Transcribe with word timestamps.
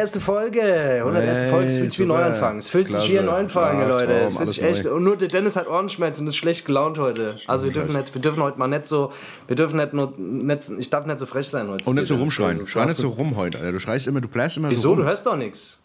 101. 0.00 0.18
Folge. 0.24 0.62
101. 1.04 1.38
Hey, 1.42 1.50
Folge. 1.50 1.66
Es 1.68 1.76
fühlt 1.76 1.90
sich 1.90 1.98
wie. 2.00 2.04
Neuanfang. 2.06 2.58
Es 2.58 2.68
fühlt 2.68 2.90
sich 2.90 3.10
wie 3.10 3.18
ein 3.18 3.26
Neuanfang, 3.26 3.88
Leute. 3.88 4.14
Es 4.20 4.36
fühlt 4.36 4.50
sich 4.50 4.62
echt. 4.62 4.84
neu. 4.84 4.92
Und 4.92 5.04
nur 5.04 5.16
der 5.16 5.28
Dennis 5.28 5.56
hat 5.56 5.68
Ohrenschmerzen 5.68 6.22
und 6.22 6.28
ist 6.28 6.36
schlecht 6.36 6.64
gelaunt 6.64 6.98
heute. 6.98 7.36
Also 7.46 7.64
wir 7.66 7.72
dürfen, 7.72 7.94
nicht, 7.96 8.14
wir 8.14 8.20
dürfen 8.20 8.42
heute 8.42 8.58
mal 8.58 8.66
nicht 8.68 8.86
so. 8.86 9.12
Wir 9.46 9.56
dürfen 9.56 9.76
nicht 9.76 9.92
nur. 9.92 10.12
Nicht, 10.16 10.70
ich 10.78 10.90
darf 10.90 11.06
nicht 11.06 11.18
so 11.18 11.26
frech 11.26 11.48
sein 11.48 11.68
heute. 11.68 11.88
Und 11.88 11.96
nicht 11.96 12.08
so 12.08 12.16
rumschreien. 12.16 12.52
Also, 12.60 12.66
Schrei 12.66 12.86
nicht 12.86 12.98
so 12.98 13.08
rum 13.08 13.36
heute, 13.36 13.58
Alter. 13.58 13.72
Du 13.72 13.78
schreist 13.80 14.06
immer, 14.06 14.20
du 14.20 14.28
bleibst 14.28 14.56
immer 14.56 14.70
Wieso? 14.70 14.82
so 14.82 14.94
Du 14.96 15.00
rum. 15.02 15.08
hörst 15.08 15.26
doch 15.26 15.36
nichts. 15.36 15.78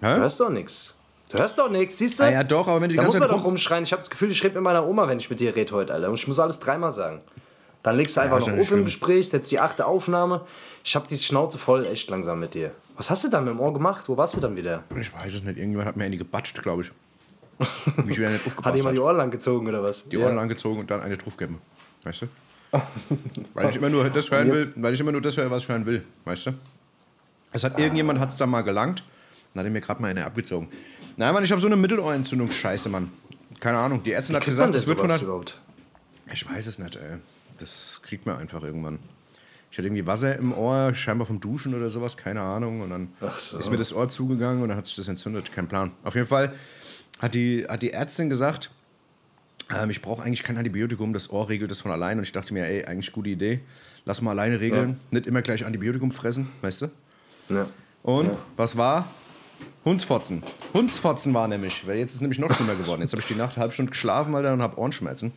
Du 0.00 0.06
Hä? 0.06 0.14
hörst 0.16 0.40
doch 0.40 0.50
nichts. 0.50 0.94
Du 1.30 1.38
hörst 1.38 1.58
doch 1.58 1.68
nichts, 1.70 1.98
siehst 1.98 2.18
du? 2.20 2.24
Ah, 2.24 2.30
ja, 2.30 2.42
doch, 2.42 2.68
aber 2.68 2.76
wenn 2.80 2.88
du 2.88 2.94
die 2.94 2.96
Da 2.96 3.02
muss 3.02 3.12
ganze 3.14 3.18
man 3.20 3.28
Zeit 3.28 3.36
doch 3.38 3.44
rum... 3.44 3.50
rumschreien. 3.50 3.82
Ich 3.82 3.92
habe 3.92 4.00
das 4.00 4.08
Gefühl, 4.08 4.30
ich 4.30 4.42
rede 4.42 4.54
mit 4.54 4.62
meiner 4.64 4.86
Oma, 4.86 5.06
wenn 5.08 5.18
ich 5.18 5.28
mit 5.28 5.40
dir 5.40 5.54
rede 5.54 5.72
heute, 5.72 5.92
Alter. 5.92 6.08
Und 6.08 6.14
ich 6.14 6.26
muss 6.26 6.38
alles 6.38 6.58
dreimal 6.58 6.90
sagen. 6.90 7.20
Dann 7.82 7.96
legst 7.96 8.16
du 8.16 8.20
einfach 8.20 8.40
noch 8.40 8.46
ja 8.46 8.52
nicht 8.54 8.70
auf 8.70 8.78
im. 8.78 8.84
Gespräch, 8.84 9.28
setzt 9.28 9.50
die 9.50 9.60
achte 9.60 9.86
Aufnahme. 9.86 10.42
Ich 10.84 10.94
habe 10.96 11.06
die 11.06 11.16
Schnauze 11.16 11.58
voll, 11.58 11.86
echt 11.86 12.10
langsam 12.10 12.40
mit 12.40 12.54
dir. 12.54 12.72
Was 12.96 13.10
hast 13.10 13.24
du 13.24 13.28
dann 13.28 13.44
mit 13.44 13.54
dem 13.54 13.60
Ohr 13.60 13.72
gemacht? 13.72 14.08
Wo 14.08 14.16
warst 14.16 14.36
du 14.36 14.40
dann 14.40 14.56
wieder? 14.56 14.82
Ich 14.98 15.12
weiß 15.14 15.34
es 15.34 15.42
nicht. 15.42 15.56
Irgendjemand 15.56 15.88
hat 15.88 15.96
mir 15.96 16.04
eine 16.04 16.16
gebatscht, 16.16 16.60
glaube 16.62 16.82
ich. 16.82 16.92
Wie 18.04 18.10
ich 18.10 18.18
wieder 18.18 18.30
nicht 18.30 18.40
Hat 18.44 18.46
aufgepasst 18.48 18.76
jemand 18.76 18.96
die 18.96 19.00
hat. 19.00 19.06
Ohren 19.06 19.16
lang 19.16 19.30
gezogen 19.30 19.68
oder 19.68 19.82
was? 19.82 20.08
Die 20.08 20.18
Ohren 20.18 20.38
angezogen 20.38 20.80
und 20.80 20.90
dann 20.90 21.00
eine 21.02 21.16
draufgegeben. 21.16 21.60
Weißt 22.04 22.22
du? 22.22 22.26
weil 23.54 23.70
ich 23.70 23.76
immer 23.76 23.88
nur 23.88 24.08
das 24.10 24.30
hören 24.30 24.52
will, 24.52 24.72
weil 24.76 24.92
ich 24.94 25.00
immer 25.00 25.12
nur 25.12 25.22
das 25.22 25.36
höre, 25.36 25.50
was 25.50 25.62
ich 25.62 25.68
hören 25.68 25.86
will. 25.86 26.04
Weißt 26.24 26.46
du? 26.46 26.50
Es 27.52 27.64
hat 27.64 27.78
irgendjemand 27.78 28.20
hat 28.20 28.28
es 28.28 28.36
da 28.36 28.46
mal 28.46 28.62
gelangt 28.62 29.02
und 29.54 29.64
hat 29.64 29.70
mir 29.70 29.80
gerade 29.80 30.02
mal 30.02 30.08
eine 30.08 30.26
abgezogen. 30.26 30.68
Nein, 31.16 31.32
Mann, 31.32 31.42
ich 31.42 31.50
habe 31.50 31.60
so 31.60 31.66
eine 31.66 31.76
Mittelohrentzündung. 31.76 32.50
Scheiße, 32.50 32.88
Mann. 32.88 33.10
Keine 33.58 33.78
Ahnung. 33.78 34.02
Die 34.02 34.12
Ärztin 34.12 34.36
hat 34.36 34.44
gesagt, 34.44 34.74
das 34.74 34.86
wird 34.86 35.00
von 35.00 35.08
der 35.08 35.20
überhaupt? 35.20 35.60
Ich 36.32 36.48
weiß 36.48 36.66
es 36.66 36.78
nicht, 36.78 36.96
ey. 36.96 37.18
Das 37.58 38.00
kriegt 38.02 38.26
man 38.26 38.36
einfach 38.38 38.62
irgendwann. 38.62 38.98
Ich 39.70 39.76
hatte 39.76 39.88
irgendwie 39.88 40.06
Wasser 40.06 40.36
im 40.36 40.52
Ohr, 40.52 40.94
scheinbar 40.94 41.26
vom 41.26 41.40
Duschen 41.40 41.74
oder 41.74 41.90
sowas, 41.90 42.16
keine 42.16 42.40
Ahnung. 42.40 42.80
Und 42.80 42.90
dann 42.90 43.12
so. 43.36 43.58
ist 43.58 43.70
mir 43.70 43.76
das 43.76 43.92
Ohr 43.92 44.08
zugegangen 44.08 44.62
und 44.62 44.70
dann 44.70 44.78
hat 44.78 44.86
sich 44.86 44.96
das 44.96 45.08
entzündet. 45.08 45.52
Kein 45.52 45.68
Plan. 45.68 45.92
Auf 46.04 46.14
jeden 46.14 46.26
Fall 46.26 46.54
hat 47.18 47.34
die, 47.34 47.66
hat 47.68 47.82
die 47.82 47.92
Ärztin 47.92 48.30
gesagt, 48.30 48.70
ähm, 49.76 49.90
ich 49.90 50.00
brauche 50.00 50.22
eigentlich 50.22 50.42
kein 50.42 50.56
Antibiotikum, 50.56 51.12
das 51.12 51.30
Ohr 51.30 51.48
regelt 51.48 51.70
das 51.70 51.82
von 51.82 51.90
allein. 51.90 52.18
Und 52.18 52.24
ich 52.24 52.32
dachte 52.32 52.54
mir, 52.54 52.64
ey, 52.64 52.86
eigentlich 52.86 53.12
gute 53.12 53.28
Idee. 53.28 53.60
Lass 54.04 54.22
mal 54.22 54.30
alleine 54.30 54.58
regeln. 54.60 54.98
Nicht 55.10 55.26
immer 55.26 55.42
gleich 55.42 55.66
Antibiotikum 55.66 56.12
fressen, 56.12 56.48
weißt 56.62 56.82
du? 56.82 56.86
Ja. 57.50 57.66
Und 58.02 58.30
was 58.56 58.76
war? 58.76 59.10
Hundsfotzen. 59.84 60.42
Hundsfotzen 60.72 61.34
war 61.34 61.48
nämlich, 61.48 61.86
weil 61.86 61.98
jetzt 61.98 62.10
ist 62.10 62.16
es 62.16 62.20
nämlich 62.20 62.38
noch 62.38 62.54
schlimmer 62.54 62.74
geworden. 62.74 63.02
Jetzt 63.02 63.12
habe 63.12 63.20
ich 63.20 63.26
die 63.26 63.34
Nacht 63.34 63.56
eine 63.56 63.62
halbe 63.62 63.74
Stunde 63.74 63.90
geschlafen, 63.90 64.34
Alter, 64.34 64.52
und 64.52 64.62
habe 64.62 64.78
Ohrenschmerzen. 64.78 65.32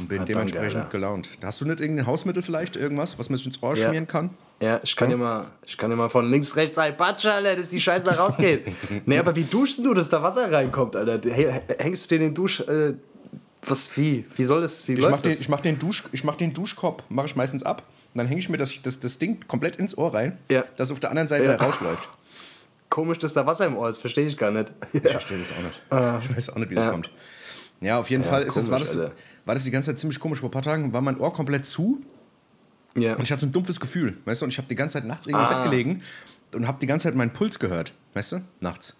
Und 0.00 0.08
bin 0.08 0.18
danke, 0.18 0.32
dementsprechend 0.32 0.76
Alter. 0.80 0.88
gelaunt. 0.90 1.30
Hast 1.42 1.60
du 1.60 1.64
nicht 1.66 1.80
irgendein 1.80 2.06
Hausmittel 2.06 2.42
vielleicht, 2.42 2.76
irgendwas, 2.76 3.18
was 3.18 3.28
man 3.28 3.36
sich 3.38 3.46
ins 3.46 3.62
Ohr 3.62 3.76
Ja. 3.76 3.86
schmieren 3.88 4.06
kann? 4.06 4.30
Ja, 4.60 4.80
ich 4.82 4.94
kann 4.96 5.08
dir 5.10 5.16
mal, 5.16 5.46
ich 5.64 5.76
kann 5.78 5.94
mal 5.96 6.08
von 6.10 6.30
links, 6.30 6.54
rechts 6.56 6.76
ein 6.78 6.96
Patsch, 6.96 7.24
Alter, 7.26 7.56
dass 7.56 7.70
die 7.70 7.80
Scheiße 7.80 8.04
da 8.04 8.12
rausgeht. 8.12 8.66
nee, 9.06 9.18
aber 9.18 9.34
wie 9.36 9.44
duschst 9.44 9.78
du, 9.84 9.94
dass 9.94 10.08
da 10.08 10.22
Wasser 10.22 10.50
reinkommt, 10.52 10.96
Alter? 10.96 11.18
Hängst 11.78 12.10
du 12.10 12.14
dir 12.14 12.18
den 12.18 12.34
Dusch, 12.34 12.60
äh, 12.60 12.94
was, 13.62 13.96
wie? 13.96 14.24
Wie 14.36 14.44
soll 14.44 14.60
das, 14.62 14.86
wie 14.88 14.92
Ich 14.94 15.00
mach, 15.00 15.10
läuft 15.10 15.24
den, 15.24 15.32
das? 15.32 15.40
ich, 15.40 15.48
mach 15.48 15.60
den 15.60 15.78
Dusch, 15.78 16.04
ich 16.12 16.24
mach 16.24 16.36
den 16.36 16.52
Duschkopf, 16.52 17.02
mache 17.08 17.26
ich 17.26 17.36
meistens 17.36 17.62
ab. 17.62 17.82
Und 18.12 18.18
dann 18.18 18.26
hänge 18.26 18.40
ich 18.40 18.48
mir 18.48 18.56
das, 18.58 18.80
das, 18.82 18.98
das 19.00 19.18
Ding 19.18 19.38
komplett 19.46 19.76
ins 19.76 19.96
Ohr 19.96 20.12
rein, 20.12 20.36
Ja. 20.50 20.64
dass 20.76 20.90
auf 20.90 20.98
der 21.00 21.10
anderen 21.10 21.28
Seite 21.28 21.44
Ja. 21.44 21.56
rausläuft. 21.56 22.08
Komisch, 22.88 23.18
dass 23.18 23.34
da 23.34 23.46
Wasser 23.46 23.66
im 23.66 23.76
Ohr 23.76 23.88
ist, 23.88 23.98
verstehe 23.98 24.26
ich 24.26 24.36
gar 24.36 24.50
nicht. 24.50 24.72
Ich 24.92 25.02
verstehe 25.02 25.38
das 25.38 25.52
auch 25.52 25.62
nicht. 25.62 26.24
Ich 26.28 26.36
weiß 26.36 26.50
auch 26.50 26.56
nicht, 26.56 26.70
wie 26.70 26.74
das 26.74 26.84
Ja. 26.86 26.90
kommt. 26.90 27.10
Ja, 27.80 27.98
auf 27.98 28.10
jeden 28.10 28.24
Fall 28.24 28.42
ist 28.42 28.56
das, 28.56 28.70
war, 28.70 28.78
komisch, 28.78 28.92
das, 28.92 28.96
Alter. 29.00 29.14
war 29.46 29.54
das 29.54 29.64
die 29.64 29.70
ganze 29.70 29.90
Zeit 29.90 29.98
ziemlich 29.98 30.20
komisch. 30.20 30.40
Vor 30.40 30.48
ein 30.48 30.52
paar 30.52 30.62
Tagen 30.62 30.92
war 30.92 31.00
mein 31.00 31.18
Ohr 31.18 31.32
komplett 31.32 31.64
zu 31.64 32.02
Ja. 32.94 33.14
Und 33.14 33.22
ich 33.22 33.32
hatte 33.32 33.40
so 33.42 33.46
ein 33.46 33.52
dumpfes 33.52 33.80
Gefühl, 33.80 34.18
weißt 34.24 34.42
du, 34.42 34.44
und 34.44 34.50
ich 34.50 34.58
habe 34.58 34.68
die 34.68 34.74
ganze 34.76 34.94
Zeit 34.94 35.06
nachts 35.06 35.26
irgendwie 35.26 35.44
im 35.44 35.50
Ah. 35.50 35.62
Bett 35.62 35.70
gelegen 35.70 36.02
und 36.52 36.66
habe 36.66 36.78
die 36.80 36.86
ganze 36.86 37.04
Zeit 37.04 37.14
meinen 37.14 37.32
Puls 37.32 37.58
gehört, 37.58 37.94
weißt 38.14 38.32
du, 38.32 38.40
nachts. 38.60 38.96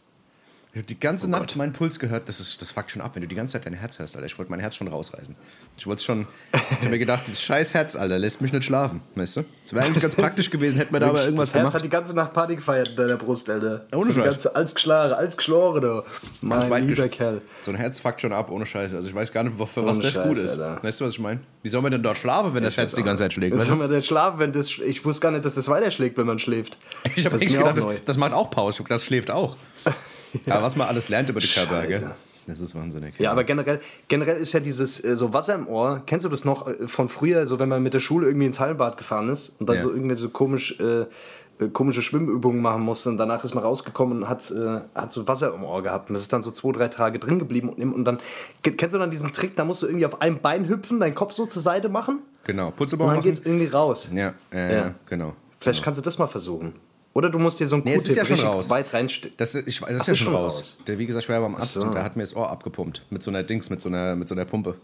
Ich 0.72 0.76
habe 0.76 0.86
die 0.86 1.00
ganze 1.00 1.28
Nacht 1.28 1.48
Gott. 1.48 1.56
meinen 1.56 1.72
Puls 1.72 1.98
gehört, 1.98 2.28
das, 2.28 2.38
ist, 2.38 2.62
das 2.62 2.70
fuckt 2.70 2.92
schon 2.92 3.02
ab, 3.02 3.16
wenn 3.16 3.22
du 3.22 3.26
die 3.26 3.34
ganze 3.34 3.54
Zeit 3.54 3.66
dein 3.66 3.74
Herz 3.74 3.98
hörst, 3.98 4.14
Alter. 4.14 4.26
Ich 4.26 4.38
wollte 4.38 4.52
mein 4.52 4.60
Herz 4.60 4.76
schon 4.76 4.86
rausreißen. 4.86 5.34
Ich 5.76 5.84
wollte 5.84 6.04
schon, 6.04 6.28
ich 6.52 6.76
habe 6.76 6.90
mir 6.90 6.98
gedacht, 7.00 7.24
dieses 7.26 7.42
scheiß 7.42 7.74
Herz, 7.74 7.96
Alter, 7.96 8.20
lässt 8.20 8.40
mich 8.40 8.52
nicht 8.52 8.62
schlafen, 8.62 9.00
weißt 9.16 9.38
du. 9.38 9.44
Das 9.64 9.72
wäre 9.72 9.84
eigentlich 9.84 10.00
ganz 10.00 10.14
praktisch 10.14 10.48
gewesen, 10.48 10.76
hätten 10.76 10.94
wir 10.94 11.00
da 11.00 11.08
aber 11.08 11.24
irgendwas 11.24 11.48
das 11.48 11.54
Herz 11.54 11.62
gemacht. 11.62 11.74
hat 11.74 11.84
die 11.84 11.88
ganze 11.88 12.14
Nacht 12.14 12.32
Party 12.32 12.54
gefeiert 12.54 12.90
in 12.90 12.96
deiner 12.96 13.16
Brust, 13.16 13.50
Alter. 13.50 13.86
Ohne 13.92 14.12
Scheiß. 14.12 14.24
ganze, 14.24 14.54
als 14.54 14.74
geschlagen, 14.76 15.12
als 15.12 15.36
geschlagen, 15.36 15.80
du. 15.80 16.04
Mein 16.40 16.86
lieber 16.86 17.08
Kerl. 17.08 17.42
So 17.62 17.72
ein 17.72 17.76
Herz 17.76 17.98
fuckt 17.98 18.20
schon 18.20 18.32
ab, 18.32 18.48
ohne 18.52 18.64
Scheiße. 18.64 18.94
Also 18.94 19.08
ich 19.08 19.14
weiß 19.14 19.32
gar 19.32 19.42
nicht, 19.42 19.56
für 19.56 19.84
was 19.84 19.96
Ohne 19.96 20.02
das 20.02 20.14
Scheiß, 20.14 20.22
gut 20.22 20.38
ist. 20.38 20.60
Alter. 20.60 20.84
Weißt 20.84 21.00
du, 21.00 21.04
was 21.04 21.14
ich 21.14 21.18
meine? 21.18 21.40
Wie 21.64 21.68
soll 21.68 21.82
man 21.82 21.90
denn 21.90 22.04
dort 22.04 22.16
schlafen, 22.16 22.54
wenn 22.54 22.62
das 22.62 22.76
Herz 22.76 22.94
die 22.94 23.02
ganze 23.02 23.24
Zeit 23.24 23.32
schlägt? 23.32 23.56
Weißt 23.56 23.66
soll 23.66 23.76
man 23.76 23.90
denn 23.90 24.02
schlafen, 24.02 24.38
wenn 24.38 24.52
das. 24.52 24.70
Ich 24.78 25.04
wusste 25.04 25.20
gar 25.20 25.32
nicht, 25.32 25.44
dass 25.44 25.56
das 25.56 25.66
weiterschlägt, 25.66 26.16
wenn 26.16 26.26
man 26.26 26.38
schläft. 26.38 26.78
Ich 27.16 27.26
habe 27.26 27.34
auch 27.34 27.40
gedacht, 27.40 27.76
das, 27.76 27.86
das 28.04 28.16
macht 28.18 28.32
auch 28.32 28.50
Pause, 28.50 28.84
das 28.88 29.04
schläft 29.04 29.32
auch. 29.32 29.56
ja. 30.46 30.62
was 30.62 30.76
man 30.76 30.88
alles 30.88 31.08
lernt 31.08 31.28
über 31.30 31.40
die 31.40 31.48
Körper, 31.48 31.82
gell? 31.86 32.00
Scheiße. 32.00 32.14
Das 32.46 32.58
ist 32.60 32.74
wahnsinnig. 32.74 33.14
Ja, 33.18 33.30
aber 33.32 33.44
generell, 33.44 33.80
generell 34.08 34.36
ist 34.38 34.52
ja 34.52 34.60
dieses 34.60 35.02
äh, 35.04 35.14
so 35.14 35.32
Wasser 35.32 35.54
im 35.54 35.68
Ohr. 35.68 36.02
Kennst 36.06 36.24
du 36.24 36.28
das 36.30 36.44
noch 36.44 36.66
äh, 36.66 36.88
von 36.88 37.08
früher, 37.08 37.46
so 37.46 37.58
wenn 37.58 37.68
man 37.68 37.82
mit 37.82 37.94
der 37.94 38.00
Schule 38.00 38.26
irgendwie 38.26 38.46
ins 38.46 38.58
Hallenbad 38.58 38.96
gefahren 38.96 39.28
ist 39.28 39.54
und 39.60 39.68
dann 39.68 39.76
Ja. 39.76 39.82
so 39.82 39.90
irgendwelche 39.92 40.22
so 40.22 40.30
komisch, 40.30 40.80
äh, 40.80 41.02
äh, 41.02 41.68
komische 41.72 42.02
Schwimmübungen 42.02 42.60
machen 42.60 42.82
musste 42.82 43.08
und 43.10 43.18
danach 43.18 43.44
ist 43.44 43.54
man 43.54 43.62
rausgekommen 43.62 44.22
und 44.22 44.28
hat, 44.28 44.50
äh, 44.50 44.80
hat 44.94 45.12
so 45.12 45.28
Wasser 45.28 45.54
im 45.54 45.62
Ohr 45.62 45.82
gehabt 45.82 46.08
und 46.08 46.14
das 46.14 46.22
ist 46.22 46.32
dann 46.32 46.42
so 46.42 46.50
zwei, 46.50 46.72
drei 46.72 46.88
Tage 46.88 47.18
drin 47.20 47.38
geblieben 47.38 47.68
und, 47.68 47.92
und 47.92 48.04
dann, 48.04 48.18
ke- 48.62 48.72
kennst 48.72 48.94
du 48.94 48.98
dann 48.98 49.10
diesen 49.12 49.32
Trick, 49.32 49.54
da 49.54 49.64
musst 49.64 49.82
du 49.82 49.86
irgendwie 49.86 50.06
auf 50.06 50.20
einem 50.20 50.40
Bein 50.40 50.66
hüpfen, 50.68 50.98
deinen 50.98 51.14
Kopf 51.14 51.32
so 51.32 51.46
zur 51.46 51.62
Seite 51.62 51.88
machen 51.88 52.20
Genau, 52.44 52.68
und 52.68 52.76
Putzebaum 52.76 53.08
dann 53.08 53.16
machen. 53.18 53.26
geht's 53.28 53.42
irgendwie 53.44 53.66
raus. 53.66 54.08
Ja, 54.12 54.32
äh, 54.52 54.74
Ja. 54.74 54.94
genau. 55.06 55.34
Vielleicht 55.60 55.84
kannst 55.84 56.00
du 56.00 56.02
das 56.02 56.18
mal 56.18 56.26
versuchen. 56.26 56.72
Oder 57.12 57.28
du 57.28 57.38
musst 57.38 57.58
dir 57.58 57.66
so 57.66 57.76
ein 57.76 57.82
Nee, 57.84 57.94
es 57.94 58.04
ist 58.04 58.16
ja 58.16 58.22
richtig 58.22 58.44
raus. 58.44 58.70
weit 58.70 58.92
reinstecken. 58.94 59.36
Das, 59.36 59.54
ist- 59.54 59.66
ich, 59.66 59.80
das 59.80 59.90
ist 59.90 60.06
ja 60.08 60.14
schon 60.14 60.26
schon 60.26 60.34
raus. 60.36 60.58
raus. 60.58 60.78
Der, 60.86 60.98
wie 60.98 61.06
gesagt, 61.06 61.24
ich 61.24 61.28
war 61.28 61.36
ja 61.36 61.42
beim 61.42 61.56
Arzt 61.56 61.74
so. 61.74 61.82
und 61.82 61.94
der 61.94 62.04
hat 62.04 62.14
mir 62.16 62.22
das 62.22 62.34
Ohr 62.36 62.48
abgepumpt. 62.50 63.04
Mit 63.10 63.22
so 63.22 63.30
einer 63.30 63.42
Dings, 63.42 63.68
mit 63.68 63.80
so 63.80 63.88
einer, 63.88 64.14
mit 64.14 64.28
so 64.28 64.34
einer 64.34 64.44
Pumpe. 64.44 64.76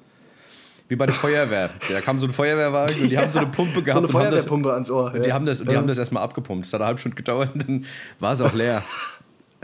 Wie 0.89 0.97
bei 0.97 1.07
der 1.07 1.15
Feuerwehr. 1.15 1.71
Da 1.89 2.01
kam 2.01 2.19
so 2.19 2.27
ein 2.27 2.33
Feuerwehrwagen 2.33 3.01
und 3.03 3.11
die 3.11 3.19
haben 3.19 3.31
so 3.31 3.39
eine 3.41 3.49
Pumpe 3.49 3.75
So 3.77 3.83
gehabt. 3.83 3.97
eine 3.99 4.07
haben 4.09 4.13
das, 4.13 4.41
Feuerwehrpumpe 4.47 4.73
ans 4.73 4.91
Ohr. 4.91 5.11
die 5.13 5.29
ja. 5.29 5.35
haben 5.35 5.47
das, 5.47 5.61
und 5.61 5.71
die 5.71 5.77
haben 5.77 5.87
das 5.87 5.99
erstmal 5.99 6.23
abgepumpt. 6.25 6.65
Das 6.67 6.73
hat 6.73 6.81
eine 6.81 6.87
halbe 6.89 7.01
Stunde 7.01 7.17
gedauert 7.17 7.51
und 7.55 7.63
dann 7.69 7.85
war 8.21 8.33
es 8.33 8.41
auch 8.41 8.53
leer. 8.55 8.83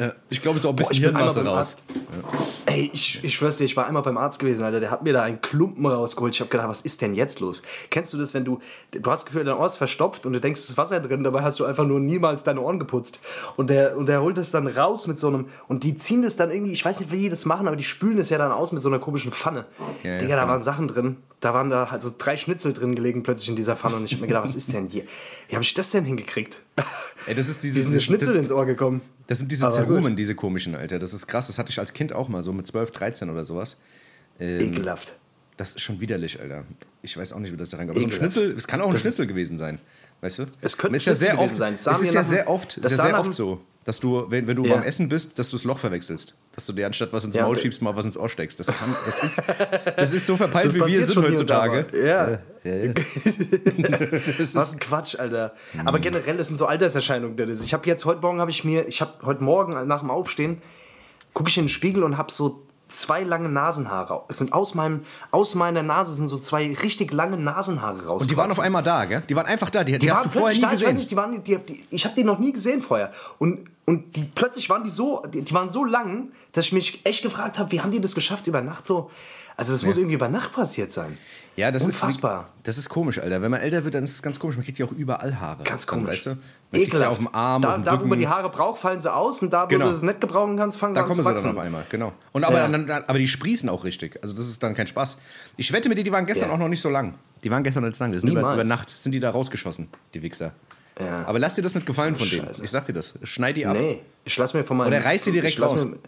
Äh, 0.03 0.13
ich 0.31 0.43
glaube, 0.43 0.57
es 0.57 0.65
ist 0.65 0.67
auch 0.67 0.73
ein 0.73 0.77
bisschen 0.77 1.07
einmal 1.07 1.23
Hirnmasse 1.23 1.45
raus. 1.45 1.57
Arzt. 1.57 1.83
Ey, 2.67 2.91
ich, 2.93 3.23
ich 3.23 3.35
schwör's 3.35 3.57
dir, 3.57 3.65
ich 3.65 3.77
war 3.77 3.87
einmal 3.87 4.03
beim 4.03 4.17
Arzt 4.17 4.39
gewesen, 4.39 4.65
Alter. 4.65 4.81
Der 4.81 4.91
hat 4.91 5.03
mir 5.03 5.13
da 5.13 5.23
einen 5.23 5.41
Klumpen 5.41 5.85
rausgeholt. 5.85 6.35
Ich 6.35 6.41
habe 6.41 6.51
gedacht, 6.51 6.69
was 6.69 6.81
ist 6.81 7.01
denn 7.03 7.15
jetzt 7.15 7.41
los? 7.41 7.63
Kennst 7.91 8.13
du 8.13 8.19
das, 8.19 8.35
wenn 8.35 8.45
du, 8.45 8.61
du 8.93 9.11
hast 9.11 9.23
das 9.23 9.27
Gefühl, 9.27 9.45
dein 9.45 9.57
Ohr 9.57 9.67
ist 9.67 9.77
verstopft 9.77 10.27
und 10.27 10.33
du 10.33 10.41
denkst, 10.41 10.61
es 10.61 10.71
ist 10.71 10.77
Wasser 10.77 11.01
drin, 11.01 11.23
dabei 11.25 11.43
hast 11.43 11.59
du 11.61 11.65
einfach 11.65 11.87
nur 11.87 12.01
niemals 12.01 12.45
deine 12.45 12.61
Ohren 12.61 12.79
geputzt. 12.79 13.21
Und 13.57 13.71
der, 13.71 13.97
und 13.97 14.07
der 14.07 14.23
holt 14.23 14.37
das 14.39 14.51
dann 14.51 14.67
raus 14.67 15.07
mit 15.07 15.19
so 15.19 15.29
einem, 15.29 15.47
und 15.69 15.85
die 15.85 15.97
ziehen 15.97 16.23
das 16.23 16.37
dann 16.37 16.51
irgendwie, 16.51 16.73
ich 16.73 16.85
weiß 16.85 17.01
nicht, 17.01 17.13
wie 17.13 17.19
die 17.19 17.29
das 17.29 17.45
machen, 17.45 17.67
aber 17.67 17.77
die 17.77 17.85
spülen 17.85 18.17
das 18.17 18.31
ja 18.31 18.39
dann 18.39 18.53
aus 18.53 18.73
mit 18.73 18.83
so 18.83 18.89
einer 18.89 18.99
komischen 18.99 19.33
Pfanne. 19.33 19.67
Ja, 20.03 20.13
ja, 20.13 20.19
Digga, 20.21 20.37
da 20.37 20.43
genau. 20.43 20.53
waren 20.53 20.63
Sachen 20.63 20.89
drin. 20.89 21.17
Da 21.43 21.53
waren 21.53 21.71
da 21.71 21.91
halt 21.91 22.01
so 22.01 22.15
drei 22.17 22.37
Schnitzel 22.37 22.73
drin 22.73 22.95
gelegen 22.95 23.25
plötzlich 23.25 23.49
in 23.49 23.57
dieser 23.57 23.75
Pfanne 23.75 23.97
und 23.97 24.05
ich 24.05 24.13
hab 24.13 24.21
mir 24.21 24.29
gedacht, 24.29 24.45
was 24.45 24.55
ist 24.55 24.73
denn 24.73 24.87
hier? 24.87 25.03
Wie 25.49 25.57
habe 25.57 25.65
ich 25.65 25.75
das 25.75 25.91
denn 25.91 26.05
hingekriegt? 26.05 26.61
Ey, 27.27 27.35
das 27.35 27.49
ist 27.49 27.65
Wie 27.65 27.67
dieses, 27.67 27.83
sind 27.85 27.95
die 27.95 28.01
Schnitzel 28.01 28.29
das, 28.29 28.37
ins 28.37 28.53
Ohr 28.53 28.65
gekommen? 28.65 29.01
Das 29.27 29.39
sind 29.39 29.51
diese 29.51 29.69
Zerumen, 29.69 30.15
diese 30.15 30.37
komischen, 30.37 30.77
Alter. 30.77 31.01
Das 31.01 31.13
ist 31.13 31.27
krass. 31.27 31.49
Das 31.49 31.59
hatte 31.59 31.71
ich 31.71 31.81
als 31.81 31.93
Kind 31.93 32.13
auch 32.13 32.29
mal 32.29 32.45
so 32.45 32.53
mit 32.53 32.69
12, 32.69 32.93
13 32.93 33.29
oder 33.29 33.45
sowas. 33.45 33.77
Ähm, 34.39 34.73
Ekelhaft. 34.73 35.15
Das 35.57 35.71
ist 35.71 35.81
schon 35.81 36.01
widerlich, 36.01 36.41
Alter. 36.41 36.65
Ich 37.03 37.17
weiß 37.17 37.33
auch 37.33 37.41
nicht, 37.41 37.53
wie 37.53 37.57
das 37.57 37.71
da 37.71 37.77
reinkommt. 37.77 37.99
Aber 37.99 38.09
so 38.09 38.15
ein. 38.15 38.19
Schnitzel, 38.19 38.53
es 38.53 38.69
kann 38.69 38.81
auch 38.81 38.93
ein 38.93 38.99
Schnitzel 38.99 39.27
gewesen 39.27 39.59
sein. 39.59 39.81
Weißt 40.21 40.39
du? 40.39 40.47
Es 40.61 40.79
könnte 40.79 40.91
Und 40.91 40.95
ist 40.95 41.07
ja 41.07 41.15
sehr 41.17 41.33
gewesen 41.33 41.45
oft, 41.45 41.57
sein. 41.57 41.75
Es 41.75 41.85
Es 41.85 42.01
ist 42.01 42.15
ja 42.15 42.23
sehr 42.23 42.49
oft, 42.49 42.85
das 42.85 42.93
sehr, 42.95 43.05
sehr 43.05 43.19
oft 43.19 43.35
so, 43.35 43.61
dass 43.85 43.99
du, 44.01 44.27
wenn, 44.29 44.47
wenn 44.47 44.57
du 44.57 44.65
Ja. 44.65 44.75
beim 44.77 44.85
Essen 44.85 45.09
bist, 45.09 45.39
dass 45.39 45.51
du 45.51 45.57
das 45.57 45.65
Loch 45.65 45.79
verwechselst. 45.79 46.35
Dass 46.55 46.67
du 46.67 46.73
dir 46.73 46.87
anstatt 46.87 47.13
was 47.13 47.25
ins 47.25 47.35
Ja, 47.35 47.43
Maul 47.43 47.57
und- 47.57 47.61
schiebst, 47.63 47.83
mal 47.83 47.97
was 47.97 48.05
ins 48.05 48.17
Ohr 48.17 48.29
steckst. 48.29 48.61
Das, 48.61 48.67
kann, 48.69 48.95
das, 49.05 49.19
ist, 49.23 49.43
das 49.97 50.13
ist 50.13 50.27
so 50.27 50.37
verpeilt, 50.37 50.73
wie 50.75 50.81
wir 50.87 51.05
sind 51.05 51.17
heutzutage. 51.23 51.87
Ja. 52.07 52.39
Ist, 54.39 54.55
Was 54.55 54.73
ein 54.73 54.79
Quatsch, 54.79 55.17
Alter. 55.19 55.53
Aber 55.85 55.99
generell, 55.99 56.37
das 56.37 56.47
sind 56.49 56.59
so 56.59 56.67
Alterserscheinungen, 56.67 57.37
Dennis. 57.37 57.63
Ich 57.63 57.75
habe 57.75 57.87
jetzt, 57.87 58.05
heute 58.05 58.21
Morgen 58.21 58.41
habe 58.41 58.51
ich 58.51 58.65
mir, 58.65 58.87
ich 58.87 59.01
habe 59.01 59.13
heute 59.25 59.43
Morgen 59.43 59.87
nach 59.89 60.01
dem 60.01 60.11
Aufstehen, 60.11 60.63
gucke 61.35 61.49
ich 61.51 61.57
in 61.59 61.65
den 61.65 61.69
Spiegel 61.69 62.05
und 62.05 62.19
habe 62.19 62.31
so 62.33 62.63
zwei 62.89 63.23
lange 63.23 63.49
Nasenhaare. 63.49 64.23
Es 64.29 64.39
sind 64.39 64.53
aus, 64.53 64.75
meinem, 64.75 65.03
aus 65.31 65.55
meiner 65.55 65.83
Nase 65.83 66.13
sind 66.15 66.29
so 66.29 66.39
zwei 66.39 66.73
richtig 66.83 67.13
lange 67.13 67.39
Nasenhaare 67.39 68.05
raus. 68.07 68.23
und 68.23 68.31
die 68.31 68.37
waren 68.37 68.51
auf 68.51 68.61
einmal 68.61 68.83
da, 68.83 69.07
gell? 69.07 69.23
Die 69.29 69.35
waren 69.35 69.47
einfach 69.47 69.71
da. 69.71 69.83
Die, 69.83 69.93
die, 69.93 69.99
die 70.01 70.13
hast 70.13 70.27
du 70.27 70.29
vorher 70.29 70.55
nie 70.55 70.61
da, 70.61 70.67
Ich, 70.69 70.73
gesehen. 70.81 70.97
nicht, 70.97 71.11
die 71.11 71.17
waren, 71.17 71.43
die, 71.43 71.57
die, 71.59 71.85
ich 71.91 72.05
habe 72.05 72.15
die 72.15 72.23
noch 72.25 72.39
nie 72.39 72.53
gesehen 72.53 72.83
vorher. 72.83 73.11
Und, 73.39 73.65
und 73.87 74.17
die, 74.17 74.25
plötzlich 74.35 74.69
waren 74.71 74.85
die 74.85 74.91
so, 74.91 75.23
die, 75.33 75.43
die 75.43 75.55
waren 75.55 75.69
so 75.71 75.85
lang, 75.85 76.29
dass 76.53 76.67
ich 76.67 76.73
mich 76.73 77.05
echt 77.05 77.23
gefragt 77.23 77.59
habe, 77.59 77.73
wie 77.73 77.81
haben 77.81 77.91
die 77.91 78.01
das 78.01 78.15
geschafft 78.15 78.47
über 78.47 78.63
Nacht 78.63 78.87
so? 78.87 79.11
Also 79.57 79.73
das 79.73 79.83
muss 79.85 79.97
irgendwie 79.97 80.15
über 80.15 80.29
Nacht 80.29 80.53
passiert 80.55 80.91
sein. 80.91 81.19
Ja, 81.57 81.71
das 81.71 81.83
Unfassbar. 81.85 82.49
ist 82.57 82.67
das 82.67 82.79
ist 82.79 82.89
komisch, 82.89 83.19
Alter. 83.19 83.43
Wenn 83.43 83.51
man 83.51 83.61
älter 83.61 83.85
wird, 83.85 83.93
dann 83.95 84.03
ist 84.03 84.13
es 84.13 84.23
ganz 84.23 84.39
komisch. 84.39 84.57
Man 84.57 84.65
kriegt 84.65 84.79
ja 84.79 84.87
auch 84.87 84.93
überall 84.93 85.39
Haare. 85.39 85.63
Ganz 85.65 85.85
Dann, 85.85 85.99
komisch. 85.99 86.11
weißt 86.13 86.27
du? 86.27 86.31
Man 86.71 86.81
kriegt 86.81 86.95
ja 86.99 87.09
auf 87.11 87.19
dem 87.19 87.29
Arm, 87.35 87.61
da, 87.61 87.69
auf 87.69 87.75
dem 87.75 87.85
da, 87.85 88.01
wo 88.01 88.07
man 88.07 88.19
die 88.19 88.27
Haare 88.27 88.49
braucht, 88.49 88.81
fallen 88.81 89.03
sie 89.03 89.13
aus 89.13 89.43
und 89.43 89.53
da, 89.53 89.65
wo 89.65 89.69
Genau. 89.69 89.85
du 89.89 89.91
es 89.91 90.01
nicht 90.01 90.23
gebrauchen 90.23 90.57
kannst, 90.57 90.79
fangen 90.79 90.95
Da 90.95 91.01
sie 91.01 91.03
an 91.03 91.09
kommen 91.11 91.19
zu 91.19 91.23
sie 91.25 91.29
wachsen. 91.29 91.45
dann 91.49 91.59
auf 91.59 91.63
einmal, 91.63 91.85
genau. 91.91 92.15
Und 92.33 92.45
aber, 92.45 92.57
Ja. 92.57 92.69
dann, 92.69 92.87
dann, 92.87 93.05
aber 93.05 93.19
die 93.19 93.29
sprießen 93.29 93.69
auch 93.69 93.85
richtig. 93.85 94.19
Also 94.23 94.35
das 94.35 94.47
ist 94.49 94.63
dann 94.63 94.73
kein 94.75 94.87
Spaß. 94.87 95.19
Ich 95.59 95.71
wette 95.75 95.91
mit 95.91 95.99
dir, 95.99 96.05
die 96.05 96.13
waren 96.13 96.25
gestern 96.25 96.49
Ja. 96.49 96.55
auch 96.55 96.59
noch 96.59 96.69
nicht 96.69 96.81
so 96.81 96.89
lang. 96.89 97.15
Die 97.45 97.51
waren 97.51 97.63
gestern 97.63 97.83
noch 97.83 97.91
nicht 97.91 97.99
so 97.99 98.05
lang. 98.05 98.13
Das 98.13 98.23
sind 98.23 98.31
über, 98.31 98.55
über 98.55 98.65
Nacht 98.65 98.89
sind 98.97 99.13
die 99.13 99.21
da 99.21 99.29
rausgeschossen, 99.31 99.89
die 100.15 100.23
Wichser. 100.23 100.53
Ja. 101.01 101.27
Aber 101.27 101.39
lass 101.39 101.55
dir 101.55 101.63
das 101.63 101.75
nicht 101.75 101.87
gefallen 101.87 102.17
von 102.17 102.29
denen. 102.29 102.49
Ich 102.63 102.71
sag 102.71 102.87
dir 102.87 102.93
das. 102.93 103.15
Schneid 103.23 103.57
die 103.57 103.67
ab. 103.67 103.77
Nee, 103.77 104.01
ich 104.25 104.37
lass 104.37 104.55
mir 104.55 104.65
von 104.65 104.77
meinem. 104.77 104.89
Oder 104.89 105.05
reiß 105.05 105.25
die 105.25 105.33
direkt 105.33 105.61
raus. 105.61 105.85
Mir, 105.85 105.99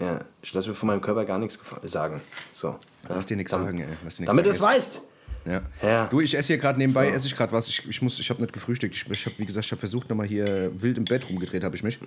ja, 0.00 0.20
ich 0.40 0.52
lass 0.54 0.66
mir 0.66 0.74
von 0.74 0.88
meinem 0.88 1.00
Körper 1.00 1.24
gar 1.24 1.38
nichts 1.38 1.58
sagen. 1.84 2.20
So. 2.52 2.78
Lass 3.08 3.26
dir 3.26 3.36
nichts 3.36 3.52
sagen, 3.52 3.80
ey. 3.80 3.86
Lass 4.02 4.16
dir 4.16 4.26
damit 4.26 4.46
du 4.46 4.50
es 4.50 4.60
weißt. 4.60 5.00
Ja. 5.44 5.62
ja. 5.82 6.06
Du, 6.06 6.20
ich 6.20 6.36
esse 6.36 6.48
hier 6.48 6.58
gerade 6.58 6.78
nebenbei, 6.78 7.08
ja. 7.08 7.14
esse 7.14 7.26
ich 7.26 7.36
gerade 7.36 7.52
was. 7.52 7.68
Ich, 7.68 7.86
ich, 7.88 8.02
ich 8.02 8.30
habe 8.30 8.40
nicht 8.40 8.52
gefrühstückt. 8.52 8.94
Ich, 8.94 9.08
ich 9.10 9.26
habe, 9.26 9.38
wie 9.38 9.46
gesagt, 9.46 9.66
ich 9.66 9.72
habe 9.72 9.80
versucht, 9.80 10.08
nochmal 10.08 10.26
hier 10.26 10.70
wild 10.80 10.98
im 10.98 11.04
Bett 11.04 11.28
rumgedreht, 11.28 11.64
habe 11.64 11.74
ich 11.74 11.82
mich. 11.82 12.00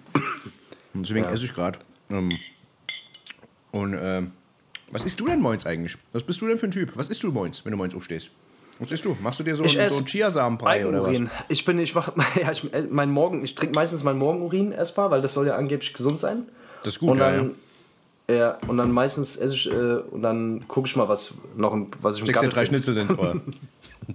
Und 0.94 1.06
deswegen 1.06 1.26
ja. 1.26 1.32
esse 1.32 1.46
ich 1.46 1.54
gerade. 1.54 1.80
Ähm, 2.10 2.30
und 3.72 3.98
ähm, 4.00 4.32
was 4.92 5.04
isst 5.04 5.20
du 5.20 5.28
denn 5.28 5.42
moins 5.42 5.66
eigentlich? 5.66 5.98
Was 6.14 6.24
bist 6.24 6.40
du 6.42 6.48
denn 6.48 6.58
für 6.58 6.68
ein 6.68 6.72
Typ? 6.72 6.92
Was 6.96 7.10
isst 7.10 7.24
du 7.24 7.32
moins, 7.32 7.64
wenn 7.66 7.72
du 7.72 7.78
moins 7.78 7.94
aufstehst? 7.94 8.30
Was 8.80 8.92
isst 8.92 9.06
du? 9.06 9.16
Machst 9.22 9.40
du 9.40 9.44
dir 9.44 9.56
so, 9.56 9.64
ich 9.64 9.80
einen, 9.80 9.90
so 9.90 9.98
einen 9.98 10.06
Chiasamenbrei 10.06 10.86
oder 10.86 11.04
was? 11.04 11.20
Ich 11.48 11.64
bin, 11.64 11.80
ich 11.80 11.96
mache, 11.96 12.14
ja, 12.42 12.52
ich, 12.52 12.70
mein 12.90 13.10
Morgen, 13.10 13.44
ich 13.44 13.56
trinke 13.56 13.74
meistens 13.76 14.04
meinen 14.04 14.20
Morgenurin 14.20 14.72
erstmal, 14.72 15.12
weil 15.12 15.22
das 15.22 15.34
soll 15.34 15.48
ja 15.48 15.56
angeblich 15.56 15.94
gesund 15.94 16.20
sein. 16.20 16.44
Das 16.84 16.96
ist 16.96 17.00
gut, 17.00 17.12
und 17.12 17.20
dann, 17.20 17.52
ja, 18.28 18.36
ja. 18.36 18.58
und 18.68 18.78
dann 18.78 18.92
meistens 18.92 19.38
esse 19.38 19.56
ich, 19.56 19.72
äh, 19.72 19.96
und 20.12 20.22
dann 20.22 20.68
gucke 20.68 20.88
ich 20.88 20.96
mal, 20.96 21.08
was 21.08 21.34
noch 21.56 21.74
im, 21.74 21.88
was 22.02 22.18
ich 22.18 22.24
Steckst 22.24 22.44
dir 22.44 22.50
drei 22.50 22.66
Schnitzel 22.66 22.98
ins 22.98 23.18
Ohr. 23.18 23.40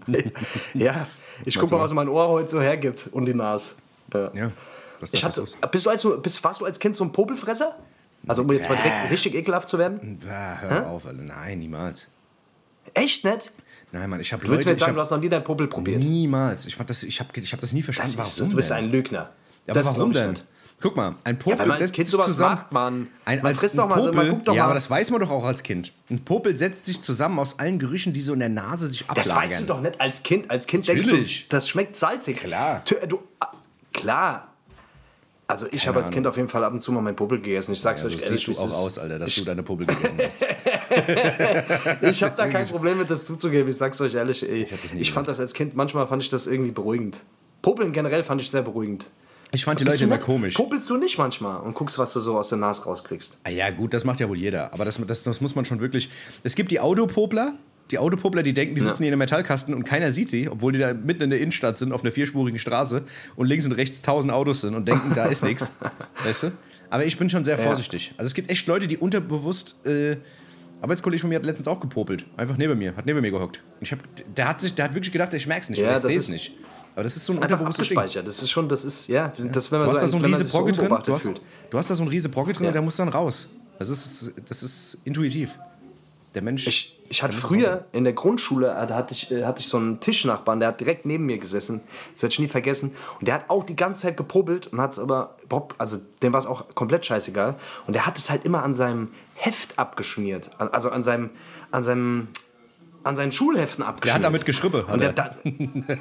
ja, 0.75 1.07
ich 1.45 1.59
gucke 1.59 1.75
mal, 1.75 1.81
was 1.81 1.95
mein 1.95 2.09
Ohr 2.09 2.29
heute 2.29 2.49
so 2.49 2.61
hergibt 2.61 3.09
und 3.13 3.25
die 3.25 3.35
Nase. 3.35 3.75
Ja. 4.13 4.31
ja 4.35 4.53
ich 5.13 5.25
hatte, 5.25 5.45
bist 5.71 5.87
du 5.87 5.91
als, 5.91 6.07
bist, 6.23 6.45
warst 6.45 6.61
du 6.61 6.65
als 6.67 6.79
Kind 6.79 6.95
so 6.95 7.05
ein 7.05 7.13
Popelfresser? 7.13 7.77
Also 8.27 8.43
um 8.43 8.53
jetzt 8.53 8.69
mal 8.69 8.77
direkt 8.77 9.11
richtig 9.11 9.35
ekelhaft 9.35 9.69
zu 9.69 9.79
werden? 9.79 10.19
Ja, 10.27 10.59
hör 10.61 10.71
Hä? 10.71 10.87
auf, 10.87 11.07
Alter. 11.07 11.23
nein, 11.23 11.59
niemals. 11.59 12.07
Echt 12.93 13.25
nicht? 13.25 13.53
Nein, 13.93 14.09
Mann, 14.09 14.21
ich 14.21 14.33
habe 14.33 14.43
Leute... 14.43 14.49
Du 14.49 14.53
willst 14.53 14.67
mir 14.67 14.73
jetzt 14.73 14.81
sagen, 14.81 14.95
du 14.95 15.01
hast 15.01 15.11
noch 15.11 15.21
nie 15.21 15.29
dein 15.29 15.45
Popel 15.45 15.67
probiert? 15.67 16.03
Niemals. 16.03 16.67
Ich, 16.67 16.77
fand 16.77 16.91
das, 16.91 17.03
ich 17.03 17.19
habe 17.21 17.29
ich 17.35 17.53
hab 17.53 17.61
das 17.61 17.73
nie 17.73 17.83
verstanden. 17.83 18.17
Das 18.17 18.39
warum 18.39 18.51
Du 18.51 18.57
bist 18.57 18.73
ein 18.73 18.91
Lügner. 18.91 19.31
Ja, 19.67 19.75
aber 19.75 19.85
warum 19.85 20.13
denn? 20.13 20.31
Nicht. 20.31 20.45
Guck 20.81 20.97
mal, 20.97 21.17
ein 21.25 21.39
Popel 21.39 21.69
ja, 21.69 21.77
setzt 21.77 21.95
sich 21.95 22.09
zusammen. 22.09 22.55
Macht, 22.55 22.73
man, 22.73 23.09
ein, 23.27 23.43
man 23.43 23.55
frisst 23.55 23.77
doch 23.77 23.87
mal, 23.87 23.97
Popel, 23.97 24.15
man 24.15 24.31
guckt 24.31 24.49
doch 24.49 24.55
ja, 24.55 24.63
mal. 24.63 24.67
aber 24.67 24.75
das 24.75 24.89
weiß 24.89 25.11
man 25.11 25.21
doch 25.21 25.31
auch 25.31 25.45
als 25.45 25.63
Kind. 25.63 25.93
Ein 26.09 26.25
Popel 26.25 26.57
setzt 26.57 26.87
sich 26.87 27.03
zusammen 27.03 27.39
aus 27.39 27.59
allen 27.59 27.79
Gerüchen, 27.79 28.15
die 28.15 28.23
so 28.23 28.33
in 28.33 28.39
der 28.39 28.49
Nase 28.49 28.87
sich 28.87 29.03
ablagern. 29.09 29.35
Das 29.35 29.51
weißt 29.51 29.61
du 29.61 29.65
doch 29.67 29.81
nicht 29.83 30.01
als 30.01 30.23
Kind. 30.23 30.51
Als 30.51 30.67
Kind 30.67 30.89
Natürlich. 30.89 31.07
denkst 31.07 31.43
du, 31.43 31.49
das 31.51 31.69
schmeckt 31.69 31.97
salzig. 31.97 32.39
Klar. 32.39 32.83
Du, 33.09 33.19
klar, 33.93 34.50
also 35.51 35.67
ich 35.71 35.87
habe 35.87 35.99
als 35.99 36.11
Kind 36.11 36.27
auf 36.27 36.37
jeden 36.37 36.49
Fall 36.49 36.65
ab 36.65 36.73
und 36.73 36.81
zu 36.81 36.93
mal 36.93 37.01
meinen 37.01 37.17
Puppel 37.17 37.41
gegessen. 37.41 37.73
Ich 37.73 37.81
sag's 37.81 38.03
ja, 38.03 38.07
euch 38.07 38.15
so 38.15 38.19
ehrlich. 38.19 38.45
Siehst 38.47 38.59
du 38.59 38.63
auch 38.63 38.79
aus, 38.79 38.99
Alter, 38.99 39.19
dass 39.19 39.35
du 39.35 39.45
deine 39.45 39.63
Puppel 39.63 39.87
gegessen 39.87 40.19
hast. 40.25 40.43
ich 42.03 42.23
habe 42.23 42.37
da 42.37 42.49
kein 42.49 42.67
Problem 42.67 42.99
mit, 42.99 43.11
das 43.11 43.25
zuzugeben. 43.25 43.69
Ich 43.69 43.77
sag's 43.77 44.01
euch 44.01 44.15
ehrlich. 44.15 44.43
Ey. 44.43 44.63
Ich, 44.63 44.95
ich 44.95 45.13
fand 45.13 45.29
das 45.29 45.41
als 45.41 45.53
Kind, 45.53 45.75
manchmal 45.75 46.07
fand 46.07 46.23
ich 46.23 46.29
das 46.29 46.47
irgendwie 46.47 46.71
beruhigend. 46.71 47.19
Popeln 47.63 47.93
generell 47.93 48.25
fand 48.25 48.41
ich 48.41 48.51
sehr 48.51 48.63
beruhigend. 48.63 49.11
Ich 49.53 49.65
fand 49.65 49.81
die 49.81 49.85
Leute 49.85 50.05
immer 50.05 50.19
komisch. 50.19 50.55
Popelst 50.55 50.89
du 50.89 50.97
nicht 50.97 51.19
manchmal 51.19 51.61
und 51.61 51.75
guckst, 51.75 51.99
was 51.99 52.13
du 52.13 52.21
so 52.21 52.39
aus 52.39 52.51
der 52.51 52.59
Nase 52.59 52.85
rauskriegst? 52.85 53.39
Ah 53.43 53.51
ja, 53.51 53.71
gut, 53.71 53.93
das 53.93 54.05
macht 54.05 54.21
ja 54.21 54.29
wohl 54.29 54.39
jeder. 54.39 54.73
Aber 54.73 54.85
das, 54.85 55.01
das, 55.05 55.25
das 55.25 55.41
muss 55.41 55.57
man 55.57 55.65
schon 55.65 55.81
wirklich. 55.81 56.09
Es 56.45 56.55
gibt 56.55 56.71
die 56.71 56.79
Autopopler, 56.79 57.55
die 57.91 57.99
Autopuppler, 57.99 58.43
die 58.43 58.55
denken, 58.55 58.75
die 58.75 58.81
sitzen 58.81 59.03
ja. 59.03 59.07
hier 59.07 59.09
in 59.09 59.13
einem 59.15 59.19
Metallkasten 59.21 59.75
und 59.75 59.85
keiner 59.85 60.13
sieht 60.13 60.31
sie, 60.31 60.49
obwohl 60.49 60.73
die 60.73 60.79
da 60.79 60.95
mitten 60.95 61.23
in 61.23 61.31
der 61.31 61.41
Innenstadt 61.41 61.77
sind, 61.79 61.93
auf 61.93 62.03
einer 62.03 62.13
vierspurigen 62.13 62.59
Straße 62.59 63.03
und 63.37 63.47
links 63.47 63.67
und 63.67 63.73
rechts 63.73 64.03
tausend 64.03 64.33
Autos 64.33 64.61
sind 64.61 64.75
und 64.75 64.87
denken, 64.87 65.13
da 65.15 65.27
ist 65.27 65.43
nichts. 65.43 65.71
Weißt 66.25 66.45
du? 66.45 66.53
Aber 66.91 67.05
ich 67.05 67.19
bin 67.19 67.31
schon 67.31 67.45
sehr 67.45 67.59
vorsichtig. 67.59 68.09
Ja. 68.09 68.13
Also 68.19 68.29
es 68.29 68.35
gibt 68.35 68.51
echt 68.51 68.67
Leute, 68.67 68.87
die 68.87 68.97
unterbewusst. 68.97 69.77
Äh, 69.85 70.17
Arbeitskollege 70.83 71.21
von 71.21 71.29
mir 71.29 71.37
hat 71.37 71.45
letztens 71.45 71.69
auch 71.69 71.79
gepopelt. 71.79 72.27
Einfach 72.37 72.57
neben 72.57 72.79
mir, 72.79 72.97
hat 72.97 73.07
neben 73.07 73.21
mir 73.21 73.31
gehockt. 73.31 73.63
Und 73.79 73.83
ich 73.83 73.93
hab, 73.93 73.99
der, 74.35 74.49
hat 74.49 74.61
sich, 74.61 74.75
der 74.75 74.87
hat 74.87 74.95
wirklich 74.95 75.13
gedacht, 75.13 75.33
ich 75.35 75.47
merk's 75.47 75.69
nicht, 75.69 75.81
ja, 75.81 75.93
ich 75.93 75.99
sehe 75.99 76.17
es 76.17 76.29
nicht. 76.29 76.53
Aber 76.95 77.05
das 77.05 77.17
ist 77.17 77.27
so 77.27 77.35
ein 77.35 77.39
unterbewusstes 77.39 77.89
Ding. 77.89 77.99
Das 77.99 78.43
ist 78.43 78.51
schon, 78.51 78.69
das 78.69 78.85
ist, 78.85 79.07
ja, 79.09 79.33
das, 79.53 79.71
wenn 79.71 79.81
man 79.81 79.89
du 79.89 79.95
hast 79.95 80.03
da 80.03 80.09
so 80.09 80.17
ein 80.17 80.25
riese 80.25 80.45
Brocke 80.45 80.73
drin, 80.73 80.89
du 80.89 81.13
hast, 81.13 81.27
du 81.27 81.79
hast 81.79 81.91
da 81.91 81.95
so 81.95 82.03
ein 82.03 82.09
riese 82.09 82.29
Brocke 82.29 82.53
drin 82.53 82.65
ja. 82.65 82.69
und 82.71 82.75
der 82.75 82.83
muss 82.83 82.97
dann 82.97 83.09
raus. 83.09 83.47
Das 83.79 83.89
ist, 83.89 84.33
das 84.47 84.63
ist 84.63 84.99
intuitiv. 85.05 85.59
Der 86.35 86.43
Mensch. 86.43 86.67
Ich, 86.67 87.00
ich 87.11 87.25
hatte 87.25 87.37
früher 87.37 87.87
in 87.91 88.05
der 88.05 88.13
Grundschule, 88.13 88.69
äh, 88.69 88.87
da 88.87 88.95
hatte 88.95 89.13
ich, 89.13 89.33
äh, 89.33 89.45
hatte 89.45 89.61
ich 89.61 89.67
so 89.67 89.79
einen 89.79 89.99
Tischnachbarn, 89.99 90.61
der 90.61 90.69
hat 90.69 90.81
direkt 90.81 91.07
neben 91.07 91.27
mir 91.27 91.39
gesessen. 91.39 91.81
Das 92.13 92.23
werde 92.23 92.33
ich 92.33 92.39
nie 92.39 92.47
vergessen. 92.47 92.95
Und 93.19 93.27
der 93.27 93.35
hat 93.35 93.51
auch 93.51 93.65
die 93.65 93.75
ganze 93.75 94.03
Zeit 94.03 94.17
gepobelt 94.17 94.69
und 94.69 94.81
hat 94.81 94.93
es 94.93 95.01
aber, 95.01 95.37
also 95.77 95.99
dem 96.23 96.33
war 96.33 96.39
es 96.39 96.47
auch 96.47 96.73
komplett 96.77 97.05
scheißegal. 97.05 97.57
Und 97.89 97.95
der 97.95 98.07
hat 98.07 98.17
es 98.17 98.31
halt 98.31 98.45
immer 98.45 98.63
an 98.63 98.75
seinem 98.75 99.09
Heft 99.35 99.77
abgeschmiert. 99.77 100.53
Also 100.59 100.91
an 100.91 101.03
seinem, 101.03 101.31
an 101.73 101.83
seinem 101.83 102.29
an 103.03 103.17
seinen 103.17 103.33
Schulheften 103.33 103.83
abgeschnitten. 103.83 104.23
Der 104.23 104.29
hat 104.29 104.35
damit 104.35 104.45
Geschrippe. 104.45 104.85
Und 104.85 105.03
der, 105.03 105.13
da, 105.13 105.31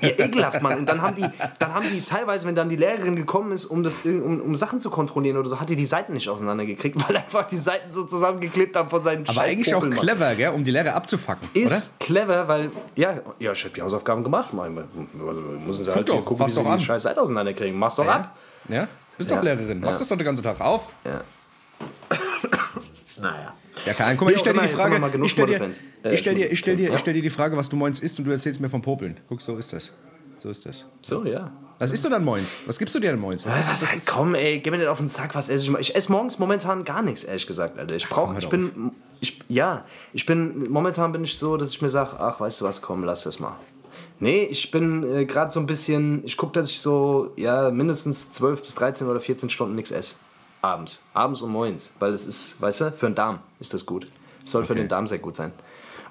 ja, 0.01 0.09
ekelhaft, 0.09 0.61
Mann. 0.61 0.79
Und 0.79 0.89
dann 0.89 1.01
haben, 1.01 1.15
die, 1.15 1.25
dann 1.59 1.73
haben 1.73 1.85
die 1.89 2.01
teilweise, 2.01 2.45
wenn 2.47 2.55
dann 2.55 2.69
die 2.69 2.75
Lehrerin 2.75 3.15
gekommen 3.15 3.51
ist, 3.51 3.65
um, 3.65 3.83
das, 3.83 3.99
um, 3.99 4.41
um 4.41 4.55
Sachen 4.55 4.79
zu 4.79 4.89
kontrollieren 4.89 5.37
oder 5.37 5.49
so, 5.49 5.59
hat 5.59 5.69
die 5.69 5.75
die 5.75 5.85
Seiten 5.85 6.13
nicht 6.13 6.27
auseinandergekriegt, 6.27 7.07
weil 7.07 7.17
einfach 7.17 7.45
die 7.45 7.57
Seiten 7.57 7.89
so 7.89 8.03
zusammengeklebt 8.03 8.75
haben 8.75 8.89
von 8.89 9.01
seinen 9.01 9.27
Aber 9.27 9.41
eigentlich 9.41 9.73
auch 9.73 9.89
clever, 9.89 10.35
gell, 10.35 10.49
um 10.49 10.63
die 10.63 10.71
Lehrer 10.71 10.95
abzufacken, 10.95 11.47
Ist 11.53 11.71
oder? 11.71 11.81
clever, 11.99 12.47
weil, 12.47 12.71
ja, 12.95 13.19
ja 13.39 13.51
ich 13.51 13.63
habe 13.63 13.73
die 13.73 13.81
Hausaufgaben 13.81 14.23
gemacht. 14.23 14.49
Also 14.53 15.41
müssen 15.41 15.83
sie 15.83 15.85
Guck 15.85 15.95
halt 15.95 16.09
doch, 16.09 16.25
gucken, 16.25 16.47
wie 16.47 16.51
sie 16.51 16.63
die 16.63 16.79
scheiß 16.83 17.03
Seite 17.03 17.21
auseinanderkriegen. 17.21 17.77
Mach's 17.79 17.95
doch 17.95 18.05
ja. 18.05 18.15
ab. 18.15 18.37
Ja, 18.67 18.87
bist 19.17 19.29
ja. 19.29 19.37
doch 19.37 19.43
Lehrerin. 19.43 19.79
Machst 19.79 20.01
das 20.01 20.07
doch 20.07 20.17
den 20.17 20.25
ganzen 20.25 20.43
Tag 20.43 20.59
auf. 20.59 20.89
Ja. 21.05 21.21
naja. 23.21 23.53
Ja, 23.85 23.93
Ahnung. 24.05 24.17
Guck 24.17 24.27
mal, 24.27 24.33
ich 24.33 24.39
stelle 24.39 24.59
dir 24.59 24.67
die 24.67 24.73
Frage. 24.73 25.19
Ich 25.23 25.31
stelle 25.31 25.47
dir, 25.47 25.71
ich 26.11 26.19
stell 26.19 26.35
dir, 26.35 26.51
ich 26.51 26.59
stell 26.59 26.75
dir, 26.75 26.93
ich 26.93 26.99
stell 26.99 27.13
dir 27.13 27.21
die 27.21 27.29
Frage, 27.29 27.57
was 27.57 27.69
du 27.69 27.75
moins 27.75 27.99
isst 27.99 28.19
und 28.19 28.25
du 28.25 28.31
erzählst 28.31 28.61
mir 28.61 28.69
vom 28.69 28.81
Popeln. 28.81 29.19
Guck, 29.27 29.42
so 29.42 29.57
ist 29.57 29.73
das. 29.73 29.92
So 30.35 30.49
ist 30.49 30.65
das. 30.65 30.85
So, 31.01 31.25
ja. 31.25 31.51
Was 31.80 31.92
isst 31.92 32.04
du 32.04 32.09
dann 32.09 32.25
moins? 32.25 32.56
Was 32.65 32.77
gibst 32.77 32.94
du 32.95 32.99
dir 32.99 33.11
denn 33.11 33.19
moins? 33.19 33.45
Was, 33.45 33.57
was, 33.57 33.69
was, 33.69 33.81
was 33.83 33.95
ist? 33.95 34.07
Komm, 34.07 34.35
ey, 34.35 34.59
gib 34.59 34.71
mir 34.71 34.80
nicht 34.80 34.87
auf 34.87 34.97
den 34.97 35.07
Sack, 35.07 35.33
was 35.33 35.47
esse 35.49 35.63
ich 35.63 35.69
mal. 35.69 35.80
Ich 35.80 35.95
esse 35.95 36.11
morgens 36.11 36.39
momentan 36.39 36.83
gar 36.83 37.01
nichts, 37.01 37.23
ehrlich 37.23 37.47
gesagt, 37.47 37.77
Alter. 37.77 37.95
Ich 37.95 38.07
brauche, 38.07 38.37
ich 38.37 38.49
bin, 38.49 38.92
ich, 39.21 39.39
ja, 39.47 39.85
ich 40.11 40.25
bin, 40.25 40.69
momentan 40.69 41.13
bin 41.13 41.23
ich 41.23 41.37
so, 41.37 41.56
dass 41.56 41.71
ich 41.71 41.81
mir 41.81 41.89
sage, 41.89 42.19
ach, 42.19 42.39
weißt 42.39 42.59
du 42.61 42.65
was, 42.65 42.81
komm, 42.81 43.04
lass 43.06 43.23
das 43.23 43.39
mal. 43.39 43.56
Nee, 44.19 44.44
ich 44.44 44.71
bin 44.71 45.04
äh, 45.04 45.25
gerade 45.25 45.51
so 45.51 45.61
ein 45.61 45.65
bisschen, 45.65 46.25
ich 46.25 46.35
gucke, 46.35 46.51
dass 46.54 46.69
ich 46.69 46.81
so, 46.81 47.31
ja, 47.37 47.71
mindestens 47.71 48.31
12 48.31 48.61
bis 48.61 48.75
13 48.75 49.07
oder 49.07 49.21
14 49.21 49.49
Stunden 49.49 49.75
nichts 49.75 49.92
esse. 49.92 50.15
Abends. 50.61 51.01
Abends 51.13 51.42
und 51.42 51.51
moins. 51.51 51.89
Weil 51.99 52.11
das 52.11 52.25
ist, 52.25 52.61
weißt 52.61 52.81
du, 52.81 52.92
für 52.92 53.07
den 53.07 53.16
Darm 53.16 53.39
ist 53.59 53.73
das 53.73 53.85
gut. 53.85 54.11
Soll 54.45 54.61
okay. 54.61 54.68
für 54.68 54.75
den 54.75 54.87
Darm 54.87 55.07
sehr 55.07 55.19
gut 55.19 55.35
sein. 55.35 55.54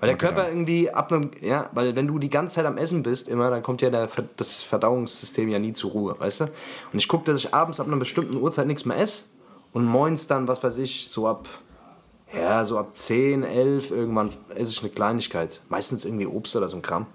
Weil 0.01 0.09
der 0.09 0.15
okay, 0.15 0.27
Körper 0.27 0.49
irgendwie 0.49 0.91
ab 0.91 1.13
einem, 1.13 1.31
ja, 1.41 1.69
weil 1.73 1.97
wenn 1.97 2.07
du 2.07 2.19
die 2.19 2.31
ganze 2.31 2.57
Zeit 2.57 2.67
am 2.67 2.79
Essen 2.79 3.03
bist, 3.03 3.29
immer, 3.29 3.51
dann 3.51 3.63
kommt 3.63 3.83
ja 3.83 3.91
der, 3.91 4.09
das 4.37 4.63
Verdauungssystem 4.63 5.49
ja 5.49 5.59
nie 5.59 5.73
zur 5.73 5.91
Ruhe, 5.91 6.15
weißt 6.19 6.41
du? 6.41 6.45
Und 6.45 6.99
ich 6.99 7.09
gucke, 7.09 7.25
dass 7.25 7.41
ich 7.41 7.53
abends 7.53 7.81
ab 7.81 7.89
einer 7.89 7.97
bestimmten 7.97 8.37
Uhrzeit 8.37 8.69
nichts 8.69 8.85
mehr 8.85 8.97
esse 8.97 9.25
und 9.73 9.85
moins 9.85 10.29
dann, 10.29 10.47
was 10.47 10.63
weiß 10.63 10.79
ich, 10.79 11.09
so 11.09 11.27
ab, 11.27 11.49
ja, 12.33 12.65
so 12.65 12.79
ab 12.79 12.95
10, 12.95 13.43
11 13.43 13.91
irgendwann 13.91 14.31
esse 14.55 14.71
ich 14.71 14.81
eine 14.83 14.91
Kleinigkeit. 14.91 15.61
Meistens 15.69 16.05
irgendwie 16.05 16.27
Obst 16.27 16.55
oder 16.55 16.69
so 16.69 16.77
ein 16.77 16.83
Kram. 16.83 17.07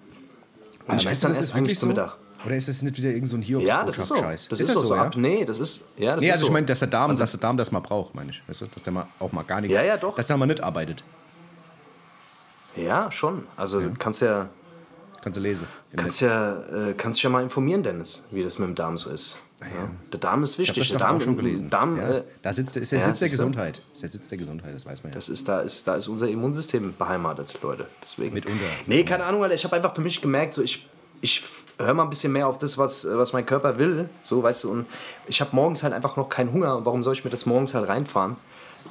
Und 0.87 0.97
ich 0.97 1.07
esse 1.07 1.21
dann 1.21 1.33
erst 1.33 1.55
eigentlich 1.55 1.79
so? 1.79 1.87
Mittag. 1.87 2.17
Oder 2.45 2.55
ist 2.55 2.67
das 2.67 2.81
nicht 2.81 2.97
wieder 2.97 3.09
irgend 3.09 3.27
so 3.27 3.37
ein 3.37 3.41
hiobs 3.41 3.65
Ja, 3.67 3.83
das 3.83 3.97
ist 3.97 4.07
so. 4.07 4.15
Das 4.15 4.33
ist, 4.33 4.51
ist 4.51 4.69
das 4.69 4.75
so, 4.75 4.85
so 4.85 4.95
ja? 4.95 5.03
ab, 5.03 5.15
nee, 5.15 5.45
das 5.45 5.59
ist, 5.59 5.85
ja, 5.97 6.15
das 6.15 6.21
nee, 6.21 6.27
ist 6.27 6.33
also 6.33 6.45
so. 6.45 6.49
ich 6.49 6.53
meine, 6.53 6.65
dass 6.65 6.79
der 6.79 6.87
Darm, 6.89 7.09
also, 7.09 7.21
dass 7.21 7.31
der 7.31 7.39
Darm 7.39 7.57
das 7.57 7.71
mal 7.71 7.79
braucht, 7.79 8.15
meine 8.15 8.31
ich. 8.31 8.43
Weißt 8.47 8.61
du? 8.61 8.65
Dass 8.67 8.83
der 8.83 8.93
mal 8.93 9.07
auch 9.19 9.31
mal 9.31 9.43
gar 9.43 9.61
nichts, 9.61 9.77
ja, 9.77 9.83
ja, 9.83 9.97
doch. 9.97 10.15
dass 10.15 10.27
der 10.27 10.37
mal 10.37 10.45
nicht 10.45 10.61
arbeitet. 10.61 11.03
Ja, 12.75 13.09
schon. 13.11 13.47
Also 13.55 13.81
ja. 13.81 13.87
kannst 13.97 14.21
ja... 14.21 14.49
Kannst 15.21 15.37
du 15.37 15.41
lesen. 15.41 15.67
Kannst 15.95 16.19
ja, 16.19 16.89
äh, 16.89 16.93
kannst 16.95 17.23
ja 17.23 17.29
mal 17.29 17.41
informieren, 17.43 17.81
Dennis, 17.81 18.23
wie 18.31 18.43
das 18.43 18.59
mit 18.59 18.67
dem 18.67 18.75
Darm 18.75 18.97
so 18.97 19.09
ist. 19.09 19.37
Ja. 19.61 19.89
Der 20.11 20.19
Darm 20.19 20.43
ist 20.43 20.57
wichtig. 20.57 20.89
Das 20.89 20.97
Darm, 20.97 21.19
schon 21.19 21.37
gelesen. 21.37 21.69
Darm, 21.69 21.97
ja. 21.97 22.17
äh, 22.17 22.23
da 22.41 22.51
sitzt, 22.51 22.75
ist 22.75 22.91
der 22.91 22.99
ja, 22.99 23.05
Sitz 23.05 23.19
der 23.19 23.29
Gesundheit. 23.29 23.81
Ist 23.93 24.01
der 24.01 24.09
Sitz 24.09 24.27
der 24.27 24.37
Gesundheit, 24.37 24.75
das 24.75 24.85
weiß 24.85 25.03
man 25.03 25.11
ja. 25.11 25.15
Das 25.15 25.29
ist, 25.29 25.47
da, 25.47 25.59
ist, 25.59 25.87
da 25.87 25.95
ist 25.95 26.07
unser 26.07 26.27
Immunsystem 26.27 26.93
beheimatet, 26.97 27.57
Leute. 27.61 27.87
Deswegen. 28.01 28.33
Mitunter. 28.33 28.65
Nee, 28.85 29.03
keine 29.03 29.23
Ahnung, 29.23 29.43
Alter. 29.43 29.55
Ich 29.55 29.63
habe 29.63 29.75
einfach 29.75 29.95
für 29.95 30.01
mich 30.01 30.21
gemerkt, 30.21 30.53
so 30.53 30.61
ich, 30.61 30.89
ich 31.23 31.41
hör 31.77 31.93
mal 31.93 32.03
ein 32.03 32.09
bisschen 32.09 32.33
mehr 32.33 32.47
auf 32.47 32.57
das, 32.57 32.77
was, 32.77 33.07
was 33.09 33.33
mein 33.33 33.45
Körper 33.45 33.79
will. 33.79 34.09
So, 34.21 34.43
weißt 34.43 34.65
du, 34.65 34.71
und 34.71 34.85
ich 35.25 35.39
habe 35.41 35.55
morgens 35.55 35.81
halt 35.81 35.93
einfach 35.93 36.17
noch 36.17 36.29
keinen 36.29 36.51
Hunger. 36.51 36.85
Warum 36.85 37.01
soll 37.01 37.13
ich 37.13 37.23
mir 37.23 37.31
das 37.31 37.45
morgens 37.45 37.73
halt 37.73 37.87
reinfahren, 37.87 38.35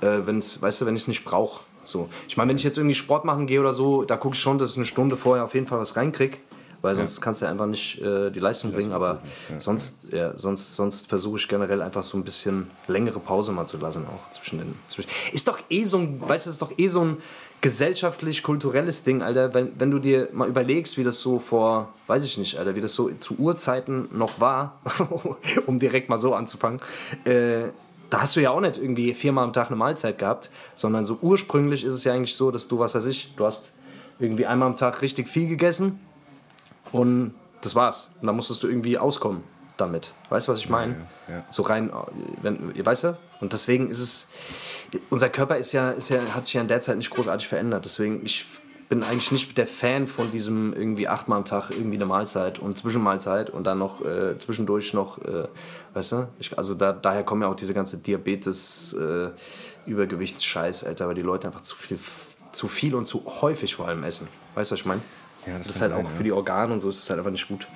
äh, 0.01 0.21
wenn's, 0.25 0.61
weißt 0.61 0.81
du, 0.81 0.87
wenn 0.87 0.97
ich 0.97 1.03
es 1.03 1.09
nicht 1.09 1.25
brauche? 1.25 1.61
So. 1.85 2.09
Ich 2.27 2.37
meine, 2.37 2.49
wenn 2.49 2.57
ich 2.57 2.63
jetzt 2.63 2.79
irgendwie 2.79 2.95
Sport 2.95 3.25
machen 3.25 3.47
gehe 3.47 3.61
oder 3.61 3.73
so, 3.73 4.05
da 4.05 4.17
gucke 4.17 4.35
ich 4.35 4.41
schon, 4.41 4.59
dass 4.59 4.73
ich 4.73 4.77
eine 4.79 4.87
Stunde 4.87 5.17
vorher 5.17 5.45
auf 5.45 5.55
jeden 5.55 5.67
Fall 5.67 5.79
was 5.79 5.95
reinkriege. 5.95 6.39
Weil 6.81 6.97
sonst 6.97 7.19
ja. 7.19 7.23
kannst 7.23 7.41
du 7.41 7.45
ja 7.45 7.51
einfach 7.53 7.67
nicht 7.67 8.01
äh, 8.01 8.31
die 8.31 8.41
Leistung 8.41 8.73
bringen. 8.73 8.93
Aber 8.93 9.23
ja. 9.49 9.61
sonst, 9.61 9.99
ja, 10.11 10.37
sonst, 10.37 10.75
sonst 10.75 11.07
versuche 11.07 11.39
ich 11.39 11.47
generell 11.47 11.81
einfach 11.81 12.03
so 12.03 12.17
ein 12.17 12.25
bisschen 12.25 12.71
längere 12.89 13.21
Pause 13.21 13.53
mal 13.53 13.67
zu 13.67 13.77
lassen, 13.77 14.05
auch 14.07 14.31
zwischen 14.33 14.59
den. 14.59 14.75
Zwischen 14.89 15.09
ist 15.33 15.47
doch 15.47 15.61
eh 15.71 15.85
so 15.85 15.99
ein, 15.99 16.21
weißt 16.21 16.47
du, 16.47 16.51
ist 16.51 16.61
doch 16.61 16.73
eh 16.77 16.89
so 16.89 17.03
ein 17.03 17.19
gesellschaftlich-kulturelles 17.63 19.05
Ding, 19.05 19.23
Alter. 19.23 19.55
Wenn, 19.55 19.73
wenn 19.79 19.91
du 19.91 19.99
dir 19.99 20.29
mal 20.33 20.49
überlegst, 20.49 20.99
wie 20.99 21.05
das 21.05 21.21
so 21.21 21.39
vor, 21.39 21.95
weiß 22.09 22.25
ich 22.27 22.37
nicht, 22.37 22.59
Alter, 22.59 22.75
wie 22.75 22.81
das 22.81 22.95
so 22.95 23.09
zu 23.13 23.39
Urzeiten 23.39 24.09
noch 24.13 24.41
war, 24.41 24.81
um 25.67 25.79
direkt 25.79 26.11
mal 26.11 26.19
so 26.19 26.35
anzufangen. 26.35 26.81
Äh, 27.25 27.69
da 28.11 28.21
hast 28.21 28.37
du 28.37 28.41
ja 28.41 28.51
auch 28.51 28.61
nicht 28.61 28.77
irgendwie 28.77 29.15
viermal 29.15 29.45
am 29.45 29.55
Tag 29.55 29.69
eine 29.69 29.77
Mahlzeit 29.77 30.19
gehabt, 30.19 30.51
sondern 30.75 31.07
so 31.07 31.19
ursprünglich 31.23 31.85
ist 31.85 31.95
es 31.95 32.05
ja 32.05 32.13
eigentlich 32.13 32.37
so, 32.37 32.51
dass 32.51 32.69
du, 32.69 32.79
was 32.79 32.95
weiß 32.95 33.07
ich, 33.07 33.33
du 33.37 33.47
hast 33.47 33.73
irgendwie 34.19 34.45
einmal 34.45 34.69
am 34.69 34.77
Tag 34.77 35.01
richtig 35.01 35.29
viel 35.29 35.49
gegessen 35.49 35.99
und 36.91 37.33
das 37.63 37.75
war's. 37.75 38.11
Und 38.21 38.27
dann 38.27 38.37
musstest 38.37 38.63
du 38.63 38.69
irgendwie 38.69 38.99
auskommen 38.99 39.45
damit. 39.77 40.13
Weißt 40.29 40.49
du, 40.49 40.53
was 40.53 40.59
ich 40.59 40.69
meine? 40.69 41.07
Ja, 41.29 41.37
ja. 41.37 41.45
So 41.51 41.63
rein, 41.63 41.91
wenn, 42.43 42.85
weißt 42.85 43.05
du? 43.05 43.19
Und 43.41 43.53
deswegen 43.53 43.89
ist 43.89 44.01
es, 44.01 44.29
unser 45.11 45.29
Körper 45.29 45.57
ist 45.57 45.73
ja, 45.73 45.91
ist 45.91 46.09
ja, 46.09 46.21
hat 46.35 46.45
sich 46.45 46.55
ja 46.55 46.61
in 46.61 46.69
der 46.69 46.81
Zeit 46.81 46.97
nicht 46.97 47.11
großartig 47.11 47.49
verändert. 47.49 47.85
Deswegen, 47.85 48.25
ich 48.25 48.47
bin 48.89 49.03
eigentlich 49.03 49.33
nicht 49.33 49.57
der 49.57 49.67
Fan 49.67 50.07
von 50.07 50.31
diesem 50.33 50.75
irgendwie 50.75 51.09
achtmal 51.09 51.39
am 51.39 51.45
Tag 51.47 51.71
irgendwie 51.71 51.97
eine 51.97 52.05
Mahlzeit 52.05 52.59
und 52.59 52.77
Zwischenmahlzeit 52.77 53.49
und 53.49 53.67
dann 53.67 53.79
noch 53.79 54.05
äh, 54.05 54.37
zwischendurch 54.37 54.93
noch, 54.93 55.19
äh, 55.25 55.49
weißt 55.95 56.13
du? 56.13 56.29
Ich, 56.39 56.59
also 56.59 56.75
da, 56.75 56.93
daher 56.93 57.25
kommen 57.25 57.41
ja 57.41 57.49
auch 57.49 57.55
diese 57.55 57.73
ganze 57.73 57.97
Diabetes, 57.99 58.93
äh, 58.93 59.31
Übergewichtsscheiß, 59.87 60.85
Alter, 60.85 61.09
weil 61.09 61.15
die 61.15 61.23
Leute 61.23 61.47
einfach 61.47 61.63
zu 61.63 61.75
viel, 61.75 61.99
zu 62.53 62.69
viel 62.69 62.95
und 62.95 63.07
zu 63.07 63.25
häufig 63.41 63.75
vor 63.75 63.89
allem 63.89 64.05
essen. 64.05 64.29
Weißt 64.55 64.71
du, 64.71 64.75
was 64.75 64.81
ich 64.81 64.87
meine? 64.87 65.01
Ja, 65.47 65.57
das 65.57 65.69
das 65.69 65.77
ist 65.77 65.83
halt 65.83 65.93
auch 65.93 66.03
ja. 66.03 66.09
für 66.09 66.23
die 66.23 66.33
Organe 66.33 66.73
und 66.73 66.81
so 66.81 66.89
ist 66.89 67.01
das 67.01 67.11
halt 67.11 67.19
einfach 67.19 67.33
nicht 67.33 67.49
gut. 67.49 67.67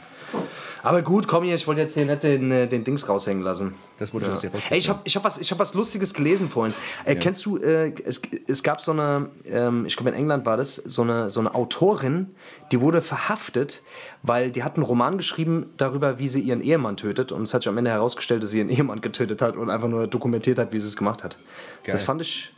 Aber 0.83 1.02
gut, 1.02 1.26
komm 1.26 1.42
hier, 1.42 1.56
ich 1.56 1.66
wollte 1.66 1.80
jetzt 1.80 1.95
hier 1.95 2.04
nicht 2.04 2.23
den, 2.23 2.52
äh, 2.52 2.68
den 2.68 2.85
Dings 2.85 3.09
raushängen 3.09 3.42
lassen. 3.42 3.75
Das 3.99 4.14
wollte 4.14 4.26
ich 4.26 4.33
aus 4.33 4.40
dir. 4.40 4.52
Ey, 4.71 4.78
ich 4.78 4.88
habe 4.88 5.00
ich 5.02 5.16
hab 5.16 5.25
was, 5.25 5.38
ich 5.38 5.50
hab 5.50 5.59
was 5.59 5.75
Lustiges 5.75 6.14
gelesen 6.14 6.49
vorhin. 6.49 6.73
Äh, 7.04 7.16
Kennst 7.16 7.45
du, 7.45 7.56
äh, 7.59 7.92
es, 8.04 8.23
es 8.47 8.62
gab 8.62 8.80
so 8.80 8.92
eine, 8.92 9.30
ähm, 9.47 9.85
ich 9.87 9.97
glaube 9.97 10.11
in 10.11 10.16
England 10.16 10.47
war 10.47 10.56
das, 10.56 10.76
so 10.76 11.02
eine, 11.02 11.28
so 11.28 11.40
eine 11.40 11.54
Autorin, 11.56 12.37
die 12.71 12.80
wurde 12.80 13.02
verhaftet, 13.02 13.83
weil 14.23 14.52
die 14.52 14.62
hat 14.62 14.76
einen 14.76 14.85
Roman 14.85 15.16
geschrieben 15.16 15.66
darüber, 15.76 16.21
wie 16.21 16.28
sie 16.28 16.40
ihren 16.40 16.61
Ehemann 16.61 16.97
tötet. 16.97 17.33
Und 17.33 17.42
es 17.42 17.52
hat 17.52 17.62
sich 17.62 17.68
am 17.68 17.78
Ende 17.78 17.90
herausgestellt, 17.90 18.45
dass 18.45 18.50
sie 18.50 18.59
ihren 18.59 18.68
Ehemann 18.71 19.00
getötet 19.00 19.42
hat 19.42 19.56
und 19.56 19.71
einfach 19.71 19.88
nur 19.88 20.06
dokumentiert 20.06 20.59
hat, 20.59 20.73
wie 20.73 20.78
sie 20.78 20.87
es 20.87 20.97
gemacht 20.97 21.25
hat. 21.25 21.37
Geil. 21.83 21.95
Das 21.95 22.04
fand 22.04 22.21
ich, 22.21 22.52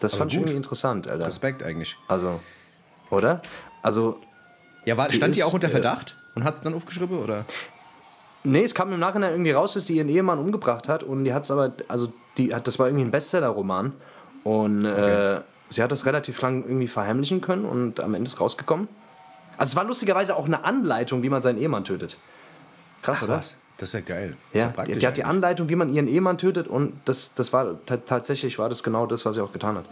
das 0.00 0.14
fand 0.14 0.30
ich 0.32 0.38
irgendwie 0.38 0.56
interessant, 0.56 1.08
Alter. 1.08 1.24
Respekt 1.24 1.62
eigentlich. 1.62 1.96
Also, 2.06 2.40
oder? 3.08 3.40
Also, 3.82 4.18
Ja, 4.84 4.98
war, 4.98 5.08
Die 5.08 5.16
stand 5.16 5.34
die 5.34 5.40
ist, 5.40 5.46
auch 5.46 5.54
unter 5.54 5.68
äh, 5.68 5.70
Verdacht 5.70 6.16
und 6.36 6.44
hat 6.44 6.54
es 6.54 6.60
dann 6.60 6.74
aufgeschrieben? 6.74 7.18
Oder? 7.18 7.44
Nee, 8.44 8.62
es 8.62 8.74
kam 8.74 8.92
im 8.92 9.00
Nachhinein 9.00 9.32
irgendwie 9.32 9.50
raus, 9.50 9.72
dass 9.74 9.86
die 9.86 9.96
ihren 9.96 10.08
Ehemann 10.08 10.38
umgebracht 10.38 10.86
hat 10.88 11.02
und 11.02 11.24
die 11.24 11.32
hat 11.34 11.42
es 11.42 11.50
aber, 11.50 11.72
also 11.88 12.12
die 12.38 12.54
hat, 12.54 12.66
das 12.68 12.78
war 12.78 12.86
irgendwie 12.86 13.04
ein 13.04 13.10
Bestseller-Roman 13.10 13.92
und 14.44 14.84
äh, 14.84 15.40
sie 15.68 15.82
hat 15.82 15.90
das 15.90 16.06
relativ 16.06 16.40
lang 16.42 16.62
irgendwie 16.62 16.86
verheimlichen 16.86 17.40
können 17.40 17.64
und 17.64 17.98
am 17.98 18.14
Ende 18.14 18.28
ist 18.30 18.40
rausgekommen. 18.40 18.86
Also 19.58 19.70
es 19.70 19.76
war 19.76 19.84
lustigerweise 19.84 20.36
auch 20.36 20.44
eine 20.46 20.62
Anleitung, 20.64 21.22
wie 21.24 21.30
man 21.30 21.42
seinen 21.42 21.58
Ehemann 21.58 21.82
tötet. 21.82 22.18
Krass, 23.02 23.22
oder? 23.22 23.34
Was? 23.34 23.56
Das 23.78 23.88
ist 23.90 23.92
ja 23.94 24.00
geil. 24.00 24.36
Ist 24.52 24.58
Ja, 24.62 24.68
die, 24.86 24.98
die 24.98 25.06
hat 25.06 25.16
die. 25.18 25.24
Anleitung, 25.24 25.68
wie 25.68 25.76
man 25.76 25.92
ihren 25.92 26.08
Ehemann 26.08 26.38
tötet 26.38 26.66
und 26.68 26.94
das, 27.04 27.34
das 27.34 27.52
war 27.52 27.84
ta- 27.84 27.98
tatsächlich 27.98 28.58
war 28.58 28.68
das 28.70 28.82
genau 28.82 29.06
das, 29.06 29.26
was 29.26 29.34
sie 29.36 29.42
auch 29.42 29.52
getan 29.52 29.76
hat. 29.76 29.84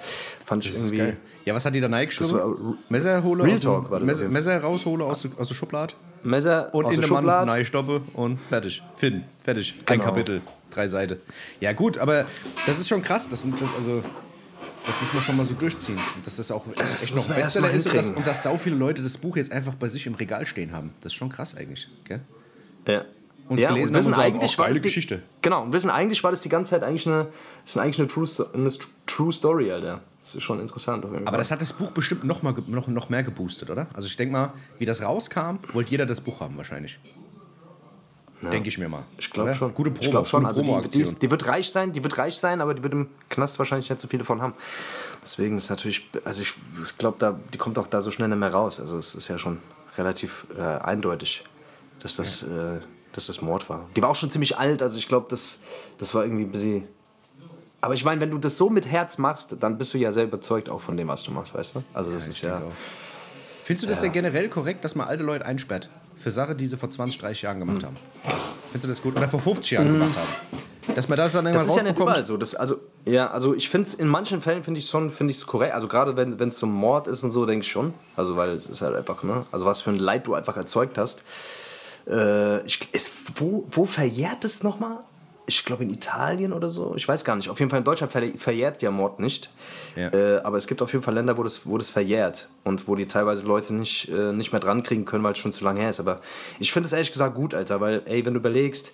Fand 0.47 0.65
ich 0.65 0.73
Das 0.73 0.81
ist 0.81 0.91
irgendwie. 0.91 0.99
geil. 1.13 1.17
Ja, 1.45 1.55
was 1.55 1.67
hat 1.67 1.75
die 1.75 1.81
da 1.83 1.89
R- 1.89 2.55
Messer 2.89 3.23
hole 3.23 3.43
Real 3.45 3.53
aus 3.55 3.61
dem- 3.61 3.71
Talk 3.71 3.91
war 3.91 3.99
das 4.01 4.07
Messer, 4.07 4.29
Messer 4.29 4.61
raushole 4.63 5.05
aus, 5.05 5.27
aus 5.37 5.49
der 5.49 5.55
Schublade 5.55 5.95
Messer 6.25 6.75
und 6.75 6.87
aus 6.87 6.95
in 6.95 7.01
der 7.01 7.09
Schublade. 7.09 7.47
nein 7.47 7.65
stoppe 7.65 8.03
und 8.15 8.39
fertig. 8.39 8.83
Finn, 8.97 9.25
fertig. 9.43 9.75
Ein 9.81 9.85
Genau. 9.99 10.05
Kapitel, 10.05 10.41
drei 10.71 10.89
Seiten. 10.89 11.19
Ja 11.61 11.73
gut, 11.73 11.99
aber 11.99 12.25
das 12.67 12.79
ist 12.81 12.89
schon 12.89 13.03
krass. 13.03 13.29
Das, 13.29 13.43
das, 13.43 13.75
also, 13.77 14.03
das 14.87 15.01
muss 15.01 15.13
man 15.15 15.23
schon 15.23 15.37
mal 15.37 15.45
so 15.45 15.55
durchziehen. 15.55 15.99
Und 16.17 16.27
dass 16.27 16.37
das 16.37 16.51
auch 16.51 16.65
echt, 16.69 17.03
echt 17.03 17.15
noch 17.15 17.27
Bestseller 17.29 17.71
ist 17.71 17.87
und 17.87 17.95
dass, 17.95 18.11
und 18.13 18.27
dass 18.27 18.43
sau 18.43 18.57
viele 18.59 18.77
Leute 18.77 19.03
das 19.03 19.17
Buch 19.19 19.37
jetzt 19.37 19.53
einfach 19.53 19.75
bei 19.75 19.89
sich 19.89 20.07
im 20.07 20.15
Regal 20.15 20.47
stehen 20.47 20.73
haben. 20.73 20.93
Das 21.01 21.13
ist 21.13 21.17
schon 21.17 21.31
krass 21.31 21.55
eigentlich. 21.57 21.89
Gell? 22.05 22.21
Ja. 22.87 23.05
Uns 23.47 23.61
ja, 23.63 23.69
gelesen 23.69 23.91
und 23.95 23.99
wissen 23.99 24.17
haben 24.17 24.21
und 24.21 24.27
eigentlich 24.27 24.55
auch 24.55 24.59
war 24.59 24.65
geile 24.67 24.75
das 24.75 24.83
die, 24.83 24.89
Geschichte. 24.89 25.23
Genau, 25.43 25.63
und 25.65 25.73
wissen 25.75 25.91
eigentlich 25.91 26.25
war 26.25 26.31
das 26.31 26.41
die 26.41 26.49
ganze 26.49 26.71
Zeit 26.71 26.83
eigentlich 26.83 27.07
eine, 27.07 27.27
ist 27.65 27.77
eigentlich 27.77 27.99
eine 27.99 28.09
True, 28.09 28.27
eine 28.55 28.71
True 29.07 29.33
Story, 29.33 29.71
Alter. 29.71 30.01
Das 30.19 30.35
ist 30.35 30.43
schon 30.43 30.61
interessant 30.61 31.05
Aber 31.05 31.19
Fall. 31.23 31.37
das 31.37 31.51
hat 31.51 31.61
das 31.61 31.73
Buch 31.75 31.91
bestimmt 31.91 32.25
noch, 32.25 32.43
mal, 32.43 32.55
noch, 32.69 32.89
noch 32.89 33.11
mehr 33.11 33.23
geboostet, 33.23 33.69
oder? 33.69 33.87
Also 33.93 34.07
ich 34.09 34.17
denke 34.17 34.33
mal, 34.33 34.53
wie 34.79 34.87
das 34.87 35.03
rauskam, 35.03 35.57
wollte 35.75 35.91
jeder 35.91 36.07
das 36.07 36.23
Buch 36.23 36.41
haben 36.41 36.57
wahrscheinlich. 36.57 36.99
Denke 38.43 38.69
ich 38.69 38.77
mir 38.77 38.89
mal. 38.91 39.05
ich 39.17 39.31
glaube 39.31 39.55
schon. 39.55 39.73
Gute 39.73 39.91
Promo, 39.91 40.05
ich 40.05 40.11
glaube 40.11 40.27
schon. 40.27 40.45
Also 40.45 40.61
die, 40.63 40.89
die, 40.89 41.01
ist- 41.01 41.23
die 41.23 41.31
wird 41.31 41.47
reich 41.49 41.71
sein, 41.71 41.93
die 41.93 42.03
wird 42.03 42.19
reich 42.19 42.37
sein, 42.37 42.61
aber 42.61 42.75
die 42.75 42.83
wird 42.83 42.93
im 42.93 43.09
Knast 43.31 43.59
wahrscheinlich 43.59 43.89
nicht 43.89 44.01
so 44.01 44.07
viele 44.09 44.25
von 44.25 44.43
haben. 44.43 44.53
Deswegen 45.23 45.57
ist 45.57 45.71
natürlich, 45.71 46.07
also 46.25 46.43
ich, 46.43 46.53
ich 46.83 46.99
glaube, 46.99 47.17
da, 47.19 47.39
die 47.55 47.59
kommt 47.59 47.79
auch 47.79 47.87
da 47.87 48.03
so 48.03 48.11
schnell 48.11 48.29
nicht 48.29 48.37
mehr 48.39 48.53
raus. 48.53 48.81
Also 48.81 48.99
es 48.99 49.15
ist 49.15 49.29
ja 49.29 49.39
schon 49.39 49.59
relativ 49.97 50.47
äh, 50.59 50.61
eindeutig, 50.61 51.45
dass 52.01 52.17
das, 52.17 52.43
äh, 52.43 52.81
dass 53.15 53.27
das 53.27 53.41
Mord 53.41 53.69
war. 53.71 53.87
Die 53.97 54.03
war 54.03 54.11
auch 54.11 54.15
schon 54.15 54.31
ziemlich 54.31 54.59
alt, 54.59 54.83
also 54.83 54.99
ich 54.99 55.09
glaube, 55.09 55.27
das, 55.31 55.61
das 55.99 56.15
war 56.15 56.25
irgendwie 56.25 56.45
ein 56.45 56.51
bisschen. 56.51 56.89
Aber 57.81 57.95
ich 57.95 58.05
meine, 58.05 58.21
wenn 58.21 58.31
du 58.31 58.39
das 58.39 58.57
so 58.57 58.71
mit 58.71 58.87
Herz 58.87 59.19
machst, 59.19 59.57
dann 59.61 59.79
bist 59.79 59.95
du 59.95 59.99
ja 59.99 60.11
sehr 60.11 60.25
überzeugt 60.25 60.69
auch 60.69 60.81
von 60.81 60.97
dem, 60.97 61.09
was 61.09 61.23
du 61.23 61.31
machst, 61.31 61.55
weißt 61.55 61.77
du? 61.77 61.83
Also 61.93 62.13
das 62.13 62.29
ist 62.29 62.41
ja. 62.41 62.53
denke 62.53 62.67
auch. 62.67 62.73
Findest 63.65 63.85
du 63.85 63.89
das 63.89 64.01
denn 64.01 64.13
generell 64.13 64.49
korrekt, 64.49 64.85
dass 64.85 64.95
man 64.95 65.07
alte 65.07 65.23
Leute 65.23 65.47
einsperrt? 65.47 65.89
Für 66.17 66.31
Sachen, 66.31 66.57
die 66.57 66.67
sie 66.67 66.77
vor 66.77 66.91
20, 66.91 67.21
30 67.21 67.43
Jahren 67.43 67.59
gemacht 67.59 67.83
haben? 67.85 67.97
Findest 68.71 68.85
du 68.85 68.89
das 68.89 69.03
gut? 69.03 69.17
Oder 69.17 69.29
vor 69.29 69.41
50 69.41 69.71
Jahren 69.71 69.93
gemacht 69.93 70.17
haben? 70.17 70.95
Dass 70.95 71.09
man 71.09 71.17
das 71.17 71.33
dann 71.33 71.45
Das 71.47 71.55
irgendwann 71.55 71.71
ist 71.71 71.77
ja 71.77 71.83
nicht 71.83 71.91
rausbekommt? 71.93 72.11
überall 72.11 72.25
so. 72.25 72.37
Das, 72.37 72.55
also, 72.55 72.77
ja, 73.07 73.31
also 73.31 73.55
ich 73.55 73.69
finde 73.71 73.91
in 73.99 74.07
manchen 74.09 74.43
Fällen 74.43 74.65
finde 74.65 74.81
ich 74.81 74.89
schon, 74.89 75.11
finde 75.11 75.31
ich 75.31 75.39
es 75.39 75.47
korrekt. 75.47 75.75
Also 75.75 75.89
gerade 75.89 76.17
wenn 76.17 76.49
es 76.49 76.57
zum 76.57 76.73
Mord 76.73 77.07
ist 77.07 77.23
und 77.23 77.31
so, 77.31 77.47
denke 77.47 77.65
ich 77.65 77.71
schon. 77.71 77.95
Also 78.17 78.37
weil 78.37 78.51
es 78.51 78.69
ist 78.69 78.83
halt 78.83 78.95
einfach, 78.95 79.23
ne? 79.23 79.47
Also 79.51 79.65
was 79.65 79.81
für 79.81 79.91
ein 79.91 79.99
Leid 79.99 80.27
du 80.27 80.35
einfach 80.35 80.57
erzeugt 80.57 80.99
hast. 80.99 81.23
Äh, 82.09 82.65
ich, 82.67 82.89
ist, 82.93 83.13
wo, 83.37 83.67
wo 83.71 83.85
verjährt 83.85 84.45
es 84.45 84.63
nochmal? 84.63 84.99
Ich 85.47 85.65
glaube 85.65 85.83
in 85.83 85.91
Italien 85.91 86.55
oder 86.55 86.71
so. 86.71 86.95
Ich 86.97 87.07
weiß 87.07 87.25
gar 87.25 87.37
nicht. 87.37 87.51
Auf 87.51 87.59
jeden 87.59 87.71
Fall 87.71 87.81
in 87.81 87.85
Deutschland 87.85 88.13
ver 88.13 88.23
verjährt 88.37 88.81
ja 88.81 88.91
Mord 88.91 89.21
nicht. 89.21 89.51
Ja. 89.95 90.09
Äh, 90.09 90.41
aber 90.43 90.57
es 90.57 90.67
gibt 90.67 90.81
auf 90.81 90.93
jeden 90.93 91.05
Fall 91.05 91.15
Länder, 91.15 91.37
wo 91.37 91.43
das, 91.43 91.67
wo 91.67 91.77
das 91.77 91.91
verjährt. 91.91 92.49
Und 92.65 92.89
wo 92.89 92.95
die 92.95 93.07
teilweise 93.07 93.45
Leute 93.45 93.75
nicht, 93.75 94.09
äh, 94.09 94.33
nicht 94.33 94.53
mehr 94.53 94.61
dran 94.61 94.83
kriegen 94.83 95.05
können, 95.05 95.23
weil 95.23 95.33
es 95.33 95.39
schon 95.39 95.53
zu 95.53 95.65
lange 95.65 95.81
her 95.81 95.91
ist. 95.91 96.01
Aber 96.01 96.21
ich 96.61 96.73
finde 96.73 96.87
es 96.87 96.93
ehrlich 96.93 97.13
gesagt 97.13 97.35
gut, 97.35 97.55
Alter. 97.55 97.81
Weil, 97.81 98.03
ey, 98.07 98.25
wenn 98.25 98.33
du 98.33 98.41
überlegst, 98.41 98.93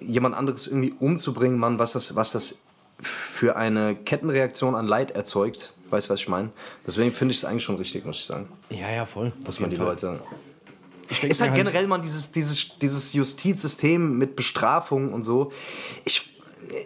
jemand 0.00 0.34
anderes 0.34 0.66
irgendwie 0.66 0.94
umzubringen, 0.98 1.58
Mann, 1.58 1.78
was 1.78 1.92
das, 1.92 2.14
was 2.14 2.32
das 2.32 2.58
für 3.00 3.56
eine 3.56 3.94
Kettenreaktion 3.94 4.74
an 4.74 4.86
Leid 4.86 5.12
erzeugt. 5.12 5.72
Weißt 5.90 6.08
du, 6.08 6.12
was 6.12 6.20
ich 6.20 6.28
meine? 6.28 6.50
Deswegen 6.86 7.12
finde 7.12 7.32
ich 7.32 7.38
es 7.38 7.44
eigentlich 7.44 7.64
schon 7.64 7.76
richtig, 7.76 8.04
muss 8.04 8.16
ich 8.16 8.24
sagen. 8.24 8.48
Ja, 8.70 8.90
ja, 8.90 9.04
voll. 9.06 9.32
Dass 9.44 9.60
man 9.60 9.70
die 9.70 9.76
Leute. 9.76 10.20
Ich 11.08 11.20
denke 11.20 11.32
Ist 11.32 11.40
halt 11.40 11.54
generell 11.54 11.86
mal 11.86 11.98
dieses, 11.98 12.32
dieses, 12.32 12.78
dieses 12.78 13.12
Justizsystem 13.12 14.18
mit 14.18 14.36
Bestrafung 14.36 15.12
und 15.12 15.22
so. 15.22 15.52
Ich, 16.04 16.30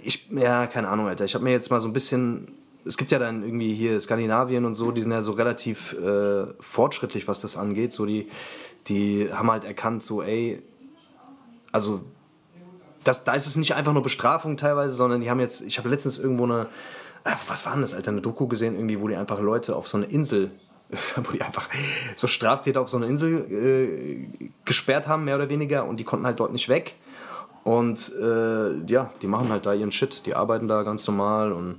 ich, 0.02 0.28
ja, 0.30 0.66
keine 0.66 0.88
Ahnung, 0.88 1.08
Alter. 1.08 1.24
Ich 1.24 1.34
habe 1.34 1.44
mir 1.44 1.50
jetzt 1.50 1.70
mal 1.70 1.80
so 1.80 1.88
ein 1.88 1.92
bisschen. 1.92 2.52
Es 2.84 2.96
gibt 2.96 3.10
ja 3.10 3.18
dann 3.18 3.42
irgendwie 3.42 3.74
hier 3.74 4.00
Skandinavien 4.00 4.64
und 4.64 4.74
so, 4.74 4.92
die 4.92 5.02
sind 5.02 5.10
ja 5.10 5.20
so 5.20 5.32
relativ 5.32 5.92
äh, 5.92 6.46
fortschrittlich, 6.60 7.28
was 7.28 7.40
das 7.40 7.56
angeht. 7.56 7.92
So, 7.92 8.06
die, 8.06 8.28
die 8.86 9.28
haben 9.30 9.50
halt 9.50 9.64
erkannt, 9.64 10.02
so, 10.02 10.22
ey, 10.22 10.62
also 11.70 12.02
das, 13.04 13.24
da 13.24 13.32
ist 13.32 13.46
es 13.46 13.56
nicht 13.56 13.74
einfach 13.74 13.92
nur 13.92 14.02
Bestrafung 14.02 14.56
teilweise, 14.56 14.94
sondern 14.94 15.20
die 15.20 15.30
haben 15.30 15.40
jetzt, 15.40 15.60
ich 15.62 15.78
habe 15.78 15.88
letztens 15.88 16.18
irgendwo 16.18 16.44
eine, 16.44 16.68
äh, 17.24 17.32
was 17.46 17.66
war 17.66 17.72
denn 17.72 17.82
das, 17.82 17.94
Alter, 17.94 18.10
eine 18.10 18.20
Doku 18.20 18.46
gesehen, 18.46 18.74
irgendwie, 18.74 19.00
wo 19.00 19.08
die 19.08 19.16
einfach 19.16 19.40
Leute 19.40 19.76
auf 19.76 19.86
so 19.86 19.96
eine 19.96 20.06
Insel, 20.06 20.50
wo 21.16 21.32
die 21.32 21.42
einfach 21.42 21.68
so 22.16 22.26
Straftäter 22.26 22.80
auf 22.80 22.88
so 22.88 22.96
eine 22.96 23.06
Insel 23.06 23.46
äh, 23.50 24.50
gesperrt 24.64 25.06
haben, 25.06 25.24
mehr 25.24 25.36
oder 25.36 25.48
weniger, 25.50 25.84
und 25.86 25.98
die 26.00 26.04
konnten 26.04 26.26
halt 26.26 26.40
dort 26.40 26.52
nicht 26.52 26.68
weg. 26.68 26.94
Und 27.64 28.12
äh, 28.20 28.78
ja, 28.86 29.10
die 29.20 29.26
machen 29.26 29.50
halt 29.50 29.66
da 29.66 29.74
ihren 29.74 29.92
Shit, 29.92 30.24
die 30.24 30.34
arbeiten 30.34 30.68
da 30.68 30.82
ganz 30.84 31.06
normal 31.06 31.52
und 31.52 31.78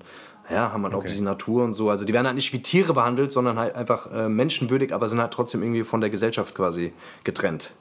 ja, 0.52 0.72
haben 0.72 0.84
halt 0.84 0.94
auch 0.94 1.04
diese 1.12 1.24
Natur 1.24 1.64
und 1.64 1.74
so. 1.74 1.90
Also 1.90 2.06
die 2.06 2.14
werden 2.14 2.26
halt 2.28 2.36
nicht 2.36 2.54
wie 2.54 2.62
Tiere 2.62 2.94
behandelt, 2.94 3.32
sondern 3.32 3.58
halt 3.58 3.76
einfach 3.76 4.12
äh, 4.12 4.30
menschenwürdig, 4.30 4.94
aber 4.94 5.08
sind 5.08 5.20
halt 5.20 5.32
trotzdem 5.34 5.62
irgendwie 5.64 5.84
von 5.84 6.02
der 6.02 6.10
Gesellschaft 6.10 6.56
quasi 6.56 6.94
getrennt. 7.24 7.74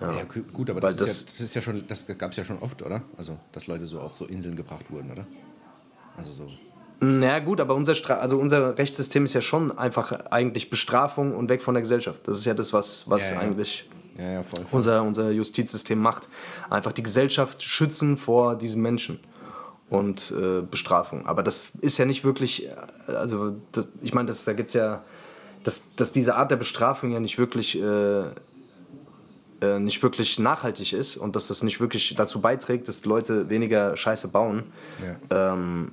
Ja, 0.00 0.24
gu- 0.24 0.42
gut, 0.52 0.70
aber 0.70 0.82
Weil 0.82 0.94
das, 0.94 1.00
ist 1.02 1.08
das- 1.08 1.20
ja, 1.20 1.32
das 1.32 1.40
ist 1.40 1.54
ja 1.54 1.62
schon, 1.62 1.86
das 1.86 2.06
gab 2.18 2.30
es 2.32 2.36
ja 2.36 2.44
schon 2.44 2.58
oft, 2.58 2.82
oder? 2.82 3.02
Also, 3.16 3.38
dass 3.52 3.66
Leute 3.68 3.86
so 3.86 4.00
auf 4.00 4.14
so 4.14 4.24
Inseln 4.26 4.56
gebracht 4.56 4.84
wurden, 4.90 5.10
oder? 5.12 5.26
Also 6.16 6.30
so. 6.32 6.48
Na 7.00 7.38
gut, 7.40 7.60
aber 7.60 7.74
unser, 7.74 7.94
Stra 7.94 8.14
also 8.14 8.38
unser 8.38 8.78
Rechtssystem 8.78 9.24
ist 9.24 9.34
ja 9.34 9.40
schon 9.40 9.76
einfach 9.76 10.12
eigentlich 10.30 10.70
Bestrafung 10.70 11.34
und 11.34 11.48
weg 11.48 11.60
von 11.60 11.74
der 11.74 11.82
Gesellschaft. 11.82 12.26
Das 12.26 12.38
ist 12.38 12.44
ja 12.44 12.54
das, 12.54 12.72
was, 12.72 13.04
was 13.08 13.30
Ja, 13.30 13.36
ja. 13.36 13.40
eigentlich 13.42 13.88
Ja, 14.18 14.30
ja, 14.30 14.42
voll. 14.42 14.60
voll. 14.60 14.66
unser, 14.70 15.02
unser 15.02 15.30
Justizsystem 15.30 15.98
macht. 15.98 16.28
Einfach 16.70 16.92
die 16.92 17.02
Gesellschaft 17.02 17.62
schützen 17.62 18.16
vor 18.16 18.56
diesen 18.56 18.80
Menschen 18.80 19.20
und 19.90 20.32
äh, 20.32 20.62
Bestrafung. 20.62 21.26
Aber 21.26 21.42
das 21.42 21.68
ist 21.80 21.98
ja 21.98 22.04
nicht 22.04 22.24
wirklich, 22.24 22.68
äh, 22.68 23.12
also 23.12 23.56
das, 23.72 23.88
ich 24.02 24.14
meine, 24.14 24.32
da 24.32 24.52
gibt 24.52 24.68
es 24.68 24.74
ja, 24.74 25.02
dass, 25.62 25.84
dass 25.96 26.12
diese 26.12 26.36
Art 26.36 26.50
der 26.50 26.56
Bestrafung 26.56 27.10
ja 27.10 27.20
nicht 27.20 27.38
wirklich, 27.38 27.80
äh, 27.80 28.24
äh, 29.60 29.78
nicht 29.78 30.02
wirklich 30.02 30.38
nachhaltig 30.38 30.92
ist 30.92 31.16
und 31.16 31.36
dass 31.36 31.48
das 31.48 31.62
nicht 31.62 31.80
wirklich 31.80 32.14
dazu 32.16 32.40
beiträgt, 32.40 32.88
dass 32.88 33.04
Leute 33.04 33.48
weniger 33.48 33.96
Scheiße 33.96 34.28
bauen. 34.28 34.64
Ähm, 35.30 35.92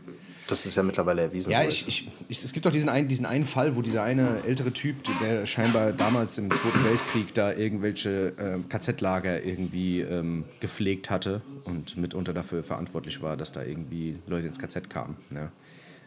das 0.52 0.66
ist 0.66 0.76
ja 0.76 0.84
mittlerweile 0.84 1.22
erwiesen. 1.24 1.52
Ja, 1.52 1.64
ich, 1.64 1.88
ich, 1.88 2.10
ich, 2.28 2.44
es 2.44 2.52
gibt 2.54 2.66
doch 2.66 2.72
diesen 2.72 2.90
einen, 2.90 3.08
diesen 3.08 3.26
einen 3.26 3.46
Fall, 3.46 3.76
wo 3.76 3.82
dieser 3.82 4.04
eine 4.04 4.44
ältere 4.44 4.72
Typ, 4.72 4.98
der 5.22 5.46
scheinbar 5.46 5.94
damals 5.94 6.38
im 6.38 6.50
Zweiten 6.52 6.84
Weltkrieg 6.84 7.34
da 7.34 7.54
irgendwelche 7.54 8.34
ähm, 8.40 8.68
KZ-Lager 8.70 9.44
irgendwie 9.44 10.02
ähm, 10.02 10.46
gepflegt 10.60 11.10
hatte 11.10 11.42
und 11.64 11.98
mitunter 11.98 12.34
dafür 12.34 12.64
verantwortlich 12.64 13.22
war, 13.22 13.38
dass 13.38 13.52
da 13.52 13.64
irgendwie 13.64 14.20
Leute 14.28 14.48
ins 14.48 14.60
KZ 14.60 14.90
kamen. 14.90 15.16
Ne? 15.30 15.52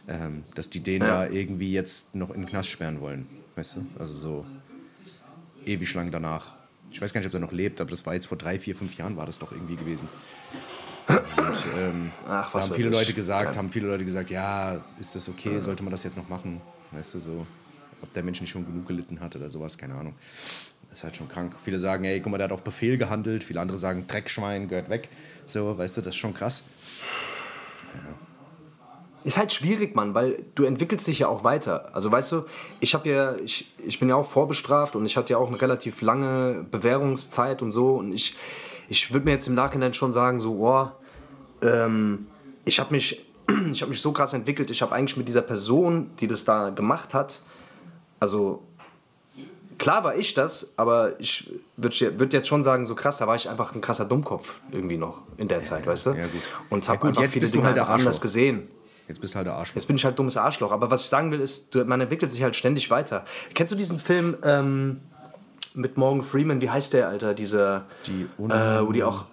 Ähm, 0.07 0.43
dass 0.53 0.69
die 0.69 0.79
den 0.81 1.01
Ja. 1.01 1.25
da 1.25 1.29
irgendwie 1.29 1.71
jetzt 1.71 2.13
noch 2.15 2.29
in 2.29 2.41
den 2.41 2.45
Knast 2.45 2.69
sperren 2.69 3.01
wollen. 3.01 3.27
Weißt 3.55 3.75
du? 3.75 3.85
Also 3.97 4.13
so 4.13 4.45
ewig 5.65 5.93
lang 5.95 6.11
danach. 6.11 6.55
Ich 6.91 7.01
weiß 7.01 7.11
gar 7.11 7.19
nicht, 7.19 7.27
ob 7.27 7.33
er 7.33 7.39
noch 7.39 7.51
lebt, 7.51 7.81
aber 7.81 7.89
das 7.89 8.05
war 8.05 8.13
jetzt 8.13 8.27
vor 8.27 8.37
drei, 8.37 8.59
vier, 8.59 8.75
fünf 8.75 8.95
Jahren 8.97 9.17
war 9.17 9.25
das 9.25 9.39
doch 9.39 9.51
irgendwie 9.51 9.75
gewesen. 9.75 10.07
Und, 11.07 11.17
ähm, 11.77 12.11
Ach, 12.27 12.49
da 12.49 12.53
was 12.53 12.63
haben 12.63 12.69
weiß 12.71 12.77
viele. 12.77 12.89
Leute 12.89 13.13
gesagt, 13.13 13.45
Kein- 13.51 13.57
haben 13.57 13.69
viele 13.69 13.87
Leute 13.87 14.05
gesagt, 14.05 14.29
ja, 14.29 14.79
ist 14.99 15.15
das 15.15 15.29
okay, 15.29 15.59
sollte 15.59 15.83
man 15.83 15.91
das 15.91 16.03
jetzt 16.03 16.17
noch 16.17 16.27
machen? 16.29 16.61
Weißt 16.91 17.13
du, 17.13 17.19
so, 17.19 17.45
ob 18.01 18.13
der 18.13 18.23
Mensch 18.23 18.41
nicht 18.41 18.49
schon 18.49 18.65
genug 18.65 18.87
gelitten 18.87 19.19
hat 19.19 19.35
oder 19.35 19.49
sowas, 19.49 19.77
keine 19.77 19.95
Ahnung. 19.95 20.15
Das 20.89 20.99
ist 20.99 21.03
halt 21.03 21.15
schon 21.15 21.27
krank. 21.27 21.55
Viele 21.63 21.77
sagen, 21.77 22.05
ey, 22.05 22.19
guck 22.21 22.31
mal, 22.31 22.37
der 22.37 22.45
hat 22.45 22.51
auf 22.53 22.63
Befehl 22.63 22.97
gehandelt. 22.97 23.43
Viele 23.43 23.59
andere 23.59 23.77
sagen, 23.77 24.05
Dreckschwein, 24.07 24.67
gehört 24.69 24.89
weg. 24.89 25.09
So, 25.45 25.77
weißt 25.77 25.97
du, 25.97 26.01
das 26.01 26.09
ist 26.11 26.15
schon 26.15 26.33
krass. 26.33 26.63
Ist 29.23 29.37
halt 29.39 29.51
schwierig, 29.51 29.95
Mann, 29.95 30.13
weil 30.13 30.43
du 30.53 30.65
entwickelst 30.65 31.07
dich 31.07 31.19
ja 31.19 31.27
auch 31.27 31.43
weiter. 31.43 31.89
Also 31.95 32.11
weißt 32.11 32.31
du, 32.31 32.45
ich 32.79 32.93
habe 32.93 33.09
ja, 33.09 33.35
ich, 33.37 33.73
ich 33.83 33.99
bin 33.99 34.07
ja 34.09 34.15
auch 34.15 34.29
vorbestraft 34.29 34.95
und 34.95 35.03
ich 35.05 35.17
hatte 35.17 35.33
ja 35.33 35.39
auch 35.39 35.47
eine 35.47 35.59
relativ 35.59 36.01
lange 36.01 36.63
Bewährungszeit 36.69 37.63
und 37.63 37.71
so. 37.71 37.95
Und 37.95 38.13
ich, 38.13 38.35
ich 38.89 39.13
würde 39.13 39.25
mir 39.25 39.31
jetzt 39.31 39.47
im 39.47 39.55
Nachhinein 39.55 39.93
schon 39.93 40.11
sagen, 40.11 40.39
so, 40.39 40.55
boah, 40.55 40.95
ähm, 41.61 42.27
ich 42.65 42.79
habe 42.79 42.91
mich, 42.93 43.25
ich 43.71 43.81
hab 43.81 43.89
mich 43.89 44.01
so 44.01 44.11
krass 44.11 44.33
entwickelt. 44.33 44.69
Ich 44.71 44.81
habe 44.81 44.93
eigentlich 44.93 45.17
mit 45.17 45.27
dieser 45.27 45.41
Person, 45.41 46.11
die 46.19 46.27
das 46.27 46.45
da 46.45 46.69
gemacht 46.69 47.13
hat, 47.13 47.41
also 48.19 48.63
klar 49.77 50.03
war 50.03 50.15
ich 50.15 50.33
das, 50.33 50.71
aber 50.77 51.19
ich 51.19 51.51
würde 51.77 52.19
würd 52.19 52.33
jetzt 52.33 52.47
schon 52.47 52.63
sagen, 52.63 52.85
so 52.85 52.95
krass, 52.95 53.17
da 53.17 53.27
war 53.27 53.35
ich 53.35 53.49
einfach 53.49 53.75
ein 53.75 53.81
krasser 53.81 54.05
Dummkopf 54.05 54.59
irgendwie 54.71 54.97
noch 54.97 55.21
in 55.37 55.47
der 55.47 55.61
Zeit, 55.61 55.85
weißt 55.85 56.07
du? 56.07 56.09
ja, 56.11 56.27
gut. 56.27 56.41
Und 56.69 56.85
Ja, 56.85 56.91
habe 56.91 56.99
gut, 56.99 57.09
einfach 57.09 57.23
jetzt 57.23 57.33
viele 57.33 57.47
Dinge 57.47 57.65
halt 57.65 57.77
einfach 57.77 57.93
anders 57.93 58.21
gesehen. 58.21 58.67
Jetzt 59.07 59.21
bist 59.21 59.33
du 59.33 59.37
halt 59.37 59.47
der 59.47 59.53
Arschloch. 59.53 59.75
Jetzt 59.75 59.85
bin 59.85 59.97
ich 59.97 60.05
halt 60.05 60.17
dummes 60.17 60.35
Arschloch. 60.35 60.71
Aber 60.71 60.89
was 60.89 61.01
ich 61.01 61.07
sagen 61.07 61.29
will, 61.29 61.39
ist, 61.39 61.75
man 61.75 62.01
entwickelt 62.01 62.31
sich 62.31 62.41
halt 62.41 62.55
ständig 62.55 62.89
weiter. 62.89 63.23
Kennst 63.53 63.71
du 63.71 63.75
diesen 63.75 63.99
Film 63.99 64.35
ähm, 64.43 65.01
mit 65.75 65.97
Morgan 65.97 66.23
Freeman? 66.23 66.61
Wie 66.61 66.69
heißt 66.69 66.93
der, 66.93 67.07
Alter? 67.07 67.33
Dieser, 67.33 67.85
Die 68.07 68.23
äh, 68.23 68.87
wo 68.87 68.91
die 68.91 69.03
auch, 69.03 69.25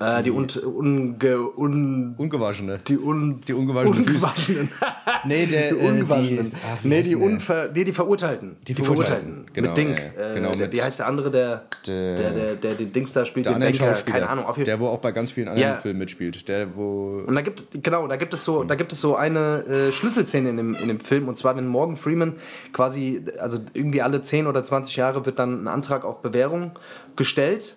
äh, 0.00 0.22
die, 0.22 0.30
un, 0.30 0.46
unge, 0.64 1.38
un, 1.56 2.14
Ungewaschene. 2.16 2.78
die, 2.86 2.98
un, 2.98 3.40
Die 3.46 3.52
ungewaschenen 3.54 4.04
Füße. 4.04 4.26
Ungewaschenen. 4.26 4.68
Nee, 5.24 5.46
der, 5.46 5.70
die 5.72 5.76
äh, 5.76 5.80
die- 5.80 5.86
Ungewaschenen. 5.88 6.52
ach, 6.54 6.84
wie 6.84 6.88
nee, 6.88 7.02
die? 7.02 7.16
Unver, 7.16 7.68
nee, 7.74 7.82
die 7.84 7.92
Verurteilten. 7.92 8.56
Die 8.66 8.74
Verurteilten, 8.74 9.46
genau, 9.52 9.68
mit 9.68 9.76
Dings. 9.76 9.98
ja, 10.16 10.30
äh, 10.30 10.34
genau, 10.34 10.50
der, 10.50 10.58
mit- 10.58 10.72
wie 10.76 10.82
heißt 10.82 11.00
der 11.00 11.06
andere, 11.08 11.30
der, 11.30 11.64
Der- 11.86 12.16
der, 12.16 12.30
der, 12.30 12.54
der, 12.54 12.74
den 12.74 12.92
Dings 12.92 13.12
da 13.12 13.24
spielt, 13.24 13.46
der 13.46 13.54
den 13.58 13.60
Banker? 13.76 13.92
Keine 14.04 14.28
Ahnung. 14.28 14.44
Auf 14.46 14.56
der 14.56 14.78
wo 14.78 14.86
auch 14.88 14.98
bei 15.00 15.10
ganz 15.10 15.32
vielen 15.32 15.48
anderen 15.48 15.70
Ja. 15.70 15.74
Filmen 15.76 15.98
mitspielt. 15.98 16.46
Der, 16.48 16.76
wo... 16.76 17.22
Und 17.26 17.34
da 17.34 17.40
gibt 17.40 17.82
genau, 17.82 18.06
da 18.06 18.16
gibt 18.16 18.32
es 18.34 18.44
so, 18.44 18.62
da 18.62 18.74
gibt 18.76 18.92
es 18.92 19.00
so 19.00 19.16
eine 19.16 19.64
äh, 19.64 19.92
Schlüsselszene 19.92 20.50
in 20.50 20.56
dem, 20.56 20.74
in 20.74 20.86
dem 20.88 21.00
Film 21.00 21.26
und 21.28 21.36
zwar 21.36 21.56
wenn 21.56 21.66
Morgan 21.66 21.96
Freeman 21.96 22.34
quasi, 22.72 23.22
also 23.40 23.58
irgendwie 23.74 24.02
alle 24.02 24.20
10 24.20 24.46
oder 24.46 24.62
20 24.62 24.94
Jahre 24.96 25.26
wird 25.26 25.38
dann 25.38 25.64
ein 25.64 25.68
Antrag 25.68 26.04
auf 26.04 26.22
Bewährung 26.22 26.72
gestellt, 27.16 27.76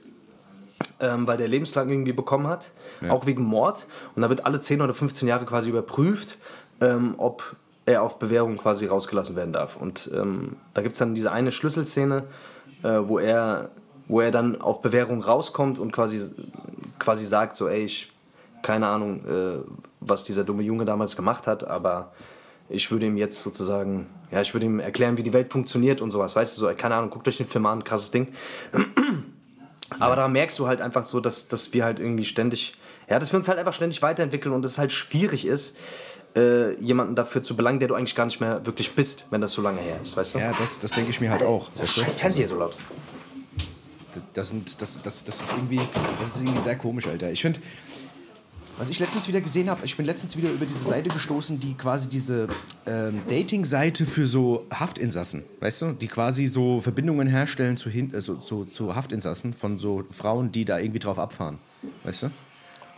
ähm, 0.99 1.27
weil 1.27 1.37
der 1.37 1.47
lebenslang 1.47 1.89
irgendwie 1.89 2.13
bekommen 2.13 2.47
hat, 2.47 2.71
auch 3.09 3.25
wegen 3.25 3.43
Mord 3.43 3.87
und 4.15 4.21
da 4.21 4.29
wird 4.29 4.45
alle 4.45 4.61
10 4.61 4.81
oder 4.81 4.93
15 4.93 5.27
Jahre 5.27 5.45
quasi 5.45 5.69
überprüft, 5.69 6.37
ähm, 6.79 7.15
ob 7.17 7.55
er 7.85 8.03
auf 8.03 8.19
Bewährung 8.19 8.57
quasi 8.57 8.85
rausgelassen 8.85 9.35
werden 9.35 9.53
darf. 9.53 9.75
Und 9.75 10.09
ähm, 10.13 10.57
da 10.73 10.81
gibt 10.81 10.93
es 10.93 10.99
dann 10.99 11.15
diese 11.15 11.31
eine 11.31 11.51
Schlüsselszene, 11.51 12.23
äh, 12.83 12.99
wo 13.03 13.19
er 13.19 13.69
wo 14.07 14.19
er 14.19 14.31
dann 14.31 14.59
auf 14.59 14.81
Bewährung 14.81 15.21
rauskommt 15.21 15.79
und 15.79 15.93
quasi, 15.93 16.19
quasi 16.99 17.25
sagt 17.25 17.55
so, 17.55 17.69
ey, 17.69 17.85
ich 17.85 18.11
keine 18.61 18.87
Ahnung, 18.87 19.25
äh, 19.25 19.59
was 19.99 20.23
dieser 20.23 20.43
dumme 20.43 20.63
Junge 20.63 20.85
damals 20.85 21.15
gemacht 21.15 21.47
hat, 21.47 21.67
aber 21.67 22.11
ich 22.69 22.91
würde 22.91 23.07
ihm 23.07 23.17
jetzt 23.17 23.41
sozusagen, 23.41 24.07
ja, 24.31 24.41
ich 24.41 24.53
würde 24.53 24.65
ihm 24.65 24.79
erklären, 24.79 25.17
wie 25.17 25.23
die 25.23 25.33
Welt 25.33 25.51
funktioniert 25.51 26.01
und 26.01 26.09
sowas, 26.09 26.35
weißt 26.35 26.57
du, 26.57 26.61
so, 26.61 26.71
keine 26.75 26.95
Ahnung, 26.95 27.09
guckt 27.09 27.27
euch 27.27 27.37
den 27.37 27.47
Film 27.47 27.65
an, 27.65 27.83
krasses 27.83 28.11
Ding. 28.11 28.27
Aber 29.99 30.15
da 30.15 30.27
merkst 30.27 30.57
du 30.59 30.67
halt 30.67 30.81
einfach 30.81 31.03
so, 31.03 31.19
dass, 31.19 31.47
dass 31.47 31.73
wir 31.73 31.83
halt 31.83 31.99
irgendwie 31.99 32.25
ständig, 32.25 32.75
ja, 33.09 33.19
dass 33.19 33.31
wir 33.31 33.37
uns 33.37 33.47
halt 33.47 33.59
einfach 33.59 33.73
ständig 33.73 34.01
weiterentwickeln 34.01 34.53
und 34.53 34.63
es 34.65 34.77
halt 34.77 34.91
schwierig 34.91 35.45
ist, 35.45 35.75
äh, 36.35 36.73
jemanden 36.81 37.15
dafür 37.15 37.41
zu 37.41 37.55
belangen, 37.55 37.79
der 37.79 37.89
du 37.89 37.95
eigentlich 37.95 38.15
gar 38.15 38.25
nicht 38.25 38.39
mehr 38.39 38.65
wirklich 38.65 38.95
bist, 38.95 39.27
wenn 39.31 39.41
das 39.41 39.51
so 39.51 39.61
lange 39.61 39.81
her 39.81 39.97
ist, 40.01 40.15
weißt 40.15 40.35
du? 40.35 40.39
Ja, 40.39 40.53
das, 40.57 40.79
das 40.79 40.91
denke 40.91 41.09
ich 41.09 41.19
mir 41.19 41.29
halt 41.29 41.43
auch. 41.43 41.69
weißt 41.69 41.97
du? 41.97 42.01
Scheiß 42.01 42.15
Fernseher 42.15 42.47
so 42.47 42.57
laut. 42.57 42.75
Das, 44.33 44.49
sind, 44.49 44.81
das, 44.81 45.01
das, 45.01 45.23
das, 45.23 45.41
ist 45.41 45.53
irgendwie, 45.53 45.79
das 46.19 46.35
ist 46.35 46.41
irgendwie 46.41 46.59
sehr 46.59 46.77
komisch, 46.77 47.07
Alter. 47.07 47.31
Ich 47.31 47.41
finde, 47.41 47.59
was 48.81 48.89
ich 48.89 48.99
letztens 48.99 49.27
wieder 49.27 49.41
gesehen 49.41 49.69
habe, 49.69 49.85
ich 49.85 49.95
bin 49.95 50.07
letztens 50.07 50.35
wieder 50.35 50.49
über 50.49 50.65
diese 50.65 50.83
Seite 50.83 51.11
gestoßen, 51.11 51.59
die 51.59 51.75
quasi 51.75 52.09
diese 52.09 52.47
ähm, 52.87 53.21
Dating-Seite 53.29 54.07
für 54.07 54.25
so 54.25 54.65
Haftinsassen, 54.73 55.43
weißt 55.59 55.81
du, 55.83 55.91
die 55.91 56.07
quasi 56.07 56.47
so 56.47 56.81
Verbindungen 56.81 57.27
herstellen 57.27 57.77
zu, 57.77 57.91
hin, 57.91 58.11
äh, 58.11 58.19
so, 58.21 58.37
zu, 58.37 58.65
zu 58.65 58.95
Haftinsassen 58.95 59.53
von 59.53 59.77
so 59.77 60.03
Frauen, 60.09 60.51
die 60.51 60.65
da 60.65 60.79
irgendwie 60.79 60.97
drauf 60.97 61.19
abfahren, 61.19 61.59
weißt 62.05 62.23
du? 62.23 62.31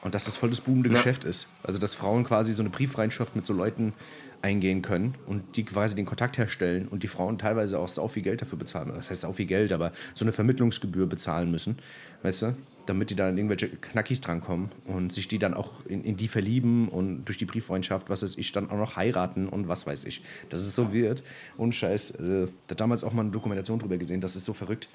Und 0.03 0.15
dass 0.15 0.23
das 0.23 0.37
voll 0.37 0.49
das 0.49 0.61
boomende 0.61 0.89
Geschäft 0.89 1.25
ist. 1.25 1.47
Also, 1.63 1.79
dass 1.79 1.95
Frauen 1.95 2.23
quasi 2.23 2.53
so 2.53 2.61
eine 2.61 2.69
Brieffreundschaft 2.69 3.35
mit 3.35 3.45
so 3.45 3.53
Leuten 3.53 3.93
eingehen 4.41 4.81
können 4.81 5.15
und 5.25 5.55
die 5.55 5.63
quasi 5.63 5.95
den 5.95 6.05
Kontakt 6.05 6.37
herstellen 6.37 6.89
und 6.89 7.03
die 7.03 7.07
Frauen 7.07 7.37
teilweise 7.37 7.79
auch 7.79 7.87
sau 7.87 8.07
viel 8.07 8.23
Geld 8.23 8.41
dafür 8.41 8.57
bezahlen. 8.57 8.91
Das 8.93 9.09
heißt 9.09 9.25
auch 9.25 9.35
viel 9.35 9.45
Geld, 9.45 9.71
aber 9.71 9.91
so 10.13 10.23
eine 10.25 10.33
Vermittlungsgebühr 10.33 11.07
bezahlen 11.07 11.51
müssen, 11.51 11.77
weißt 12.21 12.41
du? 12.41 12.55
Damit 12.85 13.09
die 13.09 13.15
dann 13.15 13.29
an 13.29 13.37
irgendwelche 13.37 13.69
Knackis 13.69 14.19
drankommen 14.19 14.69
und 14.85 15.13
sich 15.13 15.27
die 15.29 15.39
dann 15.39 15.53
auch 15.53 15.85
in, 15.85 16.03
in 16.03 16.17
die 16.17 16.27
verlieben 16.27 16.89
und 16.89 17.25
durch 17.25 17.37
die 17.37 17.45
Brieffreundschaft, 17.45 18.09
was 18.09 18.23
weiß 18.23 18.37
ich, 18.37 18.51
dann 18.51 18.69
auch 18.69 18.77
noch 18.77 18.95
heiraten 18.97 19.47
und 19.47 19.69
was 19.69 19.87
weiß 19.87 20.03
ich. 20.05 20.21
Dass 20.49 20.59
es 20.59 20.75
so 20.75 20.91
wird. 20.91 21.23
Und 21.55 21.73
Scheiß. 21.73 22.15
Also, 22.17 22.47
da 22.67 22.75
damals 22.75 23.03
auch 23.03 23.13
mal 23.13 23.21
eine 23.21 23.31
Dokumentation 23.31 23.79
drüber 23.79 23.97
gesehen, 23.97 24.19
das 24.19 24.35
ist 24.35 24.45
so 24.45 24.53
verrückt. 24.53 24.89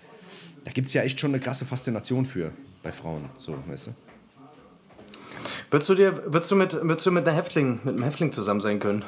Da 0.65 0.73
gibt 0.73 0.89
es 0.89 0.95
ja 0.95 1.03
echt 1.03 1.19
schon 1.19 1.31
eine 1.31 1.41
krasse 1.41 1.65
Faszination 1.65 2.27
für 2.27 2.53
bei 2.83 2.93
Frauen, 2.93 3.25
so, 3.37 3.57
weißt 3.69 3.89
du? 3.89 3.91
Würdest 5.71 5.91
du, 5.91 5.95
dir, 5.95 6.33
würdest, 6.33 6.51
du 6.51 6.57
mit, 6.57 6.73
würdest 6.73 7.07
du 7.07 7.11
mit, 7.11 7.27
einer 7.27 7.37
Häftling, 7.37 7.81
mit 7.85 7.95
einem 7.95 8.03
Häftling 8.03 8.33
zusammen 8.33 8.61
sein 8.61 8.81
können? 8.81 9.05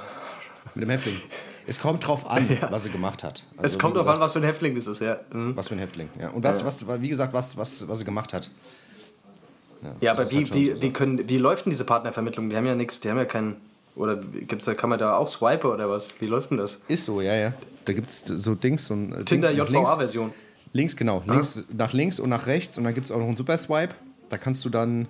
Mit 0.75 0.83
dem 0.83 0.91
Häftling. 0.91 1.17
Es 1.71 1.79
kommt 1.79 2.05
drauf 2.05 2.29
an, 2.29 2.49
was 2.71 2.85
er 2.85 2.91
gemacht 2.91 3.23
hat. 3.23 3.45
es 3.57 3.63
Also, 3.63 3.79
kommt 3.79 3.95
wie 3.95 3.99
drauf 3.99 4.09
an, 4.09 4.19
was 4.21 4.33
für 4.33 4.41
ein 4.41 4.45
Häftling 4.45 4.75
das 4.75 4.89
ist, 4.89 5.01
ja. 5.01 5.19
Mhm. 5.33 5.57
Was 5.57 5.69
für 5.69 5.77
ein 5.77 5.79
Häftling. 5.79 6.09
Ja. 6.21 6.31
Und 6.31 6.43
was, 6.43 6.65
was, 6.65 6.85
wie 7.01 7.09
gesagt, 7.09 7.33
was, 7.33 7.57
was, 7.57 7.87
was 7.89 8.01
er 8.01 8.05
gemacht 8.05 8.33
hat. 8.35 8.51
Ja, 10.01 10.13
das 10.15 10.19
aber 10.27 10.31
wie, 10.33 10.37
halt 10.39 10.55
wie, 10.55 10.71
so 10.75 10.83
wie, 10.83 10.91
können, 10.91 11.29
wie 11.29 11.39
läuft 11.39 11.67
denn 11.67 11.71
diese 11.71 11.85
Partnervermittlung? 11.85 12.51
Die 12.51 12.57
haben 12.57 12.67
ja 12.67 12.75
nichts, 12.75 12.99
die 12.99 13.09
haben 13.09 13.19
ja 13.19 13.25
keinen. 13.25 13.57
Oder 13.95 14.17
gibt's 14.17 14.65
da, 14.65 14.75
kann 14.75 14.91
man 14.91 14.99
da 14.99 15.17
auch 15.17 15.29
swipen 15.29 15.71
oder 15.71 15.89
was? 15.89 16.13
Wie 16.21 16.27
läuft 16.27 16.51
denn 16.51 16.59
das? 16.59 16.81
Ist 16.89 17.05
so, 17.05 17.21
ja, 17.21 17.35
ja. 17.37 17.53
Da 17.85 17.93
gibt 17.93 18.09
es 18.09 18.25
so 18.27 18.57
Dings. 18.57 18.87
So 18.89 18.95
ein, 18.95 19.13
äh, 19.13 19.25
Tinder 19.25 19.53
nach 19.53 19.69
links. 19.69 19.89
JVA-Version. 19.91 20.33
Links, 20.73 20.97
genau. 20.97 21.23
Links, 21.25 21.65
Nach 21.73 21.93
links 21.93 22.19
und 22.19 22.31
nach 22.31 22.47
rechts. 22.47 22.79
Und 22.79 22.85
dann 22.85 22.95
gibt 22.95 23.07
es 23.07 23.13
auch 23.13 23.19
noch 23.19 23.27
einen 23.29 23.37
Super 23.37 23.57
Swipe. 23.57 23.95
Da 24.29 24.39
kannst 24.39 24.65
du 24.65 24.71
dann 24.71 25.07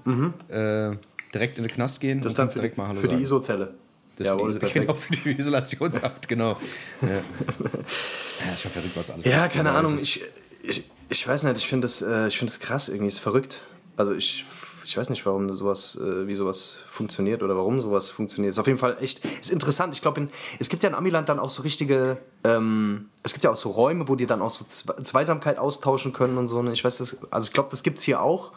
äh, 0.48 0.96
direkt 1.34 1.56
in 1.58 1.64
den 1.64 1.72
Knast 1.72 2.00
gehen 2.00 2.18
Mhm. 2.18 2.22
Das 2.22 2.32
und 2.34 2.38
dann 2.38 2.48
direkt 2.48 2.76
mal 2.78 2.86
Hallo 2.88 3.00
für 3.00 3.08
die 3.08 3.14
sagen. 3.14 3.22
ISO-Zelle. 3.22 3.74
Das 4.20 4.28
Jawohl, 4.28 4.52
die, 4.52 4.58
perfekt. 4.58 4.86
genau, 4.86 4.94
für 4.94 5.12
die 5.12 5.30
Isolationshaft, 5.30 6.28
genau. 6.28 6.58
Ja. 7.00 7.08
ja, 7.08 8.52
ist 8.52 8.60
schon 8.62 8.70
verrückt, 8.70 8.94
was 8.94 9.10
alles 9.10 9.24
Ja, 9.24 9.48
keine 9.48 9.72
Ahnung. 9.72 9.96
Ich, 10.00 10.22
ich, 10.62 10.84
ich 11.08 11.26
weiß 11.26 11.44
nicht, 11.44 11.56
ich 11.56 11.66
finde 11.66 11.86
das, 11.86 12.02
äh, 12.02 12.26
ich 12.26 12.36
find 12.38 12.50
das 12.50 12.60
krass, 12.60 12.88
irgendwie 12.88 13.06
ist 13.08 13.18
verrückt. 13.18 13.62
Also 13.96 14.12
ich, 14.14 14.44
ich 14.84 14.94
weiß 14.96 15.08
nicht, 15.08 15.24
warum 15.24 15.52
sowas, 15.54 15.98
äh, 15.98 16.26
wie 16.26 16.34
sowas 16.34 16.80
funktioniert 16.90 17.42
oder 17.42 17.56
warum 17.56 17.80
sowas 17.80 18.10
funktioniert. 18.10 18.52
Ist 18.52 18.58
auf 18.58 18.66
jeden 18.66 18.78
Fall 18.78 18.98
echt, 19.00 19.24
ist 19.40 19.50
interessant. 19.50 19.94
Ich 19.94 20.02
glaube, 20.02 20.28
es 20.58 20.68
gibt 20.68 20.82
ja 20.82 20.90
in 20.90 20.94
Amiland 20.94 21.30
dann 21.30 21.38
auch 21.38 21.48
so 21.50 21.62
richtige, 21.62 22.18
ähm, 22.44 23.08
es 23.22 23.32
gibt 23.32 23.42
ja 23.44 23.50
auch 23.50 23.56
so 23.56 23.70
Räume, 23.70 24.06
wo 24.08 24.16
die 24.16 24.26
dann 24.26 24.42
auch 24.42 24.50
so 24.50 24.66
Zwe- 24.66 25.02
Zweisamkeit 25.02 25.56
austauschen 25.58 26.12
können 26.12 26.36
und 26.36 26.46
so. 26.46 26.60
ne? 26.62 26.72
Ich 26.72 26.84
weiß 26.84 26.98
das, 26.98 27.16
also 27.30 27.46
ich 27.46 27.54
glaube, 27.54 27.70
das 27.70 27.82
gibt 27.82 27.96
es 27.96 28.04
hier 28.04 28.20
auch. 28.20 28.52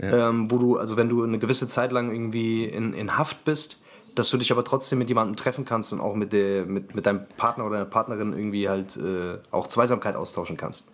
Ähm, 0.00 0.50
wo 0.50 0.58
du, 0.58 0.78
also 0.78 0.96
wenn 0.96 1.08
du 1.08 1.22
eine 1.22 1.38
gewisse 1.38 1.68
Zeit 1.68 1.92
lang 1.92 2.10
irgendwie 2.12 2.64
in, 2.64 2.92
in 2.92 3.16
Haft 3.18 3.44
bist, 3.44 3.80
dass 4.14 4.30
du 4.30 4.36
dich 4.36 4.52
aber 4.52 4.64
trotzdem 4.64 4.98
mit 4.98 5.08
jemandem 5.08 5.36
treffen 5.36 5.64
kannst 5.64 5.92
und 5.92 6.00
auch 6.00 6.14
mit, 6.14 6.32
der, 6.32 6.64
mit, 6.66 6.94
mit 6.94 7.06
deinem 7.06 7.26
Partner 7.36 7.64
oder 7.66 7.78
deiner 7.78 7.90
Partnerin 7.90 8.32
irgendwie 8.32 8.68
halt 8.68 8.96
äh, 8.96 9.38
auch 9.50 9.66
Zweisamkeit 9.68 10.16
austauschen 10.16 10.56
kannst. 10.56 10.86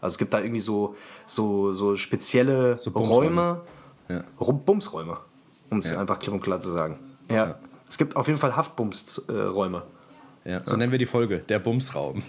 Also 0.00 0.14
es 0.14 0.18
gibt 0.18 0.32
da 0.34 0.40
irgendwie 0.40 0.60
so, 0.60 0.96
so, 1.26 1.72
so 1.72 1.96
spezielle 1.96 2.76
Bumsräume. 2.76 3.40
Räume, 3.42 3.60
Ja. 4.08 4.24
Bumsräume, 4.38 5.16
um 5.70 5.78
es 5.78 5.90
Ja. 5.90 5.98
einfach 6.00 6.18
klipp 6.18 6.34
und 6.34 6.40
klar 6.40 6.60
zu 6.60 6.70
sagen. 6.70 6.98
Ja. 7.30 7.56
Es 7.88 7.98
gibt 7.98 8.16
auf 8.16 8.26
jeden 8.26 8.38
Fall 8.38 8.54
Haftbumsräume. 8.56 9.82
Ja, 10.46 10.60
so 10.66 10.76
nennen 10.76 10.92
wir 10.92 10.98
die 10.98 11.06
Folge. 11.06 11.38
Der 11.38 11.58
Bumsraum. 11.58 12.22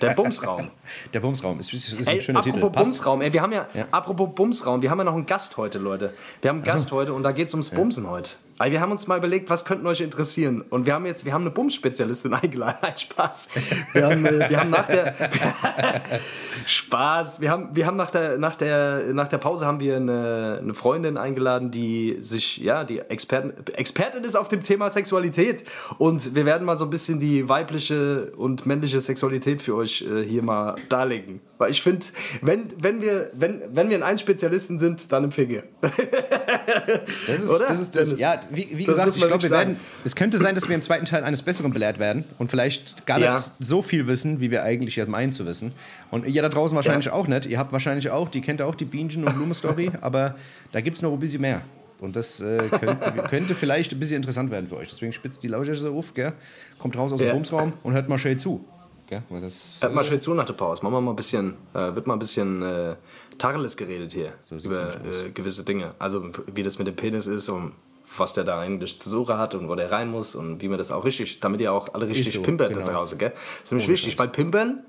Der 0.00 0.14
Bumsraum. 0.14 0.70
Der 1.12 1.20
Bumsraum 1.20 1.58
ist, 1.58 1.70
ist 1.74 2.08
ein 2.08 2.14
Ey, 2.16 2.22
schöner 2.22 2.38
apropos 2.38 2.54
Titel. 2.60 2.70
Bumsraum, 2.70 3.20
ey, 3.20 3.30
wir 3.32 3.42
haben 3.42 3.52
ja, 3.52 3.66
Ja. 3.74 3.84
apropos 3.90 4.30
Bumsraum, 4.34 4.80
wir 4.80 4.90
haben 4.90 4.96
ja 4.98 5.04
noch 5.04 5.14
einen 5.14 5.26
Gast 5.26 5.58
heute, 5.58 5.78
Leute. 5.78 6.14
Wir 6.40 6.48
haben 6.48 6.58
einen 6.58 6.64
Gast 6.64 6.90
heute 6.90 7.12
und 7.12 7.22
da 7.22 7.32
geht 7.32 7.48
es 7.48 7.54
ums 7.54 7.68
Bumsen 7.68 8.08
heute. 8.08 8.32
Weil 8.58 8.70
wir 8.70 8.80
haben 8.80 8.92
uns 8.92 9.06
mal 9.06 9.18
überlegt, 9.18 9.50
was 9.50 9.64
könnten 9.64 9.86
euch 9.86 10.00
interessieren. 10.00 10.62
Und 10.70 10.86
wir 10.86 10.94
haben 10.94 11.06
jetzt, 11.06 11.24
wir 11.24 11.32
haben 11.32 11.42
eine 11.42 11.50
Bums-Spezialistin 11.50 12.34
eingeladen. 12.42 12.78
Nein, 12.82 12.96
Spaß. 12.96 13.48
Wir 13.92 14.06
haben, 14.06 14.26
äh, 14.26 14.50
wir 14.50 14.60
haben 14.60 14.70
nach 14.70 14.86
der 14.86 15.14
Spaß. 16.66 17.40
Wir 17.40 17.50
haben, 17.50 17.70
wir 17.74 17.86
haben 17.86 17.96
nach 17.96 18.10
der, 18.10 18.38
nach 18.38 18.56
der, 18.56 19.12
nach 19.12 19.28
der 19.28 19.38
Pause 19.38 19.66
haben 19.66 19.80
wir 19.80 19.96
eine, 19.96 20.58
eine 20.62 20.74
Freundin 20.74 21.16
eingeladen, 21.16 21.70
die 21.70 22.18
sich, 22.20 22.58
ja, 22.58 22.84
die 22.84 23.00
Expertin, 23.00 23.52
Expertin 23.74 24.24
ist 24.24 24.36
auf 24.36 24.48
dem 24.48 24.62
Thema 24.62 24.90
Sexualität. 24.90 25.64
Und 25.98 26.34
wir 26.34 26.46
werden 26.46 26.64
mal 26.64 26.76
so 26.76 26.84
ein 26.84 26.90
bisschen 26.90 27.20
die 27.20 27.48
weibliche 27.48 28.32
und 28.36 28.66
männliche 28.66 29.00
Sexualität 29.00 29.62
für 29.62 29.74
euch 29.74 30.02
äh, 30.02 30.22
hier 30.22 30.42
mal 30.42 30.76
darlegen. 30.88 31.40
Weil 31.58 31.70
ich 31.70 31.80
finde, 31.80 32.06
wenn, 32.40 32.72
wenn, 32.76 33.00
wir, 33.00 33.30
wenn, 33.34 33.62
wenn 33.72 33.88
wir 33.88 33.96
in 33.96 34.02
einen 34.02 34.18
Spezialisten 34.18 34.78
sind, 34.78 35.12
dann 35.12 35.24
im 35.24 35.30
Finger. 35.30 35.62
Das 35.80 37.40
ist, 37.40 37.50
Oder? 37.54 37.66
Das 37.66 37.80
ist, 37.80 37.94
das, 37.94 38.18
ja, 38.18 38.40
wie, 38.50 38.68
wie 38.72 38.84
gesagt, 38.84 39.16
ich 39.16 39.26
glaube, 39.26 39.42
wir 39.42 39.50
werden, 39.50 39.76
es 40.04 40.16
könnte 40.16 40.38
sein, 40.38 40.54
dass 40.54 40.68
wir 40.68 40.74
im 40.74 40.82
zweiten 40.82 41.04
Teil 41.04 41.24
eines 41.24 41.42
Besseren 41.42 41.72
belehrt 41.72 41.98
werden 41.98 42.24
und 42.38 42.48
vielleicht 42.48 43.06
gar 43.06 43.18
ja. 43.18 43.34
nicht 43.34 43.50
so 43.58 43.82
viel 43.82 44.06
wissen, 44.06 44.40
wie 44.40 44.50
wir 44.50 44.62
eigentlich 44.62 44.96
jetzt 44.96 45.08
meinen 45.08 45.32
zu 45.32 45.46
wissen. 45.46 45.72
Und 46.10 46.26
ihr 46.26 46.42
da 46.42 46.48
draußen 46.48 46.74
wahrscheinlich 46.76 47.06
ja. 47.06 47.12
auch 47.12 47.26
nicht. 47.26 47.46
Ihr 47.46 47.58
habt 47.58 47.72
wahrscheinlich 47.72 48.10
auch, 48.10 48.28
die 48.28 48.40
kennt 48.40 48.62
auch 48.62 48.74
die 48.74 48.84
Bienchen- 48.84 49.24
und 49.24 49.34
Blumen-Story, 49.34 49.92
aber 50.00 50.36
da 50.72 50.80
gibt 50.80 50.96
es 50.96 51.02
noch 51.02 51.12
ein 51.12 51.18
bisschen 51.18 51.40
mehr. 51.40 51.62
Und 52.00 52.16
das 52.16 52.40
äh, 52.40 52.68
könnte, 52.68 53.22
könnte, 53.30 53.54
vielleicht 53.54 53.92
ein 53.92 53.98
bisschen 54.00 54.16
interessant 54.16 54.50
werden 54.50 54.66
für 54.66 54.76
euch. 54.76 54.88
Deswegen 54.90 55.12
spitzt 55.12 55.42
die 55.42 55.48
Lauscher 55.48 55.74
so 55.74 55.96
auf, 55.96 56.14
gell? 56.14 56.32
kommt 56.78 56.96
raus 56.96 57.12
aus 57.12 57.20
dem 57.20 57.28
ja. 57.28 57.34
Bumsraum 57.34 57.74
und 57.84 57.92
hört 57.92 58.08
mal 58.08 58.18
schön 58.18 58.38
zu. 58.38 58.64
Gell? 59.06 59.22
Weil 59.28 59.42
das, 59.42 59.76
Hört 59.80 59.94
mal 59.94 60.02
schön 60.02 60.20
zu 60.20 60.34
nach 60.34 60.44
der 60.44 60.54
Pause. 60.54 60.82
Machen 60.82 60.94
wir 60.94 61.00
mal 61.00 61.12
ein 61.12 61.16
bisschen, 61.16 61.54
äh, 61.74 61.94
wird 61.94 62.06
mal 62.06 62.14
ein 62.14 62.18
bisschen 62.18 62.62
äh, 62.62 62.96
Tacheles 63.38 63.76
geredet 63.76 64.12
hier 64.12 64.32
so 64.48 64.56
über 64.56 64.94
äh, 64.94 65.30
gewisse 65.34 65.64
Dinge. 65.64 65.94
Also 65.98 66.30
wie 66.52 66.62
das 66.62 66.78
mit 66.78 66.86
dem 66.86 66.96
Penis 66.96 67.26
ist 67.26 67.48
und 67.48 67.72
was 68.18 68.32
der 68.32 68.44
da 68.44 68.60
eigentlich 68.60 68.98
zu 69.00 69.08
suchen 69.10 69.38
hat 69.38 69.54
und 69.54 69.68
wo 69.68 69.74
der 69.74 69.90
rein 69.90 70.10
muss 70.10 70.34
und 70.34 70.60
wie 70.62 70.68
man 70.68 70.78
das 70.78 70.90
auch 70.90 71.04
richtig, 71.04 71.40
damit 71.40 71.60
ihr 71.60 71.72
auch 71.72 71.94
alle 71.94 72.08
richtig 72.08 72.32
so, 72.32 72.42
pimpert 72.42 72.72
genau. 72.72 72.86
da 72.86 72.92
draußen, 72.92 73.18
gell? 73.18 73.30
Das 73.30 73.64
ist 73.64 73.72
nämlich 73.72 73.88
wichtig, 73.88 74.18
weil 74.18 74.28
Pimpern, 74.28 74.84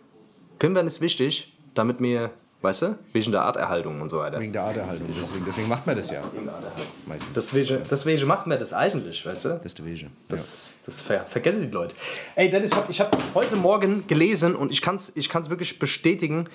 Pimpern 0.60 0.88
ist 0.88 1.02
wichtig, 1.02 1.58
damit 1.74 2.00
wir 2.00 2.32
Weißt 2.64 2.82
du? 2.82 2.98
Wegen 3.12 3.30
der 3.34 3.42
Arterhaltung 3.42 4.00
und 4.00 4.08
so 4.08 4.20
weiter. 4.20 4.40
Wegen 4.40 4.54
der 4.54 4.64
Arterhaltung, 4.64 5.10
deswegen, 5.14 5.44
deswegen 5.44 5.68
macht 5.68 5.86
man 5.86 5.98
das 5.98 6.10
ja. 6.10 6.22
Meistens. 7.06 7.34
Deswegen, 7.36 7.80
deswegen 7.92 8.26
macht 8.26 8.48
man 8.48 8.58
das 8.58 8.72
eigentlich, 8.72 9.26
weißt 9.26 9.46
du? 9.46 9.62
Deswegen. 9.62 10.12
Das, 10.30 10.76
das 10.86 11.02
ver 11.02 11.26
vergessen 11.26 11.64
die 11.64 11.72
Leute. 11.72 11.94
Ey, 12.36 12.50
Dennis, 12.50 12.72
ich 12.72 12.78
habe 12.78 12.90
ich 12.90 13.02
hab 13.02 13.18
heute 13.34 13.58
Morgen 13.58 14.08
gelesen 14.08 14.56
und 14.56 14.72
ich 14.72 14.82
kann 14.82 14.96
es 14.96 15.12
ich 15.14 15.28
kann's 15.28 15.50
wirklich 15.50 15.78
bestätigen, 15.78 16.46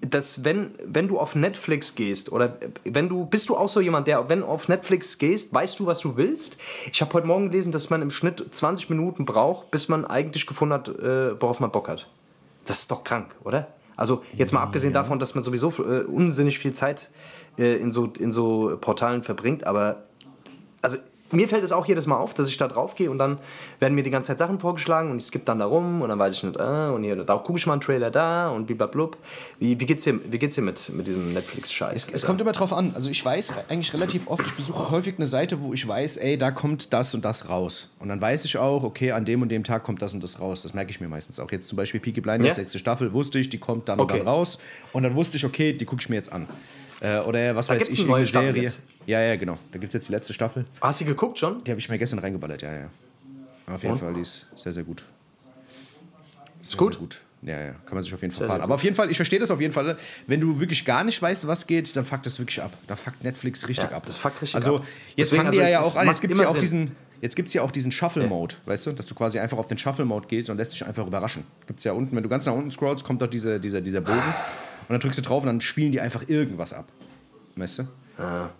dass 0.00 0.42
wenn, 0.42 0.74
wenn 0.84 1.06
du 1.06 1.20
auf 1.20 1.36
Netflix 1.36 1.94
gehst 1.94 2.32
oder 2.32 2.56
wenn 2.82 3.08
du, 3.08 3.26
bist 3.26 3.48
du 3.48 3.56
auch 3.56 3.68
so 3.68 3.80
jemand, 3.80 4.08
der, 4.08 4.28
wenn 4.28 4.40
du 4.40 4.46
auf 4.46 4.68
Netflix 4.68 5.16
gehst, 5.16 5.54
weißt 5.54 5.78
du, 5.78 5.86
was 5.86 6.00
du 6.00 6.16
willst? 6.16 6.56
Ich 6.90 7.00
habe 7.00 7.12
heute 7.12 7.28
Morgen 7.28 7.50
gelesen, 7.50 7.70
dass 7.70 7.88
man 7.88 8.02
im 8.02 8.10
Schnitt 8.10 8.44
20 8.50 8.90
Minuten 8.90 9.24
braucht, 9.26 9.70
bis 9.70 9.88
man 9.88 10.06
eigentlich 10.06 10.44
gefunden 10.44 10.74
hat, 10.74 10.88
äh, 10.88 11.40
worauf 11.40 11.60
man 11.60 11.70
Bock 11.70 11.88
hat. 11.88 12.08
Das 12.64 12.80
ist 12.80 12.90
doch 12.90 13.04
krank, 13.04 13.36
oder? 13.44 13.68
Also 14.02 14.24
jetzt 14.36 14.52
mal 14.52 14.60
abgesehen 14.60 14.92
ja. 14.92 14.98
davon, 14.98 15.20
dass 15.20 15.36
man 15.36 15.44
sowieso 15.44 15.70
äh, 15.78 16.02
unsinnig 16.02 16.58
viel 16.58 16.72
Zeit 16.72 17.08
äh, 17.56 17.76
in, 17.76 17.92
so, 17.92 18.12
in 18.18 18.32
so 18.32 18.76
Portalen 18.80 19.22
verbringt, 19.22 19.64
aber 19.64 20.06
also 20.82 20.96
mir 21.32 21.48
fällt 21.48 21.64
es 21.64 21.72
auch 21.72 21.86
jedes 21.86 22.06
Mal 22.06 22.16
auf, 22.16 22.34
dass 22.34 22.48
ich 22.48 22.56
da 22.56 22.68
drauf 22.68 22.94
gehe 22.94 23.10
und 23.10 23.18
dann 23.18 23.38
werden 23.80 23.94
mir 23.94 24.02
die 24.02 24.10
ganze 24.10 24.28
Zeit 24.28 24.38
Sachen 24.38 24.58
vorgeschlagen 24.58 25.10
und 25.10 25.18
ich 25.18 25.26
skippe 25.26 25.44
dann 25.44 25.58
da 25.58 25.66
rum 25.66 26.02
und 26.02 26.08
dann 26.08 26.18
weiß 26.18 26.34
ich 26.34 26.42
nicht, 26.44 26.56
äh, 26.58 26.90
und 26.92 27.02
hier, 27.02 27.16
da 27.16 27.36
gucke 27.36 27.58
ich 27.58 27.66
mal 27.66 27.74
einen 27.74 27.80
Trailer 27.80 28.10
da 28.10 28.50
und 28.50 28.66
blablabla. 28.66 29.08
Wie, 29.58 29.78
wie 29.78 29.86
geht's 29.86 30.04
dir, 30.04 30.20
wie 30.30 30.38
geht's 30.38 30.54
dir 30.54 30.62
mit, 30.62 30.90
mit 30.90 31.06
diesem 31.06 31.32
Netflix-Scheiß? 31.32 32.08
Es, 32.08 32.14
es 32.14 32.26
kommt 32.26 32.40
immer 32.40 32.52
drauf 32.52 32.72
an. 32.72 32.92
Also 32.94 33.10
ich 33.10 33.24
weiß 33.24 33.52
eigentlich 33.68 33.92
relativ 33.94 34.28
oft, 34.28 34.46
ich 34.46 34.54
besuche 34.54 34.90
häufig 34.90 35.14
eine 35.16 35.26
Seite, 35.26 35.60
wo 35.60 35.72
ich 35.72 35.86
weiß, 35.86 36.18
ey, 36.18 36.38
da 36.38 36.50
kommt 36.50 36.92
das 36.92 37.14
und 37.14 37.24
das 37.24 37.48
raus. 37.48 37.88
Und 37.98 38.08
dann 38.08 38.20
weiß 38.20 38.44
ich 38.44 38.58
auch, 38.58 38.82
okay, 38.82 39.12
an 39.12 39.24
dem 39.24 39.42
und 39.42 39.48
dem 39.48 39.64
Tag 39.64 39.84
kommt 39.84 40.02
das 40.02 40.14
und 40.14 40.22
das 40.22 40.40
raus. 40.40 40.62
Das 40.62 40.74
merke 40.74 40.90
ich 40.90 41.00
mir 41.00 41.08
meistens 41.08 41.40
auch. 41.40 41.50
Jetzt 41.50 41.68
zum 41.68 41.76
Beispiel 41.76 42.00
Peaky 42.00 42.20
Blinders, 42.20 42.48
ja? 42.48 42.54
sechste 42.54 42.78
Staffel, 42.78 43.12
wusste 43.12 43.38
ich, 43.38 43.48
die 43.48 43.58
kommt 43.58 43.88
dann 43.88 44.00
okay. 44.00 44.20
und 44.20 44.26
dann 44.26 44.28
raus. 44.28 44.58
Und 44.92 45.02
dann 45.02 45.14
wusste 45.14 45.36
ich, 45.36 45.44
okay, 45.44 45.72
die 45.72 45.84
gucke 45.84 46.00
ich 46.00 46.08
mir 46.08 46.16
jetzt 46.16 46.32
an. 46.32 46.46
Äh, 47.00 47.18
oder 47.20 47.56
was 47.56 47.66
da 47.66 47.74
weiß 47.74 47.88
ich, 47.88 48.08
eine 48.08 48.26
Serie. 48.26 48.62
Jetzt. 48.62 48.80
Ja, 49.06 49.20
ja, 49.20 49.36
genau. 49.36 49.58
Da 49.72 49.78
gibt 49.78 49.90
es 49.90 49.94
jetzt 49.94 50.08
die 50.08 50.12
letzte 50.12 50.34
Staffel. 50.34 50.64
Hast 50.80 51.00
du 51.00 51.04
geguckt 51.04 51.38
schon? 51.38 51.62
Die 51.64 51.70
habe 51.70 51.80
ich 51.80 51.88
mir 51.88 51.98
gestern 51.98 52.18
reingeballert, 52.18 52.62
ja, 52.62 52.72
ja. 52.72 52.90
Auf 53.66 53.82
jeden 53.82 53.94
Und? 53.94 54.00
Fall, 54.00 54.14
die 54.14 54.20
ist 54.20 54.46
sehr, 54.54 54.72
sehr 54.72 54.82
gut. 54.82 55.04
Sehr, 56.60 56.62
ist 56.62 56.76
gut? 56.76 56.92
Sehr 56.92 57.00
gut. 57.00 57.20
Ja, 57.42 57.58
ja, 57.60 57.72
kann 57.72 57.94
man 57.94 58.04
sich 58.04 58.14
auf 58.14 58.22
jeden 58.22 58.32
Fall 58.32 58.38
sehr, 58.38 58.46
fahren. 58.46 58.58
Sehr 58.58 58.64
Aber 58.64 58.74
auf 58.74 58.84
jeden 58.84 58.94
Fall, 58.94 59.10
ich 59.10 59.16
verstehe 59.16 59.40
das 59.40 59.50
auf 59.50 59.60
jeden 59.60 59.72
Fall. 59.72 59.96
Wenn 60.28 60.40
du 60.40 60.60
wirklich 60.60 60.84
gar 60.84 61.02
nicht 61.02 61.20
weißt, 61.20 61.46
was 61.48 61.66
geht, 61.66 61.94
dann 61.96 62.04
fuckt 62.04 62.24
das 62.24 62.38
wirklich 62.38 62.62
ab. 62.62 62.72
Da 62.86 62.94
fuckt 62.94 63.24
Netflix 63.24 63.68
richtig 63.68 63.90
ja, 63.90 63.96
ab. 63.96 64.06
Das 64.06 64.16
fuckt 64.16 64.40
richtig 64.40 64.54
also, 64.54 64.76
ab. 64.76 64.86
Jetzt 65.16 65.32
Deswegen, 65.32 65.42
fangen 65.42 65.52
die 65.52 65.60
also 65.60 65.72
ja 65.72 65.80
auch 65.80 65.96
an. 65.96 66.06
Jetzt 66.06 66.20
gibt 66.20 66.34
es 66.34 66.38
ja 66.38 66.48
auch 66.48 66.56
diesen. 66.56 66.94
Jetzt 67.20 67.36
gibt 67.36 67.48
es 67.48 67.54
ja 67.54 67.62
auch 67.62 67.70
diesen 67.70 67.92
Shuffle-Mode, 67.92 68.56
ja. 68.56 68.72
weißt 68.72 68.86
du, 68.86 68.92
dass 68.92 69.06
du 69.06 69.14
quasi 69.14 69.38
einfach 69.38 69.56
auf 69.56 69.68
den 69.68 69.78
Shuffle-Mode 69.78 70.26
gehst 70.26 70.50
und 70.50 70.56
lässt 70.56 70.72
dich 70.72 70.84
einfach 70.84 71.06
überraschen. 71.06 71.44
Gibt 71.68 71.78
es 71.78 71.84
ja 71.84 71.92
unten, 71.92 72.16
wenn 72.16 72.22
du 72.24 72.28
ganz 72.28 72.46
nach 72.46 72.52
unten 72.52 72.72
scrollst, 72.72 73.04
kommt 73.04 73.22
dort 73.22 73.32
diese, 73.32 73.60
dieser, 73.60 73.80
dieser 73.80 74.00
Bogen 74.00 74.18
und 74.18 74.88
dann 74.88 74.98
drückst 74.98 75.18
du 75.18 75.22
drauf 75.22 75.44
und 75.44 75.46
dann 75.46 75.60
spielen 75.60 75.92
die 75.92 76.00
einfach 76.00 76.28
irgendwas 76.28 76.72
ab. 76.72 76.88
Weißt 77.54 77.78
du? 77.78 77.82
Ja. 78.18 78.50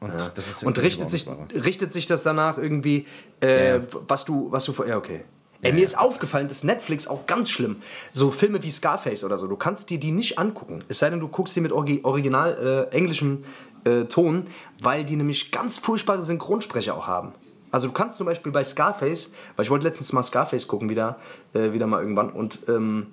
Und, 0.00 0.12
ja. 0.18 0.66
und 0.66 0.82
richtet, 0.82 1.10
sich, 1.10 1.26
richtet 1.54 1.92
sich 1.92 2.06
das 2.06 2.22
danach 2.22 2.56
irgendwie, 2.56 3.06
äh, 3.42 3.76
ja. 3.76 3.82
was 4.08 4.24
du, 4.24 4.50
was 4.50 4.64
du 4.64 4.72
vor. 4.72 4.86
Ja, 4.86 4.96
okay. 4.96 5.24
Ey, 5.62 5.74
mir 5.74 5.84
ist 5.84 5.98
aufgefallen, 5.98 6.48
dass 6.48 6.64
Netflix 6.64 7.06
auch 7.06 7.26
ganz 7.26 7.50
schlimm. 7.50 7.82
So 8.12 8.30
Filme 8.30 8.62
wie 8.62 8.70
Scarface 8.70 9.24
oder 9.24 9.36
so, 9.36 9.46
du 9.46 9.56
kannst 9.56 9.90
dir 9.90 10.00
die 10.00 10.10
nicht 10.10 10.38
angucken. 10.38 10.78
Es 10.88 11.00
sei 11.00 11.10
denn, 11.10 11.20
du 11.20 11.28
guckst 11.28 11.54
die 11.54 11.60
mit 11.60 11.70
original 11.72 12.88
äh, 12.90 12.96
englischem 12.96 13.44
äh, 13.84 14.04
Ton, 14.04 14.46
weil 14.80 15.04
die 15.04 15.16
nämlich 15.16 15.52
ganz 15.52 15.76
furchtbare 15.76 16.22
Synchronsprecher 16.22 16.96
auch 16.96 17.06
haben. 17.06 17.34
Also 17.70 17.88
du 17.88 17.92
kannst 17.92 18.16
zum 18.16 18.26
Beispiel 18.26 18.52
bei 18.52 18.64
Scarface, 18.64 19.30
weil 19.56 19.64
ich 19.64 19.70
wollte 19.70 19.86
letztens 19.86 20.12
mal 20.14 20.22
Scarface 20.22 20.66
gucken 20.66 20.88
wieder, 20.88 21.18
äh, 21.52 21.72
wieder 21.72 21.86
mal 21.86 22.00
irgendwann 22.00 22.30
und 22.30 22.60
ähm, 22.68 23.08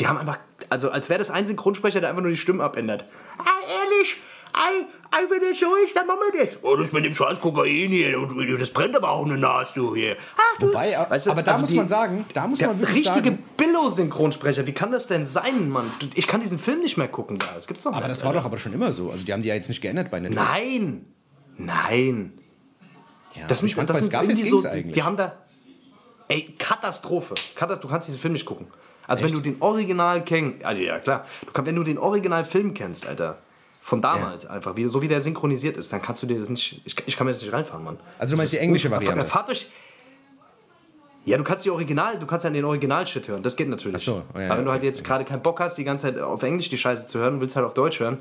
die 0.00 0.06
haben 0.06 0.18
einfach, 0.18 0.38
also 0.70 0.90
als 0.90 1.08
wäre 1.08 1.18
das 1.18 1.30
ein 1.30 1.46
Synchronsprecher, 1.46 2.00
der 2.00 2.08
einfach 2.10 2.22
nur 2.22 2.30
die 2.30 2.36
Stimmen 2.36 2.60
abändert. 2.60 3.04
Ah, 3.38 3.44
ehrlich? 3.68 4.16
Ei, 4.52 4.86
ei, 5.12 5.30
wenn 5.30 5.50
das 5.50 5.60
so 5.60 5.76
ist, 5.76 5.94
dann 5.94 6.06
machen 6.06 6.20
wir 6.32 6.40
das. 6.40 6.58
Oh, 6.62 6.74
das 6.76 6.92
mit 6.92 7.04
dem 7.04 7.14
scheiß 7.14 7.40
Kokain 7.40 7.88
hier, 7.88 8.56
das 8.58 8.70
brennt 8.70 8.96
aber 8.96 9.10
auch 9.10 9.24
eine 9.24 9.38
Nase, 9.38 9.74
du 9.74 9.94
hier. 9.94 10.16
Ach, 10.36 10.58
du. 10.58 10.68
Wobei, 10.68 10.96
weißt 11.08 11.26
du, 11.26 11.30
aber 11.30 11.42
da 11.42 11.52
also 11.52 11.62
muss 11.62 11.70
die, 11.70 11.76
man 11.76 11.88
sagen, 11.88 12.24
da 12.32 12.46
muss 12.46 12.60
man 12.60 12.78
wirklich 12.80 13.06
richtige 13.06 13.30
sagen... 13.30 13.44
Billo-Synchronsprecher, 13.56 14.66
wie 14.66 14.72
kann 14.72 14.90
das 14.90 15.06
denn 15.06 15.26
sein, 15.26 15.68
Mann? 15.68 15.86
Ich 16.14 16.26
kann 16.26 16.40
diesen 16.40 16.58
Film 16.58 16.80
nicht 16.80 16.96
mehr 16.96 17.08
gucken 17.08 17.38
da, 17.38 17.46
das 17.54 17.66
gibt's 17.66 17.82
doch 17.82 17.92
Aber 17.92 18.08
das 18.08 18.24
war 18.24 18.32
doch 18.32 18.44
aber 18.44 18.58
schon 18.58 18.72
immer 18.72 18.90
so, 18.90 19.10
also 19.10 19.24
die 19.24 19.32
haben 19.32 19.42
die 19.42 19.48
ja 19.48 19.54
jetzt 19.54 19.68
nicht 19.68 19.80
geändert 19.80 20.10
bei 20.10 20.20
Netflix. 20.20 20.48
Nein, 20.50 21.06
nein. 21.58 22.32
Ja, 23.34 23.46
das 23.46 23.60
sind, 23.60 23.76
das 23.88 23.98
sind 23.98 24.12
irgendwie 24.12 24.42
so, 24.42 24.68
eigentlich. 24.68 24.94
die 24.94 25.02
haben 25.02 25.16
da... 25.16 25.38
Ey, 26.28 26.54
Katastrophe. 26.58 27.34
Katastrophe. 27.54 27.86
Du 27.86 27.92
kannst 27.92 28.08
diesen 28.08 28.20
Film 28.20 28.32
nicht 28.32 28.46
gucken. 28.46 28.66
Also 29.06 29.24
Echt? 29.24 29.34
wenn 29.34 29.42
du 29.42 29.50
den 29.50 29.60
Original 29.60 30.24
kennst, 30.24 30.64
also 30.64 30.80
ja 30.80 30.98
klar, 30.98 31.26
du 31.44 31.52
kannst, 31.52 31.68
wenn 31.68 31.76
du 31.76 31.82
den 31.82 31.98
Originalfilm 31.98 32.72
kennst, 32.72 33.06
Alter, 33.06 33.38
von 33.82 34.00
damals 34.00 34.44
ja. 34.44 34.50
einfach, 34.50 34.76
wie, 34.76 34.86
so 34.86 35.02
wie 35.02 35.08
der 35.08 35.20
synchronisiert 35.20 35.76
ist, 35.76 35.92
dann 35.92 36.00
kannst 36.00 36.22
du 36.22 36.26
dir 36.26 36.38
das 36.38 36.48
nicht, 36.48 36.80
ich, 36.84 36.96
ich 37.04 37.16
kann 37.16 37.26
mir 37.26 37.32
das 37.32 37.42
nicht 37.42 37.52
reinfahren, 37.52 37.84
Mann. 37.84 37.98
Also 38.16 38.34
du 38.34 38.38
meinst 38.38 38.52
die 38.52 38.58
englische 38.58 38.90
Variante? 38.90 39.26
Fahrt 39.26 39.50
euch, 39.50 39.66
ja, 41.24 41.36
du 41.36 41.44
kannst 41.44 41.64
die 41.64 41.70
Original, 41.70 42.18
du 42.18 42.26
kannst 42.26 42.44
ja 42.44 42.50
den 42.50 42.64
Original-Shit 42.64 43.28
hören, 43.28 43.42
das 43.42 43.56
geht 43.56 43.68
natürlich. 43.68 43.96
Ach 43.96 44.04
so, 44.04 44.22
oh 44.34 44.38
ja, 44.38 44.46
Aber 44.46 44.58
wenn 44.58 44.64
du 44.64 44.70
halt 44.70 44.84
jetzt 44.84 45.02
gerade 45.04 45.24
keinen 45.24 45.42
Bock 45.42 45.60
hast, 45.60 45.76
die 45.76 45.84
ganze 45.84 46.06
Zeit 46.06 46.20
auf 46.20 46.42
Englisch 46.42 46.68
die 46.68 46.76
Scheiße 46.76 47.06
zu 47.08 47.18
hören, 47.18 47.40
willst 47.40 47.56
halt 47.56 47.66
auf 47.66 47.74
Deutsch 47.74 48.00
hören, 48.00 48.18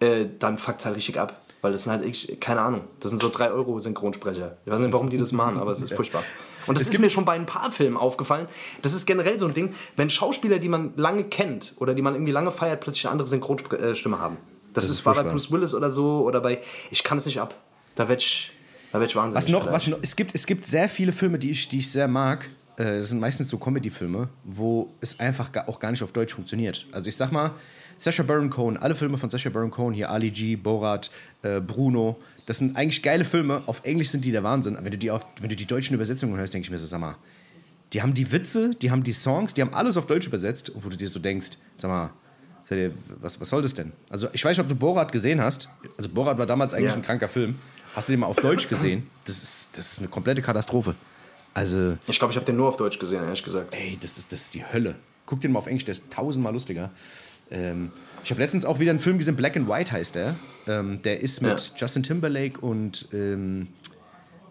äh, 0.00 0.26
dann 0.38 0.58
fuckt 0.58 0.84
halt 0.84 0.96
richtig 0.96 1.20
ab. 1.20 1.40
Weil 1.60 1.72
das 1.72 1.84
sind 1.84 1.92
halt, 1.92 2.04
ich, 2.04 2.40
keine 2.40 2.60
Ahnung, 2.60 2.82
das 3.00 3.10
sind 3.10 3.20
so 3.20 3.28
3 3.28 3.52
Euro 3.52 3.78
Synchronsprecher. 3.78 4.56
Ich 4.64 4.72
weiß 4.72 4.80
nicht, 4.80 4.92
warum 4.92 5.08
die 5.08 5.16
das 5.16 5.32
machen, 5.32 5.58
aber 5.58 5.70
es 5.70 5.80
ist 5.80 5.94
furchtbar. 5.94 6.24
Und 6.66 6.76
das 6.76 6.88
es 6.88 6.94
ist 6.94 7.00
mir 7.00 7.10
schon 7.10 7.24
bei 7.24 7.34
ein 7.34 7.46
paar 7.46 7.70
Filmen 7.70 7.96
aufgefallen. 7.96 8.48
Das 8.82 8.94
ist 8.94 9.06
generell 9.06 9.38
so 9.38 9.46
ein 9.46 9.54
Ding, 9.54 9.74
wenn 9.96 10.10
Schauspieler, 10.10 10.58
die 10.58 10.68
man 10.68 10.92
lange 10.96 11.24
kennt 11.24 11.74
oder 11.76 11.94
die 11.94 12.02
man 12.02 12.14
irgendwie 12.14 12.32
lange 12.32 12.50
feiert, 12.50 12.80
plötzlich 12.80 13.06
eine 13.06 13.12
andere 13.12 13.28
Synchronstimme 13.28 14.18
haben. 14.18 14.36
Das, 14.72 14.84
das 14.84 14.90
ist, 14.90 15.06
war 15.06 15.14
bei 15.14 15.24
Bruce 15.24 15.50
Willis 15.50 15.74
oder 15.74 15.90
so 15.90 16.22
oder 16.24 16.40
bei. 16.40 16.60
Ich 16.90 17.04
kann 17.04 17.18
es 17.18 17.26
nicht 17.26 17.40
ab. 17.40 17.54
Da 17.94 18.08
werde 18.08 18.22
ich, 18.22 18.50
werd 18.92 19.04
ich 19.04 19.16
wahnsinnig. 19.16 19.44
Was 19.44 19.50
noch, 19.50 19.72
was 19.72 19.86
noch, 19.86 19.98
es, 20.02 20.16
gibt, 20.16 20.34
es 20.34 20.46
gibt 20.46 20.66
sehr 20.66 20.88
viele 20.88 21.12
Filme, 21.12 21.38
die 21.38 21.50
ich, 21.50 21.68
die 21.68 21.78
ich 21.78 21.90
sehr 21.90 22.08
mag. 22.08 22.48
Äh, 22.76 22.98
das 22.98 23.08
sind 23.10 23.20
meistens 23.20 23.48
so 23.48 23.58
Comedy-Filme, 23.58 24.28
wo 24.44 24.94
es 25.00 25.20
einfach 25.20 25.50
auch 25.66 25.78
gar 25.78 25.90
nicht 25.90 26.02
auf 26.02 26.12
Deutsch 26.12 26.34
funktioniert. 26.34 26.86
Also 26.92 27.08
ich 27.08 27.16
sag 27.16 27.30
mal, 27.32 27.52
Sacha 27.98 28.22
Baron 28.22 28.50
Cohen, 28.50 28.76
alle 28.78 28.94
Filme 28.94 29.18
von 29.18 29.30
Sacha 29.30 29.50
Baron 29.50 29.70
Cohen, 29.70 29.94
hier 29.94 30.10
Ali 30.10 30.30
G, 30.30 30.56
Borat, 30.56 31.10
äh, 31.42 31.60
Bruno, 31.60 32.18
das 32.46 32.58
sind 32.58 32.76
eigentlich 32.76 33.02
geile 33.02 33.24
Filme. 33.24 33.62
Auf 33.66 33.82
Englisch 33.84 34.08
sind 34.08 34.24
die 34.24 34.32
der 34.32 34.42
Wahnsinn. 34.42 34.76
Aber 34.76 34.86
wenn 34.86 34.92
du 34.92 34.98
die, 34.98 35.10
auf, 35.10 35.26
wenn 35.40 35.50
du 35.50 35.56
die 35.56 35.66
deutschen 35.66 35.94
Übersetzungen 35.94 36.36
hörst, 36.36 36.54
denke 36.54 36.66
ich 36.66 36.70
mir 36.70 36.78
so, 36.78 36.86
sag 36.86 37.00
mal, 37.00 37.16
die 37.92 38.02
haben 38.02 38.14
die 38.14 38.32
Witze, 38.32 38.70
die 38.70 38.90
haben 38.90 39.02
die 39.02 39.12
Songs, 39.12 39.54
die 39.54 39.60
haben 39.60 39.74
alles 39.74 39.96
auf 39.96 40.06
Deutsch 40.06 40.26
übersetzt, 40.26 40.72
wo 40.74 40.88
du 40.88 40.96
dir 40.96 41.08
so 41.08 41.18
denkst, 41.18 41.58
sag 41.76 41.90
mal, 41.90 42.10
was, 43.20 43.40
was 43.40 43.48
soll 43.48 43.62
das 43.62 43.74
denn? 43.74 43.92
Also 44.10 44.28
ich 44.32 44.44
weiß 44.44 44.56
nicht, 44.56 44.64
ob 44.64 44.68
du 44.68 44.74
Borat 44.74 45.12
gesehen 45.12 45.40
hast. 45.40 45.68
Also 45.96 46.10
Borat 46.10 46.38
war 46.38 46.46
damals 46.46 46.74
eigentlich 46.74 46.90
ja. 46.90 46.96
ein 46.96 47.02
kranker 47.02 47.28
Film. 47.28 47.56
Hast 47.94 48.08
du 48.08 48.12
den 48.12 48.20
mal 48.20 48.26
auf 48.26 48.36
Deutsch 48.36 48.68
gesehen? 48.68 49.08
Das 49.24 49.42
ist, 49.42 49.68
das 49.74 49.92
ist 49.92 49.98
eine 49.98 50.08
komplette 50.08 50.42
Katastrophe. 50.42 50.94
Also. 51.54 51.98
Ich 52.06 52.18
glaube, 52.18 52.32
ich 52.32 52.36
habe 52.36 52.46
den 52.46 52.56
nur 52.56 52.68
auf 52.68 52.76
Deutsch 52.76 52.98
gesehen, 52.98 53.22
ehrlich 53.22 53.42
gesagt. 53.42 53.74
Ey, 53.74 53.98
das 54.00 54.18
ist, 54.18 54.32
das 54.32 54.42
ist 54.42 54.54
die 54.54 54.64
Hölle. 54.64 54.94
Guck 55.26 55.40
den 55.40 55.52
mal 55.52 55.58
auf 55.58 55.66
Englisch, 55.66 55.84
der 55.84 55.92
ist 55.92 56.02
tausendmal 56.10 56.52
lustiger. 56.52 56.90
Ähm, 57.50 57.92
ich 58.24 58.30
habe 58.30 58.40
letztens 58.40 58.64
auch 58.64 58.78
wieder 58.78 58.90
einen 58.90 59.00
Film 59.00 59.18
gesehen, 59.18 59.36
Black 59.36 59.56
and 59.56 59.68
White 59.68 59.92
heißt 59.92 60.14
der. 60.14 60.34
Ähm, 60.66 61.02
der 61.02 61.20
ist 61.20 61.42
mit 61.42 61.60
ja. 61.60 61.76
Justin 61.76 62.02
Timberlake 62.02 62.60
und 62.60 63.08
ähm, 63.12 63.68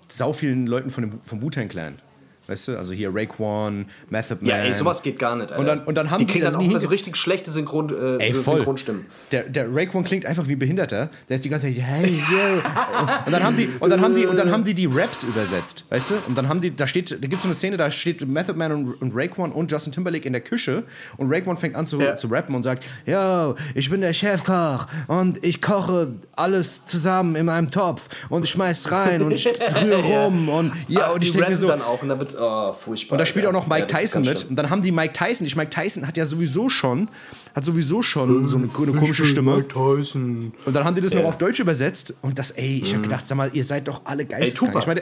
sau 0.07 0.33
vielen 0.33 0.67
Leuten 0.67 0.89
von 0.89 1.09
dem, 1.09 1.21
vom 1.21 1.41
Wu-Tang 1.41 1.67
Clan. 1.67 1.99
Weißt 2.47 2.67
du, 2.69 2.77
also 2.77 2.91
hier 2.91 3.11
Raekwon, 3.13 3.85
Method 4.09 4.37
Man. 4.41 4.49
Ja, 4.49 4.57
ey, 4.57 4.73
sowas 4.73 5.03
geht 5.03 5.19
gar 5.19 5.35
nicht. 5.35 5.51
Alter. 5.51 5.59
Und 5.59 5.65
dann, 5.67 5.83
und 5.85 5.95
dann 5.95 6.11
haben 6.11 6.19
die 6.19 6.25
kriegen 6.25 6.43
dann 6.43 6.55
auch 6.55 6.61
immer 6.61 6.79
so 6.79 6.87
richtig 6.89 7.15
schlechte 7.15 7.51
Synchron, 7.51 7.89
äh, 8.19 8.23
Ey, 8.23 8.33
voll. 8.33 8.57
Synchronstimmen. 8.57 9.05
Der, 9.31 9.43
der 9.43 9.73
Raekwon 9.73 10.03
klingt 10.03 10.25
einfach 10.25 10.47
wie 10.47 10.55
Behinderter. 10.55 11.09
Der 11.29 11.35
ist 11.37 11.45
die 11.45 11.49
ganze 11.49 11.67
Zeit, 11.67 11.77
hey, 11.81 12.19
yeah. 12.31 13.23
Und 13.25 13.31
dann 13.31 13.43
haben 13.43 13.55
die, 13.57 13.69
und 13.79 13.89
dann 13.89 14.01
haben 14.01 14.15
die, 14.15 14.25
und 14.25 14.35
dann 14.37 14.51
haben 14.51 14.63
die 14.63 14.73
die 14.73 14.87
Raps 14.87 15.23
übersetzt, 15.23 15.85
weißt 15.89 16.09
du? 16.09 16.13
Und 16.27 16.37
dann 16.37 16.49
haben 16.49 16.59
die, 16.61 16.75
da 16.75 16.87
steht, 16.87 17.11
da 17.11 17.15
gibt 17.17 17.35
es 17.35 17.41
so 17.43 17.47
eine 17.47 17.55
Szene, 17.55 17.77
da 17.77 17.89
steht 17.91 18.27
Method 18.27 18.57
Man 18.57 18.71
und, 18.71 19.01
und 19.01 19.11
Raekwon 19.15 19.51
und 19.51 19.71
Justin 19.71 19.93
Timberlake 19.93 20.25
in 20.25 20.33
der 20.33 20.41
Küche 20.41 20.83
und 21.17 21.31
Raekwon 21.31 21.57
fängt 21.57 21.75
an 21.75 21.85
zu, 21.85 22.01
Ja. 22.01 22.15
zu 22.15 22.27
rappen 22.27 22.55
und 22.55 22.63
sagt, 22.63 22.83
yo, 23.05 23.55
ich 23.75 23.89
bin 23.89 24.01
der 24.01 24.13
Chefkoch 24.13 24.87
und 25.07 25.43
ich 25.43 25.61
koche 25.61 26.13
alles 26.35 26.85
zusammen 26.85 27.35
in 27.35 27.45
meinem 27.45 27.69
Topf 27.71 28.09
und 28.29 28.47
schmeiß 28.47 28.91
rein 28.91 29.21
und 29.21 29.31
ich 29.33 29.47
rühre 29.47 30.01
rum 30.01 30.49
und 30.49 30.71
ja, 30.87 31.05
Ach, 31.05 31.15
und 31.15 31.21
ich 31.23 31.31
die 31.31 31.37
denke 31.37 31.51
mir 31.51 31.57
so, 31.57 31.67
dann 31.67 31.81
auch 31.81 32.01
und 32.01 32.09
dann 32.09 32.19
wird 32.19 32.30
oh, 32.39 32.73
furchtbar. 32.73 33.13
und 33.15 33.19
da 33.19 33.25
spielt 33.25 33.45
auch 33.45 33.51
noch 33.51 33.67
Mike 33.67 33.87
Ja, 33.91 33.99
Tyson 33.99 34.21
mit. 34.23 34.45
Und 34.49 34.55
dann 34.55 34.69
haben 34.69 34.81
die 34.81 34.91
Mike 34.91 35.13
Tyson. 35.13 35.45
Ich 35.47 35.55
Mike 35.55 35.69
Tyson 35.69 36.05
hat 36.07 36.17
ja 36.17 36.25
sowieso 36.25 36.69
schon, 36.69 37.09
hat 37.55 37.65
sowieso 37.65 38.01
schon 38.01 38.47
so 38.47 38.57
eine, 38.57 38.65
eine 38.67 38.91
komische 38.93 39.25
Stimme. 39.25 39.67
Tyson. 39.67 40.53
Und 40.65 40.73
dann 40.75 40.83
haben 40.83 40.95
die 40.95 41.01
das 41.01 41.11
noch 41.11 41.17
Ja. 41.19 41.23
Mhm. 41.23 41.29
auf 41.29 41.37
Deutsch 41.37 41.59
übersetzt. 41.59 42.13
Und 42.21 42.37
das, 42.39 42.51
ey, 42.51 42.81
ich 42.83 42.93
hab 42.95 43.03
gedacht, 43.03 43.27
sag 43.27 43.35
mal, 43.37 43.49
ihr 43.53 43.63
seid 43.63 43.87
doch 43.87 44.01
alle 44.05 44.25
geisteskrank. 44.25 44.71
Tupac. 44.73 44.79
Ich 44.81 44.87
meine, 44.87 45.01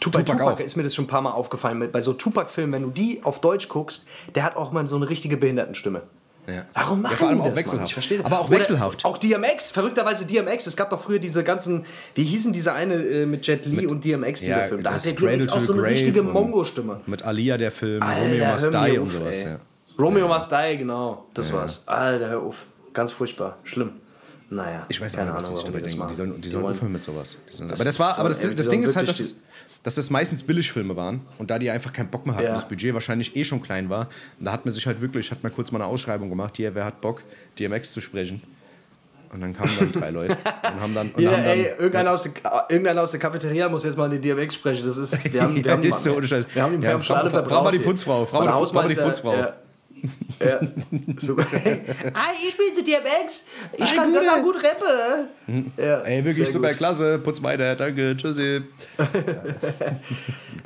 Tupac, 0.00 0.24
Tupac 0.24 0.38
Tupac 0.38 0.54
auch. 0.54 0.60
ist 0.60 0.76
mir 0.76 0.82
das 0.82 0.94
schon 0.94 1.04
ein 1.04 1.08
paar 1.08 1.22
Mal 1.22 1.30
aufgefallen. 1.32 1.88
Bei 1.92 2.00
so 2.00 2.12
Tupac-Filmen, 2.12 2.72
wenn 2.72 2.82
du 2.82 2.90
die 2.90 3.22
auf 3.22 3.40
Deutsch 3.40 3.68
guckst, 3.68 4.06
der 4.34 4.42
hat 4.42 4.56
auch 4.56 4.72
mal 4.72 4.86
so 4.86 4.96
eine 4.96 5.08
richtige 5.08 5.36
Behindertenstimme. 5.36 6.02
Ja. 6.46 6.64
Warum 6.74 7.00
machen 7.02 7.12
Ja, 7.12 7.16
vor 7.18 7.28
allem 7.28 7.36
die 7.36 7.42
auch 7.42 7.46
das, 7.48 7.56
wechselhaft. 7.56 7.76
Mann? 7.80 7.86
Ich 7.86 7.92
verstehe 7.94 8.18
das. 8.18 8.26
Aber 8.26 8.40
auch 8.40 8.48
Oder 8.48 8.58
wechselhaft. 8.58 9.04
Auch 9.04 9.16
DMX, 9.18 9.70
verrückterweise 9.70 10.26
DMX. 10.26 10.66
Es 10.66 10.76
gab 10.76 10.90
doch 10.90 11.02
früher 11.02 11.18
diese 11.18 11.42
ganzen, 11.42 11.86
wie 12.14 12.22
hießen 12.22 12.52
diese 12.52 12.72
eine 12.72 12.94
äh, 12.94 13.26
mit 13.26 13.46
Jet 13.46 13.64
Li 13.66 13.86
und 13.86 14.04
DMX, 14.04 14.40
dieser 14.40 14.62
ja, 14.62 14.68
Film. 14.68 14.82
Da 14.82 14.92
hat 14.94 15.04
der 15.04 15.12
DMX 15.12 15.52
auch 15.52 15.60
so 15.60 15.72
eine 15.72 15.82
richtige 15.84 16.22
Mongo-Stimme. 16.22 17.00
mit 17.06 17.22
Alia 17.22 17.56
der 17.56 17.70
Film, 17.70 18.02
Alter, 18.02 18.20
Romeo 18.22 18.46
Must 18.46 18.74
Die 18.74 18.98
und 18.98 19.10
sowas. 19.10 19.42
Ja. 19.42 19.58
Romeo 19.98 20.28
Must 20.28 20.52
Die, 20.52 20.76
genau. 20.78 21.26
Das 21.34 21.52
war's. 21.52 21.82
Alter, 21.86 22.28
hör 22.28 22.40
auf. 22.42 22.66
Ganz 22.92 23.10
furchtbar. 23.12 23.58
Schlimm. 23.64 23.90
Naja. 24.50 24.84
Ich 24.88 25.00
weiß 25.00 25.14
auch 25.14 25.18
keine 25.18 25.30
nicht, 25.32 25.40
was 25.40 25.48
die 25.48 25.54
sich 25.54 25.64
dabei 25.64 25.80
denken. 25.80 26.06
Die 26.08 26.14
sollen, 26.14 26.40
die 26.40 26.48
sollen 26.48 26.64
wollen- 26.64 26.74
aufhören 26.74 26.92
mit 26.92 27.02
sowas. 27.04 27.36
Die 27.48 27.62
Das 27.66 27.72
aber 27.72 27.84
das 27.84 27.98
war, 27.98 28.14
so- 28.14 28.20
aber 28.20 28.28
das, 28.28 28.38
die 28.40 28.54
das 28.54 28.68
Ding 28.68 28.82
ist 28.82 28.94
halt, 28.94 29.08
dass, 29.08 29.34
dass 29.84 29.94
das 29.94 30.10
meistens 30.10 30.42
Billigfilme 30.42 30.96
waren 30.96 31.20
und 31.38 31.50
da 31.50 31.58
die 31.60 31.70
einfach 31.70 31.92
keinen 31.92 32.08
Bock 32.08 32.26
mehr 32.26 32.34
hatten, 32.34 32.46
Ja. 32.46 32.52
das 32.54 32.66
Budget 32.66 32.92
wahrscheinlich 32.94 33.36
eh 33.36 33.44
schon 33.44 33.62
klein 33.62 33.88
war. 33.90 34.08
Und 34.40 34.46
da 34.46 34.50
hat 34.52 34.64
man 34.64 34.74
sich 34.74 34.84
halt 34.86 35.00
wirklich, 35.00 35.30
hat 35.30 35.42
man 35.44 35.54
kurz 35.54 35.70
mal 35.70 35.80
eine 35.80 35.86
Ausschreibung 35.90 36.28
gemacht, 36.30 36.56
hier, 36.56 36.74
wer 36.74 36.84
hat 36.86 37.00
Bock, 37.00 37.22
DMX 37.58 37.92
zu 37.92 38.00
sprechen. 38.00 38.42
Und 39.32 39.40
dann 39.40 39.52
kamen 39.52 39.70
dann 39.78 39.90
drei 39.92 40.10
Leute 40.10 40.36
und 40.36 40.80
haben 40.80 40.94
dann. 40.94 41.10
Und 41.10 41.20
Ja, 41.22 41.32
haben 41.32 41.42
dann 41.42 41.58
ey, 41.58 41.66
irgendeiner 41.76 42.12
aus, 42.12 42.22
der, 42.22 42.32
irgendeiner 42.68 43.02
aus 43.02 43.10
der 43.10 43.18
Cafeteria 43.20 43.68
muss 43.68 43.82
jetzt 43.84 43.96
mal 43.98 44.08
die 44.08 44.20
DMX 44.20 44.54
sprechen. 44.54 44.86
Das 44.86 44.96
ist, 44.96 45.32
wir 45.32 45.42
haben, 45.42 45.56
wir 45.64 45.72
haben 45.72 45.82
Ja, 45.82 45.90
ist 45.90 46.04
so. 46.04 46.16
Wir 46.22 46.62
haben, 46.62 46.80
wir 46.80 46.88
Ja, 46.88 46.98
frag- 47.00 47.20
frag 47.22 47.30
verbraucht 47.32 47.64
mal 47.64 47.72
die. 47.72 47.80
Putzfrau, 47.80 48.28
Mein 48.32 48.44
mal 48.72 48.86
die- 48.88 48.94
Putzfrau. 48.94 49.52
Ja. 50.40 50.46
Ja. 50.46 50.60
Super. 51.16 51.46
ah, 52.14 52.32
ich 52.46 52.56
bin 52.56 52.66
die 52.76 52.84
DMX. 52.84 53.44
Ich 53.76 53.90
Hi, 53.90 53.96
kann 53.96 54.12
Gute. 54.12 54.32
auch 54.32 54.42
gut 54.42 54.56
rappen. 54.62 55.70
Ja, 55.76 56.00
Ey, 56.00 56.24
wirklich 56.24 56.50
super 56.50 56.68
gut. 56.68 56.78
klasse, 56.78 57.18
putz 57.18 57.42
weiter, 57.42 57.76
danke, 57.76 58.16
tschüssi. 58.16 58.62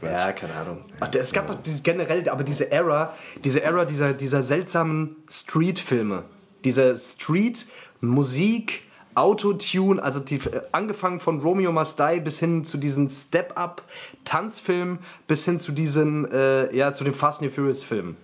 Ja, 0.02 0.32
keine 0.32 0.54
Ahnung. 0.54 0.84
Ach, 1.00 1.08
es 1.12 1.32
gab 1.32 1.48
doch 1.48 1.56
dieses 1.62 1.82
generell, 1.82 2.28
aber 2.28 2.44
diese 2.44 2.70
Era, 2.70 3.14
diese 3.44 3.62
Era 3.62 3.84
dieser, 3.84 4.12
dieser 4.12 4.42
seltsamen 4.42 5.16
Street-Filme. 5.28 6.24
Diese 6.64 6.96
Street-Musik, 6.96 8.82
Autotune, 9.14 10.00
also 10.00 10.20
die, 10.20 10.40
angefangen 10.70 11.18
von 11.18 11.40
Romeo 11.40 11.72
Must 11.72 11.98
Die 11.98 12.20
bis 12.20 12.38
hin 12.38 12.62
zu 12.62 12.78
diesen 12.78 13.08
Step-Up-Tanzfilmen, 13.08 15.00
bis 15.26 15.44
hin 15.44 15.58
zu 15.58 15.72
diesen, 15.72 16.30
äh, 16.30 16.74
ja, 16.74 16.92
zu 16.92 17.02
den 17.02 17.14
Fast 17.14 17.42
and 17.42 17.52
Furious-Filmen. 17.52 18.16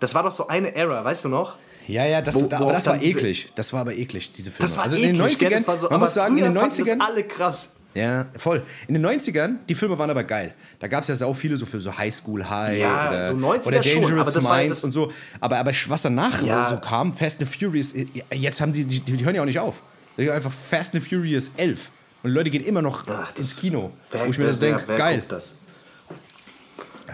Das 0.00 0.14
war 0.14 0.22
doch 0.22 0.30
so 0.32 0.46
eine 0.48 0.74
Era, 0.74 1.04
weißt 1.04 1.24
du 1.24 1.28
noch? 1.28 1.56
Ja, 1.88 2.04
ja, 2.04 2.20
das, 2.20 2.34
Wo- 2.34 2.46
da, 2.46 2.58
aber 2.58 2.72
das 2.72 2.86
war 2.86 3.00
eklig. 3.00 3.50
Das 3.54 3.72
war 3.72 3.80
aber 3.80 3.94
eklig, 3.94 4.32
diese 4.32 4.50
Filme. 4.50 4.68
Das 4.68 4.76
war 4.76 4.84
also 4.84 4.96
in 4.96 5.14
eklig, 5.14 5.38
den 5.38 5.48
gell? 5.48 5.48
90ern, 5.48 5.58
Das 5.58 5.68
war 5.68 5.78
so, 5.78 5.88
man 5.90 6.00
muss 6.00 6.14
sagen, 6.14 6.36
in 6.36 6.44
den 6.44 6.52
früher 6.52 6.62
fanden 6.62 6.82
90ern, 6.82 6.98
Das 6.98 7.08
alle 7.08 7.24
krass. 7.24 7.72
Ja, 7.94 8.26
voll. 8.36 8.62
In 8.88 8.94
den 8.94 9.06
90ern, 9.06 9.54
die 9.68 9.74
Filme 9.74 9.98
waren 9.98 10.10
aber 10.10 10.24
geil. 10.24 10.52
Da 10.80 10.86
gab 10.88 11.00
es 11.02 11.08
ja 11.08 11.14
sau 11.14 11.32
viele 11.32 11.56
so 11.56 11.64
für 11.64 11.80
so 11.80 11.96
High 11.96 12.12
School 12.14 12.46
High 12.46 12.78
Ja, 12.80 13.08
oder, 13.08 13.30
so 13.30 13.36
90er 13.36 13.66
oder 13.68 13.82
schon, 13.82 14.02
Dangerous 14.02 14.34
ja 14.34 14.40
Minds 14.56 14.84
und 14.84 14.92
so. 14.92 15.10
Aber, 15.40 15.56
aber 15.58 15.70
was 15.88 16.02
danach 16.02 16.42
Ja. 16.42 16.64
so 16.64 16.76
kam, 16.76 17.14
Fast 17.14 17.40
and 17.40 17.48
Furious, 17.48 17.92
äh, 17.94 18.04
jetzt 18.34 18.60
haben 18.60 18.72
die, 18.72 18.84
die, 18.84 19.00
die 19.00 19.24
hören 19.24 19.34
ja 19.34 19.40
auch 19.42 19.46
nicht 19.46 19.60
auf. 19.60 19.82
Die 20.18 20.24
gehen 20.24 20.32
einfach 20.34 20.52
Fast 20.52 20.94
and 20.94 21.02
Furious 21.08 21.50
11. 21.56 21.90
Und 22.22 22.32
Leute 22.32 22.50
gehen 22.50 22.64
immer 22.64 22.82
noch 22.82 23.04
Ach, 23.08 23.32
ins 23.38 23.56
Kino. 23.56 23.92
Wer- 24.10 24.26
wo 24.26 24.30
ich 24.30 24.38
mir 24.38 24.46
das 24.46 24.58
denke, 24.58 24.94
geil. 24.94 25.22
Das? 25.28 25.54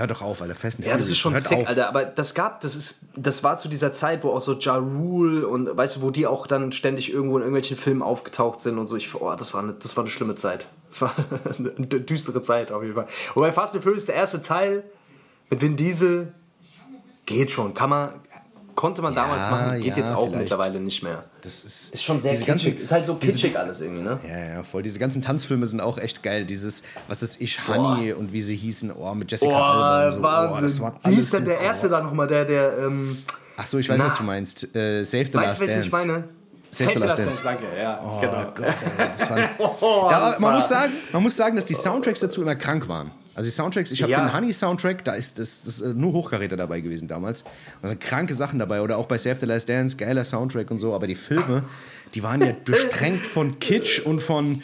Hör 0.03 0.09
doch 0.09 0.21
auf, 0.21 0.43
Alter. 0.43 0.57
Fast 0.57 0.79
and 0.79 0.87
Ja, 0.89 0.97
das 0.97 1.09
ist 1.09 1.19
schon 1.19 1.37
sick, 1.37 1.59
auf. 1.59 1.69
Alter. 1.69 1.89
Aber 1.89 2.05
das 2.05 2.35
gab, 2.35 2.61
das 2.63 2.75
ist, 2.75 2.97
das 3.15 3.45
war 3.45 3.57
zu 3.57 3.69
dieser 3.69 3.93
Zeit, 3.93 4.25
wo 4.25 4.31
auch 4.31 4.41
so 4.41 4.55
Ja 4.55 4.75
Rule 4.75 5.47
und 5.47 5.77
weißt 5.77 5.95
du, 5.95 6.03
wo 6.03 6.11
die 6.11 6.27
auch 6.27 6.49
dann 6.49 6.73
ständig 6.73 7.13
irgendwo 7.13 7.37
in 7.37 7.43
irgendwelchen 7.43 7.77
Filmen 7.77 8.03
aufgetaucht 8.03 8.59
sind 8.59 8.79
und 8.79 8.89
so. 8.89 8.97
Ich, 8.97 9.15
oh, 9.15 9.33
das 9.37 9.55
war 9.55 9.63
eine, 9.63 9.75
das 9.75 9.97
war 9.97 10.03
eine 10.03 10.11
schlimme 10.11 10.35
Zeit. 10.35 10.67
Das 10.89 11.03
war 11.03 11.15
eine 11.57 11.71
düstere 11.71 12.43
Zeit 12.43 12.73
auf 12.73 12.83
jeden 12.83 12.97
Fall. 12.97 13.07
Wobei 13.35 13.53
Fast 13.53 13.77
and 13.77 13.85
Furious 13.85 14.07
der 14.07 14.17
erste 14.17 14.43
Teil 14.43 14.83
mit 15.51 15.63
Vin 15.63 15.77
Diesel 15.77 16.35
geht 17.25 17.53
schon, 17.53 17.73
kann 17.73 17.91
man, 17.91 18.11
konnte 18.75 19.03
man 19.03 19.15
damals 19.15 19.45
machen, 19.51 19.81
geht 19.81 19.97
ja, 19.97 19.97
jetzt 19.97 20.11
auch 20.13 20.25
vielleicht. 20.25 20.39
mittlerweile 20.41 20.81
nicht 20.81 21.03
mehr. 21.03 21.25
Das 21.43 21.65
ist, 21.65 21.95
Ist 21.95 22.03
schon 22.05 22.21
sehr 22.21 22.33
diese 22.33 22.45
kitschig. 22.45 22.71
ganzen- 22.73 22.83
ist 22.83 22.93
halt 22.93 23.07
so 23.07 23.15
diese- 23.15 23.33
kitschig 23.35 23.59
alles 23.59 23.81
irgendwie, 23.81 24.03
ne? 24.03 24.19
Ja, 24.29 24.55
ja, 24.57 24.63
voll. 24.63 24.83
Diese 24.83 24.99
ganzen 24.99 25.23
Tanzfilme 25.23 25.67
sind 25.67 25.81
auch 25.81 25.99
echt 25.99 26.23
geil. 26.23 26.45
Dieses, 26.45 26.83
was 27.09 27.23
ist 27.23 27.41
ich, 27.41 27.67
Honey 27.69 28.13
und 28.13 28.33
wie 28.33 28.43
sie 28.43 28.57
hießen, 28.57 28.93
oh, 28.93 29.15
mit 29.15 29.31
Jessica 29.31 29.53
Alba 29.53 30.47
und 30.47 30.53
so. 30.53 30.59
Oh, 30.59 30.61
das 30.63 30.81
war 30.81 31.01
Wie 31.05 31.15
ist 31.17 31.33
denn 31.35 31.45
der 31.45 31.61
erste 31.61 31.89
da 31.89 32.01
nochmal, 32.03 32.27
der, 32.27 32.45
der, 32.45 32.79
ähm, 32.79 33.19
Ach 33.57 33.67
so, 33.67 33.79
ich 33.79 33.89
weiß, 33.89 33.99
Na. 33.99 34.07
was 34.07 34.17
du 34.17 34.23
meinst. 34.23 34.75
Äh, 34.75 35.05
Save 35.05 35.27
the 35.27 35.35
weißt 35.35 35.35
Last 35.35 35.57
du, 35.61 35.67
welchen 35.67 35.75
Dance. 35.75 35.87
ich 35.87 35.93
meine? 35.93 36.25
Dance. 36.79 37.39
danke, 37.45 37.65
ja, 37.79 38.01
Oh 38.05 38.21
genau. 38.21 38.45
Gott, 38.55 38.75
das 38.99 39.31
war, 39.31 39.39
Oh, 39.59 40.07
da, 40.11 40.31
das 40.31 40.39
man, 40.41 40.51
war- 40.51 40.57
muss 40.59 40.69
sagen, 40.69 40.93
man 41.13 41.23
muss 41.23 41.37
sagen, 41.37 41.55
dass 41.57 41.65
die 41.67 41.75
Soundtracks 41.75 42.21
dazu 42.21 42.43
immer 42.43 42.57
krank 42.57 42.89
waren. 42.89 43.11
Also 43.35 43.49
die 43.49 43.55
Soundtracks, 43.57 43.91
ich 43.93 44.03
habe 44.03 44.13
Ja. 44.13 44.21
den 44.27 44.35
Honey-Soundtrack, 44.35 45.05
da 45.05 45.13
ist 45.13 45.39
das, 45.39 45.63
das 45.65 45.81
ist 45.81 45.95
nur 45.97 46.13
Hochkaräter 46.13 46.57
dabei 46.57 46.81
gewesen 46.81 47.09
damals. 47.09 47.45
Da 47.81 47.89
sind 47.89 48.01
kranke 48.01 48.35
Sachen 48.35 48.59
dabei. 48.59 48.83
Oder 48.83 48.99
auch 48.99 49.07
bei 49.07 49.17
Save 49.17 49.39
the 49.39 49.47
Last 49.47 49.69
Dance, 49.71 49.97
geiler 49.97 50.23
Soundtrack 50.25 50.71
und 50.71 50.79
so. 50.79 50.95
Aber 50.95 51.07
die 51.07 51.15
Filme, 51.15 51.65
die 52.15 52.23
waren 52.23 52.43
ja 52.43 52.53
durchtränkt 52.65 53.25
von 53.25 53.59
Kitsch 53.59 54.01
und 54.01 54.21
von 54.21 54.63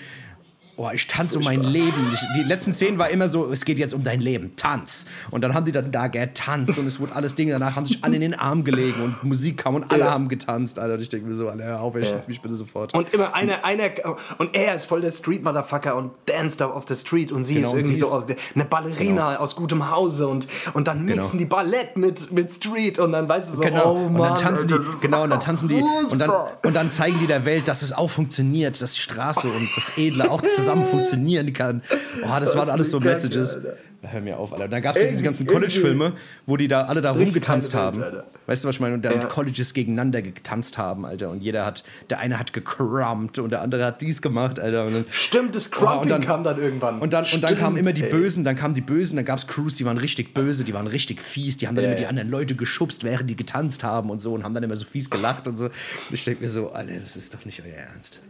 Oh, 0.80 0.88
ich 0.94 1.08
tanze 1.08 1.38
um 1.38 1.44
mein 1.44 1.64
Leben. 1.64 1.92
Ich, 2.14 2.20
die 2.40 2.44
letzten 2.48 2.72
Szenen 2.72 2.98
war 2.98 3.10
immer 3.10 3.28
so, 3.28 3.50
es 3.50 3.64
geht 3.64 3.80
jetzt 3.80 3.92
um 3.94 4.04
dein 4.04 4.20
Leben, 4.20 4.54
tanz. 4.54 5.06
Und 5.32 5.42
dann 5.42 5.52
haben 5.52 5.66
die 5.66 5.72
dann 5.72 5.90
da 5.90 6.06
getanzt 6.06 6.78
und 6.78 6.86
es 6.86 7.00
wurde 7.00 7.16
alles 7.16 7.34
Dinge. 7.34 7.50
Danach 7.50 7.74
haben 7.74 7.84
sich 7.84 8.04
alle 8.04 8.14
in 8.14 8.20
den 8.20 8.34
Arm 8.34 8.62
gelegen 8.62 9.02
und 9.02 9.24
Musik 9.24 9.56
kam 9.58 9.74
und 9.74 9.90
alle 9.90 10.04
Ja. 10.04 10.10
haben 10.12 10.28
getanzt. 10.28 10.78
Alter, 10.78 10.94
und 10.94 11.00
ich 11.00 11.08
denke 11.08 11.26
mir 11.26 11.34
so, 11.34 11.52
hör 11.52 11.80
auf, 11.80 11.96
ich 11.96 12.12
mich 12.28 12.40
bitte 12.40 12.54
sofort. 12.54 12.94
Und 12.94 13.12
immer 13.12 13.34
einer, 13.34 13.64
einer, 13.64 13.90
und 14.38 14.54
er 14.54 14.76
ist 14.76 14.84
voll 14.84 15.00
der 15.00 15.10
Street-Motherfucker 15.10 15.96
und 15.96 16.12
danced 16.26 16.62
up 16.62 16.72
auf 16.76 16.84
the 16.86 16.94
street 16.94 17.32
und 17.32 17.42
sie 17.42 17.54
Genau, 17.54 17.66
ist 17.66 17.72
und 17.72 17.78
irgendwie 17.80 17.94
sie 17.96 18.00
so 18.04 18.12
aus, 18.12 18.26
der- 18.26 18.36
eine 18.54 18.64
Ballerina 18.64 19.36
aus 19.40 19.56
gutem 19.56 19.90
Hause 19.90 20.28
und, 20.28 20.46
und 20.74 20.86
dann 20.86 21.04
mixen 21.04 21.22
Genau. 21.32 21.38
die 21.38 21.44
Ballett 21.46 21.96
mit, 21.96 22.30
mit 22.30 22.52
Street 22.52 23.00
und 23.00 23.10
dann 23.10 23.28
weißt 23.28 23.52
du 23.52 23.56
so, 23.56 23.62
Genau, 23.64 23.94
oh 23.96 24.06
und 24.06 24.12
Mann, 24.12 24.34
dann 24.34 24.44
tanzen 24.44 24.68
die, 24.68 24.76
genau, 25.00 25.24
und 25.24 25.30
dann 25.30 25.40
tanzen 25.40 25.68
die, 25.68 25.82
und 26.08 26.20
dann, 26.20 26.30
und 26.64 26.76
dann 26.76 26.92
zeigen 26.92 27.18
die 27.20 27.26
der 27.26 27.44
Welt, 27.44 27.66
dass 27.66 27.82
es 27.82 27.92
auch 27.92 28.10
funktioniert, 28.10 28.80
dass 28.80 28.92
die 28.92 29.00
Straße 29.00 29.48
und 29.48 29.68
das 29.74 29.90
Edle 29.96 30.30
auch 30.30 30.40
zusammen 30.40 30.67
funktionieren 30.84 31.52
kann. 31.52 31.82
Oh, 32.22 32.40
das 32.40 32.54
waren 32.56 32.68
ist 32.68 32.72
alles 32.74 32.90
so 32.90 33.00
Messages. 33.00 33.56
Alter. 33.56 33.76
Hör 34.00 34.20
mir 34.20 34.38
auf, 34.38 34.52
Alter. 34.52 34.66
Und 34.66 34.70
dann 34.70 34.80
gab 34.82 34.94
es 34.94 35.08
diese 35.08 35.24
ganzen 35.24 35.44
College-Filme, 35.44 36.12
wo 36.46 36.56
die 36.56 36.68
da 36.68 36.82
alle 36.82 37.00
da 37.02 37.10
Richtig 37.10 37.26
rumgetanzt 37.34 37.74
haben. 37.74 38.00
Alter. 38.00 38.26
Weißt 38.46 38.62
du, 38.62 38.68
was 38.68 38.76
ich 38.76 38.80
meine? 38.80 38.94
Und 38.94 39.04
dann 39.04 39.14
Ja. 39.20 39.26
Colleges 39.26 39.74
gegeneinander 39.74 40.22
getanzt 40.22 40.78
haben, 40.78 41.04
Alter. 41.04 41.30
Und 41.30 41.42
jeder 41.42 41.66
hat, 41.66 41.82
der 42.08 42.20
eine 42.20 42.38
hat 42.38 42.52
gecrumpt 42.52 43.40
und 43.40 43.50
der 43.50 43.60
andere 43.60 43.84
hat 43.84 44.00
dies 44.00 44.22
gemacht, 44.22 44.60
Alter. 44.60 44.86
Und 44.86 44.92
dann, 44.94 45.04
Stimmt, 45.10 45.56
das 45.56 45.66
Oh, 45.66 45.70
Crumping 45.76 45.98
und 46.02 46.08
dann- 46.10 46.20
kam 46.20 46.44
dann 46.44 46.60
irgendwann. 46.62 47.00
und 47.00 47.12
dann, 47.12 47.24
und 47.32 47.42
dann 47.42 47.56
kamen 47.58 47.76
immer 47.76 47.92
die 47.92 48.04
ey. 48.04 48.08
Bösen, 48.10 48.44
dann 48.44 48.54
kamen 48.54 48.74
die 48.74 48.82
Bösen, 48.82 49.16
dann 49.16 49.24
gab 49.24 49.38
es 49.38 49.48
Crews, 49.48 49.74
die 49.74 49.84
waren 49.84 49.98
richtig 49.98 50.32
böse, 50.32 50.62
die 50.62 50.74
waren 50.74 50.86
richtig 50.86 51.20
fies, 51.20 51.56
die 51.56 51.66
haben 51.66 51.74
dann 51.74 51.84
Ja, 51.84 51.90
immer 51.90 51.98
die 51.98 52.06
anderen 52.06 52.30
Leute 52.30 52.54
geschubst, 52.54 53.02
während 53.02 53.28
die 53.28 53.36
getanzt 53.36 53.82
haben 53.82 54.10
und 54.10 54.20
so 54.20 54.32
und 54.32 54.44
haben 54.44 54.54
dann 54.54 54.62
immer 54.62 54.76
so 54.76 54.84
fies 54.84 55.10
gelacht 55.10 55.48
und 55.48 55.56
so. 55.56 55.64
Und 55.64 55.72
ich 56.12 56.24
denke 56.24 56.42
mir 56.44 56.48
so, 56.48 56.70
Alter, 56.70 56.94
das 56.94 57.16
ist 57.16 57.34
doch 57.34 57.44
nicht 57.44 57.60
euer 57.66 57.74
Ernst. 57.74 58.20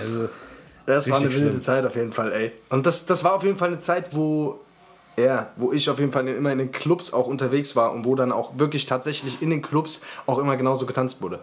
Also, 0.00 0.28
Das 0.88 1.10
war 1.10 1.18
eine 1.18 1.32
wilde 1.32 1.50
schlimm. 1.50 1.60
Zeit 1.60 1.84
auf 1.84 1.94
jeden 1.96 2.12
Fall, 2.12 2.32
ey. 2.32 2.52
Und 2.70 2.86
das, 2.86 3.04
das 3.04 3.22
war 3.22 3.34
auf 3.34 3.44
jeden 3.44 3.58
Fall 3.58 3.68
eine 3.68 3.78
Zeit, 3.78 4.16
wo, 4.16 4.60
ja, 5.18 5.50
wo 5.56 5.70
ich 5.70 5.90
auf 5.90 5.98
jeden 5.98 6.12
Fall 6.12 6.26
immer 6.28 6.50
in 6.50 6.58
den 6.58 6.72
Clubs 6.72 7.12
auch 7.12 7.26
unterwegs 7.26 7.76
war 7.76 7.92
und 7.92 8.06
wo 8.06 8.14
dann 8.14 8.32
auch 8.32 8.58
wirklich 8.58 8.86
tatsächlich 8.86 9.42
in 9.42 9.50
den 9.50 9.60
Clubs 9.60 10.00
auch 10.24 10.38
immer 10.38 10.56
genauso 10.56 10.86
getanzt 10.86 11.20
wurde. 11.20 11.40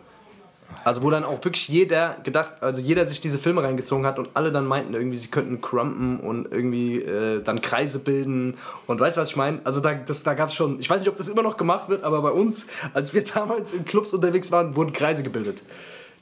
Also 0.83 1.03
wo 1.03 1.11
dann 1.11 1.23
auch 1.23 1.43
wirklich 1.43 1.67
jeder 1.67 2.17
gedacht, 2.23 2.53
also 2.61 2.81
jeder 2.81 3.05
sich 3.05 3.21
diese 3.21 3.37
Filme 3.37 3.61
reingezogen 3.61 4.05
hat 4.05 4.17
und 4.17 4.29
alle 4.33 4.51
dann 4.51 4.65
meinten 4.65 4.95
irgendwie, 4.95 5.17
sie 5.17 5.27
könnten 5.27 5.61
crumpen 5.61 6.19
und 6.19 6.51
irgendwie 6.51 7.01
äh, 7.01 7.43
dann 7.43 7.61
Kreise 7.61 7.99
bilden 7.99 8.57
und 8.87 8.99
weißt 8.99 9.17
du, 9.17 9.21
was 9.21 9.29
ich 9.29 9.35
meine? 9.35 9.59
Also 9.63 9.79
da, 9.79 9.93
das, 9.93 10.23
da 10.23 10.33
gab 10.33 10.49
es 10.49 10.55
schon, 10.55 10.79
ich 10.79 10.89
weiß 10.89 11.01
nicht, 11.01 11.09
ob 11.09 11.17
das 11.17 11.27
immer 11.27 11.43
noch 11.43 11.57
gemacht 11.57 11.89
wird, 11.89 12.03
aber 12.03 12.23
bei 12.23 12.31
uns, 12.31 12.65
als 12.95 13.13
wir 13.13 13.23
damals 13.33 13.73
in 13.73 13.85
Clubs 13.85 14.11
unterwegs 14.11 14.51
waren, 14.51 14.75
wurden 14.75 14.91
Kreise 14.91 15.21
gebildet. 15.21 15.63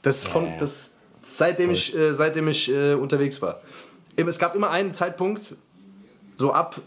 Das 0.02 0.26
von, 0.26 0.46
das, 0.60 0.93
seitdem 1.26 1.70
ich, 1.70 1.94
äh, 1.96 2.12
seitdem 2.14 2.48
ich 2.48 2.70
äh, 2.70 2.94
unterwegs 2.94 3.40
war. 3.42 3.60
Es 4.16 4.38
gab 4.38 4.54
immer 4.54 4.70
einen 4.70 4.94
Zeitpunkt, 4.94 5.54
so 6.36 6.52
ab 6.52 6.80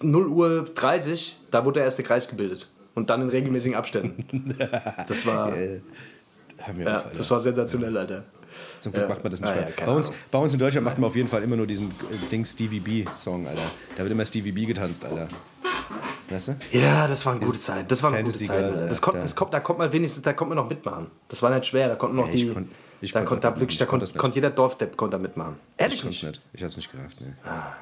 0 0.00 0.26
Uhr 0.28 0.64
30, 0.74 1.38
da 1.50 1.64
wurde 1.64 1.74
der 1.74 1.84
erste 1.84 2.02
Kreis 2.02 2.28
gebildet. 2.28 2.68
Und 2.94 3.10
dann 3.10 3.22
in 3.22 3.28
regelmäßigen 3.28 3.76
Abständen. 3.76 4.56
Das 5.08 5.26
war, 5.26 5.56
ja, 5.56 6.96
auf, 6.96 7.12
das 7.12 7.30
war 7.30 7.40
sensationell, 7.40 7.96
Alter. 7.96 8.24
Zum 8.80 8.92
Glück 8.92 9.04
ja. 9.04 9.08
macht 9.08 9.22
man 9.24 9.30
das 9.30 9.40
nicht 9.40 9.52
ah, 9.52 9.56
mehr. 9.56 9.68
Ja, 9.78 9.86
bei, 9.86 9.92
uns, 9.92 10.12
bei 10.30 10.38
uns 10.38 10.52
in 10.52 10.58
Deutschland 10.58 10.84
macht 10.84 10.98
man 10.98 11.06
auf 11.06 11.16
jeden 11.16 11.28
Fall 11.28 11.42
immer 11.42 11.56
nur 11.56 11.66
diesen 11.66 11.88
äh, 11.88 12.30
Ding 12.30 12.44
Stevie 12.44 12.80
B-Song, 12.80 13.46
Alter. 13.46 13.62
Da 13.96 14.02
wird 14.02 14.12
immer 14.12 14.24
Stevie 14.24 14.52
B 14.52 14.66
getanzt, 14.66 15.04
Alter. 15.04 15.28
Weißt 16.28 16.48
du? 16.48 16.56
Ja, 16.72 17.06
das 17.06 17.24
war 17.26 17.34
eine 17.34 17.44
gute 17.44 17.58
Zeit. 17.58 17.90
Das 17.90 18.02
war 18.02 18.12
eine 18.12 18.22
gute 18.22 18.38
Zeit. 18.38 18.48
Girl, 18.48 18.86
das 18.88 19.00
kommt, 19.00 19.16
das 19.16 19.36
kommt, 19.36 19.54
da 19.54 19.60
kommt 19.60 19.78
man 19.78 19.92
wenigstens, 19.92 20.22
da 20.22 20.32
kommt 20.32 20.50
man 20.50 20.56
noch 20.56 20.68
mitmachen. 20.68 21.08
Das 21.28 21.42
war 21.42 21.54
nicht 21.54 21.66
schwer. 21.66 21.88
Da 21.88 21.96
konnten 21.96 22.16
noch 22.16 22.26
ja, 22.26 22.32
die. 22.32 22.48
Kon, 22.48 22.68
ich 23.02 23.12
da 23.12 23.22
konnte 23.22 23.42
da 23.42 23.60
wirklich, 23.60 23.78
da 23.78 23.84
konnte, 23.84 24.10
konnte 24.16 24.36
jeder 24.36 24.50
Dorfdepp 24.50 24.96
konnte 24.96 25.16
da 25.16 25.22
mitmachen. 25.22 25.56
Ehrlich 25.76 25.98
ich 25.98 26.04
nicht? 26.04 26.22
nicht? 26.24 26.40
Ich 26.52 26.64
hab's 26.64 26.76
nicht 26.76 26.90
gerafft, 26.90 27.20
ne. 27.20 27.36
Ah. 27.44 27.72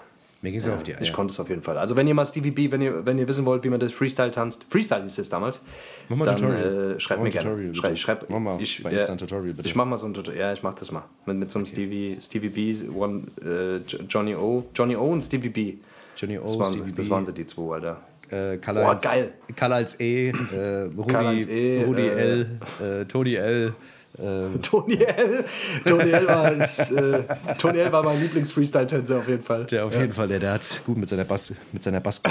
Mir 0.42 0.52
ging 0.52 0.58
es 0.58 0.66
ja, 0.66 0.74
auf 0.74 0.82
die 0.82 0.94
Eier. 0.94 1.02
Ich 1.02 1.12
konnte 1.12 1.32
es 1.32 1.38
auf 1.38 1.50
jeden 1.50 1.60
Fall. 1.60 1.76
Also 1.76 1.96
wenn 1.96 2.08
ihr 2.08 2.14
mal 2.14 2.24
Stevie 2.24 2.50
B, 2.50 2.72
wenn 2.72 2.80
ihr, 2.80 3.04
wenn 3.04 3.18
ihr 3.18 3.28
wissen 3.28 3.44
wollt, 3.44 3.62
wie 3.62 3.68
man 3.68 3.78
das 3.78 3.92
Freestyle 3.92 4.30
tanzt, 4.30 4.64
Freestyle 4.70 5.04
ist 5.04 5.18
es 5.18 5.28
damals, 5.28 5.60
mach 6.08 6.16
mal 6.16 6.24
dann 6.24 6.36
Tutorial. 6.36 6.92
Äh, 6.92 7.00
schreibt 7.00 7.22
mir 7.22 7.28
gerne. 7.28 7.50
Tutorial, 7.72 7.96
schreib, 7.96 8.30
mach 8.30 8.40
mal 8.40 8.60
ich, 8.60 8.82
bei 8.82 8.90
Insta 8.90 9.12
ein 9.12 9.18
Tutorial, 9.18 9.52
bitte. 9.52 9.68
Ich 9.68 9.74
mach 9.74 9.84
mal 9.84 9.98
so 9.98 10.06
ein 10.06 10.14
Tutorial, 10.14 10.40
ja, 10.40 10.52
ich 10.54 10.62
mach 10.62 10.72
das 10.72 10.90
mal. 10.90 11.04
Mit, 11.26 11.36
mit 11.36 11.50
so 11.50 11.58
einem 11.58 11.66
okay. 11.66 11.74
Stevie, 11.74 12.18
Stevie 12.22 12.48
B, 12.48 12.88
One, 12.88 13.24
äh, 13.44 13.80
Johnny 14.08 14.34
O, 14.34 14.64
Johnny 14.74 14.96
O 14.96 15.10
und 15.10 15.20
Stevie 15.20 15.50
B. 15.50 15.74
Johnny 16.16 16.38
O, 16.38 16.44
das 16.44 16.58
waren, 16.58 16.74
Stevie 16.74 16.88
sie, 16.88 16.96
Das 16.96 17.10
waren 17.10 17.24
sie, 17.26 17.34
die 17.34 17.44
zwei, 17.44 17.74
Alter. 17.74 18.00
Äh, 18.30 18.56
Boah, 18.56 18.94
geil. 18.94 19.32
Karl 19.56 19.72
als 19.72 20.00
E, 20.00 20.28
äh, 20.28 20.88
Rudi, 20.96 21.14
als 21.16 21.48
e, 21.48 21.84
Rudi 21.84 22.06
äh, 22.06 22.10
L, 22.10 22.60
äh, 22.80 23.04
Tony 23.04 23.34
L, 23.34 23.74
ähm. 24.18 24.60
Tony 24.62 24.96
L. 24.96 25.44
Tony 25.86 26.10
L. 26.10 26.26
war, 26.26 26.52
ich, 26.52 26.90
äh, 26.90 27.24
Tony 27.58 27.78
L. 27.78 27.92
war 27.92 28.02
mein 28.02 28.20
Lieblings-Freestyle-Tänzer 28.20 29.18
auf 29.18 29.28
jeden 29.28 29.42
Fall. 29.42 29.64
Der 29.64 29.86
auf 29.86 29.94
ja. 29.94 30.00
jeden 30.00 30.12
Fall, 30.12 30.28
der, 30.28 30.38
der 30.38 30.52
hat 30.54 30.82
gut 30.84 30.96
mit 30.96 31.08
seiner 31.08 31.24
Bass, 31.24 31.52
mit 31.72 31.82
seiner 31.82 32.00
Bass. 32.00 32.20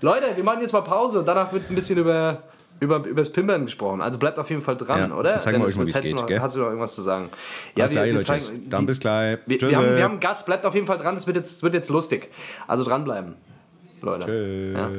Leute, 0.00 0.26
wir 0.34 0.44
machen 0.44 0.60
jetzt 0.60 0.72
mal 0.72 0.82
Pause 0.82 1.20
und 1.20 1.26
danach 1.26 1.52
wird 1.52 1.70
ein 1.70 1.74
bisschen 1.74 1.98
über 1.98 2.42
über, 2.80 3.04
über 3.06 3.20
das 3.20 3.32
Pimbern 3.32 3.64
gesprochen. 3.64 4.00
Also 4.00 4.18
bleibt 4.18 4.38
auf 4.38 4.50
jeden 4.50 4.62
Fall 4.62 4.76
dran, 4.76 5.10
ja, 5.10 5.16
oder? 5.16 5.30
Dann 5.30 5.40
zeigen 5.40 5.60
wir 5.60 5.66
euch 5.66 5.76
mal, 5.76 5.86
wie 5.86 5.90
es 5.90 6.00
geht. 6.00 6.14
Noch, 6.14 6.30
hast 6.40 6.54
du 6.54 6.60
noch 6.60 6.66
irgendwas 6.66 6.94
zu 6.94 7.02
sagen? 7.02 7.30
Ja, 7.74 7.88
wir, 7.88 7.92
gleich, 7.92 8.14
wir 8.14 8.20
zeigen, 8.22 8.68
Dann 8.68 8.86
bis 8.86 9.00
gleich. 9.00 9.38
Wir, 9.46 9.60
wir, 9.60 9.76
haben, 9.76 9.96
wir 9.96 10.04
haben 10.04 10.12
einen 10.12 10.20
Gast, 10.20 10.46
bleibt 10.46 10.66
auf 10.66 10.74
jeden 10.74 10.86
Fall 10.86 10.98
dran. 10.98 11.16
Es 11.16 11.26
wird 11.26 11.36
jetzt, 11.36 11.62
wird 11.62 11.74
jetzt 11.74 11.88
lustig. 11.88 12.30
Also 12.66 12.84
dranbleiben, 12.84 13.34
Leute. 14.02 14.72
Ja? 14.74 14.90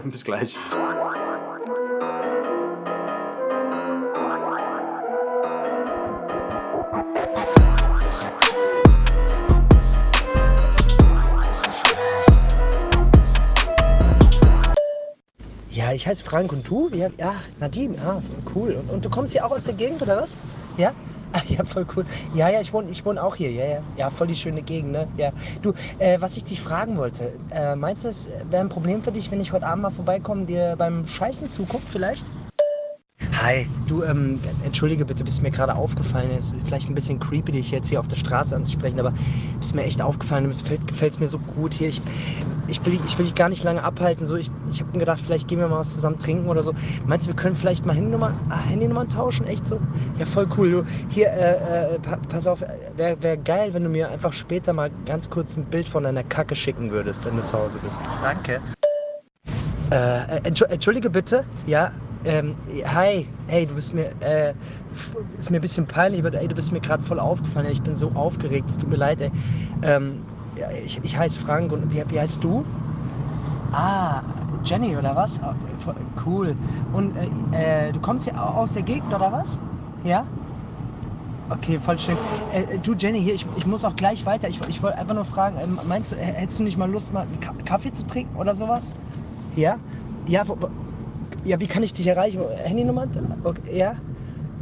bis 0.04 0.24
gleich. 0.24 0.56
Ich 15.74 16.06
heiße 16.06 16.22
Frank 16.22 16.52
und 16.52 16.68
du? 16.68 16.90
Ja, 16.92 17.08
ja 17.18 17.34
Nadim, 17.60 17.94
ja, 17.94 18.22
cool. 18.54 18.72
Und, 18.72 18.90
und, 18.90 19.04
du 19.04 19.10
kommst 19.10 19.32
hier 19.32 19.44
auch 19.44 19.50
aus 19.50 19.64
der 19.64 19.74
Gegend 19.74 20.02
oder 20.02 20.16
was? 20.22 20.36
Ja? 20.76 20.92
Ah, 21.34 21.40
ja, 21.48 21.64
voll 21.64 21.86
cool. 21.96 22.04
Ja, 22.34 22.50
ja, 22.50 22.60
ich 22.60 22.74
wohne, 22.74 22.90
ich 22.90 23.06
wohne 23.06 23.22
auch 23.22 23.36
hier. 23.36 23.50
Ja, 23.50 23.64
ja. 23.64 23.82
Ja, 23.96 24.10
voll 24.10 24.26
die 24.26 24.36
schöne 24.36 24.60
Gegend, 24.60 24.92
ne? 24.92 25.08
Ja. 25.16 25.32
Du, 25.62 25.72
äh, 25.98 26.20
was 26.20 26.36
ich 26.36 26.44
dich 26.44 26.60
fragen 26.60 26.98
wollte, 26.98 27.30
äh, 27.50 27.74
meinst 27.74 28.04
du, 28.04 28.10
es 28.10 28.28
wäre 28.50 28.62
ein 28.62 28.68
Problem 28.68 29.02
für 29.02 29.12
dich, 29.12 29.30
wenn 29.30 29.40
ich 29.40 29.50
heute 29.54 29.66
Abend 29.66 29.80
mal 29.80 29.90
vorbeikomme, 29.90 30.44
dir 30.44 30.74
beim 30.76 31.06
Scheißen 31.06 31.50
zuguckt 31.50 31.88
vielleicht? 31.88 32.26
Hi, 33.42 33.66
du, 33.88 34.04
ähm, 34.04 34.38
entschuldige 34.64 35.04
bitte, 35.04 35.24
bist 35.24 35.42
mir 35.42 35.50
gerade 35.50 35.74
aufgefallen. 35.74 36.30
Es 36.30 36.52
ist 36.52 36.64
vielleicht 36.64 36.88
ein 36.88 36.94
bisschen 36.94 37.18
creepy, 37.18 37.50
dich 37.50 37.72
jetzt 37.72 37.88
hier 37.88 37.98
auf 37.98 38.06
der 38.06 38.14
Straße 38.14 38.54
anzusprechen, 38.54 39.00
aber 39.00 39.12
bist 39.58 39.74
mir 39.74 39.82
echt 39.82 40.00
aufgefallen. 40.00 40.48
Es 40.48 40.62
gefällt 40.62 41.12
es 41.12 41.18
mir 41.18 41.26
so 41.26 41.40
gut 41.40 41.74
hier. 41.74 41.88
Ich, 41.88 42.00
ich, 42.68 42.86
will, 42.86 43.00
ich 43.04 43.18
will 43.18 43.24
dich 43.24 43.34
gar 43.34 43.48
nicht 43.48 43.64
lange 43.64 43.82
abhalten. 43.82 44.26
So, 44.26 44.36
ich 44.36 44.48
ich 44.70 44.78
habe 44.78 44.92
mir 44.92 45.00
gedacht, 45.00 45.20
vielleicht 45.26 45.48
gehen 45.48 45.58
wir 45.58 45.66
mal 45.66 45.80
was 45.80 45.92
zusammen 45.92 46.20
trinken 46.20 46.48
oder 46.48 46.62
so. 46.62 46.72
Meinst 47.04 47.26
du, 47.26 47.30
wir 47.30 47.34
können 47.34 47.56
vielleicht 47.56 47.84
mal 47.84 47.96
Handynummern, 47.96 48.38
ah, 48.48 48.60
Handynummern 48.60 49.08
tauschen? 49.08 49.44
Echt 49.48 49.66
so? 49.66 49.80
Ja, 50.20 50.26
voll 50.26 50.46
cool. 50.56 50.70
Du, 50.70 50.84
hier, 51.08 51.26
äh, 51.32 51.96
äh, 51.96 51.98
pass 52.28 52.46
auf, 52.46 52.62
wäre 52.96 53.20
wär 53.24 53.36
geil, 53.38 53.74
wenn 53.74 53.82
du 53.82 53.88
mir 53.88 54.08
einfach 54.08 54.32
später 54.32 54.72
mal 54.72 54.92
ganz 55.04 55.28
kurz 55.28 55.56
ein 55.56 55.64
Bild 55.64 55.88
von 55.88 56.04
deiner 56.04 56.22
Kacke 56.22 56.54
schicken 56.54 56.92
würdest, 56.92 57.24
wenn 57.24 57.34
du 57.34 57.42
zu 57.42 57.58
Hause 57.58 57.80
bist. 57.82 58.02
Danke. 58.22 58.60
Äh, 59.90 60.40
entschuldige 60.44 61.10
bitte, 61.10 61.44
ja, 61.66 61.90
ähm, 62.24 62.54
hi, 62.86 63.26
hey, 63.48 63.66
du 63.66 63.74
bist 63.74 63.94
mir, 63.94 64.10
äh, 64.20 64.54
ist 65.38 65.50
mir 65.50 65.58
ein 65.58 65.62
bisschen 65.62 65.86
peinlich, 65.86 66.24
aber 66.24 66.38
ey, 66.38 66.48
du 66.48 66.54
bist 66.54 66.72
mir 66.72 66.80
gerade 66.80 67.02
voll 67.02 67.18
aufgefallen. 67.18 67.66
Ich 67.70 67.82
bin 67.82 67.94
so 67.94 68.10
aufgeregt, 68.14 68.70
es 68.70 68.78
tut 68.78 68.90
mir 68.90 68.96
leid, 68.96 69.20
ey. 69.20 69.30
Ähm, 69.82 70.22
ich, 70.84 71.00
ich 71.02 71.16
heiße 71.16 71.38
Frank 71.38 71.72
und 71.72 71.92
wie, 71.92 72.02
wie 72.08 72.20
heißt 72.20 72.42
du? 72.44 72.64
Ah, 73.72 74.22
Jenny 74.64 74.96
oder 74.96 75.16
was? 75.16 75.40
Ah, 75.42 75.54
cool. 76.26 76.54
Und 76.92 77.14
äh, 77.52 77.88
äh, 77.88 77.92
du 77.92 78.00
kommst 78.00 78.26
ja 78.26 78.34
aus 78.34 78.72
der 78.74 78.82
Gegend 78.82 79.12
oder 79.14 79.32
was? 79.32 79.58
Ja? 80.04 80.24
Okay, 81.48 81.78
voll 81.80 81.98
schön. 81.98 82.16
Äh, 82.52 82.78
du 82.78 82.94
Jenny, 82.94 83.20
hier, 83.22 83.34
ich, 83.34 83.46
ich 83.56 83.66
muss 83.66 83.84
auch 83.84 83.96
gleich 83.96 84.24
weiter. 84.26 84.48
Ich, 84.48 84.60
ich 84.68 84.82
wollte 84.82 84.98
einfach 84.98 85.14
nur 85.14 85.24
fragen, 85.24 85.56
äh, 85.56 85.66
meinst 85.88 86.12
du, 86.12 86.16
hättest 86.16 86.58
du 86.60 86.64
nicht 86.64 86.78
mal 86.78 86.90
Lust, 86.90 87.12
mal 87.12 87.22
einen 87.22 87.64
Kaffee 87.64 87.92
zu 87.92 88.06
trinken 88.06 88.36
oder 88.36 88.54
sowas? 88.54 88.94
Ja? 89.56 89.78
Ja, 90.26 90.46
wo, 90.46 90.56
ja, 91.44 91.60
wie 91.60 91.66
kann 91.66 91.82
ich 91.82 91.92
dich 91.94 92.06
erreichen? 92.06 92.40
Handynummer? 92.64 93.06
Okay, 93.44 93.78
ja? 93.78 93.94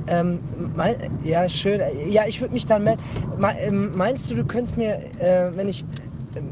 Ähm, 0.06 0.40
mein, 0.74 0.96
ja, 1.22 1.48
schön. 1.48 1.80
Ja, 2.08 2.24
ich 2.26 2.40
würde 2.40 2.54
mich 2.54 2.66
dann 2.66 2.84
melden. 2.84 3.02
Ähm, 3.62 3.90
meinst 3.94 4.30
du, 4.30 4.34
du 4.34 4.44
könntest 4.44 4.76
mir, 4.76 4.98
äh, 5.20 5.54
wenn 5.54 5.68
ich, 5.68 5.84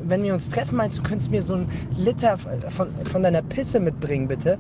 wenn 0.07 0.23
wir 0.23 0.35
uns 0.35 0.51
treffen, 0.51 0.77
meinst 0.77 0.99
du, 0.99 1.03
du 1.03 1.09
könntest 1.09 1.31
mir 1.31 1.43
so 1.43 1.55
einen 1.55 1.69
Liter 1.97 2.39
von, 2.39 2.89
von 3.05 3.23
deiner 3.23 3.43
Pisse 3.43 3.81
mitbringen, 3.81 4.29
bitte? 4.29 4.59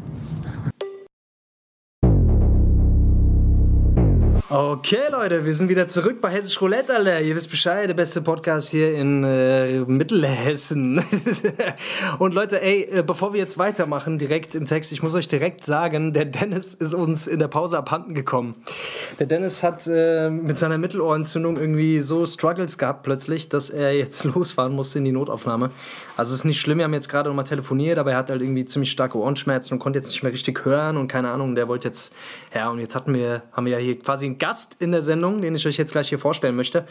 Okay, 4.51 5.11
Leute, 5.13 5.45
wir 5.45 5.53
sind 5.53 5.69
wieder 5.69 5.87
zurück 5.89 6.23
bei 6.23 6.31
Hessisch 6.31 6.59
Roulette, 6.63 6.97
Alter. 6.97 7.21
Ihr 7.21 7.37
wisst 7.37 7.51
Bescheid, 7.51 7.87
der 7.87 7.93
beste 7.93 8.23
Podcast 8.23 8.71
hier 8.71 8.95
in 8.95 9.23
äh, 9.23 9.81
Mittelhessen. 9.81 11.05
und 12.19 12.33
Leute, 12.33 12.63
ey, 12.63 12.85
äh, 12.85 13.03
bevor 13.03 13.35
wir 13.35 13.41
jetzt 13.41 13.59
weitermachen, 13.59 14.17
direkt 14.17 14.55
im 14.55 14.65
Text, 14.65 14.91
ich 14.91 15.03
muss 15.03 15.15
euch 15.15 15.29
direkt 15.29 15.67
sagen, 15.67 16.15
der 16.15 16.25
Dennis 16.25 16.73
ist 16.73 16.95
uns 16.95 17.27
in 17.27 17.41
der 17.41 17.49
Pause 17.49 17.77
abhanden 17.77 18.15
gekommen. 18.15 18.55
Der 19.19 19.27
Dennis 19.27 19.63
hat 19.63 19.87
äh, 19.87 20.31
mit 20.31 20.57
seiner 20.57 20.79
Mittelohrentzündung 20.79 21.59
irgendwie 21.59 22.01
so 22.01 22.25
Struggles 22.25 22.79
gehabt 22.79 23.03
plötzlich, 23.03 23.51
dass 23.51 23.69
er 23.69 23.93
jetzt 23.93 24.25
losfahren 24.35 24.73
musste 24.73 24.97
in 24.97 25.05
die 25.05 25.13
Notaufnahme. 25.13 25.73
Also 26.17 26.33
es 26.33 26.41
ist 26.41 26.45
nicht 26.47 26.59
schlimm, 26.59 26.79
wir 26.79 26.85
haben 26.85 26.95
jetzt 26.95 27.11
gerade 27.11 27.29
nochmal 27.29 27.45
telefoniert, 27.45 27.99
aber 27.99 28.13
er 28.13 28.17
hat 28.17 28.31
halt 28.31 28.41
irgendwie 28.41 28.65
ziemlich 28.65 28.91
starke 28.91 29.19
Ohrenschmerzen 29.19 29.75
und 29.75 29.79
konnte 29.79 29.99
jetzt 29.99 30.09
nicht 30.09 30.23
mehr 30.23 30.33
richtig 30.33 30.65
hören 30.65 30.97
und 30.97 31.09
keine 31.09 31.29
Ahnung, 31.33 31.55
der 31.55 31.69
wollte 31.69 31.89
jetzt, 31.89 32.15
ja, 32.55 32.71
und 32.71 32.79
jetzt 32.79 32.95
hatten 32.95 33.15
wir, 33.15 33.43
haben 33.53 33.67
wir 33.67 33.75
ja 33.75 33.79
hier 33.79 33.99
quasi 33.99 34.25
einen 34.25 34.38
Gast 34.39 34.77
in 34.79 34.93
der 34.93 35.03
Sendung, 35.03 35.43
den 35.43 35.55
ich 35.55 35.67
euch 35.67 35.77
jetzt 35.77 35.93
gleich 35.93 36.09
hier 36.09 36.19
vorstellen 36.19 36.57
möchte. 36.57 36.87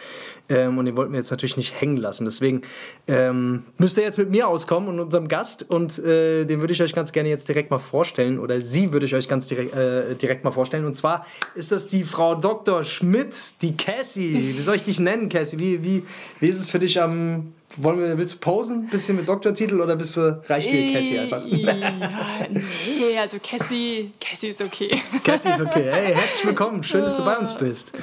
Ähm, 0.50 0.78
und 0.78 0.86
den 0.86 0.98
wollten 0.98 1.12
wir 1.12 1.20
jetzt 1.20 1.32
natürlich 1.32 1.58
nicht 1.58 1.80
hängen 1.80 1.98
lassen. 1.98 2.26
Deswegen 2.26 2.62
ähm, 3.08 3.64
müsst 3.78 3.98
ihr 3.98 4.04
jetzt 4.04 4.18
mit 4.18 4.30
mir 4.30 4.48
auskommen 4.48 4.90
und 4.90 5.00
unserem 5.00 5.28
Gast. 5.28 5.70
Und 5.70 6.00
äh, 6.00 6.46
den 6.46 6.62
würde 6.62 6.74
ich 6.74 6.82
euch 6.82 6.94
ganz 6.94 7.12
gerne 7.12 7.30
jetzt 7.30 7.48
direkt 7.48 7.72
mal 7.72 7.80
vorstellen. 7.80 8.40
Oder 8.40 8.62
sie 8.62 8.94
würde 8.94 9.06
ich 9.06 9.16
euch 9.16 9.28
ganz 9.28 9.48
direkt, 9.48 9.76
äh, 9.76 10.16
direkt 10.16 10.44
mal 10.44 10.52
vorstellen. 10.52 10.86
Und 10.86 10.94
zwar 10.94 11.26
ist 11.56 11.72
das 11.72 11.88
die 11.88 12.04
Frau 12.04 12.36
Dr. 12.36 12.84
Schmidt, 12.84 13.36
die 13.62 13.76
Cassie. 13.76 14.54
Wie 14.56 14.62
soll 14.62 14.76
ich 14.76 14.84
dich 14.84 15.00
nennen, 15.00 15.30
Cassie? 15.30 15.60
Wie, 15.60 15.84
wie, 15.84 16.04
wie 16.40 16.48
ist 16.48 16.60
es 16.60 16.70
für 16.70 16.80
dich 16.80 17.00
am 17.00 17.54
wollen 17.78 18.00
wir, 18.00 18.18
willst 18.18 18.36
du 18.36 18.38
posen? 18.40 18.88
Bisschen 18.88 19.16
mit 19.18 19.28
Doktortitel 19.28 19.80
oder 19.80 19.96
bist 19.96 20.18
du, 20.18 20.42
reicht 20.48 20.72
dir 20.72 20.94
Cassie 20.94 21.20
einfach? 21.20 21.44
Ja, 21.46 22.48
nee, 22.50 23.18
also 23.18 23.38
Cassie, 23.42 24.12
Cassie 24.20 24.48
ist 24.48 24.62
okay. 24.62 25.00
Cassie 25.24 25.50
ist 25.50 25.62
okay. 25.62 25.90
Hey, 25.92 26.16
herzlich 26.16 26.46
willkommen. 26.46 26.84
Schön, 26.84 27.02
dass 27.02 27.18
du 27.18 27.24
bei 27.24 27.38
uns 27.38 27.54
bist. 27.56 27.94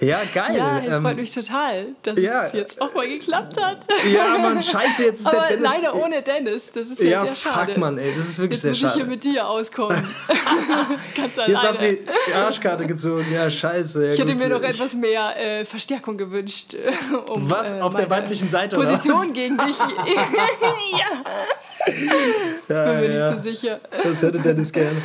Ja, 0.00 0.22
geil. 0.32 0.56
Ja, 0.56 0.78
es 0.78 0.88
ähm, 0.88 1.02
freut 1.02 1.16
mich 1.16 1.30
total, 1.30 1.86
dass 2.02 2.18
ja, 2.18 2.46
es 2.46 2.52
jetzt 2.52 2.80
auch 2.80 2.94
mal 2.94 3.06
geklappt 3.08 3.60
hat. 3.60 3.78
Ja, 4.12 4.38
Mann, 4.38 4.62
scheiße, 4.62 5.04
jetzt 5.04 5.20
ist 5.20 5.26
Aber 5.26 5.46
der 5.48 5.56
Dennis. 5.56 5.72
leider 5.74 5.94
ohne 5.94 6.22
Dennis, 6.22 6.72
das 6.72 6.90
ist 6.90 7.00
ja, 7.00 7.10
ja 7.10 7.26
sehr 7.26 7.36
schade. 7.36 7.72
fuck, 7.72 7.78
Mann, 7.78 7.98
ey, 7.98 8.12
das 8.14 8.28
ist 8.28 8.38
wirklich 8.38 8.62
jetzt 8.62 8.62
sehr 8.62 8.74
schade. 8.74 8.98
Jetzt 8.98 9.06
muss 9.06 9.18
ich 9.18 9.22
hier 9.22 9.30
mit 9.30 9.36
dir 9.36 9.48
auskommen. 9.48 9.96
Ganz 11.16 11.38
alleine. 11.38 11.52
Jetzt 11.52 11.68
hast 11.68 11.82
du 11.82 11.98
die 12.28 12.32
Arschkarte 12.34 12.86
gezogen, 12.86 13.26
ja, 13.32 13.50
scheiße. 13.50 14.06
Ja, 14.06 14.12
ich 14.12 14.18
hätte 14.18 14.34
mir 14.34 14.48
noch 14.48 14.62
etwas 14.62 14.94
mehr 14.94 15.36
äh, 15.36 15.64
Verstärkung 15.64 16.16
gewünscht. 16.16 16.74
Äh, 16.74 17.14
um, 17.30 17.48
Was, 17.50 17.72
äh, 17.72 17.80
auf 17.80 17.94
der 17.94 18.10
weiblichen 18.10 18.50
Seite, 18.50 18.76
Position 18.76 19.32
gegen 19.32 19.58
dich. 19.58 19.78
ja. 20.92 21.24
Ja, 22.68 22.92
Bin 22.92 23.00
mir 23.00 23.08
nicht 23.08 23.38
so 23.38 23.50
sicher. 23.50 23.80
Das 24.02 24.22
hätte 24.22 24.38
Dennis 24.38 24.72
gerne. 24.72 24.96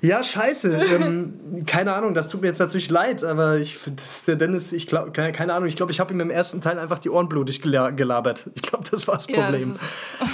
Ja, 0.00 0.22
scheiße. 0.22 0.80
Ähm, 1.00 1.64
keine 1.66 1.94
Ahnung, 1.94 2.14
das 2.14 2.28
tut 2.28 2.42
mir 2.42 2.48
jetzt 2.48 2.58
natürlich 2.58 2.90
leid, 2.90 3.24
aber 3.24 3.58
ich 3.58 3.78
der 4.26 4.36
Dennis, 4.36 4.72
ich 4.72 4.86
glaube, 4.86 5.12
keine, 5.12 5.32
keine, 5.32 5.54
Ahnung, 5.54 5.68
ich 5.68 5.76
glaube, 5.76 5.92
ich 5.92 6.00
habe 6.00 6.12
ihm 6.12 6.20
im 6.20 6.30
ersten 6.30 6.60
Teil 6.60 6.78
einfach 6.78 6.98
die 6.98 7.10
Ohren 7.10 7.28
blutig 7.28 7.62
gelabert. 7.62 8.50
Ich 8.54 8.62
glaube, 8.62 8.84
das 8.90 9.06
war 9.06 9.14
das 9.14 9.26
Problem. 9.26 9.74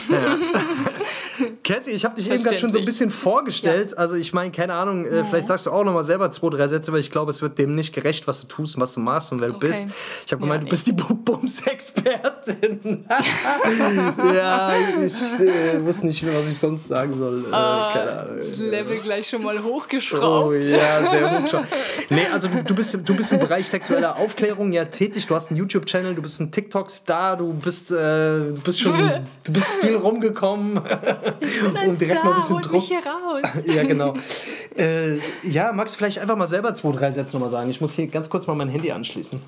Ja, 0.08 0.36
das 0.36 1.50
Cassie, 1.62 1.90
ich 1.90 2.04
habe 2.04 2.14
dich 2.14 2.30
eben 2.30 2.42
gerade 2.42 2.58
schon 2.58 2.70
so 2.70 2.78
ein 2.78 2.84
bisschen 2.84 3.10
vorgestellt. 3.10 3.92
Ja. 3.92 3.98
Also 3.98 4.16
ich 4.16 4.32
meine, 4.32 4.50
keine 4.50 4.74
Ahnung, 4.74 5.04
äh, 5.04 5.24
vielleicht 5.24 5.46
sagst 5.46 5.66
du 5.66 5.70
auch 5.70 5.84
noch 5.84 5.92
mal 5.92 6.04
selber 6.04 6.30
zwei, 6.30 6.50
drei 6.50 6.66
Sätze, 6.66 6.92
weil 6.92 7.00
ich 7.00 7.10
glaube, 7.10 7.30
es 7.30 7.42
wird 7.42 7.58
dem 7.58 7.74
nicht 7.74 7.94
gerecht, 7.94 8.26
was 8.26 8.40
du 8.40 8.46
tust 8.46 8.76
und 8.76 8.82
was 8.82 8.94
du 8.94 9.00
machst 9.00 9.32
und 9.32 9.40
wer 9.40 9.48
du 9.48 9.56
okay. 9.56 9.68
bist. 9.68 9.84
Ich 10.26 10.32
habe 10.32 10.42
gemeint, 10.42 10.62
ja, 10.62 10.66
du 10.66 10.70
bist 10.70 10.86
die 10.86 10.92
Bums-Expertin. 10.92 13.04
ja, 14.34 14.72
ich 15.04 15.40
äh, 15.40 15.84
wusste 15.84 16.06
nicht 16.06 16.22
mehr, 16.22 16.34
was 16.34 16.50
ich 16.50 16.58
sonst 16.58 16.88
sagen 16.88 17.16
soll. 17.16 17.44
Äh, 17.46 17.50
keine 17.50 18.20
Ahnung. 18.20 18.38
Level 18.58 18.98
gleich 18.98 19.28
schon 19.28 19.42
mal 19.42 19.62
hochgeschraubt. 19.62 20.24
Oh 20.24 20.52
ja, 20.52 21.04
sehr 21.04 21.30
hochgeschraubt. 21.30 21.66
nee, 22.10 22.26
also 22.32 22.48
du, 22.48 22.64
du, 22.64 22.74
bist, 22.74 22.96
du 23.04 23.16
bist 23.16 23.32
im 23.32 23.40
Bereich 23.40 23.68
sexueller 23.68 24.16
Aufklärung 24.16 24.72
ja 24.72 24.86
tätig. 24.86 25.26
Du 25.26 25.34
hast 25.34 25.50
einen 25.50 25.58
YouTube-Channel, 25.58 26.14
du 26.14 26.22
bist 26.22 26.40
ein 26.40 26.52
TikTok-Star, 26.52 27.36
du 27.36 27.52
bist, 27.52 27.90
äh, 27.90 27.94
du 27.94 28.60
bist 28.64 28.80
schon, 28.80 28.96
du 29.44 29.52
bist 29.52 29.66
viel 29.80 29.96
rumgekommen. 29.96 30.80
Um 31.62 31.98
direkt 31.98 32.24
mal 32.24 32.30
ein 32.30 32.36
bisschen 32.36 32.60
Druck. 32.60 32.72
Mich 32.72 32.88
hier 32.88 33.04
raus. 33.04 33.42
ja, 33.66 33.84
genau. 33.84 34.14
Äh, 34.76 35.18
ja, 35.42 35.72
magst 35.72 35.94
du 35.94 35.98
vielleicht 35.98 36.20
einfach 36.20 36.36
mal 36.36 36.46
selber 36.46 36.72
zwei, 36.74 36.92
drei 36.92 37.10
Sätze 37.10 37.34
nochmal 37.34 37.50
sagen? 37.50 37.68
Ich 37.68 37.80
muss 37.80 37.94
hier 37.94 38.06
ganz 38.06 38.30
kurz 38.30 38.46
mal 38.46 38.54
mein 38.54 38.68
Handy 38.68 38.92
anschließen. 38.92 39.40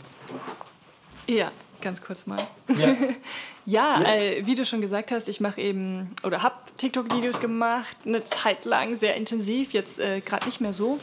Ja, 1.29 1.53
ganz 1.81 2.03
kurz 2.03 2.27
mal. 2.27 2.39
Ja, 2.69 2.95
ja, 3.65 4.03
äh, 4.03 4.45
wie 4.45 4.57
du 4.57 4.67
schon 4.67 4.81
gesagt 4.81 5.13
hast, 5.13 5.29
ich 5.29 5.41
mache 5.41 5.61
eben 5.61 6.11
oder 6.25 6.43
habe 6.43 6.57
TikTok-Videos 6.77 7.41
gemacht, 7.41 7.97
eine 8.05 8.25
Zeit 8.25 8.65
lang 8.65 8.97
sehr 8.97 9.15
intensiv, 9.15 9.73
jetzt 9.73 10.01
äh, 10.01 10.21
gerade 10.21 10.47
nicht 10.47 10.61
mehr 10.61 10.73
so. 10.73 10.99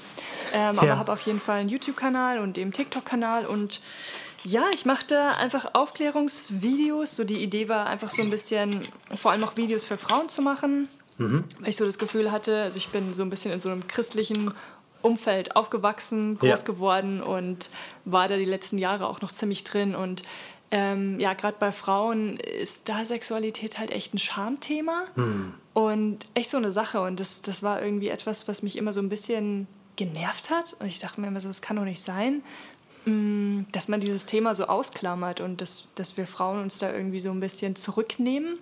Ähm, 0.54 0.76
ja. 0.76 0.82
Aber 0.82 0.98
habe 0.98 1.14
auf 1.14 1.22
jeden 1.22 1.40
Fall 1.40 1.62
einen 1.62 1.70
YouTube-Kanal 1.70 2.40
und 2.40 2.58
eben 2.58 2.74
TikTok-Kanal 2.74 3.46
und 3.46 3.82
ja, 4.44 4.66
ich 4.74 4.86
machte 4.86 5.20
einfach 5.38 5.74
Aufklärungsvideos. 5.74 7.16
So 7.16 7.24
die 7.24 7.44
Idee 7.44 7.68
war 7.68 7.88
einfach 7.88 8.10
so 8.10 8.22
ein 8.22 8.30
bisschen, 8.30 8.88
vor 9.16 9.32
allem 9.32 9.44
auch 9.44 9.58
Videos 9.58 9.84
für 9.84 9.98
Frauen 9.98 10.30
zu 10.30 10.42
machen, 10.42 10.88
mhm. 11.20 11.44
weil 11.60 11.70
ich 11.70 11.76
so 11.76 11.86
das 11.86 12.00
Gefühl 12.00 12.32
hatte, 12.32 12.64
also 12.64 12.78
ich 12.78 12.90
bin 12.90 13.14
so 13.14 13.22
ein 13.22 13.30
bisschen 13.30 13.52
in 13.52 13.60
so 13.60 13.70
einem 13.70 13.88
christlichen 13.88 14.52
Umfeld 15.02 15.56
aufgewachsen, 15.56 16.38
groß 16.40 16.62
ja. 16.62 16.66
geworden 16.66 17.22
und 17.22 17.70
war 18.06 18.28
da 18.28 18.38
die 18.38 18.46
letzten 18.46 18.78
Jahre 18.78 19.08
auch 19.08 19.22
noch 19.22 19.32
ziemlich 19.32 19.64
drin. 19.64 19.96
Und 19.96 20.24
ähm, 20.72 21.20
ja, 21.20 21.34
gerade 21.34 21.58
bei 21.60 21.72
Frauen 21.72 22.38
ist 22.38 22.90
da 22.90 23.06
Sexualität 23.06 23.78
halt 23.78 23.92
echt 23.92 24.14
ein 24.14 24.18
Schamthema 24.18 25.04
mhm. 25.16 25.54
und 25.74 26.26
echt 26.34 26.50
so 26.50 26.58
eine 26.58 26.72
Sache. 26.72 27.02
Und 27.02 27.20
das, 27.20 27.42
das 27.42 27.64
war 27.64 27.82
irgendwie 27.82 28.10
etwas, 28.10 28.48
was 28.48 28.62
mich 28.62 28.78
immer 28.78 28.92
so 28.92 29.00
ein 29.00 29.10
bisschen 29.10 29.68
genervt 29.96 30.50
hat. 30.50 30.76
Und 30.80 30.88
ich 30.88 31.00
dachte 31.00 31.22
mir 31.22 31.28
immer 31.28 31.42
so, 31.42 31.48
das 31.48 31.62
kann 31.62 31.78
doch 31.78 31.86
nicht 31.86 32.02
sein. 32.02 32.42
Mm, 33.06 33.62
dass 33.72 33.88
man 33.88 34.02
dieses 34.02 34.26
Thema 34.26 34.54
so 34.54 34.66
ausklammert 34.66 35.40
und 35.40 35.62
dass, 35.62 35.86
dass 35.96 36.18
wir 36.18 36.28
Frauen 36.28 36.62
uns 36.62 36.78
da 36.78 36.92
irgendwie 36.92 37.22
so 37.22 37.32
ein 37.32 37.40
bisschen 37.40 37.76
zurücknehmen 37.76 38.60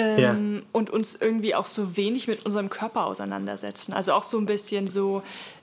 ähm, 0.00 0.54
ja. 0.56 0.62
und 0.72 0.90
uns 0.90 1.14
irgendwie 1.14 1.54
auch 1.54 1.66
so 1.66 1.96
wenig 1.96 2.28
mit 2.28 2.44
unserem 2.46 2.70
Körper 2.70 3.06
auseinandersetzen. 3.06 3.92
Also 3.92 4.12
auch 4.12 4.24
so 4.24 4.38
ein 4.38 4.46
bisschen 4.46 4.86
so, 4.86 5.22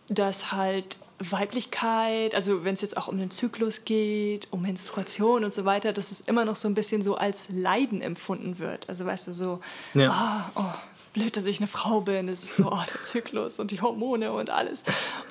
dass 0.09 0.51
halt 0.51 0.97
Weiblichkeit, 1.19 2.35
also 2.35 2.63
wenn 2.63 2.75
es 2.75 2.81
jetzt 2.81 2.95
auch 2.95 3.07
um 3.07 3.17
den 3.17 3.31
Zyklus 3.31 3.85
geht, 3.85 4.47
um 4.51 4.61
Menstruation 4.61 5.43
und 5.43 5.53
so 5.53 5.65
weiter, 5.65 5.91
dass 5.91 6.11
es 6.11 6.21
immer 6.21 6.45
noch 6.45 6.55
so 6.55 6.67
ein 6.67 6.75
bisschen 6.75 7.01
so 7.01 7.15
als 7.15 7.47
Leiden 7.49 8.01
empfunden 8.01 8.59
wird. 8.59 8.87
Also 8.87 9.05
weißt 9.05 9.27
du, 9.27 9.33
so, 9.33 9.59
ja. 9.95 10.51
oh, 10.55 10.61
oh, 10.61 10.73
blöd, 11.13 11.35
dass 11.35 11.47
ich 11.47 11.57
eine 11.57 11.67
Frau 11.67 12.01
bin. 12.01 12.29
Es 12.29 12.43
ist 12.43 12.57
so, 12.57 12.67
oh, 12.71 12.83
der 12.93 13.03
Zyklus 13.03 13.59
und 13.59 13.71
die 13.71 13.81
Hormone 13.81 14.31
und 14.31 14.51
alles. 14.51 14.83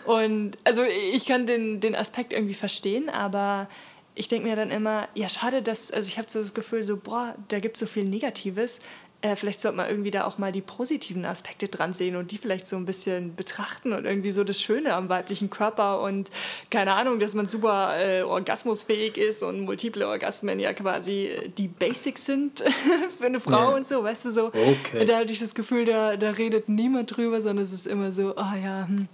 Und 0.05 0.59
also 0.65 0.83
ich 0.83 1.25
kann 1.25 1.47
den, 1.47 1.81
den 1.81 1.95
Aspekt 1.95 2.33
irgendwie 2.33 2.55
verstehen, 2.55 3.09
aber 3.09 3.69
ich 4.17 4.29
denke 4.29 4.49
mir 4.49 4.57
dann 4.57 4.71
immer, 4.71 5.09
ja, 5.15 5.29
schade, 5.29 5.63
dass, 5.63 5.91
also 5.91 6.09
ich 6.09 6.19
habe 6.19 6.29
so 6.29 6.41
das 6.41 6.55
Gefühl, 6.55 6.83
so, 6.83 6.97
boah, 6.97 7.37
da 7.49 7.61
gibt 7.61 7.77
es 7.77 7.81
so 7.81 7.87
viel 7.87 8.05
Negatives 8.05 8.81
äh, 9.23 9.35
vielleicht 9.35 9.61
sollte 9.61 9.77
man 9.77 9.89
irgendwie 9.89 10.11
da 10.11 10.25
auch 10.25 10.39
mal 10.39 10.53
die 10.53 10.61
positiven 10.61 11.25
Aspekte 11.25 11.69
dran 11.69 11.95
sehen 11.95 12.17
und 12.17 12.31
die 12.31 12.39
vielleicht 12.39 12.67
so 12.67 12.77
ein 12.77 12.85
bisschen 12.85 13.35
betrachten 13.35 13.93
und 13.93 14.05
irgendwie 14.05 14.31
so 14.31 14.45
das 14.45 14.61
Schöne 14.61 14.95
am 14.95 15.09
weiblichen 15.09 15.49
Körper 15.51 16.03
und 16.03 16.31
keine 16.71 16.93
Ahnung, 16.93 17.19
dass 17.19 17.35
man 17.35 17.47
super 17.47 17.95
äh, 17.99 18.23
orgasmusfähig 18.23 19.17
ist 19.17 19.43
und 19.43 19.61
multiple 19.61 20.07
Orgasmen 20.07 20.61
ja 20.61 20.73
quasi 20.75 21.27
äh, 21.27 21.49
die 21.49 21.69
Basics 21.69 22.27
sind 22.27 22.63
für 23.19 23.27
eine 23.27 23.41
Frau 23.41 23.69
yeah. 23.69 23.77
und 23.77 23.87
so, 23.87 24.03
weißt 24.03 24.27
du 24.27 24.31
so. 24.31 24.47
Okay. 24.47 25.05
Da 25.07 25.19
hatte 25.19 25.33
ich 25.33 25.41
das 25.41 25.55
Gefühl, 25.55 25.87
da, 25.87 26.17
da 26.17 26.31
redet 26.33 26.69
niemand 26.69 27.17
drüber, 27.17 27.41
sondern 27.41 27.65
es 27.65 27.73
ist 27.73 27.87
immer 27.87 28.13
so, 28.13 28.35
oh 28.37 28.57
ja, 28.63 28.87
hm. 28.87 29.09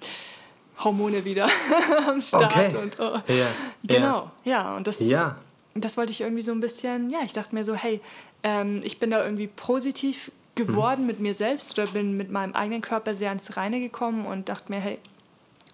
Hormone 0.79 1.25
wieder 1.25 1.49
am 2.09 2.21
Start. 2.21 2.57
Okay. 2.57 2.77
Und, 2.77 3.01
oh. 3.01 3.19
ja. 3.29 3.47
Genau, 3.85 4.31
ja. 4.45 4.77
Und 4.77 4.87
das, 4.87 5.01
ja. 5.01 5.37
das 5.75 5.97
wollte 5.97 6.13
ich 6.13 6.21
irgendwie 6.21 6.43
so 6.43 6.53
ein 6.53 6.61
bisschen, 6.61 7.11
ja, 7.11 7.21
ich 7.25 7.33
dachte 7.33 7.55
mir 7.55 7.65
so, 7.65 7.75
hey, 7.75 8.01
ähm, 8.43 8.81
ich 8.83 8.99
bin 8.99 9.11
da 9.11 9.25
irgendwie 9.25 9.47
positiv 9.47 10.33
geworden 10.55 11.03
mhm. 11.03 11.07
mit 11.07 11.21
mir 11.21 11.35
selbst 11.35 11.79
oder 11.79 11.91
bin 11.91 12.17
mit 12.17 12.31
meinem 12.31 12.55
eigenen 12.55 12.83
Körper 12.83 13.15
sehr 13.15 13.31
ans 13.31 13.57
Reine 13.57 13.81
gekommen 13.81 14.27
und 14.27 14.49
dachte 14.49 14.71
mir, 14.73 14.81
hey, 14.81 14.99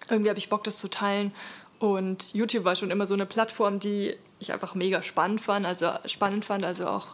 irgendwie 0.09 0.29
habe 0.29 0.39
ich 0.39 0.49
Bock, 0.49 0.63
das 0.63 0.77
zu 0.77 0.89
teilen. 0.89 1.31
Und 1.79 2.33
YouTube 2.33 2.65
war 2.65 2.75
schon 2.75 2.91
immer 2.91 3.05
so 3.05 3.13
eine 3.13 3.25
Plattform, 3.25 3.79
die 3.79 4.15
ich 4.39 4.53
einfach 4.53 4.75
mega 4.75 5.03
spannend 5.03 5.41
fand, 5.41 5.65
also 5.65 5.91
spannend 6.05 6.45
fand, 6.45 6.63
also 6.63 6.87
auch 6.87 7.07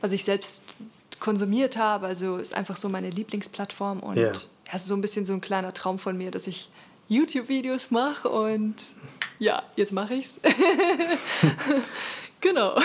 was 0.00 0.12
ich 0.12 0.24
selbst 0.24 0.62
konsumiert 1.20 1.76
habe, 1.76 2.06
also 2.06 2.36
ist 2.36 2.54
einfach 2.54 2.76
so 2.76 2.88
meine 2.88 3.10
Lieblingsplattform 3.10 4.00
und 4.00 4.16
ja. 4.16 4.32
ja, 4.72 4.78
so 4.78 4.94
ein 4.94 5.00
bisschen 5.00 5.24
so 5.24 5.32
ein 5.32 5.40
kleiner 5.40 5.74
Traum 5.74 5.98
von 5.98 6.16
mir, 6.16 6.30
dass 6.30 6.46
ich 6.46 6.70
YouTube-Videos 7.08 7.90
mache 7.90 8.28
und 8.28 8.74
ja, 9.38 9.62
jetzt 9.76 9.92
mache 9.92 10.14
ich's. 10.14 10.34
Genau. 12.40 12.78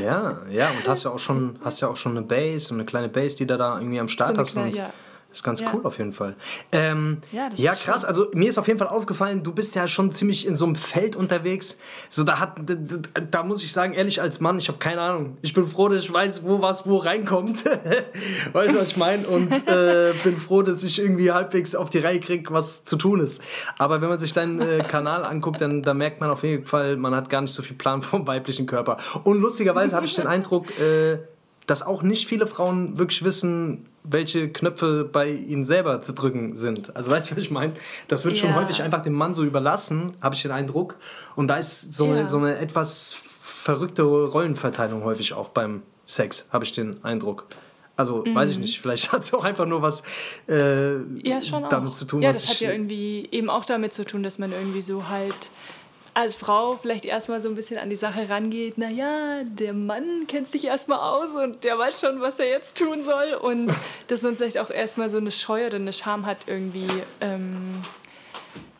ja, 0.00 0.42
ja, 0.48 0.70
und 0.70 0.86
hast 0.86 1.02
ja 1.02 1.10
auch 1.10 1.18
schon, 1.18 1.58
hast 1.64 1.80
ja 1.80 1.88
auch 1.88 1.96
schon 1.96 2.16
eine 2.16 2.24
Base, 2.24 2.72
eine 2.72 2.84
kleine 2.84 3.08
Base, 3.08 3.36
die 3.36 3.44
da, 3.44 3.56
da 3.56 3.78
irgendwie 3.78 3.98
am 3.98 4.06
Start 4.06 4.36
so 4.36 4.40
hast. 4.40 4.52
Kleine, 4.52 4.68
und 4.68 4.76
ja. 4.76 4.92
Ist 5.34 5.42
ganz 5.42 5.60
ja. 5.60 5.66
cool 5.74 5.80
auf 5.82 5.98
jeden 5.98 6.12
Fall. 6.12 6.36
Ähm, 6.70 7.18
ja, 7.32 7.48
ja 7.56 7.74
krass. 7.74 8.02
Schön. 8.02 8.08
Also 8.08 8.28
mir 8.34 8.48
ist 8.48 8.56
auf 8.56 8.68
jeden 8.68 8.78
Fall 8.78 8.86
aufgefallen, 8.86 9.42
du 9.42 9.52
bist 9.52 9.74
ja 9.74 9.88
schon 9.88 10.12
ziemlich 10.12 10.46
in 10.46 10.54
so 10.54 10.64
einem 10.64 10.76
Feld 10.76 11.16
unterwegs. 11.16 11.76
So 12.08 12.22
da 12.22 12.38
hat, 12.38 12.60
da, 12.64 13.20
da 13.20 13.42
muss 13.42 13.64
ich 13.64 13.72
sagen, 13.72 13.94
ehrlich 13.94 14.22
als 14.22 14.38
Mann, 14.38 14.58
ich 14.58 14.68
habe 14.68 14.78
keine 14.78 15.00
Ahnung. 15.00 15.36
Ich 15.42 15.52
bin 15.52 15.66
froh, 15.66 15.88
dass 15.88 16.02
ich 16.02 16.12
weiß, 16.12 16.44
wo 16.44 16.62
was 16.62 16.86
wo 16.86 16.98
reinkommt. 16.98 17.64
weißt 18.52 18.74
du, 18.74 18.78
was 18.78 18.90
ich 18.90 18.96
meine? 18.96 19.26
Und 19.26 19.52
äh, 19.68 20.12
bin 20.22 20.36
froh, 20.36 20.62
dass 20.62 20.84
ich 20.84 21.00
irgendwie 21.00 21.32
halbwegs 21.32 21.74
auf 21.74 21.90
die 21.90 21.98
Reihe 21.98 22.20
kriege, 22.20 22.52
was 22.52 22.84
zu 22.84 22.96
tun 22.96 23.18
ist. 23.18 23.42
Aber 23.76 24.00
wenn 24.00 24.08
man 24.08 24.20
sich 24.20 24.32
deinen 24.32 24.60
äh, 24.60 24.78
Kanal 24.88 25.24
anguckt, 25.24 25.60
dann 25.60 25.82
da 25.82 25.94
merkt 25.94 26.20
man 26.20 26.30
auf 26.30 26.44
jeden 26.44 26.64
Fall, 26.64 26.96
man 26.96 27.12
hat 27.12 27.28
gar 27.28 27.40
nicht 27.40 27.52
so 27.52 27.62
viel 27.62 27.76
Plan 27.76 28.02
vom 28.02 28.24
weiblichen 28.28 28.66
Körper. 28.66 28.98
Und 29.24 29.40
lustigerweise 29.40 29.96
habe 29.96 30.06
ich 30.06 30.14
den 30.14 30.28
Eindruck, 30.28 30.78
äh, 30.78 31.18
dass 31.66 31.82
auch 31.82 32.02
nicht 32.02 32.28
viele 32.28 32.46
Frauen 32.46 32.98
wirklich 32.98 33.24
wissen, 33.24 33.86
welche 34.02 34.50
Knöpfe 34.50 35.08
bei 35.10 35.30
ihnen 35.30 35.64
selber 35.64 36.00
zu 36.02 36.12
drücken 36.12 36.56
sind. 36.56 36.94
Also 36.94 37.10
weißt 37.10 37.30
du, 37.30 37.36
was 37.36 37.42
ich 37.42 37.50
meine? 37.50 37.72
Das 38.08 38.24
wird 38.24 38.36
ja. 38.36 38.42
schon 38.42 38.54
häufig 38.54 38.82
einfach 38.82 39.02
dem 39.02 39.14
Mann 39.14 39.32
so 39.32 39.44
überlassen, 39.44 40.12
habe 40.20 40.34
ich 40.34 40.42
den 40.42 40.50
Eindruck. 40.50 40.96
Und 41.36 41.48
da 41.48 41.56
ist 41.56 41.94
so, 41.94 42.06
ja. 42.06 42.12
eine, 42.12 42.26
so 42.26 42.36
eine 42.36 42.58
etwas 42.58 43.14
verrückte 43.40 44.02
Rollenverteilung 44.02 45.04
häufig 45.04 45.32
auch 45.32 45.48
beim 45.48 45.82
Sex, 46.04 46.46
habe 46.50 46.64
ich 46.64 46.72
den 46.72 47.02
Eindruck. 47.02 47.46
Also 47.96 48.24
mhm. 48.26 48.34
weiß 48.34 48.50
ich 48.50 48.58
nicht, 48.58 48.80
vielleicht 48.80 49.12
hat 49.12 49.22
es 49.22 49.32
auch 49.32 49.44
einfach 49.44 49.66
nur 49.66 49.80
was 49.80 50.02
äh, 50.48 50.96
ja, 51.22 51.40
damit 51.70 51.90
auch. 51.90 51.92
zu 51.92 52.04
tun. 52.04 52.22
Ja, 52.22 52.32
das 52.32 52.48
hat 52.48 52.60
ja 52.60 52.72
irgendwie 52.72 53.28
eben 53.30 53.48
auch 53.48 53.64
damit 53.64 53.92
zu 53.92 54.04
tun, 54.04 54.22
dass 54.22 54.38
man 54.38 54.52
irgendwie 54.52 54.82
so 54.82 55.08
halt 55.08 55.34
als 56.14 56.36
Frau 56.36 56.76
vielleicht 56.76 57.04
erstmal 57.04 57.40
so 57.40 57.48
ein 57.48 57.56
bisschen 57.56 57.76
an 57.76 57.90
die 57.90 57.96
Sache 57.96 58.28
rangeht, 58.28 58.78
naja, 58.78 59.42
der 59.44 59.72
Mann 59.72 60.26
kennt 60.28 60.48
sich 60.48 60.64
erstmal 60.64 61.00
aus 61.00 61.34
und 61.34 61.64
der 61.64 61.76
weiß 61.76 62.00
schon, 62.00 62.20
was 62.20 62.38
er 62.38 62.48
jetzt 62.48 62.78
tun 62.78 63.02
soll. 63.02 63.34
Und 63.34 63.72
dass 64.06 64.22
man 64.22 64.36
vielleicht 64.36 64.58
auch 64.58 64.70
erstmal 64.70 65.08
so 65.08 65.18
eine 65.18 65.32
Scheu 65.32 65.66
oder 65.66 65.76
eine 65.76 65.92
Scham 65.92 66.24
hat, 66.24 66.46
irgendwie 66.46 66.88
ähm, 67.20 67.82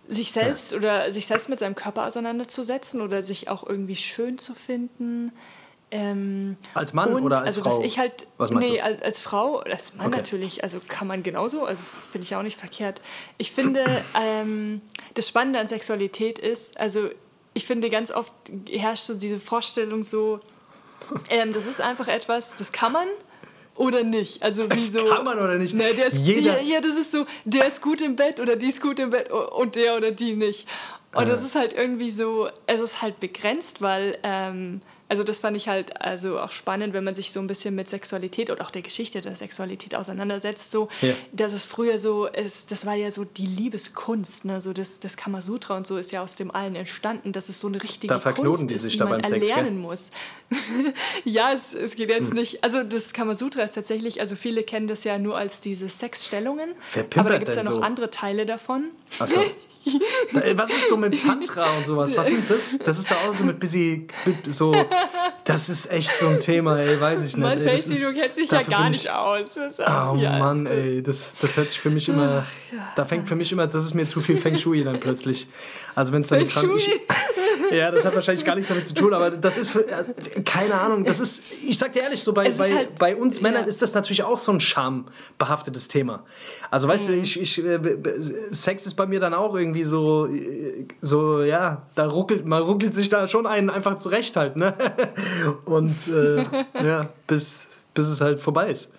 sich 0.08 0.30
selbst 0.30 0.70
ja. 0.70 0.78
oder 0.78 1.10
sich 1.10 1.26
selbst 1.26 1.48
mit 1.48 1.58
seinem 1.58 1.74
Körper 1.74 2.06
auseinanderzusetzen 2.06 3.00
oder 3.00 3.22
sich 3.22 3.48
auch 3.48 3.66
irgendwie 3.66 3.96
schön 3.96 4.38
zu 4.38 4.54
finden. 4.54 5.32
Ähm, 5.90 6.56
als 6.74 6.92
Mann 6.92 7.14
und, 7.14 7.22
oder 7.22 7.38
als 7.38 7.58
also, 7.58 7.62
Frau? 7.62 7.78
Was 7.78 7.84
ich 7.84 7.98
halt, 7.98 8.26
was 8.36 8.50
nee, 8.50 8.80
als, 8.80 9.02
als, 9.02 9.18
Frau, 9.18 9.58
als 9.58 9.94
Mann 9.94 10.08
okay. 10.08 10.16
natürlich, 10.18 10.62
also 10.62 10.78
kann 10.88 11.06
man 11.06 11.22
genauso, 11.22 11.64
also 11.64 11.82
finde 12.10 12.26
ich 12.26 12.34
auch 12.36 12.42
nicht 12.42 12.58
verkehrt. 12.58 13.00
Ich 13.38 13.52
finde, 13.52 13.84
ähm, 14.20 14.80
das 15.14 15.28
Spannende 15.28 15.58
an 15.58 15.66
Sexualität 15.66 16.38
ist, 16.38 16.78
also 16.78 17.10
ich 17.54 17.66
finde, 17.66 17.88
ganz 17.88 18.10
oft 18.10 18.32
herrscht 18.68 19.04
so 19.04 19.14
diese 19.14 19.40
Vorstellung 19.40 20.02
so, 20.02 20.40
ähm, 21.30 21.52
das 21.52 21.66
ist 21.66 21.80
einfach 21.80 22.08
etwas, 22.08 22.56
das 22.56 22.72
kann 22.72 22.92
man 22.92 23.06
oder 23.76 24.04
nicht. 24.04 24.42
Also 24.42 24.70
wie 24.70 24.80
so, 24.80 25.04
kann 25.04 25.24
man 25.24 25.38
oder 25.38 25.56
nicht? 25.58 25.74
Ne, 25.74 25.94
der 25.94 26.06
ist, 26.06 26.18
Jeder. 26.18 26.60
Ja, 26.60 26.74
ja, 26.74 26.80
das 26.80 26.96
ist 26.96 27.12
so, 27.12 27.26
der 27.44 27.66
ist 27.66 27.82
gut 27.82 28.00
im 28.00 28.16
Bett 28.16 28.40
oder 28.40 28.56
die 28.56 28.68
ist 28.68 28.80
gut 28.80 28.98
im 28.98 29.10
Bett 29.10 29.30
und 29.32 29.74
der 29.74 29.96
oder 29.96 30.10
die 30.10 30.34
nicht. 30.34 30.68
Und 31.14 31.28
das 31.28 31.44
ist 31.44 31.54
halt 31.54 31.72
irgendwie 31.72 32.10
so, 32.10 32.48
es 32.66 32.80
ist 32.80 33.00
halt 33.00 33.20
begrenzt, 33.20 33.80
weil 33.80 34.18
ähm, 34.24 34.82
Also 35.08 35.22
das 35.22 35.38
fand 35.38 35.56
ich 35.56 35.68
halt 35.68 36.00
also 36.00 36.38
auch 36.40 36.50
spannend, 36.50 36.94
wenn 36.94 37.04
man 37.04 37.14
sich 37.14 37.30
so 37.30 37.38
ein 37.38 37.46
bisschen 37.46 37.74
mit 37.74 37.88
Sexualität 37.88 38.48
und 38.48 38.62
auch 38.62 38.70
der 38.70 38.80
Geschichte 38.80 39.20
der 39.20 39.36
Sexualität 39.36 39.94
auseinandersetzt, 39.94 40.70
so, 40.70 40.88
ja. 41.02 41.12
dass 41.32 41.52
es 41.52 41.62
früher 41.62 41.98
so 41.98 42.26
ist, 42.26 42.70
das 42.70 42.86
war 42.86 42.94
ja 42.94 43.10
so 43.10 43.24
die 43.24 43.44
Liebeskunst, 43.44 44.46
ne? 44.46 44.62
so 44.62 44.72
das, 44.72 45.00
das 45.00 45.16
Kamasutra 45.16 45.76
und 45.76 45.86
so 45.86 45.98
ist 45.98 46.10
ja 46.10 46.22
aus 46.22 46.36
dem 46.36 46.50
allen 46.50 46.74
entstanden, 46.74 47.32
dass 47.32 47.50
es 47.50 47.60
so 47.60 47.66
eine 47.66 47.82
richtige 47.82 48.14
da 48.14 48.18
Kunst 48.32 48.70
die 48.70 48.74
ist, 48.74 48.92
die 48.92 48.98
man 48.98 49.20
erlernen 49.20 49.82
Sex, 49.82 50.10
muss. 50.10 50.10
ja, 51.24 51.52
es, 51.52 51.74
es 51.74 51.96
geht 51.96 52.08
jetzt 52.08 52.30
hm. 52.30 52.38
nicht, 52.38 52.64
also 52.64 52.82
das 52.82 53.12
Kamasutra 53.12 53.62
ist 53.62 53.74
tatsächlich, 53.74 54.20
also 54.20 54.36
viele 54.36 54.62
kennen 54.62 54.88
das 54.88 55.04
ja 55.04 55.18
nur 55.18 55.36
als 55.36 55.60
diese 55.60 55.88
Sexstellungen, 55.90 56.70
aber 57.16 57.28
da 57.28 57.38
gibt 57.38 57.50
es 57.50 57.56
ja 57.56 57.62
noch 57.62 57.72
so? 57.72 57.80
andere 57.80 58.10
Teile 58.10 58.46
davon. 58.46 58.86
Ach 59.18 59.28
so. 59.28 59.40
Was 60.54 60.70
ist 60.70 60.88
so 60.88 60.96
mit 60.96 61.20
Tantra 61.20 61.66
und 61.76 61.86
sowas? 61.86 62.16
Was 62.16 62.28
sind 62.28 62.48
das? 62.48 62.78
Das 62.78 62.98
ist 62.98 63.10
da 63.10 63.14
auch 63.28 63.34
so 63.34 63.44
mit 63.44 63.60
bisschen 63.60 64.08
so. 64.44 64.74
Das 65.44 65.68
ist 65.68 65.90
echt 65.90 66.16
so 66.16 66.28
ein 66.28 66.40
Thema, 66.40 66.78
ey, 66.78 67.00
weiß 67.00 67.24
ich 67.24 67.36
nicht. 67.36 67.44
Mann, 67.44 67.58
Facey, 67.60 68.00
du 68.00 68.12
kennst 68.14 68.38
dich 68.38 68.50
ja 68.50 68.62
gar 68.62 68.88
nicht 68.88 69.10
aus. 69.10 69.56
Oh 69.56 70.16
ja, 70.16 70.38
Mann, 70.38 70.66
ey, 70.66 71.02
das, 71.02 71.34
das 71.40 71.56
hört 71.56 71.70
sich 71.70 71.80
für 71.80 71.90
mich 71.90 72.08
immer. 72.08 72.46
Da 72.96 73.04
fängt 73.04 73.28
für 73.28 73.36
mich 73.36 73.52
immer, 73.52 73.66
das 73.66 73.84
ist 73.84 73.94
mir 73.94 74.06
zu 74.06 74.20
viel 74.20 74.38
Feng 74.38 74.56
Shui 74.56 74.82
dann 74.84 75.00
plötzlich. 75.00 75.46
Also 75.94 76.12
wenn 76.12 76.22
es 76.22 76.28
dann 76.28 76.40
Feng 76.40 76.50
Shui? 76.50 76.80
Ja, 77.74 77.90
das 77.90 78.04
hat 78.04 78.14
wahrscheinlich 78.14 78.44
gar 78.44 78.54
nichts 78.54 78.68
damit 78.68 78.86
zu 78.86 78.94
tun, 78.94 79.12
aber 79.12 79.30
das 79.30 79.56
ist, 79.58 79.70
für, 79.70 79.84
also, 79.94 80.12
keine 80.44 80.74
Ahnung, 80.74 81.04
das 81.04 81.20
ist, 81.20 81.42
ich 81.66 81.78
sag 81.78 81.92
dir 81.92 82.02
ehrlich, 82.02 82.22
so 82.22 82.32
bei, 82.32 82.48
bei, 82.50 82.74
halt, 82.74 82.98
bei 82.98 83.16
uns 83.16 83.40
Männern 83.40 83.62
ja. 83.62 83.68
ist 83.68 83.82
das 83.82 83.94
natürlich 83.94 84.22
auch 84.22 84.38
so 84.38 84.52
ein 84.52 84.60
schambehaftetes 84.60 85.88
Thema. 85.88 86.24
Also 86.70 86.88
weißt 86.88 87.08
mhm. 87.08 87.12
du, 87.12 87.18
ich, 87.20 87.40
ich, 87.40 87.64
äh, 87.64 87.80
Sex 88.50 88.86
ist 88.86 88.94
bei 88.94 89.06
mir 89.06 89.20
dann 89.20 89.34
auch 89.34 89.54
irgendwie 89.54 89.84
so, 89.84 90.26
äh, 90.26 90.86
so 90.98 91.42
ja, 91.42 91.82
da 91.94 92.06
ruckelt, 92.06 92.46
man 92.46 92.62
ruckelt 92.62 92.94
sich 92.94 93.08
da 93.08 93.26
schon 93.26 93.46
einen 93.46 93.70
einfach 93.70 93.96
zurecht 93.98 94.36
halt, 94.36 94.56
ne? 94.56 94.74
Und 95.64 96.08
äh, 96.08 96.44
ja, 96.82 97.08
bis, 97.26 97.66
bis 97.94 98.08
es 98.08 98.20
halt 98.20 98.40
vorbei 98.40 98.70
ist 98.70 98.92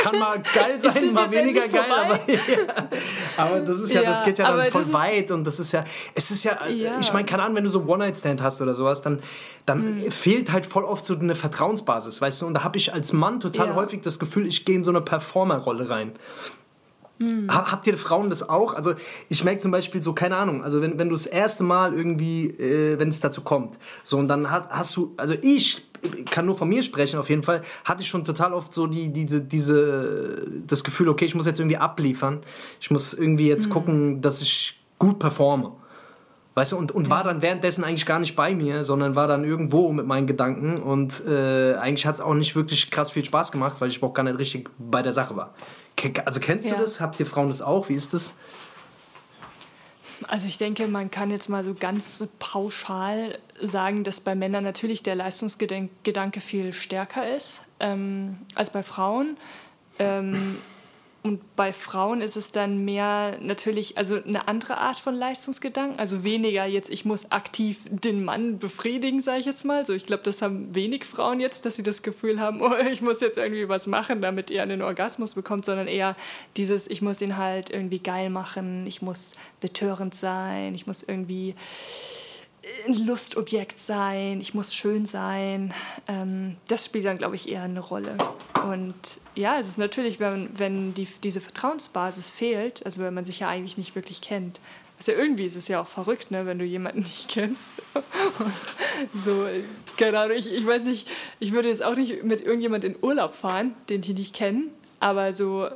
kann 0.00 0.18
mal 0.18 0.42
geil 0.54 0.78
sein, 0.78 1.12
mal 1.12 1.30
weniger 1.30 1.68
geil, 1.68 1.90
aber, 1.90 2.20
ja. 2.26 2.38
aber 3.36 3.60
das 3.60 3.80
ist 3.80 3.92
ja, 3.92 4.02
ja 4.02 4.10
das 4.10 4.24
geht 4.24 4.38
ja 4.38 4.50
dann 4.50 4.70
voll 4.70 4.92
weit 4.92 5.30
und 5.30 5.44
das 5.44 5.58
ist 5.58 5.72
ja, 5.72 5.84
es 6.14 6.30
ist 6.30 6.44
ja, 6.44 6.66
ja. 6.66 6.98
ich 7.00 7.12
meine, 7.12 7.26
keine 7.26 7.42
Ahnung, 7.42 7.56
wenn 7.56 7.64
du 7.64 7.70
so 7.70 7.84
One-Night-Stand 7.84 8.42
hast 8.42 8.60
oder 8.60 8.74
sowas, 8.74 9.02
dann, 9.02 9.20
dann 9.64 10.00
mhm. 10.00 10.10
fehlt 10.10 10.52
halt 10.52 10.66
voll 10.66 10.84
oft 10.84 11.04
so 11.04 11.14
eine 11.14 11.34
Vertrauensbasis, 11.34 12.20
weißt 12.20 12.42
du, 12.42 12.46
und 12.46 12.54
da 12.54 12.64
habe 12.64 12.78
ich 12.78 12.92
als 12.92 13.12
Mann 13.12 13.40
total 13.40 13.74
häufig 13.74 14.00
das 14.02 14.18
Gefühl, 14.18 14.46
ich 14.46 14.64
gehe 14.64 14.76
in 14.76 14.82
so 14.82 14.90
eine 14.90 15.00
Performer-Rolle 15.00 15.90
rein. 15.90 16.12
Mhm. 17.18 17.48
Habt 17.50 17.86
ihr 17.86 17.96
Frauen 17.96 18.28
das 18.28 18.48
auch? 18.48 18.74
Also 18.74 18.94
ich 19.28 19.42
merke 19.42 19.60
zum 19.60 19.70
Beispiel 19.70 20.02
so, 20.02 20.12
keine 20.12 20.36
Ahnung, 20.36 20.62
also 20.62 20.82
wenn, 20.82 20.98
wenn 20.98 21.08
du 21.08 21.14
das 21.14 21.26
erste 21.26 21.64
Mal 21.64 21.94
irgendwie, 21.94 22.48
äh, 22.48 22.98
wenn 22.98 23.08
es 23.08 23.20
dazu 23.20 23.40
kommt, 23.40 23.78
so 24.02 24.18
und 24.18 24.28
dann 24.28 24.50
hast, 24.50 24.70
hast 24.70 24.96
du, 24.96 25.14
also 25.16 25.34
ich 25.40 25.82
kann 26.30 26.46
nur 26.46 26.56
von 26.56 26.68
mir 26.68 26.82
sprechen 26.82 27.18
auf 27.18 27.30
jeden 27.30 27.42
Fall, 27.42 27.62
hatte 27.84 28.02
ich 28.02 28.08
schon 28.08 28.24
total 28.24 28.52
oft 28.52 28.72
so 28.72 28.86
die, 28.86 29.12
diese, 29.12 29.40
diese, 29.40 30.44
das 30.66 30.84
Gefühl, 30.84 31.08
okay, 31.08 31.24
ich 31.24 31.34
muss 31.34 31.46
jetzt 31.46 31.58
irgendwie 31.58 31.78
abliefern, 31.78 32.40
ich 32.80 32.90
muss 32.90 33.14
irgendwie 33.14 33.48
jetzt 33.48 33.68
mhm. 33.68 33.70
gucken, 33.70 34.20
dass 34.20 34.42
ich 34.42 34.78
gut 34.98 35.18
performe. 35.18 35.72
Weißt 36.54 36.72
du, 36.72 36.78
und, 36.78 36.90
und 36.90 37.10
war 37.10 37.22
dann 37.22 37.42
währenddessen 37.42 37.84
eigentlich 37.84 38.06
gar 38.06 38.18
nicht 38.18 38.34
bei 38.34 38.54
mir, 38.54 38.82
sondern 38.82 39.14
war 39.14 39.28
dann 39.28 39.44
irgendwo 39.44 39.92
mit 39.92 40.06
meinen 40.06 40.26
Gedanken 40.26 40.78
und 40.78 41.22
äh, 41.26 41.74
eigentlich 41.74 42.06
hat 42.06 42.14
es 42.14 42.20
auch 42.22 42.32
nicht 42.32 42.56
wirklich 42.56 42.90
krass 42.90 43.10
viel 43.10 43.24
Spaß 43.24 43.52
gemacht, 43.52 43.76
weil 43.80 43.90
ich 43.90 44.02
auch 44.02 44.14
gar 44.14 44.22
nicht 44.22 44.38
richtig 44.38 44.70
bei 44.78 45.02
der 45.02 45.12
Sache 45.12 45.36
war. 45.36 45.54
Also 46.24 46.40
kennst 46.40 46.66
ja. 46.66 46.74
du 46.74 46.80
das? 46.80 47.00
Habt 47.00 47.18
ihr 47.20 47.26
Frauen 47.26 47.48
das 47.48 47.62
auch? 47.62 47.88
Wie 47.88 47.94
ist 47.94 48.14
das? 48.14 48.34
Also 50.28 50.46
ich 50.46 50.58
denke, 50.58 50.86
man 50.86 51.10
kann 51.10 51.30
jetzt 51.30 51.48
mal 51.48 51.62
so 51.64 51.74
ganz 51.74 52.26
pauschal 52.38 53.38
sagen, 53.60 54.02
dass 54.04 54.20
bei 54.20 54.34
Männern 54.34 54.64
natürlich 54.64 55.02
der 55.02 55.14
Leistungsgedanke 55.14 56.40
viel 56.40 56.72
stärker 56.72 57.28
ist 57.34 57.60
ähm, 57.80 58.38
als 58.54 58.70
bei 58.70 58.82
Frauen. 58.82 59.36
Ähm, 59.98 60.56
und 61.26 61.56
bei 61.56 61.72
Frauen 61.72 62.20
ist 62.20 62.36
es 62.36 62.52
dann 62.52 62.84
mehr 62.84 63.36
natürlich, 63.40 63.98
also 63.98 64.22
eine 64.22 64.46
andere 64.46 64.78
Art 64.78 65.00
von 65.00 65.16
Leistungsgedanken, 65.16 65.98
also 65.98 66.22
weniger 66.22 66.66
jetzt, 66.66 66.88
ich 66.88 67.04
muss 67.04 67.32
aktiv 67.32 67.78
den 67.90 68.24
Mann 68.24 68.60
befriedigen, 68.60 69.20
sage 69.20 69.40
ich 69.40 69.46
jetzt 69.46 69.64
mal. 69.64 69.84
So, 69.84 69.92
ich 69.92 70.06
glaube, 70.06 70.22
das 70.22 70.40
haben 70.40 70.72
wenig 70.72 71.04
Frauen 71.04 71.40
jetzt, 71.40 71.64
dass 71.64 71.74
sie 71.74 71.82
das 71.82 72.04
Gefühl 72.04 72.38
haben, 72.38 72.60
oh, 72.62 72.72
ich 72.92 73.02
muss 73.02 73.20
jetzt 73.20 73.38
irgendwie 73.38 73.68
was 73.68 73.88
machen, 73.88 74.22
damit 74.22 74.52
er 74.52 74.62
einen 74.62 74.82
Orgasmus 74.82 75.34
bekommt, 75.34 75.64
sondern 75.64 75.88
eher 75.88 76.14
dieses, 76.56 76.86
ich 76.86 77.02
muss 77.02 77.20
ihn 77.20 77.36
halt 77.36 77.70
irgendwie 77.70 77.98
geil 77.98 78.30
machen, 78.30 78.86
ich 78.86 79.02
muss 79.02 79.32
betörend 79.60 80.14
sein, 80.14 80.76
ich 80.76 80.86
muss 80.86 81.02
irgendwie 81.02 81.56
ein 82.86 83.06
Lustobjekt 83.06 83.78
sein, 83.78 84.40
ich 84.40 84.54
muss 84.54 84.74
schön 84.74 85.06
sein. 85.06 85.72
Ähm, 86.08 86.56
das 86.68 86.84
spielt 86.84 87.04
dann, 87.04 87.18
glaube 87.18 87.36
ich, 87.36 87.50
eher 87.50 87.62
eine 87.62 87.80
Rolle. 87.80 88.16
Und 88.64 88.94
ja, 89.34 89.58
es 89.58 89.68
ist 89.68 89.78
natürlich, 89.78 90.18
wenn, 90.18 90.48
wenn 90.58 90.94
die, 90.94 91.06
diese 91.22 91.40
Vertrauensbasis 91.40 92.28
fehlt, 92.28 92.84
also 92.84 93.02
wenn 93.02 93.14
man 93.14 93.24
sich 93.24 93.40
ja 93.40 93.48
eigentlich 93.48 93.78
nicht 93.78 93.94
wirklich 93.94 94.20
kennt. 94.20 94.60
Also 94.98 95.12
irgendwie 95.12 95.44
ist 95.44 95.56
es 95.56 95.68
ja 95.68 95.80
auch 95.80 95.88
verrückt, 95.88 96.30
ne, 96.30 96.46
wenn 96.46 96.58
du 96.58 96.64
jemanden 96.64 97.00
nicht 97.00 97.28
kennst. 97.32 97.68
so, 99.14 99.46
keine 99.96 100.18
Ahnung, 100.18 100.36
ich, 100.36 100.52
ich 100.52 100.66
weiß 100.66 100.84
nicht, 100.84 101.08
ich 101.38 101.52
würde 101.52 101.68
jetzt 101.68 101.84
auch 101.84 101.96
nicht 101.96 102.24
mit 102.24 102.40
irgendjemand 102.40 102.84
in 102.84 102.96
Urlaub 103.00 103.34
fahren, 103.34 103.74
den 103.88 104.00
die 104.00 104.14
nicht 104.14 104.34
kennen, 104.34 104.70
aber 104.98 105.32
so 105.32 105.68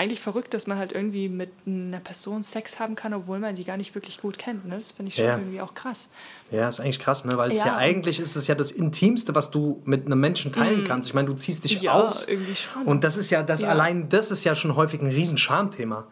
eigentlich 0.00 0.20
verrückt, 0.20 0.54
dass 0.54 0.66
man 0.66 0.78
halt 0.78 0.92
irgendwie 0.92 1.28
mit 1.28 1.50
einer 1.66 2.00
Person 2.00 2.42
Sex 2.42 2.78
haben 2.80 2.94
kann, 2.94 3.12
obwohl 3.12 3.38
man 3.38 3.54
die 3.54 3.64
gar 3.64 3.76
nicht 3.76 3.94
wirklich 3.94 4.20
gut 4.20 4.38
kennt. 4.38 4.66
Ne? 4.66 4.76
Das 4.76 4.92
finde 4.92 5.10
ich 5.10 5.16
schon 5.16 5.26
ja. 5.26 5.36
irgendwie 5.36 5.60
auch 5.60 5.74
krass. 5.74 6.08
Ja, 6.50 6.66
ist 6.68 6.80
eigentlich 6.80 6.98
krass, 6.98 7.26
ne? 7.26 7.36
weil 7.36 7.50
es 7.50 7.58
ja, 7.58 7.66
ja 7.66 7.76
eigentlich 7.76 8.18
ist 8.18 8.34
es 8.34 8.46
ja 8.46 8.54
das 8.54 8.70
Intimste, 8.70 9.34
was 9.34 9.50
du 9.50 9.82
mit 9.84 10.06
einem 10.06 10.18
Menschen 10.18 10.52
teilen 10.52 10.82
mm. 10.82 10.84
kannst. 10.84 11.06
Ich 11.08 11.14
meine, 11.14 11.28
du 11.28 11.34
ziehst 11.34 11.64
dich 11.64 11.82
ja, 11.82 11.92
aus. 11.92 12.26
Irgendwie 12.26 12.54
schon. 12.54 12.86
Und 12.86 13.04
das 13.04 13.18
ist 13.18 13.28
ja, 13.28 13.42
das 13.42 13.60
ja. 13.60 13.68
allein 13.68 14.08
das 14.08 14.30
ist 14.30 14.42
ja 14.42 14.54
schon 14.54 14.74
häufig 14.74 15.02
ein 15.02 15.10
riesen 15.10 15.36
Schamthema. 15.36 16.06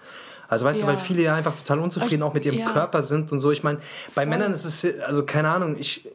Also 0.48 0.66
weißt 0.66 0.80
ja. 0.80 0.86
du, 0.86 0.92
weil 0.92 0.98
viele 0.98 1.22
ja 1.22 1.34
einfach 1.34 1.54
total 1.54 1.78
unzufrieden 1.78 2.22
auch 2.22 2.34
mit 2.34 2.44
ihrem 2.44 2.66
Körper 2.66 3.00
sind 3.00 3.32
und 3.32 3.38
so. 3.38 3.50
Ich 3.50 3.62
meine, 3.62 3.78
bei 4.14 4.22
Voll. 4.22 4.26
Männern 4.26 4.52
ist 4.52 4.64
es, 4.64 4.86
also 5.00 5.24
keine 5.24 5.48
Ahnung, 5.48 5.76
ich 5.78 6.06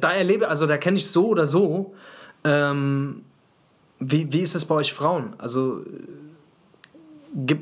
da 0.00 0.12
erlebe, 0.12 0.48
also 0.48 0.66
da 0.66 0.76
kenne 0.76 0.96
ich 0.96 1.06
so 1.06 1.28
oder 1.28 1.46
so. 1.46 1.94
Ähm, 2.44 3.22
wie, 4.00 4.32
wie 4.32 4.40
ist 4.40 4.54
es 4.56 4.64
bei 4.64 4.74
euch 4.74 4.92
Frauen? 4.92 5.34
Also 5.38 5.82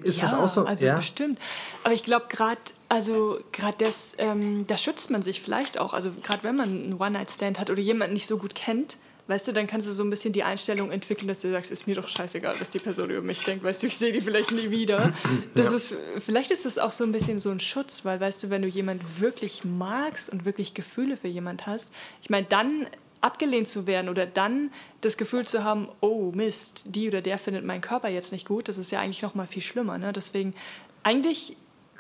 ist 0.05 0.19
ja, 0.19 0.23
das 0.23 0.35
auch 0.35 0.49
so? 0.49 0.65
Also 0.65 0.87
ja? 0.87 0.97
bestimmt. 0.97 1.39
Aber 1.83 1.95
ich 1.95 2.05
glaube 2.05 2.27
gerade, 2.29 2.61
also 2.89 3.41
gerade 3.53 3.77
das, 3.79 4.13
ähm, 4.19 4.67
da 4.67 4.79
schützt 4.79 5.11
man 5.11 5.23
sich 5.23 5.41
vielleicht 5.41 5.79
auch. 5.79 5.95
Also 5.95 6.13
gerade 6.23 6.45
wenn 6.45 6.57
man 6.57 6.69
einen 6.69 7.01
One-Night-Stand 7.01 7.59
hat 7.59 7.71
oder 7.71 7.81
jemanden 7.81 8.15
nicht 8.15 8.27
so 8.27 8.39
gut 8.39 8.55
kennt, 8.55 8.97
weißt 9.27 9.49
du, 9.49 9.53
dann 9.53 9.67
kannst 9.67 9.87
du 9.87 9.93
so 9.93 10.05
ein 10.05 10.11
bisschen 10.11 10.33
die 10.33 10.43
Einstellung 10.43 10.91
entwickeln, 10.91 11.29
dass 11.29 11.41
du 11.41 11.51
sagst, 11.51 11.71
ist 11.71 11.87
mir 11.87 11.95
doch 11.95 12.09
scheißegal, 12.09 12.57
was 12.59 12.71
die 12.71 12.79
Person 12.79 13.11
über 13.11 13.23
mich 13.23 13.41
denkt, 13.41 13.65
weißt 13.65 13.83
du, 13.83 13.87
ich 13.87 13.97
sehe 13.97 14.13
die 14.13 14.21
vielleicht 14.21 14.53
nie 14.53 14.71
wieder. 14.71 15.13
Das 15.55 15.67
ja. 15.67 15.77
ist, 15.77 15.95
vielleicht 16.19 16.51
ist 16.51 16.65
das 16.65 16.79
auch 16.79 16.91
so 16.91 17.05
ein 17.05 17.13
bisschen 17.13 17.39
so 17.39 17.51
ein 17.51 17.61
Schutz, 17.61 18.05
weil 18.05 18.21
weißt 18.21 18.43
du, 18.43 18.51
wenn 18.51 18.63
du 18.63 18.69
jemanden 18.69 19.05
wirklich 19.19 19.65
magst 19.65 20.29
und 20.29 20.45
wirklich 20.45 20.75
Gefühle 20.75 21.17
für 21.17 21.29
jemand 21.29 21.67
hast, 21.67 21.91
ich 22.23 22.31
meine, 22.31 22.47
dann 22.47 22.87
abgelehnt 23.25 23.69
zu 23.69 23.87
werden 23.87 24.11
oder 24.11 24.27
dann 24.27 24.71
das 25.01 25.17
Gefühl 25.17 25.47
zu 25.47 25.65
haben, 25.65 25.89
oh 26.01 26.31
Mist, 26.35 26.85
die 26.87 27.09
oder 27.09 27.23
der 27.23 27.39
findet 27.39 27.65
meinen 27.65 27.81
Körper 27.81 28.09
jetzt 28.09 28.33
nicht 28.33 28.47
gut, 28.47 28.69
das 28.69 28.77
ist 28.77 28.91
ja 28.91 29.01
eigentlich 29.01 29.23
noch 29.23 29.35
mal 29.35 29.47
viel 29.47 29.63
schlimmer. 29.63 29.97
Ne? 29.97 30.13
Deswegen 30.13 30.55
eigentlich 31.03 31.57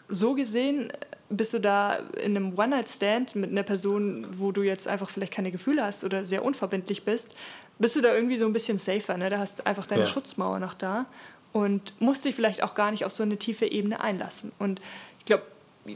so 0.09 0.35
gesehen 0.35 0.93
bist 1.31 1.55
du 1.55 1.61
da 1.61 1.95
in 1.95 2.37
einem 2.37 2.59
One-Night-Stand 2.59 3.37
mit 3.37 3.51
einer 3.51 3.62
Person, 3.62 4.27
wo 4.39 4.53
du 4.53 4.62
jetzt 4.62 4.87
einfach 4.87 5.09
vielleicht 5.09 5.33
keine 5.33 5.51
Gefühle 5.51 5.83
hast 5.83 6.05
oder 6.05 6.27
sehr 6.27 6.45
unverbindlich 6.45 7.05
bist, 7.05 7.35
bist 7.79 7.97
du 7.97 8.03
da 8.03 8.14
irgendwie 8.14 8.37
so 8.37 8.45
ein 8.45 8.53
bisschen 8.53 8.77
safer. 8.77 9.16
Ne? 9.16 9.31
Da 9.31 9.39
hast 9.39 9.66
einfach 9.66 9.87
deine 9.87 10.03
ja. 10.03 10.07
Schutzmauer 10.07 10.59
noch 10.59 10.75
da 10.75 11.07
und 11.53 11.99
musst 12.01 12.27
dich 12.27 12.35
vielleicht 12.35 12.62
auch 12.62 12.75
gar 12.75 12.91
nicht 12.91 13.07
auf 13.07 13.12
so 13.12 13.22
eine 13.22 13.39
tiefe 13.39 13.64
Ebene 13.64 14.01
einlassen. 14.01 14.53
Und 14.59 14.83
ich 15.20 15.25
glaube, 15.25 15.45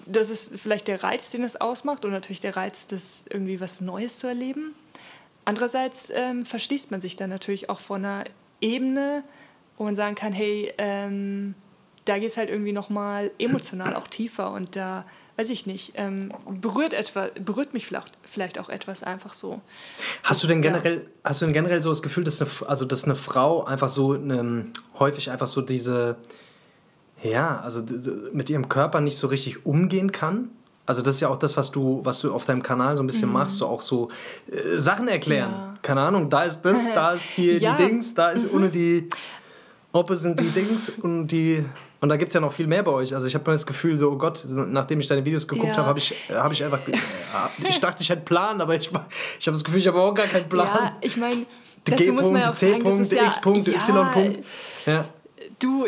das 0.07 0.31
ist 0.31 0.59
vielleicht 0.59 0.89
der 0.89 1.03
Reiz, 1.03 1.31
den 1.31 1.43
es 1.45 1.61
ausmacht 1.61 2.07
und 2.07 2.13
natürlich 2.13 2.41
der 2.41 2.57
Reiz, 2.57 2.87
das 2.87 3.27
irgendwie 3.29 3.61
was 3.61 3.83
Neues 3.83 4.19
zu 4.19 4.27
erleben. 4.27 4.75
Andererseits 5.49 6.13
ähm, 6.13 6.45
verschließt 6.45 6.91
man 6.91 7.01
sich 7.01 7.17
dann 7.17 7.31
natürlich 7.31 7.71
auch 7.71 7.79
vor 7.79 7.97
einer 7.97 8.25
Ebene, 8.61 9.25
wo 9.79 9.85
man 9.85 9.97
sagen 9.97 10.15
kann, 10.15 10.35
hey, 10.35 10.75
ähm, 10.77 11.55
da 12.05 12.19
geht 12.19 12.29
es 12.29 12.37
halt 12.37 12.51
irgendwie 12.51 12.73
nochmal 12.73 13.31
emotional 13.39 13.97
auch 13.97 14.09
tiefer 14.09 14.53
und 14.53 14.77
da, 14.77 15.07
weiß 15.37 15.49
ich 15.49 15.65
nicht, 15.65 15.93
ähm, 15.95 16.35
berührt, 16.61 16.93
etwa, 16.93 17.31
berührt 17.41 17.73
mich 17.73 17.87
vielleicht, 17.87 18.13
vielleicht 18.25 18.59
auch 18.59 18.69
etwas 18.69 19.03
einfach 19.03 19.33
so. 19.33 19.63
Hast 20.23 20.43
du 20.43 20.49
denn 20.49 20.61
generell, 20.61 20.97
ja. 20.97 21.01
hast 21.25 21.41
du 21.41 21.47
denn 21.47 21.55
generell 21.55 21.81
so 21.83 21.89
das 21.89 22.03
Gefühl, 22.03 22.25
dass 22.25 22.43
eine, 22.43 22.51
also 22.69 22.85
dass 22.85 23.05
eine 23.05 23.15
Frau 23.15 23.65
einfach 23.65 23.89
so 23.89 24.13
eine, 24.13 24.67
häufig 24.99 25.31
einfach 25.31 25.47
so 25.47 25.63
diese, 25.63 26.17
ja, 27.23 27.59
also 27.61 27.83
mit 28.35 28.51
ihrem 28.51 28.69
Körper 28.69 29.01
nicht 29.01 29.17
so 29.17 29.29
richtig 29.29 29.65
umgehen 29.65 30.13
kann? 30.13 30.51
Also 30.89 31.03
das 31.03 31.17
ist 31.17 31.21
ja 31.21 31.29
auch 31.29 31.37
das, 31.37 31.55
was 31.59 31.71
du, 31.71 32.01
was 32.03 32.21
du 32.21 32.33
auf 32.33 32.47
deinem 32.47 32.63
Kanal 32.63 32.97
so 32.97 33.03
ein 33.03 33.07
bisschen 33.07 33.29
mhm. 33.29 33.35
machst, 33.35 33.59
so 33.59 33.67
auch 33.67 33.83
so 33.83 34.09
äh, 34.51 34.75
Sachen 34.75 35.07
erklären. 35.07 35.51
Ja. 35.51 35.75
Keine 35.83 36.01
Ahnung, 36.01 36.31
da 36.31 36.45
ist 36.45 36.63
das, 36.63 36.87
da 36.95 37.13
ist 37.13 37.25
hier 37.25 37.59
ja. 37.59 37.77
die 37.77 37.85
Dings, 37.85 38.15
da 38.15 38.31
ist 38.31 38.51
mhm. 38.51 38.57
ohne 38.57 38.71
die 38.71 39.07
Oppe 39.93 40.17
sind 40.17 40.41
die 40.41 40.49
Dings 40.49 40.89
und 40.89 41.29
die 41.29 41.63
Und 42.01 42.09
da 42.09 42.17
gibt 42.17 42.29
es 42.29 42.35
ja 42.35 42.41
noch 42.41 42.53
viel 42.53 42.67
mehr 42.67 42.83
bei 42.83 42.93
euch. 42.93 43.15
Also 43.15 43.27
ich 43.27 43.35
habe 43.35 43.45
das 43.51 43.67
Gefühl, 43.67 43.99
so, 43.99 44.11
oh 44.13 44.17
Gott, 44.17 44.47
nachdem 44.47 45.01
ich 45.01 45.07
deine 45.07 45.27
Videos 45.27 45.47
geguckt 45.47 45.69
ja. 45.69 45.77
habe, 45.77 45.89
habe 45.89 45.99
ich, 45.99 46.15
hab 46.31 46.53
ich 46.53 46.65
einfach. 46.65 46.81
ich 47.69 47.81
dachte, 47.81 48.03
ich 48.03 48.09
hätte 48.09 48.21
einen 48.21 48.25
Plan, 48.25 48.61
aber 48.63 48.75
ich, 48.75 48.91
ich 49.39 49.47
habe 49.47 49.57
das 49.57 49.65
Gefühl, 49.65 49.81
ich 49.81 49.89
habe 49.89 50.01
auch 50.01 50.15
gar 50.15 50.27
keinen 50.27 50.49
Plan. 50.49 50.69
Ja, 50.75 50.97
ich 51.03 51.19
meine, 51.19 51.45
dazu 51.85 52.15
muss 52.15 52.31
man 52.31 52.41
ja 52.41 52.51
auch 52.51 52.55
sagen, 52.55 52.83
das 52.83 52.99
ist 52.99 53.13
ja, 53.13 53.27
X-Punkt, 53.27 53.67
ja, 53.67 53.75
Y-Punkt. 53.75 54.41
Ja. 54.87 55.05
Du, 55.59 55.87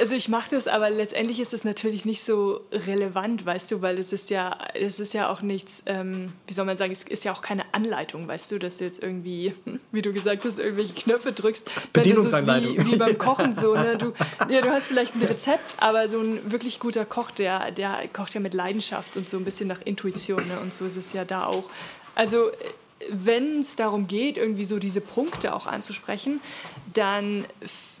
also 0.00 0.14
ich 0.14 0.28
mache 0.28 0.50
das, 0.50 0.68
aber 0.68 0.90
letztendlich 0.90 1.40
ist 1.40 1.52
es 1.52 1.64
natürlich 1.64 2.04
nicht 2.04 2.22
so 2.22 2.60
relevant, 2.72 3.44
weißt 3.44 3.70
du, 3.70 3.82
weil 3.82 3.98
es 3.98 4.12
ist 4.12 4.30
ja, 4.30 4.56
es 4.74 5.00
ist 5.00 5.14
ja 5.14 5.30
auch 5.30 5.42
nichts, 5.42 5.82
ähm, 5.86 6.32
wie 6.46 6.52
soll 6.52 6.64
man 6.64 6.76
sagen, 6.76 6.92
es 6.92 7.02
ist 7.02 7.24
ja 7.24 7.32
auch 7.32 7.40
keine 7.40 7.64
Anleitung, 7.72 8.28
weißt 8.28 8.50
du, 8.50 8.58
dass 8.58 8.78
du 8.78 8.84
jetzt 8.84 9.02
irgendwie, 9.02 9.54
wie 9.90 10.02
du 10.02 10.12
gesagt 10.12 10.44
hast, 10.44 10.58
irgendwelche 10.58 10.94
Knöpfe 10.94 11.32
drückst. 11.32 11.70
Bedienungsanleitung. 11.92 12.78
Wie, 12.78 12.92
wie, 12.92 12.96
beim 12.96 13.18
Kochen 13.18 13.52
so, 13.52 13.74
ne? 13.74 13.96
Du, 14.02 14.14
ja, 14.48 14.62
du 14.62 14.70
hast 14.70 14.86
vielleicht 14.86 15.14
ein 15.14 15.22
Rezept, 15.22 15.74
aber 15.76 16.08
so 16.08 16.18
ein 16.18 16.50
wirklich 16.50 16.80
guter 16.80 17.04
Koch, 17.04 17.30
der, 17.30 17.70
der 17.70 17.98
kocht 18.12 18.34
ja 18.34 18.40
mit 18.40 18.54
Leidenschaft 18.54 19.16
und 19.16 19.28
so 19.28 19.36
ein 19.36 19.44
bisschen 19.44 19.68
nach 19.68 19.80
Intuition, 19.84 20.46
ne? 20.48 20.58
Und 20.60 20.74
so 20.74 20.86
ist 20.86 20.96
es 20.96 21.12
ja 21.12 21.24
da 21.24 21.46
auch. 21.46 21.64
Also 22.14 22.50
wenn 23.10 23.58
es 23.58 23.76
darum 23.76 24.06
geht, 24.06 24.36
irgendwie 24.36 24.64
so 24.64 24.78
diese 24.78 25.00
Punkte 25.00 25.54
auch 25.54 25.66
anzusprechen, 25.66 26.40
dann 26.92 27.44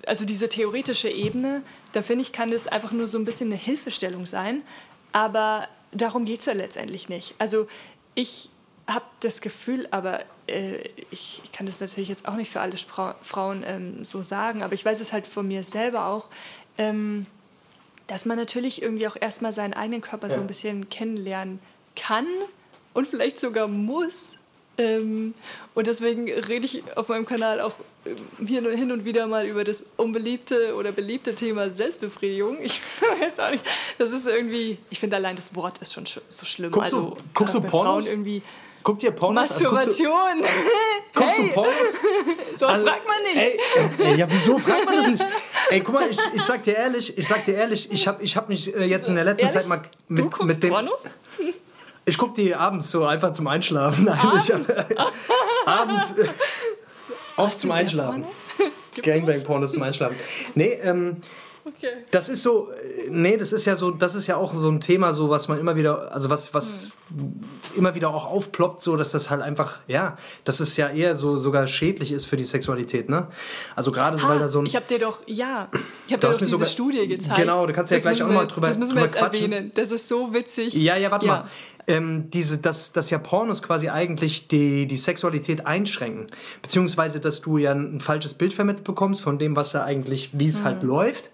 also 0.06 0.24
diese 0.24 0.48
theoretische 0.48 1.08
Ebene, 1.08 1.62
da 1.92 2.02
finde 2.02 2.22
ich, 2.22 2.32
kann 2.32 2.50
das 2.50 2.68
einfach 2.68 2.92
nur 2.92 3.06
so 3.06 3.18
ein 3.18 3.24
bisschen 3.24 3.48
eine 3.48 3.56
Hilfestellung 3.56 4.26
sein. 4.26 4.62
Aber 5.12 5.68
darum 5.92 6.24
geht 6.24 6.40
es 6.40 6.46
ja 6.46 6.52
letztendlich 6.52 7.08
nicht. 7.08 7.34
Also 7.38 7.68
ich 8.14 8.50
habe 8.86 9.04
das 9.20 9.40
Gefühl, 9.40 9.86
aber 9.90 10.24
äh, 10.46 10.88
ich, 11.10 11.40
ich, 11.44 11.52
kann 11.52 11.66
das 11.66 11.80
natürlich 11.80 12.08
jetzt 12.08 12.26
auch 12.26 12.34
nicht 12.34 12.50
für 12.50 12.60
alle 12.60 12.76
Spra 12.76 13.14
Frauen 13.22 13.62
ähm, 13.64 14.04
so 14.04 14.22
sagen, 14.22 14.62
aber 14.62 14.74
ich 14.74 14.84
weiß 14.84 15.00
es 15.00 15.12
halt 15.12 15.26
von 15.26 15.46
mir 15.46 15.62
selber 15.62 16.06
auch, 16.06 16.26
ähm, 16.78 17.26
dass 18.08 18.24
man 18.24 18.36
natürlich 18.36 18.82
irgendwie 18.82 19.06
auch 19.06 19.16
erstmal 19.18 19.52
seinen 19.52 19.74
eigenen 19.74 20.00
Körper 20.00 20.28
ja. 20.28 20.34
so 20.34 20.40
ein 20.40 20.46
bisschen 20.46 20.88
kennenlernen 20.88 21.60
kann 21.94 22.26
und 22.92 23.06
vielleicht 23.06 23.38
sogar 23.38 23.68
muss, 23.68 24.36
ähm, 24.78 25.34
und 25.74 25.86
deswegen 25.86 26.30
rede 26.30 26.66
ich 26.66 26.82
auf 26.96 27.08
meinem 27.08 27.26
Kanal 27.26 27.60
auch 27.60 27.74
ähm, 28.06 28.46
hier 28.46 28.62
nur 28.62 28.72
hin 28.72 28.90
und 28.90 29.04
wieder 29.04 29.26
mal 29.26 29.46
über 29.46 29.64
das 29.64 29.84
unbeliebte 29.96 30.74
oder 30.76 30.92
beliebte 30.92 31.34
Thema 31.34 31.68
Selbstbefriedigung. 31.68 32.60
Ich 32.60 32.80
weiß 33.20 33.40
auch 33.40 33.50
nicht, 33.50 33.64
das 33.98 34.12
ist 34.12 34.26
irgendwie, 34.26 34.78
ich 34.90 34.98
finde 34.98 35.16
allein 35.16 35.36
das 35.36 35.54
Wort 35.54 35.78
ist 35.78 35.92
schon 35.92 36.04
so 36.06 36.46
schlimm. 36.46 36.70
Guckst 36.70 36.94
also, 36.94 37.10
du, 37.10 37.16
guckst 37.34 37.54
du 37.54 37.60
Pornos? 37.60 38.06
Frauen 38.06 38.12
irgendwie 38.12 38.42
Guckt 38.82 39.02
ihr 39.02 39.12
Pornos? 39.12 39.50
Masturbation. 39.50 40.10
Also, 40.10 40.48
guckst 41.14 41.14
du, 41.14 41.14
guckst 41.20 41.38
hey. 41.38 41.48
du 41.48 41.54
Pornos? 41.54 41.74
so 42.56 42.66
was 42.66 42.72
also, 42.72 42.84
fragt 42.86 43.06
man 43.06 43.22
nicht. 43.22 43.36
Ey, 43.36 44.06
ey, 44.06 44.16
ja, 44.16 44.26
wieso 44.28 44.58
fragt 44.58 44.84
man 44.86 44.96
das 44.96 45.06
nicht? 45.06 45.24
Ey, 45.70 45.80
guck 45.80 45.94
mal, 45.94 46.10
ich, 46.10 46.18
ich 46.34 46.42
sag 46.42 46.62
dir 46.62 46.76
ehrlich, 46.76 47.16
ich 47.16 47.26
sag 47.26 47.44
dir 47.44 47.54
ehrlich, 47.54 47.90
ich 47.90 48.08
habe 48.08 48.22
ich 48.22 48.36
hab 48.36 48.48
mich 48.48 48.74
äh, 48.74 48.84
jetzt 48.84 49.08
in 49.08 49.14
der 49.14 49.24
letzten 49.24 49.46
ehrlich? 49.46 49.54
Zeit 49.54 49.68
mal 49.68 49.82
mit, 50.08 50.32
du 50.32 50.44
mit 50.44 50.62
dem... 50.62 50.70
Pornos? 50.70 51.04
Ich 52.04 52.18
gucke 52.18 52.34
die 52.40 52.54
abends 52.54 52.90
so 52.90 53.04
einfach 53.04 53.32
zum 53.32 53.46
Einschlafen. 53.46 54.04
Nein, 54.06 54.18
abends? 54.18 54.48
Ich, 54.48 54.98
abends 55.66 56.10
äh, 56.12 56.28
oft 57.36 57.58
zum 57.58 57.70
Einschlafen. 57.70 58.24
Gangbang-Pornos 59.02 59.72
zum 59.72 59.82
Einschlafen. 59.82 60.16
Nee, 60.54 60.78
ähm, 60.82 61.22
Okay. 61.64 61.92
Das 62.10 62.28
ist 62.28 62.42
so, 62.42 62.70
äh, 62.70 63.08
nee, 63.08 63.36
das 63.36 63.52
ist 63.52 63.64
ja 63.66 63.76
so, 63.76 63.92
das 63.92 64.16
ist 64.16 64.26
ja 64.26 64.36
auch 64.36 64.52
so 64.52 64.68
ein 64.68 64.80
Thema, 64.80 65.12
so 65.12 65.30
was 65.30 65.46
man 65.46 65.60
immer 65.60 65.76
wieder, 65.76 66.12
also 66.12 66.28
was, 66.28 66.52
was 66.52 66.90
hm. 67.08 67.40
immer 67.76 67.94
wieder 67.94 68.10
auch 68.10 68.26
aufploppt, 68.26 68.80
so 68.80 68.96
dass 68.96 69.12
das 69.12 69.30
halt 69.30 69.42
einfach, 69.42 69.78
ja, 69.86 70.16
dass 70.42 70.58
es 70.58 70.76
ja 70.76 70.88
eher 70.88 71.14
so 71.14 71.36
sogar 71.36 71.68
schädlich 71.68 72.10
ist 72.10 72.24
für 72.24 72.36
die 72.36 72.42
Sexualität, 72.42 73.08
ne? 73.08 73.28
Also 73.76 73.92
gerade 73.92 74.18
so, 74.18 74.28
weil 74.28 74.40
da 74.40 74.48
so 74.48 74.58
ein. 74.60 74.66
Ich 74.66 74.74
hab 74.74 74.88
dir 74.88 74.98
doch, 74.98 75.20
ja, 75.26 75.68
ich 76.08 76.14
hab 76.14 76.20
dir 76.20 76.28
doch 76.28 76.36
diese 76.36 76.50
sogar, 76.50 76.66
Studie 76.66 77.06
gezeigt. 77.06 77.36
Genau, 77.36 77.64
du 77.64 77.72
kannst 77.72 77.92
ja 77.92 77.98
gleich 77.98 78.20
auch 78.22 78.28
mal 78.28 78.46
drüber 78.46 78.66
Das 78.66 78.78
müssen 78.78 78.96
wir 78.96 79.04
jetzt 79.04 79.16
quatschen. 79.16 79.52
erwähnen. 79.52 79.72
Das 79.74 79.92
ist 79.92 80.08
so 80.08 80.34
witzig. 80.34 80.74
Ja, 80.74 80.96
ja, 80.96 81.12
warte 81.12 81.26
ja. 81.26 81.32
mal 81.32 81.44
ähm, 81.86 82.30
diese, 82.30 82.58
dass, 82.58 82.92
dass 82.92 83.10
ja 83.10 83.18
Pornos 83.18 83.62
quasi 83.62 83.88
eigentlich 83.88 84.48
die, 84.48 84.86
die 84.86 84.96
Sexualität 84.96 85.66
einschränken. 85.66 86.26
Beziehungsweise, 86.60 87.20
dass 87.20 87.40
du 87.40 87.58
ja 87.58 87.72
ein 87.72 88.00
falsches 88.00 88.34
Bild 88.34 88.54
vermittelt 88.54 88.84
bekommst 88.84 89.22
von 89.22 89.38
dem, 89.38 89.56
was 89.56 89.72
ja 89.72 89.84
eigentlich, 89.84 90.30
wie 90.32 90.46
es 90.46 90.62
halt 90.62 90.76
mhm. 90.76 90.80
halt 90.80 90.82
läuft. 90.82 91.30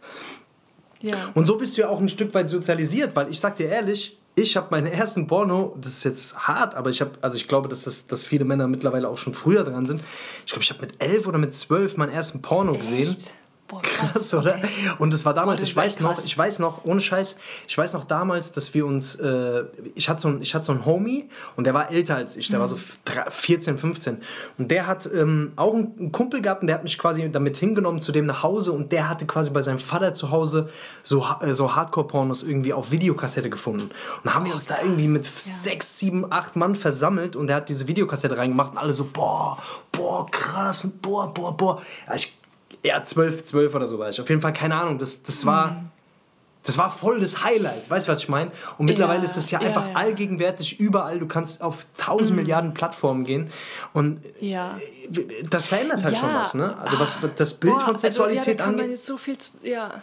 Ja. 1.01 1.17
Und 1.35 1.47
so 1.47 1.57
bist 1.57 1.77
du 1.77 1.83
ja 1.83 1.89
auch 1.89 2.01
ein 2.01 2.09
Stück 2.09 2.35
weit 2.35 2.49
sozialisiert, 2.49 3.15
weil 3.15 3.31
ich 3.31 3.41
sag 3.41 3.57
dir 3.57 3.69
ehrlich, 3.69 4.19
ich 4.35 4.57
habe 4.57 4.69
meinen 4.71 4.87
ersten 4.87 5.27
Porno, 5.27 5.77
das 5.81 5.93
ist 5.95 6.05
jetzt 6.05 6.37
hart, 6.47 6.77
aber 6.77 6.91
ich 6.91 7.01
habe, 7.01 7.11
also 7.23 7.37
ich 7.37 7.49
glaube, 7.49 7.69
dass, 7.69 7.83
das, 7.83 8.07
dass 8.07 8.25
viele 8.25 8.45
Männer 8.45 8.69
mittlerweile 8.69 9.09
auch 9.09 9.19
schon 9.19 9.35
früher 9.35 9.65
dran 9.65 9.85
sind. 9.85 10.01
Ich 10.47 10.53
glaube, 10.53 10.63
ich 10.63 10.71
habe 10.71 10.81
mit 10.81 11.03
elf 11.03 11.27
oder 11.27 11.39
mit 11.39 11.53
zwölf 11.53 11.97
meinen 11.97 12.13
ersten 12.13 12.41
Porno 12.41 12.73
Echt? 12.73 12.83
gesehen. 12.83 13.17
Boah, 13.69 13.83
krass, 13.83 14.13
krass, 14.13 14.35
oder? 14.35 14.57
Okay. 14.57 14.69
Und 14.99 15.13
es 15.13 15.25
war 15.27 15.35
damals, 15.35 15.61
Boah, 15.61 15.67
ich 15.69 15.77
weiß 15.77 16.01
noch, 16.01 16.25
ich 16.25 16.37
weiß 16.37 16.59
noch, 16.59 16.85
ohne 16.85 17.01
Scheiß, 17.01 17.37
ich 17.67 17.77
weiß 17.77 17.93
noch 17.93 18.05
damals, 18.05 18.53
dass 18.53 18.73
wir 18.73 18.87
uns, 18.87 19.15
äh, 19.17 19.65
ich 19.95 20.09
hatte 20.09 20.23
so 20.23 20.29
ein, 20.29 20.43
ich 20.43 20.55
hatte 20.55 20.65
so 20.65 20.73
einen 20.73 20.87
Homie 20.87 21.29
und 21.55 21.65
der 21.65 21.75
war 21.75 21.91
älter 21.91 22.17
als 22.17 22.37
ich, 22.37 22.49
der 22.49 22.59
mhm. 22.59 22.63
war 22.63 22.69
so 22.69 22.79
14, 23.29 23.77
15 23.77 24.23
und 24.57 24.71
der 24.71 24.87
hat 24.87 25.09
ähm, 25.13 25.53
auch 25.57 25.75
einen 25.75 26.13
Kumpel 26.13 26.41
gehabt 26.41 26.63
und 26.63 26.69
der 26.69 26.77
hat 26.77 26.83
mich 26.83 26.99
quasi 26.99 27.31
damit 27.31 27.59
hingenommen 27.59 28.01
zu 28.01 28.11
dem 28.11 28.25
nach 28.25 28.43
Hause 28.43 28.73
und 28.73 28.91
der 28.91 29.09
hatte 29.09 29.27
quasi 29.27 29.51
bei 29.51 29.61
seinem 29.61 29.81
Vater 29.81 30.15
zu 30.15 30.31
Hause 30.31 30.71
so, 31.03 31.27
äh, 31.41 31.53
so 31.53 31.77
Hardcore-Pornos 31.77 32.45
irgendwie 32.45 32.73
auf 32.73 32.91
Videokassette 32.91 33.51
gefunden 33.51 33.91
und 34.25 34.35
haben 34.35 34.47
wir 34.47 34.55
uns 34.55 34.67
da 34.67 34.79
irgendwie 34.83 35.09
mit 35.09 35.27
ja. 35.27 35.53
sechs, 35.63 35.99
sieben, 35.99 36.33
acht 36.33 36.57
Mann 36.57 36.75
versammelt 36.75 37.37
und 37.37 37.49
der 37.49 37.57
hat 37.57 37.69
diese 37.69 37.87
Videokassette 37.87 38.39
reingemacht 38.39 38.73
und 38.73 38.79
alle 38.79 38.95
so, 38.95 39.05
boah, 39.05 39.59
boah, 39.93 40.27
krass, 40.31 40.89
boah, 41.03 41.33
boah, 41.33 41.55
boah. 41.55 41.83
Ich 42.15 42.38
ja, 42.83 43.03
zwölf, 43.03 43.45
zwölf 43.45 43.75
oder 43.75 43.87
so 43.87 43.99
war 43.99 44.09
ich. 44.09 44.21
Auf 44.21 44.29
jeden 44.29 44.41
Fall, 44.41 44.53
keine 44.53 44.77
Ahnung, 44.77 44.99
das, 44.99 45.23
das 45.23 45.45
war. 45.47 45.73
Mhm. 45.73 45.91
Das 46.65 46.77
war 46.77 46.91
voll 46.91 47.19
das 47.21 47.45
Highlight, 47.45 47.89
weißt 47.89 48.09
du, 48.09 48.13
was 48.13 48.19
ich 48.19 48.29
meine? 48.29 48.51
Und 48.77 48.85
mittlerweile 48.85 49.21
ja, 49.21 49.25
ist 49.25 49.39
es 49.39 49.51
ja, 49.51 49.59
ja 49.59 49.69
einfach 49.69 49.89
ja. 49.89 49.95
allgegenwärtig 49.95 50.79
überall. 50.79 51.19
Du 51.19 51.27
kannst 51.27 51.63
auf 51.63 51.87
tausend 51.97 52.33
mhm. 52.33 52.43
Milliarden 52.43 52.75
Plattformen 52.75 53.25
gehen 53.25 53.51
und 53.95 54.21
ja. 54.39 54.79
das 55.49 55.69
verändert 55.69 56.03
halt 56.03 56.19
schon 56.19 56.35
was, 56.35 56.53
ne? 56.53 56.77
Also 56.79 56.99
was 56.99 57.17
das 57.37 57.55
Bild 57.55 57.75
Boah, 57.75 57.81
von 57.81 57.97
Sexualität 57.97 58.61
also, 58.61 58.73
ja, 58.73 58.77
da 58.77 58.83
kann 58.83 58.89
man 58.89 58.97
so 58.99 59.17
viel, 59.17 59.39
ja. 59.63 60.03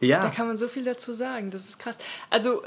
ja, 0.00 0.20
da 0.20 0.28
kann 0.28 0.46
man 0.46 0.56
so 0.56 0.68
viel 0.68 0.84
dazu 0.84 1.12
sagen. 1.12 1.50
Das 1.50 1.64
ist 1.64 1.80
krass. 1.80 1.98
Also 2.30 2.62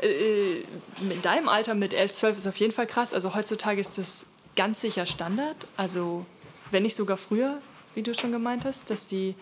äh, 0.00 0.08
äh 0.08 0.64
in 1.08 1.22
deinem 1.22 1.48
Alter 1.48 1.74
mit 1.74 1.94
11, 1.94 2.12
12 2.12 2.38
ist 2.38 2.46
auf 2.48 2.56
jeden 2.56 2.72
Fall 2.72 2.88
krass. 2.88 3.14
Also 3.14 3.36
heutzutage 3.36 3.80
ist 3.80 3.96
das 3.96 4.26
ganz 4.56 4.80
sicher 4.80 5.06
Standard. 5.06 5.56
Also 5.76 6.26
wenn 6.72 6.82
nicht 6.82 6.96
sogar 6.96 7.16
früher 7.16 7.58
wie 7.94 8.02
du 8.02 8.14
schon 8.14 8.32
gemeint 8.32 8.64
hast, 8.64 8.90
dass 8.90 9.06
die, 9.06 9.34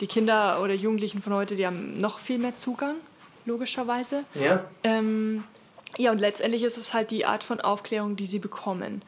die 0.00 0.06
Kinder 0.06 0.62
oder 0.62 0.74
Jugendlichen 0.74 1.22
von 1.22 1.34
heute, 1.34 1.56
die 1.56 1.66
haben 1.66 1.94
noch 1.94 2.18
viel 2.18 2.38
mehr 2.38 2.54
Zugang, 2.54 2.96
logischerweise. 3.44 4.24
Ja. 4.34 4.64
Ähm, 4.84 5.44
ja, 5.96 6.10
und 6.10 6.18
letztendlich 6.18 6.62
ist 6.62 6.76
es 6.76 6.92
halt 6.92 7.10
die 7.10 7.24
Art 7.24 7.44
von 7.44 7.60
Aufklärung, 7.60 8.16
die 8.16 8.26
sie 8.26 8.38
bekommen. 8.38 9.02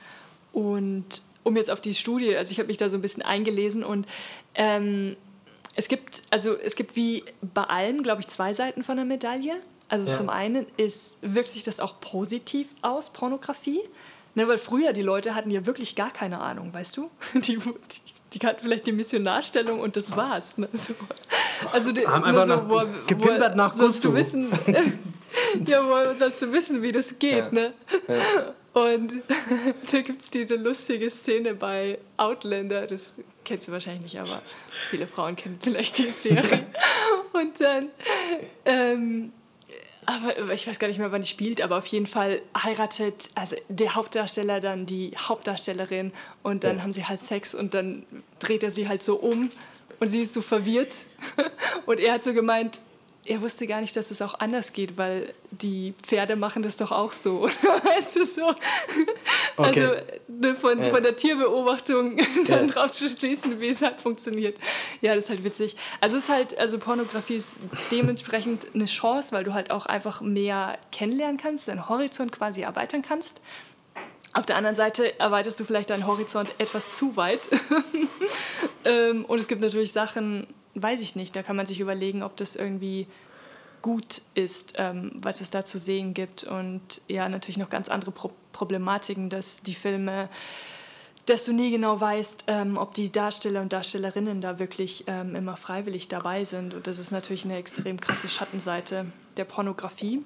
Und 0.53 1.23
um 1.43 1.57
jetzt 1.57 1.71
auf 1.71 1.81
die 1.81 1.95
Studie, 1.95 2.37
also 2.37 2.53
ich 2.53 2.59
habe 2.59 2.69
mich 2.69 2.77
da 2.77 2.89
so 2.89 2.99
ein 2.99 3.03
bisschen 3.03 3.23
eingelesen 3.23 3.85
und 3.85 4.07
ähm, 4.55 5.17
es 5.75 5.89
gibt, 5.89 6.23
also 6.31 6.57
es 6.57 6.75
gibt 6.75 6.97
wie 6.97 7.25
bei 7.55 7.65
allem, 7.65 8.03
glaube 8.03 8.21
ich, 8.21 8.29
zwei 8.29 8.53
Seiten 8.53 8.83
von 8.83 8.97
der 8.97 9.05
Medaille. 9.05 9.57
Also 9.89 10.11
ja. 10.11 10.17
zum 10.17 10.29
einen 10.29 10.67
ist, 10.77 11.17
wirkt 11.21 11.49
sich 11.49 11.63
das 11.63 11.81
auch 11.81 12.01
positiv 12.01 12.69
aus, 12.83 13.11
Pornografie. 13.11 13.81
Ne, 14.37 14.47
weil 14.47 14.59
früher 14.59 14.93
die 14.93 15.03
Leute 15.03 15.35
hatten 15.35 15.51
ja 15.51 15.67
wirklich 15.67 15.97
gar 15.97 16.13
keine 16.13 16.41
Ahnung, 16.41 16.73
weißt 16.73 16.97
du? 16.97 17.11
Die, 17.35 17.57
die 17.57 17.61
die 18.33 18.39
hatten 18.47 18.61
vielleicht 18.63 18.87
die 18.87 18.93
Missionarstellung 18.93 19.81
und 19.81 19.97
das 19.97 20.17
war's. 20.17 20.57
Ne? 20.57 20.69
So. 20.73 20.95
Also 21.73 21.93
die, 21.93 22.07
haben 22.07 22.25
einfach 22.25 22.47
so, 22.47 22.69
wo, 22.69 22.83
gepimpert 23.07 23.57
nach 23.57 23.73
sollst 23.73 24.05
du 24.05 24.15
wissen, 24.15 24.51
ja, 25.67 25.87
woher 25.87 26.15
sollst 26.15 26.43
du 26.43 26.53
wissen, 26.53 26.83
wie 26.83 26.93
das 26.93 27.19
geht, 27.19 27.45
ja. 27.45 27.51
ne? 27.51 27.73
Ja. 28.09 28.55
Und 28.73 29.13
da 29.93 30.01
gibt 30.01 30.23
es 30.23 30.31
diese 30.31 30.55
lustige 30.55 31.11
Szene 31.11 31.55
bei 31.55 31.99
Outlander, 32.17 32.87
das 32.87 33.11
kennst 33.45 33.67
du 33.67 33.73
wahrscheinlich 33.73 34.15
nicht, 34.15 34.21
aber 34.21 34.43
viele 34.91 35.07
Frauen 35.09 35.35
kennen 35.35 35.59
vielleicht 35.61 35.99
die 35.99 36.11
Serie. 36.11 36.67
Und 37.33 37.61
dann 37.61 37.89
ähm, 38.65 39.33
aber 40.11 40.53
ich 40.53 40.67
weiß 40.67 40.79
gar 40.79 40.89
nicht 40.89 40.99
mehr, 40.99 41.13
wann 41.13 41.23
die 41.23 41.29
spielt, 41.29 41.61
aber 41.61 41.79
auf 41.79 41.87
jeden 41.87 42.07
Fall 42.07 42.41
heiratet 42.57 43.29
also 43.35 43.57
der 43.69 43.95
Hauptdarsteller 43.95 44.61
dann 44.61 44.87
die 44.87 45.13
Hauptdarstellerin 45.17 46.13
und 46.43 46.65
dann 46.65 46.79
ja. 46.79 46.83
haben 46.83 46.93
sie 46.93 47.05
halt 47.05 47.21
Sex 47.21 47.55
und 47.55 47.75
dann 47.75 48.05
dreht 48.39 48.63
er 48.63 48.71
sie 48.71 48.89
halt 48.89 49.03
so 49.03 49.17
um 49.17 49.51
und 49.99 50.09
sie 50.09 50.23
ist 50.23 50.35
so 50.35 50.43
verwirrt 50.43 50.97
und 51.87 52.01
er 52.01 52.15
hat 52.15 52.25
so 52.25 52.33
gemeint, 52.33 52.81
er 53.31 53.41
wusste 53.43 53.69
gar 53.69 53.81
nicht, 53.81 53.95
dass 53.95 54.11
es 54.11 54.21
auch 54.23 54.35
anders 54.41 54.73
geht, 54.73 54.99
weil 54.99 55.33
die 55.53 55.95
Pferde 56.03 56.35
machen 56.35 56.65
das 56.65 56.77
doch 56.77 56.91
auch 56.91 57.13
so. 57.13 57.43
weißt 57.85 58.17
du 58.17 58.25
so? 58.25 58.49
Okay. 59.57 59.85
Also 59.85 59.95
ne, 60.27 60.55
von, 60.57 60.83
ja. 60.83 60.91
von 60.91 61.01
der 61.01 61.17
Tierbeobachtung 61.17 62.17
dann 62.49 62.67
ja. 62.67 62.75
drauf 62.75 62.91
zu 62.91 63.09
schließen, 63.09 63.61
wie 63.61 63.69
es 63.69 63.83
halt 63.83 64.01
funktioniert. 64.01 64.59
Ja, 65.01 65.15
das 65.15 65.25
ist 65.25 65.31
halt 65.31 65.45
witzig. 65.45 65.77
Also 66.01 66.17
es 66.17 66.25
ist 66.25 66.29
halt, 66.29 66.59
also 66.59 66.81
Pornografie 66.81 67.37
ist 67.37 67.53
dementsprechend 67.93 68.67
eine 68.75 68.87
Chance, 68.87 69.31
weil 69.31 69.45
du 69.45 69.55
halt 69.55 69.71
auch 69.71 69.87
einfach 69.87 70.21
mehr 70.21 70.77
kennenlernen 70.91 71.37
kannst, 71.37 71.69
deinen 71.69 71.89
Horizont 71.89 72.33
quasi 72.33 72.63
erweitern 72.63 73.03
kannst. 73.03 73.41
Auf 74.33 74.45
der 74.45 74.57
anderen 74.57 74.77
Seite 74.77 75.21
erweiterst 75.21 75.61
du 75.61 75.65
vielleicht 75.65 75.91
deinen 75.91 76.09
Horizont 76.09 76.53
etwas 76.59 76.97
zu 76.97 77.15
weit. 77.17 77.43
Ähm, 78.85 79.27
und 79.27 79.39
es 79.39 79.47
gibt 79.47 79.61
natürlich 79.61 79.93
Sachen, 79.93 80.47
weiß 80.75 81.01
ich 81.01 81.17
nicht, 81.17 81.35
da 81.37 81.43
kann 81.43 81.57
man 81.57 81.67
sich 81.67 81.81
überlegen, 81.81 82.23
ob 82.23 82.37
das 82.37 82.57
irgendwie 82.57 83.07
gut 83.83 84.23
ist, 84.35 84.75
ähm, 84.77 85.13
was 85.15 85.41
es 85.41 85.51
da 85.51 85.65
zu 85.65 85.79
sehen 85.79 86.15
gibt. 86.15 86.45
Und 86.45 87.01
ja, 87.09 87.29
natürlich 87.29 87.57
noch 87.57 87.71
ganz 87.71 87.89
andere 87.89 88.11
Pro 88.11 88.33
Problematiken, 88.53 89.31
dass 89.31 89.63
die 89.63 89.75
Filme, 89.75 90.29
dass 91.27 91.45
du 91.45 91.53
nie 91.53 91.71
genau 91.71 92.01
weißt, 92.01 92.45
ähm, 92.49 92.77
ob 92.77 92.95
die 92.95 93.13
Darsteller 93.13 93.63
und 93.63 93.73
Darstellerinnen 93.73 94.41
da 94.41 94.59
wirklich 94.59 95.05
ähm, 95.07 95.37
immer 95.37 95.57
freiwillig 95.57 96.09
dabei 96.09 96.43
sind. 96.43 96.75
Und 96.75 96.89
das 96.89 96.99
ist 96.99 97.13
natürlich 97.13 97.45
eine 97.45 97.57
extrem 97.57 98.01
krasse 98.01 98.29
Schattenseite 98.29 99.07
der 99.37 99.45
Pornografie. 99.45 100.25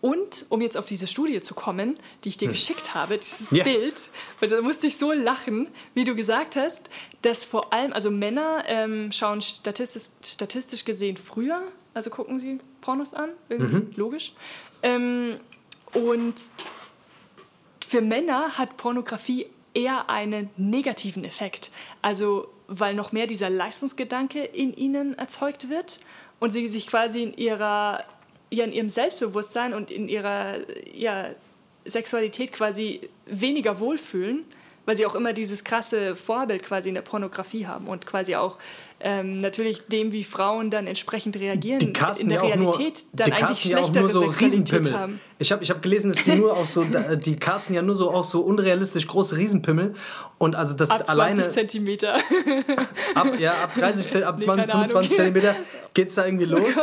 Und 0.00 0.46
um 0.50 0.60
jetzt 0.60 0.76
auf 0.76 0.86
diese 0.86 1.06
Studie 1.06 1.40
zu 1.40 1.54
kommen, 1.54 1.98
die 2.22 2.28
ich 2.28 2.36
dir 2.36 2.46
hm. 2.46 2.52
geschickt 2.52 2.94
habe, 2.94 3.18
dieses 3.18 3.50
yeah. 3.50 3.64
Bild, 3.64 4.00
weil 4.40 4.48
da 4.48 4.60
musste 4.60 4.86
ich 4.86 4.98
so 4.98 5.12
lachen, 5.12 5.68
wie 5.94 6.04
du 6.04 6.14
gesagt 6.14 6.56
hast, 6.56 6.82
dass 7.22 7.44
vor 7.44 7.72
allem, 7.72 7.92
also 7.92 8.10
Männer 8.10 8.64
ähm, 8.66 9.10
schauen 9.10 9.40
statistisch, 9.40 10.10
statistisch 10.22 10.84
gesehen 10.84 11.16
früher, 11.16 11.62
also 11.94 12.10
gucken 12.10 12.38
sie 12.38 12.58
Pornos 12.82 13.14
an, 13.14 13.30
irgendwie, 13.48 13.76
mhm. 13.76 13.92
logisch. 13.96 14.32
Ähm, 14.82 15.40
und 15.94 16.34
für 17.86 18.02
Männer 18.02 18.58
hat 18.58 18.76
Pornografie 18.76 19.46
eher 19.72 20.10
einen 20.10 20.50
negativen 20.56 21.24
Effekt. 21.24 21.70
Also 22.02 22.48
weil 22.68 22.94
noch 22.94 23.12
mehr 23.12 23.26
dieser 23.26 23.50
Leistungsgedanke 23.50 24.42
in 24.42 24.74
ihnen 24.74 25.16
erzeugt 25.16 25.70
wird 25.70 26.00
und 26.40 26.50
sie 26.50 26.66
sich 26.68 26.86
quasi 26.86 27.22
in 27.22 27.36
ihrer 27.36 28.04
in 28.50 28.72
ihrem 28.72 28.88
Selbstbewusstsein 28.88 29.74
und 29.74 29.90
in 29.90 30.08
ihrer 30.08 30.58
ja, 30.92 31.30
Sexualität 31.84 32.52
quasi 32.52 33.08
weniger 33.26 33.80
wohlfühlen, 33.80 34.44
weil 34.84 34.96
sie 34.96 35.06
auch 35.06 35.14
immer 35.14 35.32
dieses 35.32 35.64
krasse 35.64 36.14
Vorbild 36.14 36.62
quasi 36.62 36.88
in 36.88 36.94
der 36.94 37.02
Pornografie 37.02 37.66
haben 37.66 37.88
und 37.88 38.06
quasi 38.06 38.36
auch 38.36 38.56
ähm, 38.98 39.40
natürlich 39.42 39.86
dem, 39.88 40.12
wie 40.12 40.24
Frauen 40.24 40.70
dann 40.70 40.86
entsprechend 40.86 41.36
reagieren, 41.36 41.80
die 41.80 42.20
in 42.20 42.28
der 42.30 42.42
Realität 42.42 43.04
nur, 43.12 43.26
dann 43.26 43.32
eigentlich 43.32 43.60
schlechtere 43.60 44.04
ja 44.04 44.08
so 44.08 44.32
Sexualität 44.32 44.92
haben. 44.92 45.20
Ich 45.38 45.52
habe 45.52 45.62
ich 45.62 45.68
hab 45.68 45.82
gelesen, 45.82 46.12
dass 46.12 46.24
die 46.24 46.34
nur 46.34 46.56
auch 46.56 46.64
so, 46.64 46.82
die 46.82 47.36
casten 47.36 47.74
ja 47.74 47.82
nur 47.82 47.94
so 47.94 48.10
auch 48.10 48.24
so 48.24 48.40
unrealistisch 48.40 49.06
große 49.06 49.36
Riesenpimmel 49.36 49.94
und 50.38 50.56
also 50.56 50.72
das 50.72 50.90
ab 50.90 51.04
alleine... 51.08 51.42
20 51.42 51.52
Zentimeter. 51.52 52.14
Ab, 53.14 53.38
ja, 53.38 53.52
ab 53.52 53.74
30, 53.74 54.26
ab 54.26 54.38
20, 54.38 54.66
nee, 54.66 54.72
25 54.72 55.16
Zentimeter 55.16 55.56
geht 55.94 56.08
es 56.08 56.14
da 56.16 56.26
irgendwie 56.26 56.44
los. 56.44 56.76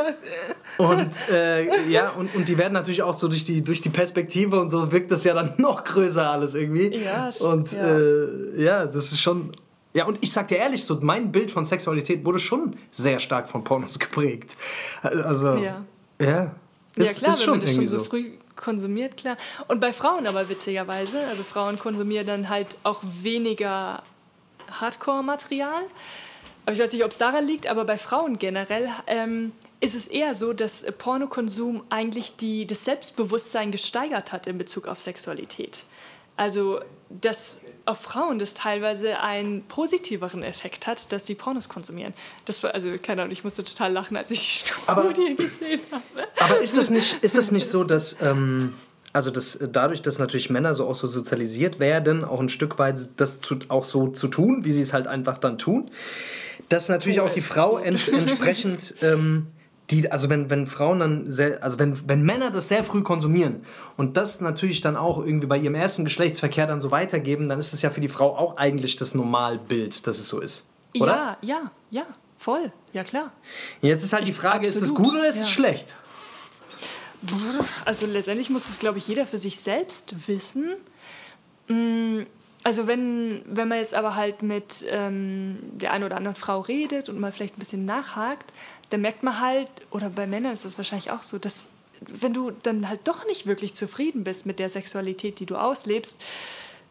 Und 0.78 1.12
äh, 1.32 1.88
ja, 1.90 2.10
und, 2.10 2.34
und 2.34 2.48
die 2.48 2.58
werden 2.58 2.74
natürlich 2.74 3.04
auch 3.04 3.14
so 3.14 3.28
durch 3.28 3.44
die, 3.44 3.64
durch 3.64 3.82
die 3.82 3.90
Perspektive 3.90 4.60
und 4.60 4.70
so 4.70 4.92
wirkt 4.92 5.12
das 5.12 5.24
ja 5.24 5.36
dann 5.36 5.54
noch 5.58 5.84
größer 5.84 6.28
alles 6.28 6.56
irgendwie. 6.56 6.96
Ja, 6.96 7.30
und 7.40 7.72
ja, 7.72 7.98
äh, 7.98 8.64
ja 8.64 8.86
das 8.86 9.12
ist 9.12 9.20
schon 9.20 9.52
ja, 9.94 10.06
und 10.06 10.18
ich 10.22 10.32
sag 10.32 10.48
dir 10.48 10.58
ehrlich, 10.58 10.84
so 10.84 11.00
mein 11.02 11.32
Bild 11.32 11.52
von 11.52 11.66
Sexualität 11.66 12.26
wurde 12.26 12.40
schon 12.40 12.76
sehr 12.92 13.20
stark 13.20 13.50
von 13.50 13.64
Pornos 13.64 14.00
geprägt. 14.00 14.56
Also, 15.02 15.56
ja. 15.56 15.84
Ja, 16.20 16.56
ist, 16.96 17.08
ja 17.08 17.14
klar, 17.14 17.34
ist 17.34 17.42
wenn 17.42 17.50
man 17.50 17.62
das 17.62 17.74
schon 17.74 17.86
so, 17.86 17.98
so 18.00 18.04
früh 18.04 18.32
konsumiert, 18.56 19.18
klar. 19.18 19.38
Und 19.68 19.80
bei 19.80 19.94
Frauen 19.94 20.28
aber 20.28 20.50
witzigerweise, 20.50 21.26
also 21.28 21.44
Frauen 21.44 21.80
konsumieren 21.80 22.28
dann 22.28 22.50
halt 22.50 22.76
auch 22.84 23.02
weniger 23.22 24.04
Hardcore-Material. 24.72 25.84
Aber 26.66 26.74
ich 26.74 26.80
weiß 26.80 26.94
nicht, 26.94 27.04
ob 27.04 27.12
es 27.12 27.18
daran 27.18 27.46
liegt, 27.46 27.68
aber 27.68 27.84
bei 27.84 27.98
Frauen 27.98 28.38
generell 28.38 28.90
ähm, 29.08 29.52
ist 29.82 29.96
es 29.96 30.08
eher 30.08 30.34
so, 30.34 30.54
dass 30.54 30.86
Pornokonsum 30.98 31.84
eigentlich 31.90 32.38
die, 32.38 32.66
das 32.66 32.86
Selbstbewusstsein 32.86 33.72
gesteigert 33.72 34.32
hat 34.32 34.48
in 34.48 34.58
Bezug 34.58 34.88
auf 34.88 35.00
Sexualität. 35.00 35.84
Also, 36.38 36.80
dass 37.10 37.60
auf 37.86 38.00
Frauen 38.02 38.40
das 38.40 38.54
teilweise 38.54 39.20
einen 39.20 39.64
positiveren 39.64 40.44
Effekt 40.44 40.88
hat, 40.88 41.12
dass 41.12 41.26
sie 41.26 41.36
Pornos 41.36 41.68
konsumieren. 41.68 42.14
Das 42.46 42.64
war, 42.64 42.74
also, 42.74 42.98
keine 43.02 43.22
Ahnung, 43.22 43.32
ich 43.32 43.44
musste 43.44 43.64
total 43.64 43.92
lachen, 43.92 44.16
als 44.16 44.32
ich 44.32 44.64
die 44.64 44.70
Studie 44.70 45.36
aber, 45.36 45.44
gesehen 45.44 45.82
habe. 45.92 46.04
Aber 46.40 46.60
ist 46.60 46.78
das 46.78 46.90
nicht, 46.90 47.24
ist 47.24 47.38
das 47.38 47.52
nicht 47.52 47.68
so, 47.68 47.84
dass, 47.84 48.16
ähm, 48.22 48.74
also 49.12 49.32
das, 49.32 49.60
dadurch, 49.72 50.02
dass 50.02 50.18
natürlich 50.18 50.50
Männer 50.50 50.74
so 50.74 50.88
auch 50.88 50.96
so 50.96 51.08
sozialisiert 51.08 51.80
werden, 51.80 52.24
auch 52.24 52.40
ein 52.40 52.50
Stück 52.50 52.80
weit 52.80 52.98
das 53.18 53.40
zu, 53.40 53.60
auch 53.68 53.84
so 53.84 54.08
zu 54.08 54.28
tun, 54.28 54.64
wie 54.64 54.72
sie 54.72 54.82
es 54.82 54.94
halt 54.94 55.08
einfach 55.08 55.38
dann 55.38 55.58
tun, 55.58 55.92
dass 56.70 56.90
natürlich 56.90 57.20
auch 57.20 57.30
die 57.30 57.42
Frau 57.42 57.78
ent, 57.78 58.08
entsprechend... 58.08 58.96
Ähm, 59.02 59.48
die, 59.94 60.12
also 60.12 60.30
wenn, 60.30 60.50
wenn 60.50 60.68
Frauen 60.68 61.00
dann 61.00 61.30
sehr, 61.30 61.64
also 61.64 61.80
wenn, 61.80 62.08
wenn 62.08 62.24
Männer 62.24 62.52
das 62.52 62.68
sehr 62.68 62.84
früh 62.84 63.04
konsumieren 63.04 63.66
und 63.98 64.18
das 64.18 64.42
natürlich 64.42 64.82
dann 64.82 64.98
auch 64.98 65.24
irgendwie 65.24 65.48
bei 65.48 65.58
ihrem 65.58 65.76
ersten 65.76 66.04
Geschlechtsverkehr 66.04 66.68
dann 66.68 66.82
so 66.82 66.92
weitergeben, 66.92 67.50
dann 67.50 67.60
ist 67.60 67.74
es 67.74 67.82
ja 67.82 67.90
für 67.90 68.02
die 68.02 68.08
Frau 68.08 68.36
auch 68.36 68.58
eigentlich 68.58 68.96
das 68.96 69.14
Normalbild, 69.14 70.08
dass 70.08 70.20
es 70.20 70.28
so 70.28 70.40
ist. 70.40 70.68
Oder? 71.00 71.38
Ja, 71.42 71.60
ja, 71.60 71.66
ja, 71.92 72.04
voll, 72.38 72.72
ja 72.92 73.04
klar. 73.04 73.32
Jetzt 73.82 74.04
ist 74.04 74.14
halt 74.14 74.28
die 74.28 74.34
Frage, 74.34 74.68
Absolut. 74.68 74.76
ist 74.76 74.82
es 74.82 74.94
gut 74.94 75.14
oder 75.14 75.28
ist 75.28 75.38
ja. 75.38 75.42
es 75.44 75.50
schlecht? 75.50 75.96
Also 77.86 78.06
letztendlich 78.06 78.50
muss 78.50 78.70
es, 78.70 78.80
glaube 78.80 78.98
ich, 78.98 79.08
jeder 79.08 79.26
für 79.26 79.38
sich 79.38 79.60
selbst 79.60 80.28
wissen. 80.28 80.76
Mm, 81.68 82.24
also 82.64 82.88
wenn, 82.88 83.44
wenn 83.46 83.68
man 83.68 83.78
jetzt 83.78 83.94
aber 83.94 84.16
halt 84.16 84.42
mit 84.42 84.86
ähm, 84.88 85.58
der 85.74 85.92
einen 85.92 86.06
oder 86.06 86.16
anderen 86.16 86.36
Frau 86.36 86.62
redet 86.62 87.10
und 87.10 87.20
mal 87.20 87.32
vielleicht 87.32 87.58
ein 87.58 87.60
bisschen 87.60 87.86
nachhakt, 87.86 88.54
dann 88.94 89.02
merkt 89.02 89.24
man 89.24 89.42
halt, 89.42 89.70
oder 89.90 90.12
bei 90.12 90.28
Männern 90.28 90.54
ist 90.54 90.66
das 90.66 90.78
wahrscheinlich 90.78 91.10
auch 91.10 91.24
so, 91.24 91.40
dass 91.40 91.66
wenn 92.00 92.32
du 92.32 92.52
dann 92.52 92.88
halt 92.88 93.08
doch 93.08 93.26
nicht 93.26 93.48
wirklich 93.48 93.74
zufrieden 93.74 94.24
bist 94.24 94.46
mit 94.46 94.60
der 94.60 94.70
Sexualität, 94.70 95.40
die 95.40 95.48
du 95.48 95.56
auslebst, 95.56 96.16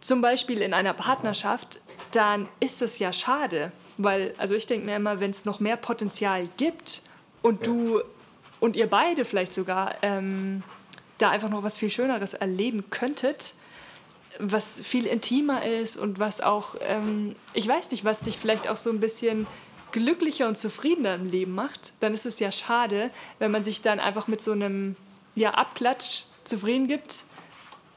zum 0.00 0.20
Beispiel 0.20 0.62
in 0.62 0.74
einer 0.74 0.94
Partnerschaft, 0.94 1.80
dann 2.10 2.48
ist 2.58 2.82
das 2.82 2.98
ja 2.98 3.12
schade. 3.12 3.70
Weil, 3.98 4.34
also 4.36 4.56
ich 4.56 4.66
denke 4.66 4.84
mir 4.84 4.96
immer, 4.96 5.20
wenn 5.20 5.30
es 5.30 5.44
noch 5.44 5.60
mehr 5.60 5.76
Potenzial 5.76 6.48
gibt 6.56 7.02
und 7.40 7.60
ja. 7.60 7.72
du 7.72 8.00
und 8.58 8.74
ihr 8.74 8.90
beide 8.90 9.24
vielleicht 9.24 9.52
sogar 9.52 9.94
ähm, 10.02 10.64
da 11.18 11.30
einfach 11.30 11.50
noch 11.50 11.62
was 11.62 11.76
viel 11.76 11.90
Schöneres 11.90 12.34
erleben 12.34 12.90
könntet, 12.90 13.54
was 14.40 14.80
viel 14.80 15.06
intimer 15.06 15.64
ist 15.64 15.96
und 15.96 16.18
was 16.18 16.40
auch, 16.40 16.74
ähm, 16.80 17.36
ich 17.54 17.68
weiß 17.68 17.92
nicht, 17.92 18.04
was 18.04 18.20
dich 18.20 18.38
vielleicht 18.38 18.68
auch 18.68 18.76
so 18.76 18.90
ein 18.90 18.98
bisschen 18.98 19.46
glücklicher 19.92 20.48
und 20.48 20.56
zufriedener 20.56 21.14
im 21.14 21.26
Leben 21.26 21.54
macht, 21.54 21.92
dann 22.00 22.14
ist 22.14 22.26
es 22.26 22.38
ja 22.38 22.50
schade, 22.50 23.10
wenn 23.38 23.50
man 23.50 23.64
sich 23.64 23.82
dann 23.82 24.00
einfach 24.00 24.28
mit 24.28 24.42
so 24.42 24.52
einem 24.52 24.96
ja, 25.34 25.52
Abklatsch 25.52 26.22
zufrieden 26.44 26.88
gibt 26.88 27.24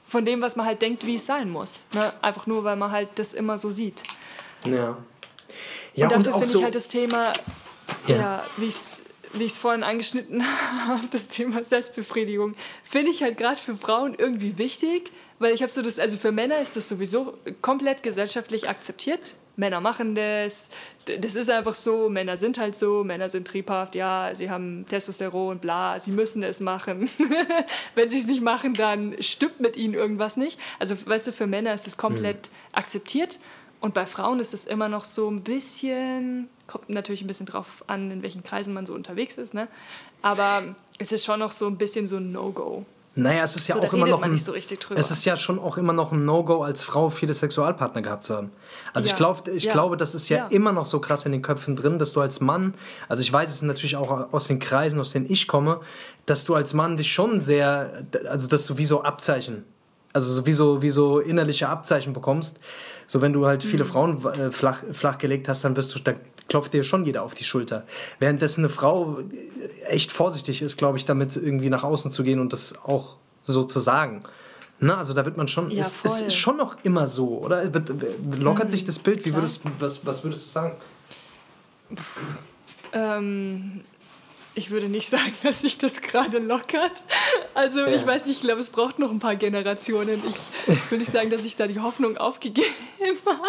von 0.07 0.23
dem, 0.23 0.41
was 0.41 0.55
man 0.55 0.65
halt 0.65 0.81
denkt, 0.81 1.05
wie 1.05 1.15
es 1.15 1.25
sein 1.25 1.49
muss. 1.49 1.85
Ne? 1.93 2.13
Einfach 2.21 2.47
nur, 2.47 2.63
weil 2.63 2.75
man 2.75 2.91
halt 2.91 3.09
das 3.15 3.33
immer 3.33 3.57
so 3.57 3.71
sieht. 3.71 4.03
Ja. 4.65 4.97
ja 5.95 6.07
und 6.07 6.27
dafür 6.27 6.33
finde 6.33 6.47
so 6.47 6.57
ich 6.59 6.63
halt 6.63 6.75
das 6.75 6.87
Thema, 6.87 7.33
ja, 8.07 8.15
ja 8.15 8.43
wie 8.57 8.65
ich 8.65 8.75
es 8.75 9.01
wie 9.33 9.43
ich 9.43 9.51
es 9.51 9.57
vorhin 9.57 9.83
angeschnitten 9.83 10.43
habe, 10.87 11.01
das 11.11 11.27
Thema 11.27 11.63
Selbstbefriedigung, 11.63 12.55
finde 12.83 13.11
ich 13.11 13.21
halt 13.21 13.37
gerade 13.37 13.57
für 13.57 13.75
Frauen 13.75 14.15
irgendwie 14.17 14.57
wichtig, 14.57 15.11
weil 15.39 15.53
ich 15.53 15.61
habe 15.61 15.71
so 15.71 15.81
das, 15.81 15.99
also 15.99 16.17
für 16.17 16.31
Männer 16.31 16.57
ist 16.59 16.75
das 16.75 16.87
sowieso 16.87 17.37
komplett 17.61 18.03
gesellschaftlich 18.03 18.69
akzeptiert. 18.69 19.35
Männer 19.55 19.81
machen 19.81 20.15
das, 20.15 20.69
das 21.05 21.35
ist 21.35 21.49
einfach 21.49 21.75
so, 21.75 22.09
Männer 22.09 22.37
sind 22.37 22.57
halt 22.57 22.75
so, 22.75 23.03
Männer 23.03 23.29
sind 23.29 23.47
triebhaft, 23.47 23.95
ja, 23.95 24.31
sie 24.33 24.49
haben 24.49 24.85
Testosteron, 24.87 25.59
bla, 25.59 25.99
sie 25.99 26.11
müssen 26.11 26.43
es 26.43 26.59
machen. 26.59 27.09
Wenn 27.95 28.09
sie 28.09 28.19
es 28.19 28.27
nicht 28.27 28.41
machen, 28.41 28.73
dann 28.73 29.15
stimmt 29.21 29.59
mit 29.59 29.77
ihnen 29.77 29.93
irgendwas 29.93 30.37
nicht. 30.37 30.59
Also, 30.79 30.95
weißt 31.05 31.27
du, 31.27 31.31
für 31.31 31.47
Männer 31.47 31.73
ist 31.73 31.87
es 31.87 31.97
komplett 31.97 32.47
mhm. 32.47 32.77
akzeptiert 32.77 33.39
und 33.81 33.93
bei 33.93 34.05
Frauen 34.05 34.39
ist 34.39 34.53
es 34.53 34.65
immer 34.65 34.89
noch 34.89 35.05
so 35.05 35.29
ein 35.29 35.41
bisschen, 35.41 36.49
kommt 36.67 36.89
natürlich 36.89 37.21
ein 37.21 37.27
bisschen 37.27 37.45
drauf 37.45 37.83
an, 37.87 38.11
in 38.11 38.23
welchen 38.23 38.43
Kreisen 38.43 38.73
man 38.73 38.85
so 38.85 38.93
unterwegs 38.93 39.37
ist, 39.37 39.53
ne? 39.53 39.67
aber 40.21 40.75
es 40.97 41.11
ist 41.11 41.23
schon 41.23 41.39
noch 41.39 41.51
so 41.51 41.67
ein 41.67 41.77
bisschen 41.77 42.07
so 42.07 42.17
ein 42.17 42.31
No-Go. 42.31 42.83
Naja, 43.17 43.43
es 43.43 43.55
ist 43.55 43.69
ja 43.69 43.75
so, 43.75 43.81
auch 43.81 43.93
immer 43.93 44.07
noch 44.07 44.21
ein, 44.23 44.37
so 44.37 44.53
es 44.53 45.11
ist 45.11 45.23
ja 45.23 45.37
schon 45.37 45.57
auch 45.57 45.77
immer 45.77 45.93
noch 45.93 46.11
ein 46.11 46.25
No-Go, 46.25 46.63
als 46.63 46.83
Frau 46.83 47.09
viele 47.09 47.33
Sexualpartner 47.33 48.01
gehabt 48.01 48.25
zu 48.25 48.35
haben. 48.35 48.51
Also 48.93 49.07
ja. 49.07 49.13
ich, 49.13 49.17
glaub, 49.17 49.47
ich 49.47 49.63
ja. 49.63 49.71
glaube, 49.71 49.95
das 49.95 50.13
ist 50.13 50.27
ja, 50.27 50.37
ja, 50.37 50.47
immer 50.47 50.73
noch 50.73 50.83
so 50.83 50.99
krass 50.99 51.25
in 51.25 51.31
den 51.31 51.41
Köpfen 51.41 51.77
drin, 51.77 51.97
dass 51.97 52.11
du 52.11 52.19
als 52.19 52.41
Mann, 52.41 52.73
also 53.07 53.21
ich 53.21 53.31
weiß 53.31 53.49
es 53.49 53.61
natürlich 53.61 53.95
auch 53.95 54.33
aus 54.33 54.47
den 54.47 54.59
Kreisen, 54.59 54.99
aus 54.99 55.11
denen 55.11 55.27
ich 55.29 55.47
komme, 55.47 55.79
dass 56.25 56.43
du 56.43 56.55
als 56.55 56.73
Mann 56.73 56.97
dich 56.97 57.11
schon 57.11 57.39
sehr, 57.39 58.03
also 58.29 58.49
dass 58.49 58.65
du 58.65 58.77
wie 58.77 58.85
so 58.85 59.01
Abzeichen, 59.01 59.63
also 60.11 60.45
wie 60.45 60.53
so, 60.53 60.81
wie 60.81 60.89
so 60.89 61.19
innerliche 61.19 61.69
Abzeichen 61.69 62.11
bekommst. 62.11 62.59
So 63.07 63.21
wenn 63.21 63.33
du 63.33 63.45
halt 63.45 63.63
viele 63.63 63.83
mhm. 63.83 63.89
Frauen 63.89 64.25
äh, 64.25 64.51
flach, 64.51 64.79
flach 64.91 65.17
gelegt 65.17 65.47
hast, 65.47 65.63
dann 65.63 65.75
wirst 65.75 65.93
du, 65.95 65.99
da 65.99 66.13
klopft 66.47 66.73
dir 66.73 66.83
schon 66.83 67.05
jeder 67.05 67.23
auf 67.23 67.35
die 67.35 67.43
Schulter. 67.43 67.85
Währenddessen 68.19 68.61
eine 68.61 68.69
Frau 68.69 69.19
echt 69.87 70.11
vorsichtig 70.11 70.61
ist, 70.61 70.77
glaube 70.77 70.97
ich, 70.97 71.05
damit 71.05 71.35
irgendwie 71.35 71.69
nach 71.69 71.83
außen 71.83 72.11
zu 72.11 72.23
gehen 72.23 72.39
und 72.39 72.53
das 72.53 72.75
auch 72.83 73.17
so 73.41 73.63
zu 73.63 73.79
sagen. 73.79 74.23
Na, 74.79 74.97
also 74.97 75.13
da 75.13 75.25
wird 75.25 75.37
man 75.37 75.47
schon, 75.47 75.71
ja, 75.71 75.81
ist, 75.81 76.03
ist, 76.03 76.21
ist, 76.21 76.35
schon 76.35 76.57
noch 76.57 76.77
immer 76.83 77.07
so, 77.07 77.39
oder? 77.39 77.73
Wird, 77.73 77.91
lockert 78.39 78.65
mhm, 78.65 78.69
sich 78.69 78.85
das 78.85 78.99
Bild? 78.99 79.25
Wie 79.25 79.33
würdest, 79.33 79.61
was, 79.79 80.05
was 80.05 80.23
würdest 80.23 80.45
du 80.45 80.49
sagen? 80.49 80.75
Ähm, 82.91 83.81
ich 84.55 84.71
würde 84.71 84.87
nicht 84.87 85.09
sagen, 85.09 85.33
dass 85.43 85.61
sich 85.61 85.77
das 85.77 86.01
gerade 86.01 86.39
lockert. 86.39 87.03
Also 87.53 87.79
ja. 87.79 87.87
ich 87.87 88.05
weiß 88.05 88.25
nicht, 88.25 88.37
ich 88.37 88.41
glaube, 88.41 88.61
es 88.61 88.69
braucht 88.69 88.99
noch 88.99 89.11
ein 89.11 89.19
paar 89.19 89.35
Generationen. 89.35 90.23
Ich 90.67 90.91
will 90.91 90.99
nicht 90.99 91.11
sagen, 91.11 91.29
dass 91.29 91.45
ich 91.45 91.55
da 91.55 91.67
die 91.67 91.79
Hoffnung 91.79 92.17
aufgegeben 92.17 92.67
habe. 93.25 93.39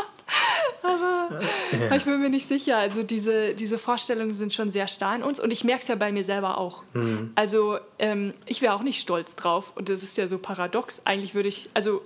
Aber 0.82 1.40
ja. 1.72 1.96
ich 1.96 2.04
bin 2.04 2.20
mir 2.20 2.28
nicht 2.28 2.48
sicher. 2.48 2.76
Also 2.78 3.02
diese, 3.02 3.54
diese 3.54 3.78
Vorstellungen 3.78 4.34
sind 4.34 4.52
schon 4.52 4.70
sehr 4.70 4.88
starr 4.88 5.16
in 5.16 5.22
uns 5.22 5.40
und 5.40 5.52
ich 5.52 5.64
merke 5.64 5.82
es 5.82 5.88
ja 5.88 5.94
bei 5.94 6.12
mir 6.12 6.24
selber 6.24 6.58
auch. 6.58 6.82
Mhm. 6.92 7.32
Also 7.36 7.78
ähm, 7.98 8.34
ich 8.44 8.60
wäre 8.60 8.74
auch 8.74 8.82
nicht 8.82 9.00
stolz 9.00 9.36
drauf 9.36 9.72
und 9.76 9.88
das 9.88 10.02
ist 10.02 10.16
ja 10.16 10.26
so 10.26 10.38
paradox. 10.38 11.02
Eigentlich 11.04 11.34
würde 11.34 11.48
ich, 11.48 11.70
also 11.74 12.02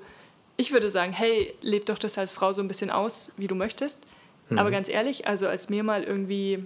ich 0.57 0.73
würde 0.73 0.91
sagen, 0.91 1.13
hey, 1.13 1.55
leb 1.63 1.87
doch 1.87 1.99
das 1.99 2.19
als 2.19 2.33
Frau 2.33 2.53
so 2.53 2.61
ein 2.61 2.69
bisschen 2.69 2.91
aus, 2.91 3.33
wie 3.39 3.47
du 3.47 3.55
möchtest. 3.55 4.01
Mhm. 4.51 4.59
Aber 4.59 4.71
ganz 4.71 4.89
ehrlich, 4.89 5.27
also 5.27 5.49
als 5.49 5.71
mir 5.71 5.83
mal 5.83 6.05
irgendwie 6.05 6.65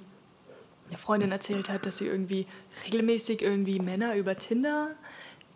eine 0.89 0.99
Freundin 0.99 1.33
erzählt 1.33 1.69
hat, 1.69 1.87
dass 1.87 1.99
sie 1.99 2.07
irgendwie 2.07 2.47
regelmäßig 2.87 3.43
irgendwie 3.43 3.79
Männer 3.79 4.15
über 4.17 4.37
Tinder 4.37 4.91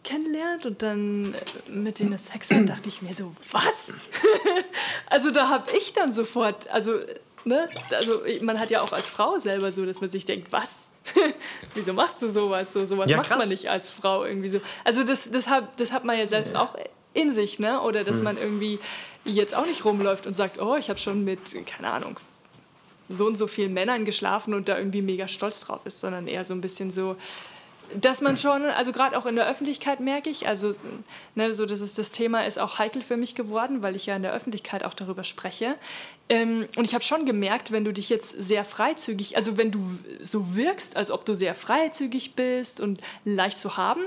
kennenlernt 0.04 0.64
und 0.64 0.82
dann 0.82 1.34
mit 1.68 1.98
denen 1.98 2.16
Sex 2.18 2.50
hat, 2.50 2.68
dachte 2.68 2.88
ich 2.88 3.02
mir 3.02 3.12
so, 3.12 3.34
was? 3.50 3.92
also 5.06 5.30
da 5.30 5.48
habe 5.48 5.70
ich 5.76 5.92
dann 5.92 6.12
sofort, 6.12 6.68
also, 6.70 6.98
ne, 7.44 7.68
also 7.90 8.22
man 8.40 8.58
hat 8.58 8.70
ja 8.70 8.80
auch 8.80 8.92
als 8.92 9.06
Frau 9.06 9.38
selber 9.38 9.70
so, 9.72 9.84
dass 9.84 10.00
man 10.00 10.08
sich 10.08 10.24
denkt, 10.24 10.50
was? 10.52 10.88
Wieso 11.74 11.92
machst 11.92 12.22
du 12.22 12.28
sowas? 12.28 12.72
So, 12.72 12.84
sowas 12.84 13.10
ja, 13.10 13.16
macht 13.16 13.30
man 13.30 13.48
nicht 13.48 13.68
als 13.68 13.90
Frau 13.90 14.24
irgendwie 14.24 14.48
so. 14.48 14.60
Also 14.84 15.04
das, 15.04 15.30
das, 15.30 15.48
hat, 15.48 15.78
das 15.80 15.92
hat 15.92 16.04
man 16.04 16.18
ja 16.18 16.26
selbst 16.26 16.54
ja. 16.54 16.62
auch 16.62 16.76
in 17.14 17.32
sich, 17.32 17.58
ne? 17.58 17.80
Oder 17.82 18.04
dass 18.04 18.18
hm. 18.18 18.24
man 18.24 18.38
irgendwie 18.38 18.78
jetzt 19.24 19.54
auch 19.54 19.66
nicht 19.66 19.84
rumläuft 19.84 20.26
und 20.26 20.32
sagt, 20.32 20.60
oh, 20.60 20.76
ich 20.76 20.88
habe 20.90 20.98
schon 20.98 21.24
mit, 21.24 21.40
keine 21.66 21.90
Ahnung, 21.90 22.16
so 23.08 23.26
und 23.26 23.36
so 23.36 23.46
vielen 23.46 23.72
Männern 23.72 24.04
geschlafen 24.04 24.54
und 24.54 24.68
da 24.68 24.78
irgendwie 24.78 25.02
mega 25.02 25.28
stolz 25.28 25.60
drauf 25.60 25.80
ist, 25.84 26.00
sondern 26.00 26.26
eher 26.26 26.44
so 26.44 26.54
ein 26.54 26.60
bisschen 26.60 26.90
so, 26.90 27.16
dass 27.94 28.20
man 28.20 28.36
schon, 28.36 28.64
also 28.64 28.92
gerade 28.92 29.16
auch 29.16 29.26
in 29.26 29.36
der 29.36 29.48
Öffentlichkeit 29.48 30.00
merke 30.00 30.28
ich, 30.28 30.46
also 30.46 30.74
ne, 31.34 31.52
so 31.52 31.64
das, 31.64 31.80
ist, 31.80 31.98
das 31.98 32.12
Thema 32.12 32.44
ist 32.44 32.58
auch 32.58 32.78
heikel 32.78 33.02
für 33.02 33.16
mich 33.16 33.34
geworden, 33.34 33.82
weil 33.82 33.96
ich 33.96 34.06
ja 34.06 34.16
in 34.16 34.22
der 34.22 34.32
Öffentlichkeit 34.32 34.84
auch 34.84 34.94
darüber 34.94 35.24
spreche. 35.24 35.74
Ähm, 36.28 36.66
und 36.76 36.84
ich 36.84 36.94
habe 36.94 37.04
schon 37.04 37.24
gemerkt, 37.24 37.72
wenn 37.72 37.84
du 37.84 37.92
dich 37.92 38.08
jetzt 38.08 38.34
sehr 38.38 38.64
freizügig, 38.64 39.36
also 39.36 39.56
wenn 39.56 39.70
du 39.70 39.80
so 40.20 40.54
wirkst, 40.54 40.96
als 40.96 41.10
ob 41.10 41.24
du 41.24 41.34
sehr 41.34 41.54
freizügig 41.54 42.34
bist 42.34 42.80
und 42.80 43.00
leicht 43.24 43.58
zu 43.58 43.76
haben. 43.76 44.02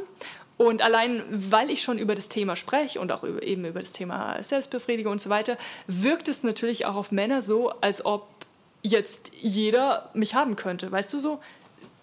Und 0.58 0.84
allein, 0.84 1.24
weil 1.32 1.72
ich 1.72 1.82
schon 1.82 1.98
über 1.98 2.14
das 2.14 2.28
Thema 2.28 2.56
spreche 2.56 3.02
und 3.02 3.12
auch 3.12 3.24
über, 3.24 3.42
eben 3.42 3.66
über 3.66 3.80
das 3.80 3.94
Thema 3.94 4.42
Selbstbefriedigung 4.44 5.14
und 5.14 5.22
so 5.22 5.32
weiter, 5.32 5.58
wirkt 5.88 6.28
es 6.28 6.44
natürlich 6.44 6.86
auch 6.86 6.96
auf 6.96 7.12
Männer 7.12 7.42
so, 7.42 7.72
als 7.82 8.06
ob 8.06 8.28
jetzt 8.82 9.32
jeder 9.40 10.10
mich 10.14 10.36
haben 10.36 10.56
könnte. 10.56 10.92
Weißt 10.92 11.12
du 11.14 11.20
so? 11.20 11.40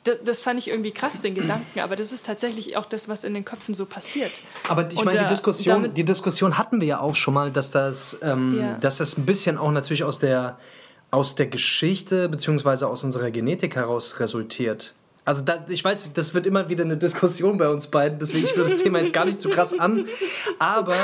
das, 0.08 0.18
das, 0.24 0.40
fand 0.40 0.58
ich 0.58 0.68
irgendwie 0.68 0.90
krass, 0.90 1.20
den 1.20 1.34
Gedanken, 1.34 1.80
aber 1.80 1.96
das 1.96 2.12
ist 2.12 2.26
tatsächlich 2.26 2.76
auch 2.76 2.86
das, 2.86 3.08
was 3.08 3.24
in 3.24 3.34
den 3.34 3.44
Köpfen 3.44 3.74
so 3.74 3.86
passiert. 3.86 4.32
Aber 4.68 4.88
ich 4.90 5.04
meine, 5.04 5.20
die 5.20 5.26
Diskussion, 5.26 5.92
die 5.92 6.04
Diskussion 6.04 6.56
hatten 6.56 6.80
wir 6.80 6.88
ja 6.88 7.00
auch 7.00 7.14
schon 7.14 7.34
mal, 7.34 7.50
dass 7.50 7.70
das, 7.70 8.18
ähm, 8.22 8.58
ja. 8.58 8.76
dass 8.80 8.98
das 8.98 9.16
ein 9.18 9.26
bisschen 9.26 9.58
auch 9.58 9.70
natürlich 9.70 10.04
aus 10.04 10.18
der, 10.18 10.58
aus 11.10 11.34
der 11.34 11.46
Geschichte 11.46 12.28
bzw. 12.28 12.84
aus 12.84 13.04
unserer 13.04 13.30
Genetik 13.30 13.76
heraus 13.76 14.20
resultiert. 14.20 14.94
Also 15.28 15.44
da, 15.44 15.62
ich 15.68 15.84
weiß, 15.84 16.08
das 16.14 16.32
wird 16.32 16.46
immer 16.46 16.70
wieder 16.70 16.84
eine 16.84 16.96
Diskussion 16.96 17.58
bei 17.58 17.68
uns 17.68 17.88
beiden, 17.88 18.18
deswegen 18.18 18.46
ich 18.46 18.54
das 18.54 18.78
Thema 18.78 19.00
jetzt 19.00 19.12
gar 19.12 19.26
nicht 19.26 19.42
so 19.42 19.50
krass 19.50 19.78
an. 19.78 20.06
Aber 20.58 20.94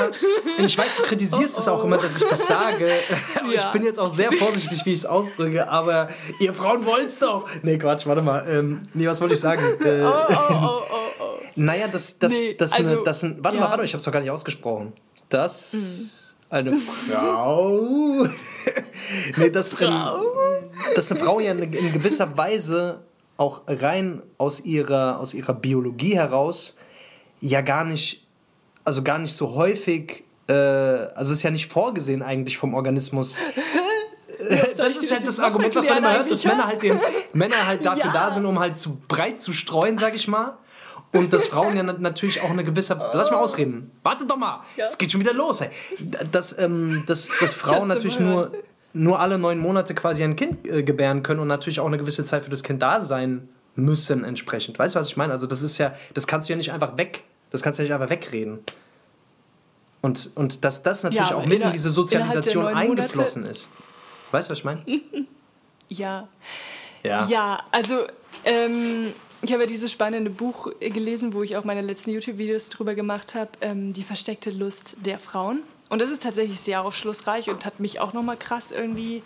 ich 0.57 0.75
weiß, 0.75 0.97
du 0.97 1.03
kritisierst 1.03 1.59
es 1.59 1.67
oh, 1.67 1.71
oh. 1.71 1.73
auch 1.75 1.83
immer, 1.83 1.97
dass 1.97 2.17
ich 2.17 2.25
das 2.25 2.47
sage. 2.47 2.89
Ja. 3.45 3.67
Ich 3.67 3.71
bin 3.73 3.83
jetzt 3.83 3.99
auch 3.99 4.07
sehr 4.07 4.31
vorsichtig, 4.31 4.83
wie 4.85 4.91
ich 4.91 4.99
es 4.99 5.05
ausdrücke, 5.05 5.69
aber 5.69 6.09
ihr 6.39 6.51
Frauen 6.55 6.83
wollt 6.87 7.09
es 7.09 7.19
doch. 7.19 7.47
Nee, 7.61 7.77
Quatsch, 7.77 8.07
warte 8.07 8.23
mal. 8.23 8.43
Ähm, 8.49 8.87
nee, 8.95 9.05
was 9.05 9.21
wollte 9.21 9.35
ich 9.35 9.39
sagen? 9.39 9.61
Äh, 9.85 10.01
oh, 10.01 10.11
oh, 10.27 10.33
oh, 10.49 10.81
oh, 10.89 10.95
oh. 11.19 11.25
Naja, 11.55 11.87
das, 11.87 12.17
das, 12.17 12.31
nee, 12.31 12.55
das, 12.55 12.73
also, 12.73 12.93
eine, 12.93 13.03
das 13.03 13.23
ein, 13.23 13.43
warte 13.43 13.57
ja. 13.57 13.63
mal, 13.63 13.69
warte 13.69 13.81
mal, 13.81 13.85
ich 13.85 13.93
habe 13.93 13.99
es 13.99 14.05
doch 14.05 14.11
gar 14.11 14.21
nicht 14.21 14.31
ausgesprochen. 14.31 14.93
Das... 15.29 15.73
Mhm 15.73 16.09
eine 16.47 16.73
Frau. 16.73 18.25
nee, 19.37 19.49
das, 19.49 19.73
Frau? 19.73 20.21
dass 20.95 21.11
eine 21.11 21.19
Frau 21.19 21.39
ja 21.39 21.51
in, 21.51 21.73
in 21.73 21.91
gewisser 21.91 22.37
Weise 22.37 23.01
auch 23.37 23.63
rein 23.67 24.21
aus 24.37 24.61
ihrer, 24.61 25.19
aus 25.19 25.33
ihrer 25.33 25.53
Biologie 25.53 26.15
heraus 26.15 26.75
ja 27.41 27.61
gar 27.61 27.83
nicht, 27.83 28.25
also 28.83 29.03
gar 29.03 29.19
nicht 29.19 29.33
so 29.33 29.55
häufig, 29.55 30.23
äh, 30.47 30.53
also 30.53 31.31
es 31.31 31.37
ist 31.37 31.43
ja 31.43 31.51
nicht 31.51 31.71
vorgesehen 31.71 32.21
eigentlich 32.23 32.57
vom 32.57 32.73
Organismus. 32.73 33.37
das 34.77 34.97
ist 34.97 35.11
halt 35.11 35.27
das 35.27 35.39
Argument, 35.39 35.75
was 35.75 35.87
man 35.87 35.97
immer 35.97 36.13
hört, 36.13 36.31
dass 36.31 36.43
Männer 36.43 36.67
halt, 36.67 36.83
den, 36.83 36.99
Männer 37.33 37.67
halt 37.67 37.85
dafür 37.85 38.05
ja. 38.05 38.11
da 38.11 38.31
sind, 38.31 38.45
um 38.45 38.59
halt 38.59 38.77
zu 38.77 38.97
breit 39.07 39.41
zu 39.41 39.51
streuen, 39.51 39.97
sag 39.97 40.15
ich 40.15 40.27
mal. 40.27 40.57
Und 41.11 41.31
dass 41.31 41.47
Frauen 41.47 41.77
ja 41.77 41.83
natürlich 41.83 42.41
auch 42.41 42.49
eine 42.49 42.65
gewisse. 42.65 42.99
Lass 43.13 43.31
mal 43.31 43.37
ausreden. 43.37 43.91
Warte 44.03 44.25
doch 44.25 44.35
mal. 44.35 44.63
Es 44.75 44.91
ja. 44.91 44.97
geht 44.97 45.11
schon 45.11 45.21
wieder 45.21 45.33
los. 45.33 45.61
Ey. 45.61 45.69
Dass, 46.29 46.57
ähm, 46.59 47.03
dass, 47.05 47.29
dass 47.39 47.53
Frauen 47.53 47.87
natürlich 47.87 48.19
nur 48.19 48.51
nur 48.95 49.19
alle 49.19 49.37
neun 49.37 49.59
Monate 49.59 49.93
quasi 49.93 50.23
ein 50.23 50.35
Kind 50.35 50.67
äh, 50.67 50.81
gebären 50.81 51.21
können 51.21 51.41
und 51.41 51.47
natürlich 51.47 51.79
auch 51.79 51.85
eine 51.85 51.97
gewisse 51.97 52.25
Zeit 52.25 52.45
für 52.45 52.49
das 52.49 52.63
Kind 52.63 52.81
da 52.81 53.01
sein 53.01 53.49
müssen 53.75 54.23
entsprechend. 54.23 54.79
Weißt 54.79 54.95
du, 54.95 54.99
was 54.99 55.09
ich 55.09 55.17
meine? 55.17 55.33
Also 55.33 55.47
das 55.47 55.61
ist 55.61 55.77
ja, 55.77 55.93
das 56.13 56.27
kannst 56.27 56.47
du 56.47 56.53
ja 56.53 56.57
nicht 56.57 56.71
einfach 56.71 56.97
weg, 56.97 57.23
das 57.51 57.61
kannst 57.61 57.77
du 57.77 57.83
ja 57.83 57.85
nicht 57.85 57.93
einfach 57.93 58.09
wegreden. 58.09 58.59
Und, 60.01 60.31
und 60.35 60.63
dass 60.63 60.81
das 60.81 61.03
natürlich 61.03 61.29
ja, 61.29 61.35
auch 61.35 61.45
mit 61.45 61.61
in 61.61 61.71
diese 61.71 61.89
Sozialisation 61.89 62.67
eingeflossen 62.67 63.41
Monate 63.41 63.57
ist. 63.57 63.69
Weißt 64.31 64.49
du, 64.49 64.51
was 64.51 64.59
ich 64.59 64.65
meine? 64.65 64.83
ja. 65.89 66.27
Ja. 67.03 67.27
Ja, 67.27 67.63
also 67.71 68.05
ähm, 68.45 69.13
ich 69.41 69.51
habe 69.51 69.63
ja 69.63 69.67
dieses 69.69 69.91
spannende 69.91 70.31
Buch 70.31 70.71
gelesen, 70.79 71.33
wo 71.33 71.43
ich 71.43 71.57
auch 71.57 71.65
meine 71.65 71.81
letzten 71.81 72.11
YouTube-Videos 72.11 72.69
drüber 72.69 72.95
gemacht 72.95 73.35
habe, 73.35 73.51
ähm, 73.61 73.93
Die 73.93 74.03
versteckte 74.03 74.51
Lust 74.51 74.95
der 75.03 75.19
Frauen. 75.19 75.63
Und 75.89 76.01
das 76.01 76.09
ist 76.11 76.23
tatsächlich 76.23 76.59
sehr 76.59 76.83
aufschlussreich 76.83 77.49
und 77.49 77.65
hat 77.65 77.79
mich 77.79 77.99
auch 77.99 78.13
nochmal 78.13 78.37
krass 78.37 78.71
irgendwie 78.71 79.21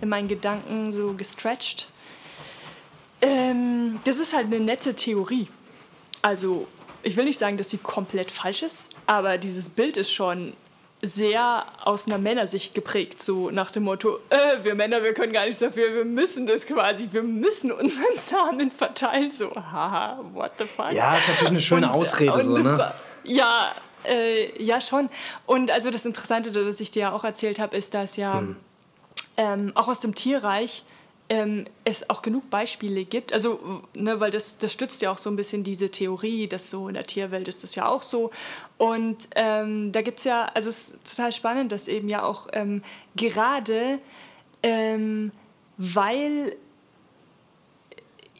in 0.00 0.08
meinen 0.08 0.28
Gedanken 0.28 0.92
so 0.92 1.14
gestretched. 1.14 1.88
Ähm, 3.20 4.00
das 4.04 4.18
ist 4.18 4.34
halt 4.34 4.46
eine 4.46 4.60
nette 4.60 4.94
Theorie. 4.94 5.48
Also, 6.22 6.66
ich 7.02 7.16
will 7.16 7.24
nicht 7.24 7.38
sagen, 7.38 7.56
dass 7.56 7.70
sie 7.70 7.78
komplett 7.78 8.30
falsch 8.30 8.62
ist, 8.62 8.86
aber 9.06 9.38
dieses 9.38 9.68
Bild 9.68 9.96
ist 9.96 10.12
schon 10.12 10.54
sehr 11.02 11.66
aus 11.82 12.06
einer 12.06 12.18
Männersicht 12.18 12.74
geprägt, 12.74 13.22
so 13.22 13.50
nach 13.50 13.70
dem 13.70 13.84
Motto, 13.84 14.20
äh, 14.30 14.62
wir 14.62 14.74
Männer, 14.74 15.02
wir 15.02 15.12
können 15.12 15.32
gar 15.32 15.44
nichts 15.44 15.60
dafür, 15.60 15.94
wir 15.94 16.04
müssen 16.04 16.46
das 16.46 16.66
quasi, 16.66 17.08
wir 17.10 17.22
müssen 17.22 17.72
unseren 17.72 18.16
Samen 18.30 18.70
verteilen, 18.70 19.30
so, 19.30 19.50
haha, 19.54 20.20
what 20.32 20.52
the 20.58 20.64
fuck. 20.64 20.92
Ja, 20.92 21.16
ist 21.16 21.28
natürlich 21.28 21.50
eine 21.50 21.60
schöne 21.60 21.86
und, 21.88 21.94
Ausrede, 21.94 22.32
und 22.32 22.42
so, 22.42 22.56
ne? 22.56 22.92
Ja, 23.24 23.72
äh, 24.06 24.62
ja, 24.62 24.80
schon. 24.80 25.08
Und 25.46 25.70
also 25.70 25.90
das 25.90 26.04
Interessante, 26.04 26.54
was 26.66 26.80
ich 26.80 26.90
dir 26.90 27.00
ja 27.00 27.12
auch 27.12 27.24
erzählt 27.24 27.58
habe, 27.58 27.76
ist, 27.76 27.94
dass 27.94 28.16
ja 28.16 28.38
hm. 28.38 28.56
ähm, 29.36 29.72
auch 29.74 29.88
aus 29.88 30.00
dem 30.00 30.14
Tierreich 30.14 30.84
ähm, 31.28 31.66
es 31.84 32.10
auch 32.10 32.22
genug 32.22 32.50
Beispiele 32.50 33.04
gibt. 33.04 33.32
Also, 33.32 33.82
ne, 33.94 34.20
weil 34.20 34.30
das, 34.30 34.58
das 34.58 34.72
stützt 34.72 35.00
ja 35.02 35.10
auch 35.10 35.18
so 35.18 35.30
ein 35.30 35.36
bisschen 35.36 35.64
diese 35.64 35.90
Theorie, 35.90 36.48
dass 36.48 36.70
so 36.70 36.88
in 36.88 36.94
der 36.94 37.06
Tierwelt 37.06 37.48
ist 37.48 37.62
das 37.62 37.74
ja 37.74 37.86
auch 37.86 38.02
so. 38.02 38.30
Und 38.76 39.28
ähm, 39.34 39.92
da 39.92 40.02
gibt 40.02 40.18
es 40.18 40.24
ja, 40.24 40.50
also 40.54 40.68
es 40.68 40.90
ist 40.90 41.10
total 41.10 41.32
spannend, 41.32 41.72
dass 41.72 41.88
eben 41.88 42.08
ja 42.08 42.22
auch 42.22 42.48
ähm, 42.52 42.82
gerade, 43.16 43.98
ähm, 44.62 45.32
weil 45.78 46.56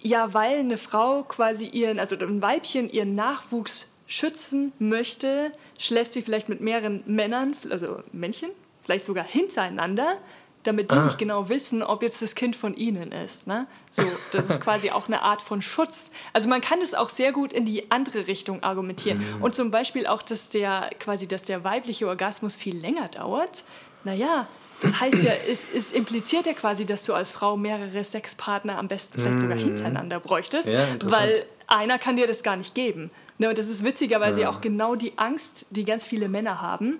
ja, 0.03 0.35
weil 0.35 0.59
eine 0.59 0.77
Frau 0.77 1.23
quasi 1.23 1.65
ihren, 1.65 1.99
also 1.99 2.15
ein 2.15 2.43
Weibchen 2.43 2.91
ihren 2.91 3.15
Nachwuchs 3.15 3.87
schützen 4.07 4.73
möchte, 4.79 5.53
schläft 5.79 6.13
sie 6.13 6.23
vielleicht 6.23 6.49
mit 6.49 6.61
mehreren 6.61 7.03
Männern, 7.07 7.57
also 7.71 8.03
Männchen, 8.13 8.51
vielleicht 8.83 9.05
sogar 9.05 9.25
hintereinander, 9.25 10.19
damit 10.65 10.91
die 10.91 10.95
ah. 10.95 11.05
nicht 11.05 11.19
genau 11.19 11.49
wissen, 11.49 11.83
ob 11.83 12.03
jetzt 12.03 12.23
das 12.23 12.35
Kind 12.35 12.57
von 12.57 12.75
ihnen 12.75 13.13
ist. 13.13 13.47
Ne? 13.47 13.67
So, 13.91 14.03
das 14.33 14.51
ist 14.51 14.61
quasi 14.63 14.91
auch 14.91 15.07
eine 15.07 15.23
Art 15.23 15.43
von 15.43 15.63
Schutz. 15.63 16.11
Also 16.33 16.49
man 16.49 16.61
kann 16.61 16.81
das 16.81 16.95
auch 16.95 17.09
sehr 17.09 17.33
gut 17.33 17.53
in 17.53 17.67
die 17.67 17.91
andere 17.91 18.27
Richtung 18.27 18.63
argumentieren. 18.63 19.19
Mhm. 19.19 19.43
Und 19.43 19.55
zum 19.55 19.71
Beispiel 19.71 20.07
auch, 20.07 20.23
dass 20.23 20.49
der 20.49 20.91
quasi, 20.99 21.29
dass 21.29 21.43
der 21.43 21.65
weibliche 21.65 22.09
Orgasmus 22.09 22.57
viel 22.57 22.77
länger 22.77 23.09
dauert. 23.09 23.65
Naja, 24.05 24.49
das 24.81 25.01
heißt 25.01 25.23
ja, 25.23 25.33
es, 25.49 25.65
es, 25.75 25.93
impliziert 25.93 26.47
ja 26.47 26.53
quasi, 26.53 26.85
dass 26.85 27.05
du 27.05 27.15
als 27.15 27.31
Frau 27.31 27.57
mehrere 27.57 28.03
Sexpartner 28.05 28.79
am 28.79 28.89
besten 28.89 29.21
vielleicht 29.21 29.41
sogar 29.41 29.57
mhm. 29.57 29.63
hintereinander 29.63 30.21
bräuchtest, 30.21 30.69
ja, 30.69 30.87
weil 31.05 31.47
einer 31.67 31.99
kann 31.99 32.17
dir 32.17 32.27
das 32.27 32.43
gar 32.43 32.57
nicht 32.57 32.75
geben. 32.75 33.11
Ne, 33.39 33.49
und 33.49 33.59
das 33.59 33.69
ist 33.69 33.83
witzigerweise 33.83 34.43
ja. 34.43 34.51
auch 34.51 34.61
genau 34.61 34.95
die 34.95 35.19
Angst, 35.19 35.67
die 35.71 35.85
ganz 35.85 36.07
viele 36.07 36.29
Männer 36.29 36.61
haben. 36.63 36.99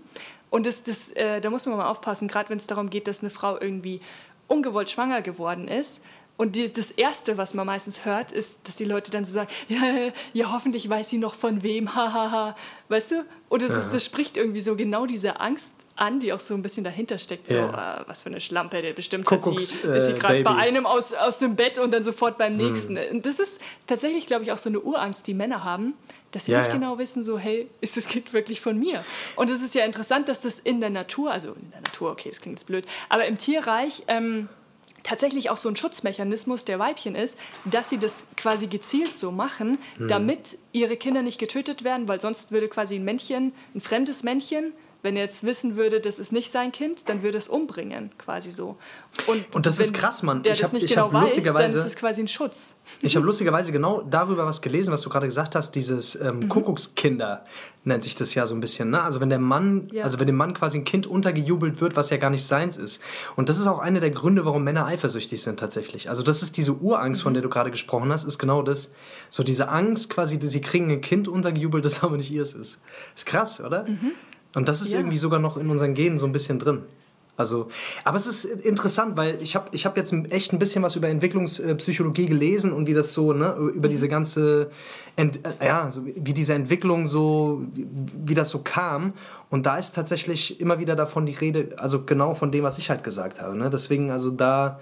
Und 0.51 0.67
das, 0.67 0.83
das, 0.83 1.11
äh, 1.13 1.41
da 1.41 1.51
muss 1.51 1.67
man 1.67 1.77
mal 1.77 1.89
aufpassen, 1.89 2.29
gerade 2.29 2.49
wenn 2.49 2.59
es 2.59 2.67
darum 2.67 2.91
geht, 2.91 3.07
dass 3.07 3.21
eine 3.21 3.31
Frau 3.31 3.61
irgendwie 3.61 4.01
ungewollt 4.49 4.91
schwanger 4.91 5.23
geworden 5.23 5.69
ist. 5.69 6.01
Und 6.37 6.57
die, 6.57 6.73
das 6.73 6.91
Erste, 6.91 7.39
was 7.39 7.55
man 7.55 7.67
meistens 7.67 8.05
hört, 8.05 8.33
ist, 8.33 8.59
dass 8.65 8.75
die 8.75 8.85
Leute 8.85 9.11
dann 9.11 9.25
so 9.25 9.33
sagen, 9.33 9.51
ja, 9.69 10.11
ja 10.33 10.53
hoffentlich 10.53 10.89
weiß 10.89 11.11
sie 11.11 11.19
noch 11.19 11.35
von 11.35 11.63
wem, 11.63 11.95
hahaha, 11.95 12.57
weißt 12.89 13.13
du? 13.13 13.25
Und 13.49 13.63
das, 13.63 13.73
ist, 13.73 13.93
das 13.93 14.05
spricht 14.05 14.37
irgendwie 14.37 14.61
so 14.61 14.75
genau 14.75 15.07
diese 15.07 15.41
Angst 15.41 15.73
an, 15.97 16.21
die 16.21 16.33
auch 16.33 16.41
so 16.41 16.55
ein 16.55 16.63
bisschen 16.63 16.85
dahinter 16.85 17.19
steckt. 17.19 17.49
So, 17.49 17.57
ja. 17.57 18.01
äh, 18.01 18.05
was 18.07 18.23
für 18.23 18.29
eine 18.29 18.41
Schlampe, 18.41 18.83
der 18.83 18.93
bestimmt 18.93 19.25
Kuckucks, 19.25 19.71
sie, 19.71 19.89
ist 19.89 20.07
sie 20.07 20.13
äh, 20.13 20.19
gerade 20.19 20.43
bei 20.43 20.55
einem 20.55 20.87
aus, 20.87 21.13
aus 21.13 21.39
dem 21.39 21.57
Bett 21.57 21.79
und 21.79 21.93
dann 21.93 22.03
sofort 22.03 22.37
beim 22.39 22.59
hm. 22.59 22.67
nächsten. 22.67 22.93
Mhm. 22.95 23.11
Und 23.13 23.27
das 23.27 23.39
ist 23.39 23.61
tatsächlich, 23.87 24.27
glaube 24.27 24.45
ich, 24.45 24.53
auch 24.53 24.59
so 24.59 24.69
eine 24.69 24.81
Urangst, 24.81 25.27
die 25.27 25.35
Männer 25.35 25.63
haben, 25.63 25.95
dass 26.33 26.47
sie 26.47 26.53
Ja, 26.53 26.59
nicht 26.59 26.69
ja. 26.69 26.75
genau 26.75 26.99
wissen, 26.99 27.23
so, 27.23 27.39
hey, 27.39 27.69
ist 27.81 27.97
das 27.97 28.07
Kind 28.07 28.33
wirklich 28.33 28.61
von 28.61 28.79
mir? 28.79 29.05
Und 29.37 29.51
es 29.51 29.63
ist 29.63 29.75
ja 29.75 29.85
interessant, 29.85 30.29
dass 30.29 30.41
das 30.41 30.59
in 30.59 30.81
der 30.81 30.91
Natur, 30.91 31.31
also 31.31 31.53
in 31.53 31.71
der 31.71 31.81
Natur, 31.81 32.11
okay, 32.11 32.29
das 32.29 32.41
klingt 32.41 32.59
jetzt 32.59 32.67
blöd, 32.67 32.85
aber 33.09 33.27
im 33.27 33.39
Tierreich 33.39 34.03
ähm, 34.09 34.49
tatsächlich 35.05 35.51
auch 35.51 35.59
so 35.59 35.69
ein 35.69 35.77
Schutzmechanismus 35.77 36.65
der 36.65 36.81
Weibchen 36.81 37.15
ist, 37.15 37.39
dass 37.67 37.89
sie 37.89 37.99
das 37.99 38.25
quasi 38.37 38.67
gezielt 38.67 39.15
so 39.15 39.31
machen, 39.31 39.79
Hm. 39.99 40.09
damit 40.09 40.59
ihre 40.73 40.97
Kinder 40.97 41.23
nicht 41.23 41.39
getötet 41.39 41.85
werden, 41.85 42.09
weil 42.09 42.21
sonst 42.21 42.51
würde 42.51 42.69
quasi 42.69 42.97
ein 42.97 43.05
Männchen, 43.05 43.53
ein 43.75 43.81
fremdes 43.81 44.25
Männchen, 44.25 44.73
wenn 45.05 45.15
er 45.17 45.23
jetzt 45.25 45.45
wissen 45.45 45.77
würde, 45.77 46.01
das 46.01 46.19
ist 46.19 46.33
nicht 46.33 46.51
sein 46.51 46.73
Kind, 46.73 47.09
dann 47.09 47.23
würde 47.23 47.39
es 47.39 47.47
umbringen, 47.49 48.11
quasi 48.19 48.51
so. 48.51 48.77
Und, 49.27 49.55
Und 49.55 49.67
das 49.67 49.79
ist 49.79 49.95
krass, 49.95 50.23
Mann. 50.25 50.43
Der 50.43 50.53
Ich 50.53 50.59
das 50.59 50.69
hab- 50.69 50.73
nicht 50.73 50.85
ich 50.85 50.91
genau 50.95 51.05
weiß, 51.07 51.13
dann 51.13 51.21
lustigerweise- 51.23 51.79
ist 51.79 51.85
es 51.85 51.95
quasi 51.97 52.23
ein 52.23 52.29
Schutz. 52.29 52.75
Ich 53.01 53.15
habe 53.15 53.25
lustigerweise 53.25 53.71
genau 53.71 54.03
darüber 54.03 54.45
was 54.47 54.61
gelesen, 54.61 54.93
was 54.93 55.03
du 55.03 55.11
gerade 55.11 55.27
gesagt 55.27 55.55
hast, 55.55 55.73
dieses 55.77 56.19
Mhm. 56.19 56.27
ähm, 56.43 56.49
Kuckuckskinder 56.49 57.45
nennt 57.85 58.03
sich 58.03 58.15
das 58.17 58.35
ja 58.35 58.47
so 58.47 58.55
ein 58.55 58.61
bisschen. 58.61 58.91
Ne? 58.91 59.03
Also 59.03 59.21
wenn 59.21 59.29
der 59.29 59.39
Mann, 59.39 59.89
Ja. 59.93 60.05
also 60.05 60.19
wenn 60.19 60.27
dem 60.27 60.37
Mann 60.37 60.55
quasi 60.55 60.79
ein 60.79 60.85
Kind 60.85 61.07
untergejubelt 61.07 61.81
wird, 61.83 61.97
was 61.97 62.09
ja 62.11 62.17
gar 62.17 62.31
nicht 62.31 62.45
seins 62.47 62.77
ist. 62.79 63.01
Und 63.37 63.49
das 63.51 63.59
ist 63.59 63.67
auch 63.67 63.79
einer 63.79 64.01
der 64.01 64.11
Gründe, 64.11 64.45
warum 64.47 64.65
Männer 64.65 64.87
eifersüchtig 64.87 65.43
sind 65.43 65.61
tatsächlich. 65.61 66.09
Also 66.09 66.23
das 66.23 66.43
ist 66.43 66.57
diese 66.57 66.73
Urangst, 66.73 67.21
Mhm. 67.21 67.25
von 67.25 67.35
der 67.35 67.43
du 67.43 67.51
gerade 67.51 67.71
gesprochen 67.71 68.11
hast, 68.11 68.25
ist 68.25 68.39
genau 68.39 68.63
das. 68.63 68.91
So 69.29 69.43
diese 69.43 69.69
Angst 69.69 70.09
quasi, 70.09 70.39
dass 70.39 70.51
sie 70.51 70.63
kriegen 70.63 70.91
ein 70.91 71.03
Kind 71.03 71.29
untergejubelt, 71.29 71.85
das 71.85 72.03
aber 72.03 72.17
nicht 72.17 72.31
ihrs 72.33 72.55
ist. 72.55 72.79
Ist 73.15 73.27
krass, 73.27 73.61
oder? 73.61 73.87
Und 74.55 74.69
das 74.69 74.81
ist 74.81 74.89
Mhm. 74.89 74.93
Ja. 74.93 74.99
irgendwie 75.01 75.19
sogar 75.19 75.41
noch 75.41 75.57
in 75.57 75.69
unseren 75.71 75.95
Genen 75.95 76.19
so 76.19 76.27
ein 76.27 76.33
bisschen 76.33 76.59
drin. 76.59 76.83
Also, 77.37 77.69
aber 78.05 78.17
es 78.17 78.29
ist 78.29 78.45
interessant, 78.45 79.17
weil 79.17 79.43
ich 79.43 79.57
habe 79.57 79.67
ich 79.73 79.85
hab 79.87 79.97
jetzt 79.97 80.13
echt 80.31 80.53
ein 80.53 80.61
bisschen 80.61 80.85
was 80.85 80.95
über 80.95 81.09
Entwicklungspsychologie 81.09 82.27
gelesen 82.27 82.73
und 82.73 82.87
wie 82.87 82.95
das 82.95 83.13
so, 83.13 83.33
ne, 83.33 83.55
über 83.75 83.89
diese 83.89 84.07
ganze, 84.07 84.71
Ent, 85.17 85.41
äh, 85.59 85.67
ja, 85.67 85.91
so 85.91 86.07
wie 86.07 86.33
diese 86.33 86.55
Entwicklung 86.55 87.07
so, 87.07 87.63
wie, 87.75 87.89
wie 88.25 88.35
das 88.35 88.51
so 88.51 88.61
kam. 88.61 89.15
Und 89.51 89.67
da 89.67 89.77
ist 89.79 89.97
tatsächlich 89.97 90.61
immer 90.61 90.79
wieder 90.79 90.95
davon 90.95 91.27
die 91.27 91.33
Rede, 91.33 91.71
also 91.77 92.05
genau 92.05 92.35
von 92.35 92.53
dem, 92.53 92.63
was 92.63 92.79
ich 92.79 92.89
halt 92.89 93.03
gesagt 93.03 93.41
habe. 93.41 93.57
Ne? 93.57 93.69
Deswegen, 93.69 94.13
also 94.13 94.31
da 94.31 94.79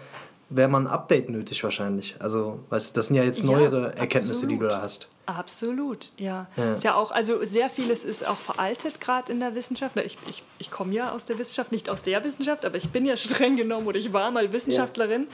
wäre 0.57 0.69
mal 0.69 0.81
ein 0.81 0.87
Update 0.87 1.29
nötig 1.29 1.63
wahrscheinlich. 1.65 2.17
Also, 2.19 2.61
weißt 2.71 2.91
du, 2.91 2.95
das 2.95 3.07
sind 3.09 3.17
ja 3.17 3.25
jetzt 3.25 3.41
Ja, 3.41 3.47
neuere 3.47 3.97
Erkenntnisse, 3.97 4.47
die 4.47 4.59
du 4.59 4.67
da 4.67 4.83
hast. 4.83 5.09
Absolut, 5.27 6.11
ja. 6.17 6.49
Ja. 6.57 6.75
Ist 6.75 6.85
ja 6.85 6.95
auch, 6.95 7.13
also 7.13 7.45
sehr 7.45 7.71
vieles 7.71 8.05
ist 8.05 8.27
auch 8.27 8.37
veraltet 8.37 9.01
gerade 9.01 9.31
in 9.33 9.41
der 9.41 9.55
Wissenschaft. 9.55 9.97
Ich, 9.99 10.19
ich, 10.29 10.43
ich 10.59 10.71
komme 10.71 10.93
ja 10.95 11.13
aus 11.13 11.27
der 11.27 11.39
Wissenschaft, 11.39 11.71
nicht 11.71 11.89
aus 11.89 12.03
der 12.03 12.25
Wissenschaft, 12.25 12.65
aber 12.65 12.77
ich 12.77 12.89
bin 12.91 13.07
ja 13.07 13.17
streng 13.19 13.57
genommen 13.57 13.87
oder 13.87 13.99
ich 13.99 14.13
war 14.13 14.31
mal 14.31 14.53
Wissenschaftlerin. 14.53 15.29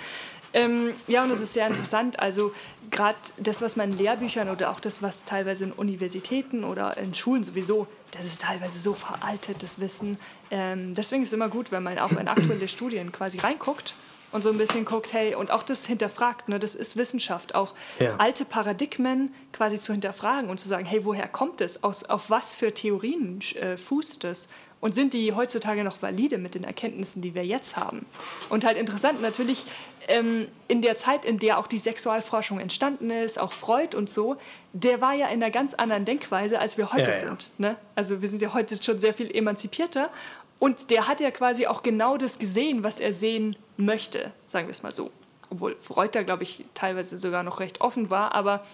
Ähm, 0.52 0.94
ja, 1.06 1.24
und 1.24 1.30
es 1.30 1.40
ist 1.40 1.52
sehr 1.52 1.66
interessant. 1.66 2.20
Also 2.20 2.52
gerade 2.90 3.18
das, 3.36 3.60
was 3.60 3.76
man 3.76 3.92
in 3.92 3.98
Lehrbüchern 3.98 4.48
oder 4.48 4.70
auch 4.70 4.80
das, 4.80 5.02
was 5.02 5.24
teilweise 5.24 5.64
in 5.64 5.72
Universitäten 5.72 6.64
oder 6.64 6.96
in 6.96 7.12
Schulen 7.14 7.44
sowieso, 7.44 7.86
das 8.12 8.24
ist 8.24 8.42
teilweise 8.42 8.78
so 8.78 8.94
veraltetes 8.94 9.80
Wissen. 9.80 10.18
Ähm, 10.50 10.94
deswegen 10.94 11.22
ist 11.22 11.30
es 11.30 11.32
immer 11.34 11.48
gut, 11.48 11.70
wenn 11.70 11.82
man 11.82 11.98
auch 11.98 12.12
in 12.12 12.28
aktuelle 12.28 12.68
Studien 12.68 13.12
quasi 13.12 13.38
reinguckt 13.38 13.94
und 14.32 14.42
so 14.42 14.50
ein 14.50 14.58
bisschen 14.58 14.84
guckt, 14.84 15.12
hey, 15.12 15.34
und 15.34 15.50
auch 15.50 15.62
das 15.62 15.86
hinterfragt, 15.86 16.48
ne, 16.48 16.58
das 16.58 16.74
ist 16.74 16.96
Wissenschaft, 16.96 17.54
auch 17.54 17.74
Ja. 17.98 18.16
alte 18.16 18.44
Paradigmen 18.44 19.34
quasi 19.52 19.78
zu 19.78 19.92
hinterfragen 19.92 20.50
und 20.50 20.58
zu 20.58 20.68
sagen, 20.68 20.84
hey, 20.84 21.04
woher 21.04 21.28
kommt 21.28 21.60
es? 21.60 21.82
Aus, 21.82 22.04
auf 22.04 22.30
was 22.30 22.52
für 22.52 22.72
Theorien 22.74 23.40
äh, 23.54 23.76
fußt 23.76 24.24
es? 24.24 24.48
Und 24.80 24.94
sind 24.94 25.12
die 25.12 25.32
heutzutage 25.32 25.82
noch 25.82 26.02
valide 26.02 26.38
mit 26.38 26.54
den 26.54 26.62
Erkenntnissen, 26.62 27.20
die 27.20 27.34
wir 27.34 27.44
jetzt 27.44 27.76
haben? 27.76 28.06
Und 28.48 28.64
halt 28.64 28.76
interessant 28.76 29.20
natürlich, 29.20 29.64
ähm, 30.06 30.46
in 30.68 30.82
der 30.82 30.94
Zeit, 30.96 31.24
in 31.24 31.40
der 31.40 31.58
auch 31.58 31.66
die 31.66 31.78
Sexualforschung 31.78 32.60
entstanden 32.60 33.10
ist, 33.10 33.40
auch 33.40 33.52
Freud 33.52 33.96
und 33.96 34.08
so, 34.08 34.36
der 34.72 35.00
war 35.00 35.14
ja 35.14 35.26
in 35.28 35.42
einer 35.42 35.50
ganz 35.50 35.74
anderen 35.74 36.04
Denkweise, 36.04 36.60
als 36.60 36.78
wir 36.78 36.92
heute 36.92 37.10
Ja, 37.10 37.16
ja. 37.16 37.20
sind. 37.20 37.50
Ne? 37.58 37.76
Also 37.96 38.22
wir 38.22 38.28
sind 38.28 38.40
ja 38.40 38.54
heute 38.54 38.80
schon 38.80 39.00
sehr 39.00 39.14
viel 39.14 39.34
emanzipierter. 39.34 40.10
Und 40.58 40.90
der 40.90 41.06
hat 41.06 41.20
ja 41.20 41.30
quasi 41.30 41.66
auch 41.66 41.82
genau 41.82 42.16
das 42.16 42.38
gesehen, 42.38 42.82
was 42.82 42.98
er 42.98 43.12
sehen 43.12 43.56
möchte, 43.76 44.32
sagen 44.46 44.66
wir 44.66 44.72
es 44.72 44.82
mal 44.82 44.92
so. 44.92 45.10
Obwohl 45.50 45.76
Freud 45.76 46.10
da, 46.12 46.22
glaube 46.22 46.42
ich, 46.42 46.64
teilweise 46.74 47.16
sogar 47.16 47.42
noch 47.42 47.60
recht 47.60 47.80
offen 47.80 48.10
war. 48.10 48.34
Aber 48.34 48.64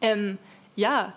ähm, 0.00 0.38
ja, 0.76 1.12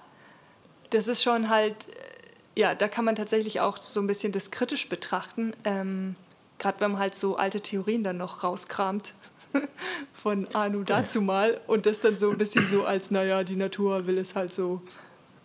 das 0.89 1.07
ist 1.07 1.23
schon 1.23 1.49
halt, 1.49 1.89
äh, 1.89 2.59
ja, 2.59 2.75
da 2.75 2.87
kann 2.87 3.05
man 3.05 3.15
tatsächlich 3.15 3.61
auch 3.61 3.77
so 3.77 3.99
ein 3.99 4.07
bisschen 4.07 4.31
das 4.31 4.51
kritisch 4.51 4.89
betrachten. 4.89 5.53
Ähm, 5.63 6.15
Gerade 6.57 6.79
wenn 6.79 6.91
man 6.91 7.01
halt 7.01 7.15
so 7.15 7.35
alte 7.35 7.61
Theorien 7.61 8.03
dann 8.03 8.17
noch 8.17 8.43
rauskramt 8.43 9.13
von 10.13 10.47
Anu 10.53 10.83
dazu 10.83 11.21
mal 11.21 11.59
und 11.67 11.85
das 11.85 11.99
dann 11.99 12.17
so 12.17 12.31
ein 12.31 12.37
bisschen 12.37 12.65
so 12.67 12.85
als, 12.85 13.11
naja, 13.11 13.43
die 13.43 13.57
Natur 13.57 14.07
will 14.07 14.17
es 14.17 14.35
halt 14.35 14.53
so, 14.53 14.81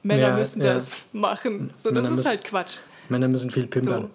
Männer 0.03 0.29
Ja, 0.29 0.37
müssen 0.37 0.63
ja. 0.63 0.75
das 0.75 1.05
machen. 1.13 1.73
So, 1.77 1.91
das 1.91 2.05
Männer 2.05 2.19
ist 2.19 2.27
halt 2.27 2.45
Quatsch. 2.45 2.79
Männer 3.11 3.29
müssen 3.29 3.51
viel 3.51 3.67
pimpern. 3.67 4.03
So. 4.03 4.11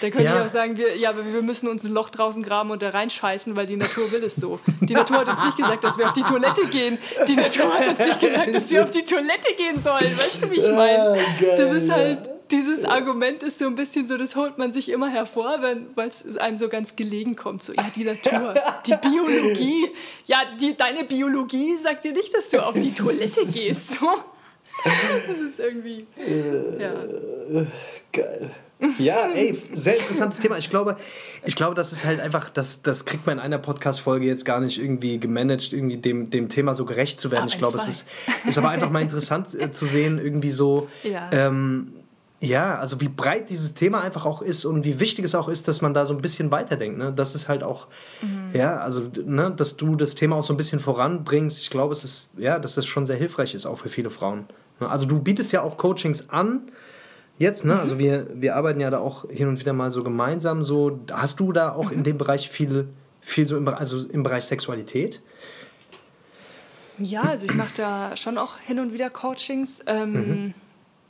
Dann 0.00 0.10
könnt 0.12 0.24
Ja. 0.24 0.36
ihr 0.36 0.44
auch 0.44 0.48
sagen, 0.48 0.76
wir, 0.78 0.96
ja, 0.96 1.10
aber 1.10 1.24
wir 1.26 1.42
müssen 1.42 1.66
uns 1.68 1.82
ein 1.82 1.92
Loch 1.92 2.10
draußen 2.10 2.42
graben 2.44 2.70
und 2.70 2.82
da 2.82 2.90
reinscheißen, 2.90 3.56
weil 3.56 3.66
die 3.66 3.74
Natur 3.76 4.12
will 4.12 4.22
es 4.22 4.36
so. 4.36 4.60
Die 4.80 4.94
Natur 4.94 5.18
hat 5.18 5.28
uns 5.28 5.42
nicht 5.44 5.56
gesagt, 5.56 5.82
dass 5.82 5.98
wir 5.98 6.06
auf 6.06 6.12
die 6.12 6.22
Toilette 6.22 6.66
gehen. 6.66 6.98
Die 7.26 7.34
Natur 7.34 7.74
hat 7.74 7.88
uns 7.88 7.98
nicht 7.98 8.20
gesagt, 8.20 8.54
dass 8.54 8.70
wir 8.70 8.84
auf 8.84 8.90
die 8.92 9.02
Toilette 9.02 9.54
gehen 9.56 9.80
sollen. 9.82 10.16
Weißt 10.16 10.42
du, 10.42 10.50
wie 10.52 10.60
ich 10.60 10.70
meine? 10.70 11.16
Das 11.56 11.72
ist 11.72 11.90
halt, 11.90 12.30
dieses 12.52 12.84
Argument 12.84 13.42
ist 13.42 13.58
so 13.58 13.66
ein 13.66 13.74
bisschen 13.74 14.06
so, 14.06 14.16
das 14.16 14.36
holt 14.36 14.56
man 14.56 14.70
sich 14.70 14.88
immer 14.90 15.08
hervor, 15.08 15.60
weil 15.62 16.08
es 16.08 16.36
einem 16.36 16.56
so 16.56 16.68
ganz 16.68 16.94
gelegen 16.94 17.34
kommt. 17.34 17.64
So, 17.64 17.72
ja, 17.72 17.86
die 17.96 18.04
Natur, 18.04 18.54
die 18.86 18.94
Biologie. 19.02 19.90
Ja, 20.26 20.42
die, 20.60 20.76
deine 20.76 21.02
Biologie 21.04 21.76
sagt 21.76 22.04
dir 22.04 22.12
nicht, 22.12 22.32
dass 22.34 22.50
du 22.50 22.64
auf 22.64 22.74
die 22.74 22.94
Toilette 22.94 23.44
gehst. 23.46 23.98
So. 23.98 24.06
Das 25.26 25.40
ist 25.40 25.58
irgendwie, 25.58 26.06
ja. 26.78 27.64
Geil. 28.22 28.50
Ja, 28.98 29.28
ey, 29.34 29.58
sehr 29.72 29.98
interessantes 29.98 30.38
Thema. 30.38 30.56
Ich 30.56 30.70
glaube, 30.70 30.96
ich 31.44 31.56
glaube, 31.56 31.74
das 31.74 31.92
ist 31.92 32.04
halt 32.04 32.20
einfach, 32.20 32.48
das, 32.48 32.80
das 32.82 33.04
kriegt 33.04 33.26
man 33.26 33.38
in 33.38 33.42
einer 33.42 33.58
Podcast-Folge 33.58 34.24
jetzt 34.26 34.44
gar 34.44 34.60
nicht 34.60 34.80
irgendwie 34.80 35.18
gemanagt, 35.18 35.72
irgendwie 35.72 35.96
dem, 35.96 36.30
dem 36.30 36.48
Thema 36.48 36.74
so 36.74 36.84
gerecht 36.84 37.18
zu 37.18 37.32
werden. 37.32 37.42
Aber 37.42 37.50
ich 37.50 37.58
glaube, 37.58 37.76
es 37.76 37.88
ist, 37.88 38.06
ist 38.46 38.56
aber 38.56 38.68
einfach 38.68 38.90
mal 38.90 39.02
interessant 39.02 39.52
äh, 39.58 39.72
zu 39.72 39.84
sehen, 39.84 40.18
irgendwie 40.22 40.50
so, 40.50 40.88
Ja. 41.02 41.28
ähm, 41.32 41.92
ja, 42.40 42.78
also 42.78 43.00
wie 43.00 43.08
breit 43.08 43.50
dieses 43.50 43.74
Thema 43.74 44.00
einfach 44.00 44.24
auch 44.24 44.42
ist 44.42 44.64
und 44.64 44.84
wie 44.84 45.00
wichtig 45.00 45.24
es 45.24 45.34
auch 45.34 45.48
ist, 45.48 45.66
dass 45.66 45.80
man 45.80 45.92
da 45.92 46.04
so 46.04 46.14
ein 46.14 46.22
bisschen 46.22 46.52
weiterdenkt. 46.52 46.96
Ne? 46.96 47.12
Das 47.12 47.34
ist 47.34 47.48
halt 47.48 47.64
auch, 47.64 47.88
ja, 48.52 48.76
also, 48.78 49.10
ne, 49.24 49.52
dass 49.56 49.76
du 49.76 49.96
das 49.96 50.14
Thema 50.14 50.36
auch 50.36 50.44
so 50.44 50.52
ein 50.52 50.56
bisschen 50.56 50.78
voranbringst. 50.78 51.58
Ich 51.58 51.68
glaube, 51.70 51.90
es 51.92 52.04
ist, 52.04 52.30
ja, 52.38 52.60
dass 52.60 52.76
das 52.76 52.86
schon 52.86 53.06
sehr 53.06 53.16
hilfreich 53.16 53.54
ist, 53.54 53.66
auch 53.66 53.78
für 53.78 53.88
viele 53.88 54.08
Frauen. 54.08 54.46
Ne? 54.78 54.88
Also 54.88 55.04
du 55.04 55.18
bietest 55.20 55.50
ja 55.50 55.62
auch 55.62 55.76
Coachings 55.78 56.30
an, 56.30 56.70
jetzt, 57.38 57.64
ne? 57.64 57.78
Also 57.78 57.98
wir, 57.98 58.28
wir 58.34 58.54
arbeiten 58.56 58.80
ja 58.80 58.90
da 58.90 58.98
auch 58.98 59.28
hin 59.30 59.48
und 59.48 59.58
wieder 59.58 59.72
mal 59.72 59.90
so 59.90 60.02
gemeinsam. 60.04 60.62
So, 60.62 61.00
hast 61.10 61.40
du 61.40 61.52
da 61.52 61.72
auch 61.72 61.90
in 61.90 62.02
dem 62.02 62.18
Bereich 62.18 62.50
viel, 62.50 62.88
viel 63.20 63.46
so 63.46 63.56
im, 63.56 63.66
also 63.68 64.06
im 64.08 64.22
Bereich 64.22 64.44
Sexualität? 64.44 65.22
Ja, 66.98 67.22
also 67.22 67.46
ich 67.46 67.54
mache 67.54 67.72
da 67.76 68.16
schon 68.16 68.38
auch 68.38 68.58
hin 68.58 68.80
und 68.80 68.92
wieder 68.92 69.08
Coachings. 69.08 69.80
Ähm, 69.86 70.52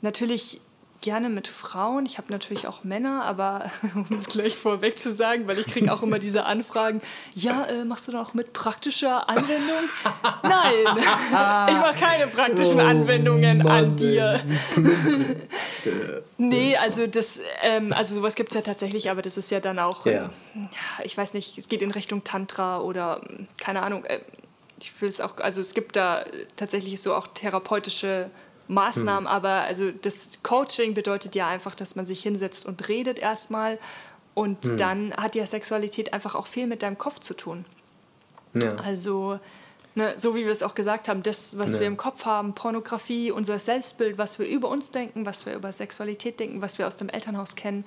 Natürlich 0.01 0.61
gerne 1.01 1.29
mit 1.29 1.47
Frauen. 1.47 2.05
Ich 2.05 2.17
habe 2.17 2.31
natürlich 2.31 2.67
auch 2.67 2.83
Männer, 2.83 3.23
aber 3.23 3.71
um 3.95 4.15
es 4.15 4.27
gleich 4.27 4.55
vorweg 4.55 4.99
zu 4.99 5.11
sagen, 5.11 5.47
weil 5.47 5.59
ich 5.59 5.67
kriege 5.67 5.91
auch 5.93 6.03
immer 6.03 6.19
diese 6.19 6.45
Anfragen, 6.45 7.01
ja, 7.33 7.65
äh, 7.65 7.85
machst 7.85 8.07
du 8.07 8.11
da 8.11 8.21
auch 8.21 8.33
mit 8.33 8.53
praktischer 8.53 9.29
Anwendung? 9.29 9.89
Nein, 10.43 10.73
ich 10.97 11.75
mache 11.77 11.95
keine 11.99 12.27
praktischen 12.27 12.79
Anwendungen 12.79 13.65
an 13.67 13.95
dir. 13.95 14.41
nee, 16.37 16.75
also 16.75 17.07
das, 17.07 17.39
ähm, 17.61 17.93
also 17.93 18.15
sowas 18.15 18.35
gibt 18.35 18.49
es 18.49 18.55
ja 18.55 18.61
tatsächlich, 18.61 19.09
aber 19.09 19.21
das 19.21 19.37
ist 19.37 19.51
ja 19.51 19.59
dann 19.59 19.79
auch, 19.79 20.05
Ja. 20.05 20.29
ähm, 20.55 20.69
ja, 20.71 21.05
ich 21.05 21.17
weiß 21.17 21.33
nicht, 21.33 21.57
es 21.57 21.67
geht 21.69 21.81
in 21.81 21.91
Richtung 21.91 22.23
Tantra 22.23 22.79
oder 22.81 23.21
ähm, 23.29 23.47
keine 23.59 23.81
Ahnung. 23.83 24.05
Äh, 24.05 24.19
ich 24.81 24.93
will 25.01 25.09
es 25.09 25.19
auch, 25.19 25.37
also 25.39 25.59
es 25.59 25.73
gibt 25.73 25.97
da 25.97 26.23
tatsächlich 26.55 27.01
so 27.01 27.13
auch 27.13 27.27
therapeutische 27.27 28.29
Maßnahmen, 28.69 29.27
aber 29.27 29.61
also 29.63 29.91
das 29.91 30.29
Coaching 30.43 30.93
bedeutet 30.93 31.35
ja 31.35 31.47
einfach, 31.47 31.75
dass 31.75 31.95
man 31.95 32.05
sich 32.05 32.21
hinsetzt 32.21 32.65
und 32.65 32.87
redet 32.87 33.19
erstmal 33.19 33.77
und 34.35 34.79
dann 34.79 35.13
hat 35.13 35.35
ja 35.35 35.45
Sexualität 35.45 36.13
einfach 36.13 36.35
auch 36.35 36.47
viel 36.47 36.67
mit 36.67 36.83
deinem 36.83 36.97
Kopf 36.97 37.19
zu 37.19 37.33
tun. 37.33 37.65
Ja. 38.53 38.75
Also, 38.75 39.39
ne, 39.95 40.13
so 40.17 40.35
wie 40.35 40.45
wir 40.45 40.51
es 40.51 40.63
auch 40.63 40.75
gesagt 40.75 41.07
haben, 41.07 41.23
das, 41.23 41.57
was 41.57 41.73
Ja. 41.73 41.79
wir 41.81 41.87
im 41.87 41.97
Kopf 41.97 42.25
haben, 42.25 42.53
Pornografie, 42.53 43.31
unser 43.31 43.59
Selbstbild, 43.59 44.17
was 44.17 44.39
wir 44.39 44.47
über 44.47 44.69
uns 44.69 44.91
denken, 44.91 45.25
was 45.25 45.45
wir 45.45 45.53
über 45.55 45.71
Sexualität 45.71 46.39
denken, 46.39 46.61
was 46.61 46.77
wir 46.77 46.87
aus 46.87 46.95
dem 46.95 47.09
Elternhaus 47.09 47.55
kennen, 47.55 47.83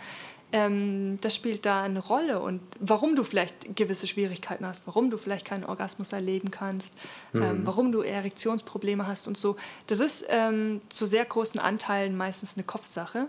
ähm, 0.55 1.19
das 1.23 1.35
spielt 1.35 1.65
da 1.65 1.83
eine 1.83 2.01
Rolle. 2.01 2.41
Und 2.41 2.61
warum 2.79 3.17
du 3.17 3.25
vielleicht 3.25 3.75
gewisse 3.75 4.07
Schwierigkeiten 4.07 4.67
hast, 4.67 4.87
warum 4.87 5.09
du 5.11 5.17
vielleicht 5.17 5.47
keinen 5.47 5.65
Orgasmus 5.65 6.13
erleben 6.13 6.51
kannst, 6.51 6.93
ähm, 7.35 7.61
warum 7.65 7.91
du 7.91 8.03
Erektionsprobleme 8.03 9.07
hast 9.07 9.27
und 9.29 9.39
so, 9.39 9.57
das 9.87 10.01
ist 10.01 10.27
ähm, 10.29 10.83
zu 10.91 11.07
sehr 11.07 11.25
großen 11.25 11.59
Anteilen 11.59 12.17
meistens 12.17 12.57
eine 12.57 12.65
Kopfsache. 12.65 13.29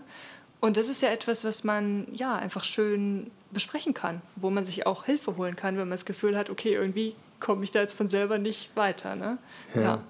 Und 0.60 0.76
das 0.76 0.88
ist 0.88 1.00
ja 1.02 1.08
etwas, 1.10 1.44
was 1.44 1.64
man 1.64 2.06
ja 2.12 2.36
einfach 2.36 2.64
schön 2.64 3.30
besprechen 3.52 3.94
kann, 3.94 4.20
wo 4.36 4.50
man 4.50 4.64
sich 4.64 4.86
auch 4.86 5.04
Hilfe 5.04 5.36
holen 5.36 5.56
kann, 5.56 5.74
wenn 5.76 5.82
man 5.88 5.90
das 5.92 6.04
Gefühl 6.06 6.36
hat, 6.36 6.50
okay, 6.50 6.74
irgendwie 6.74 7.14
komme 7.40 7.64
ich 7.64 7.70
da 7.70 7.80
jetzt 7.80 7.94
von 7.94 8.06
selber 8.08 8.38
nicht 8.38 8.74
weiter. 8.76 9.16
Ne? 9.16 9.38
Ja. 9.74 10.02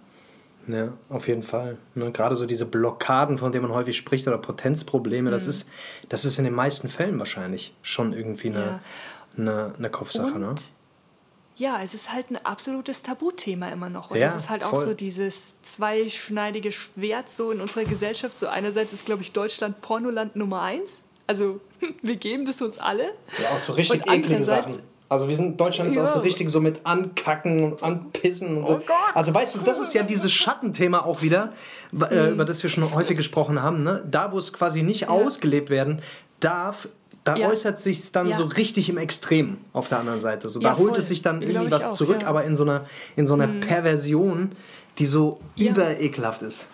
Ja, 0.67 0.95
auf 1.11 1.29
jeden 1.29 1.43
Fall. 1.43 1.77
Ne? 1.95 2.11
Gerade 2.11 2.35
so 2.37 2.47
diese 2.47 2.65
Blockaden, 2.65 3.37
von 3.37 3.53
denen 3.53 3.65
man 3.67 3.73
häufig 3.75 3.99
spricht, 3.99 4.27
oder 4.27 4.39
Potenzprobleme, 4.39 5.31
das, 5.31 5.47
ist, 5.47 5.69
das 6.09 6.25
ist 6.25 6.39
in 6.39 6.45
den 6.45 6.55
meisten 6.55 6.89
Fällen 6.89 7.19
wahrscheinlich 7.19 7.75
schon 7.83 8.15
irgendwie 8.15 8.49
eine, 8.49 8.61
Ja. 8.65 8.81
eine, 9.37 9.75
eine 9.77 9.91
Kopfsache. 9.91 10.33
Und 10.33 10.41
Ne? 10.41 10.55
Ja, 11.57 11.81
es 11.83 11.93
ist 11.95 12.13
halt 12.13 12.31
ein 12.31 12.39
absolutes 12.45 13.03
Tabuthema 13.03 13.69
immer 13.69 13.91
noch. 13.91 14.11
Und 14.11 14.17
Ja, 14.17 14.23
das 14.27 14.35
ist 14.37 14.49
halt 14.51 14.65
auch 14.65 14.71
voll. 14.71 14.87
so 14.87 14.95
dieses 14.95 15.61
zweischneidige 15.63 16.73
Schwert 16.73 17.29
so 17.29 17.51
in 17.53 17.61
unserer 17.61 17.85
Gesellschaft. 17.85 18.37
So 18.39 18.49
einerseits 18.49 18.93
ist, 18.95 19.05
glaube 19.07 19.23
ich, 19.23 19.33
Deutschland 19.33 19.81
Pornoland 19.83 20.35
Nummer 20.35 20.63
eins. 20.63 21.03
Also 21.27 21.61
wir 22.03 22.17
geben 22.17 22.47
das 22.47 22.61
uns 22.63 22.79
alle. 22.79 23.05
Ja, 23.41 23.51
auch 23.55 23.59
so 23.59 23.75
richtig 23.75 24.07
eklige 24.07 24.43
Sachen. 24.43 24.79
Also 25.15 25.29
wir 25.29 25.37
sind, 25.37 25.61
Deutschland 25.61 25.91
ist 25.91 25.97
auch 25.99 26.07
so 26.07 26.17
Ja. 26.19 26.23
richtig 26.25 26.51
so 26.51 26.61
mit 26.61 26.81
Ankacken 26.85 27.63
und 27.73 27.83
Anpissen 27.83 28.59
und 28.59 28.67
so. 28.67 28.73
Oh 28.75 28.79
Gott. 28.79 28.97
Also 29.15 29.33
weißt 29.33 29.55
du, 29.55 29.59
das 29.61 29.79
ist 29.81 29.95
ja 29.95 30.03
dieses 30.03 30.33
Schattenthema 30.41 31.01
auch 31.05 31.23
wieder, 31.23 31.53
äh, 32.11 32.31
über 32.33 32.45
das 32.45 32.63
wir 32.63 32.69
schon 32.71 32.93
häufig 32.95 33.17
gesprochen 33.17 33.63
haben. 33.63 33.83
Ne? 33.85 34.05
Da, 34.11 34.33
wo 34.33 34.39
es 34.39 34.53
quasi 34.53 34.83
nicht 34.83 35.09
ausgelebt 35.09 35.71
werden 35.71 36.03
darf, 36.41 36.89
da 37.23 37.37
Ja. 37.37 37.49
äußert 37.49 37.79
sich 37.79 38.13
dann 38.13 38.29
Ja. 38.29 38.37
so 38.37 38.45
richtig 38.45 38.89
im 38.91 38.99
Extrem 38.99 39.57
auf 39.73 39.89
der 39.89 40.01
anderen 40.01 40.21
Seite. 40.21 40.49
So, 40.49 40.61
Ja, 40.61 40.71
da 40.73 40.79
holt 40.79 40.91
voll. 40.91 40.99
es 40.99 41.09
sich 41.09 41.23
dann 41.23 41.41
irgendwie 41.43 41.71
was 41.71 41.85
auch, 41.85 41.95
zurück, 41.95 42.23
ja. 42.23 42.29
aber 42.29 42.45
in 42.45 42.55
so 42.57 42.65
einer, 42.65 42.85
in 43.17 43.25
so 43.27 43.35
einer 43.35 43.47
Perversion, 43.47 44.53
die 44.99 45.07
so 45.07 45.41
Ja. 45.57 45.71
überekelhaft 45.71 46.43
ist. 46.43 46.67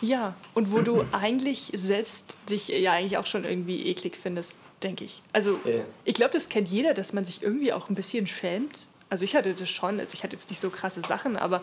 Ja, 0.00 0.34
und 0.54 0.72
wo 0.72 0.80
du 0.80 1.04
eigentlich 1.12 1.70
selbst 1.74 2.38
dich 2.50 2.68
ja 2.68 2.92
eigentlich 2.92 3.16
auch 3.18 3.26
schon 3.26 3.44
irgendwie 3.44 3.86
eklig 3.86 4.16
findest, 4.20 4.58
denke 4.82 5.04
ich. 5.04 5.22
Also 5.32 5.58
ich 6.04 6.14
glaube, 6.14 6.32
das 6.32 6.48
kennt 6.48 6.68
jeder, 6.68 6.94
dass 6.94 7.12
man 7.12 7.24
sich 7.24 7.42
irgendwie 7.42 7.72
auch 7.72 7.88
ein 7.88 7.94
bisschen 7.94 8.26
schämt. 8.26 8.86
Also 9.10 9.24
ich 9.24 9.34
hatte 9.34 9.54
das 9.54 9.70
schon, 9.70 10.00
also 10.00 10.12
ich 10.14 10.22
hatte 10.22 10.36
jetzt 10.36 10.50
nicht 10.50 10.60
so 10.60 10.68
krasse 10.68 11.00
Sachen, 11.00 11.38
aber 11.38 11.62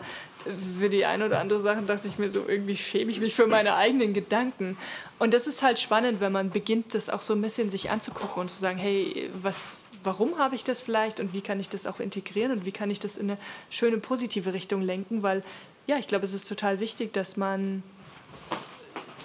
für 0.80 0.90
die 0.90 1.04
eine 1.04 1.26
oder 1.26 1.38
andere 1.38 1.60
Sachen 1.60 1.86
dachte 1.86 2.08
ich 2.08 2.18
mir 2.18 2.28
so, 2.28 2.44
irgendwie 2.46 2.74
schäme 2.76 3.10
ich 3.10 3.20
mich 3.20 3.36
für 3.36 3.46
meine 3.46 3.76
eigenen 3.76 4.14
Gedanken. 4.14 4.76
Und 5.20 5.32
das 5.32 5.46
ist 5.46 5.62
halt 5.62 5.78
spannend, 5.78 6.20
wenn 6.20 6.32
man 6.32 6.50
beginnt, 6.50 6.92
das 6.94 7.08
auch 7.08 7.22
so 7.22 7.34
ein 7.34 7.42
bisschen 7.42 7.70
sich 7.70 7.90
anzugucken 7.90 8.42
und 8.42 8.50
zu 8.50 8.58
sagen, 8.58 8.78
hey, 8.78 9.30
was, 9.40 9.90
warum 10.02 10.38
habe 10.38 10.56
ich 10.56 10.64
das 10.64 10.80
vielleicht 10.80 11.20
und 11.20 11.34
wie 11.34 11.40
kann 11.40 11.60
ich 11.60 11.68
das 11.68 11.86
auch 11.86 12.00
integrieren 12.00 12.50
und 12.50 12.66
wie 12.66 12.72
kann 12.72 12.90
ich 12.90 12.98
das 12.98 13.16
in 13.16 13.30
eine 13.30 13.38
schöne 13.70 13.98
positive 13.98 14.52
Richtung 14.52 14.82
lenken, 14.82 15.22
weil 15.22 15.44
ja, 15.86 15.98
ich 15.98 16.08
glaube, 16.08 16.24
es 16.24 16.32
ist 16.32 16.48
total 16.48 16.80
wichtig, 16.80 17.12
dass 17.12 17.36
man 17.36 17.84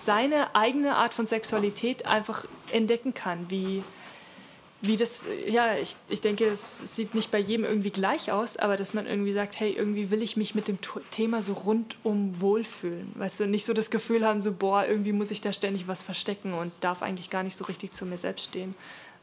seine 0.04 0.56
eigene 0.56 0.96
Art 0.96 1.14
von 1.14 1.26
Sexualität 1.26 2.06
einfach 2.06 2.46
entdecken 2.72 3.14
kann, 3.14 3.46
wie, 3.50 3.84
wie 4.82 4.96
das, 4.96 5.26
ja, 5.48 5.76
ich, 5.76 5.96
ich 6.10 6.22
denke, 6.22 6.48
es 6.48 6.96
sieht 6.96 7.14
nicht 7.14 7.30
bei 7.32 7.38
jedem 7.38 7.66
irgendwie 7.66 7.92
gleich 7.92 8.32
aus, 8.32 8.58
aber 8.58 8.78
dass 8.78 8.94
man 8.96 9.06
irgendwie 9.06 9.34
sagt, 9.34 9.60
hey, 9.60 9.72
irgendwie 9.72 10.10
will 10.10 10.24
ich 10.24 10.38
mich 10.38 10.56
mit 10.56 10.68
dem 10.68 10.80
Thema 11.12 11.42
so 11.42 11.54
rundum 11.54 12.42
wohlfühlen. 12.42 13.12
Weißt 13.16 13.40
du, 13.42 13.46
nicht 13.48 13.66
so 13.66 13.74
das 13.74 13.92
Gefühl 13.92 14.26
haben, 14.26 14.42
so, 14.42 14.52
boah, 14.54 14.86
irgendwie 14.86 15.12
muss 15.14 15.30
ich 15.30 15.42
da 15.42 15.54
ständig 15.54 15.88
was 15.88 16.02
verstecken 16.02 16.54
und 16.54 16.72
darf 16.82 17.04
eigentlich 17.04 17.30
gar 17.30 17.44
nicht 17.44 17.56
so 17.56 17.66
richtig 17.66 17.94
zu 17.94 18.06
mir 18.06 18.18
selbst 18.18 18.46
stehen. 18.46 18.74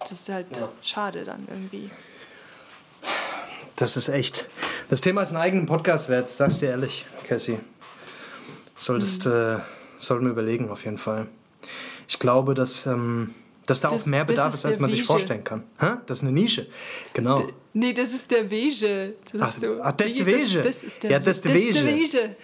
Das 0.01 0.12
ist 0.12 0.29
halt 0.29 0.47
schade 0.83 1.24
dann 1.24 1.49
irgendwie. 1.51 1.91
Das 3.76 3.97
ist 3.97 4.09
echt. 4.09 4.47
Das 4.91 5.01
Thema 5.01 5.22
ist 5.22 5.29
einen 5.31 5.39
eigenen 5.39 5.66
Podcast 5.66 6.09
wert, 6.09 6.31
sag's 6.31 6.59
dir 6.61 6.70
ehrlich, 6.70 7.05
Cassie. 7.24 7.59
Solltest, 8.76 9.26
Mhm. 9.26 9.33
äh, 9.33 9.59
sollten 9.99 10.24
wir 10.24 10.32
überlegen, 10.32 10.70
auf 10.70 10.84
jeden 10.84 10.99
Fall. 10.99 11.26
Ich 12.07 12.18
glaube, 12.18 12.55
dass, 12.55 12.86
ähm, 12.86 13.34
dass 13.66 13.80
da 13.80 13.90
Das- 13.90 14.03
auch 14.03 14.07
mehr 14.07 14.24
Bedarf 14.24 14.55
ist 14.55 14.64
als 14.64 14.78
man 14.78 14.88
sich 14.88 15.01
Wege. 15.01 15.07
vorstellen 15.09 15.44
kann. 15.44 15.64
Hä? 15.78 15.96
Das 16.07 16.18
ist 16.18 16.22
eine 16.22 16.32
Nische. 16.32 16.66
Genau. 17.12 17.46
Nee, 17.74 17.92
das 17.92 18.14
ist 18.14 18.30
der 18.30 18.49
Wege. 18.51 19.14
Das 19.32 19.42
Ach, 19.42 19.53
so, 19.53 19.80
ach, 19.82 19.92
das 19.92 20.07
ist 20.09 20.18
der 20.20 20.26
Wege. 20.26 20.38
Das, 20.38 20.64
das 20.64 20.82
ist 20.82 21.03
der 21.03 21.11
Ja, 21.11 21.18
das 21.18 21.36
ist 21.36 21.44
der 21.44 21.53
Das 21.53 21.62
ist 21.62 21.76
der 21.76 21.84
Wege. 21.86 21.96
Wege. 22.18 22.36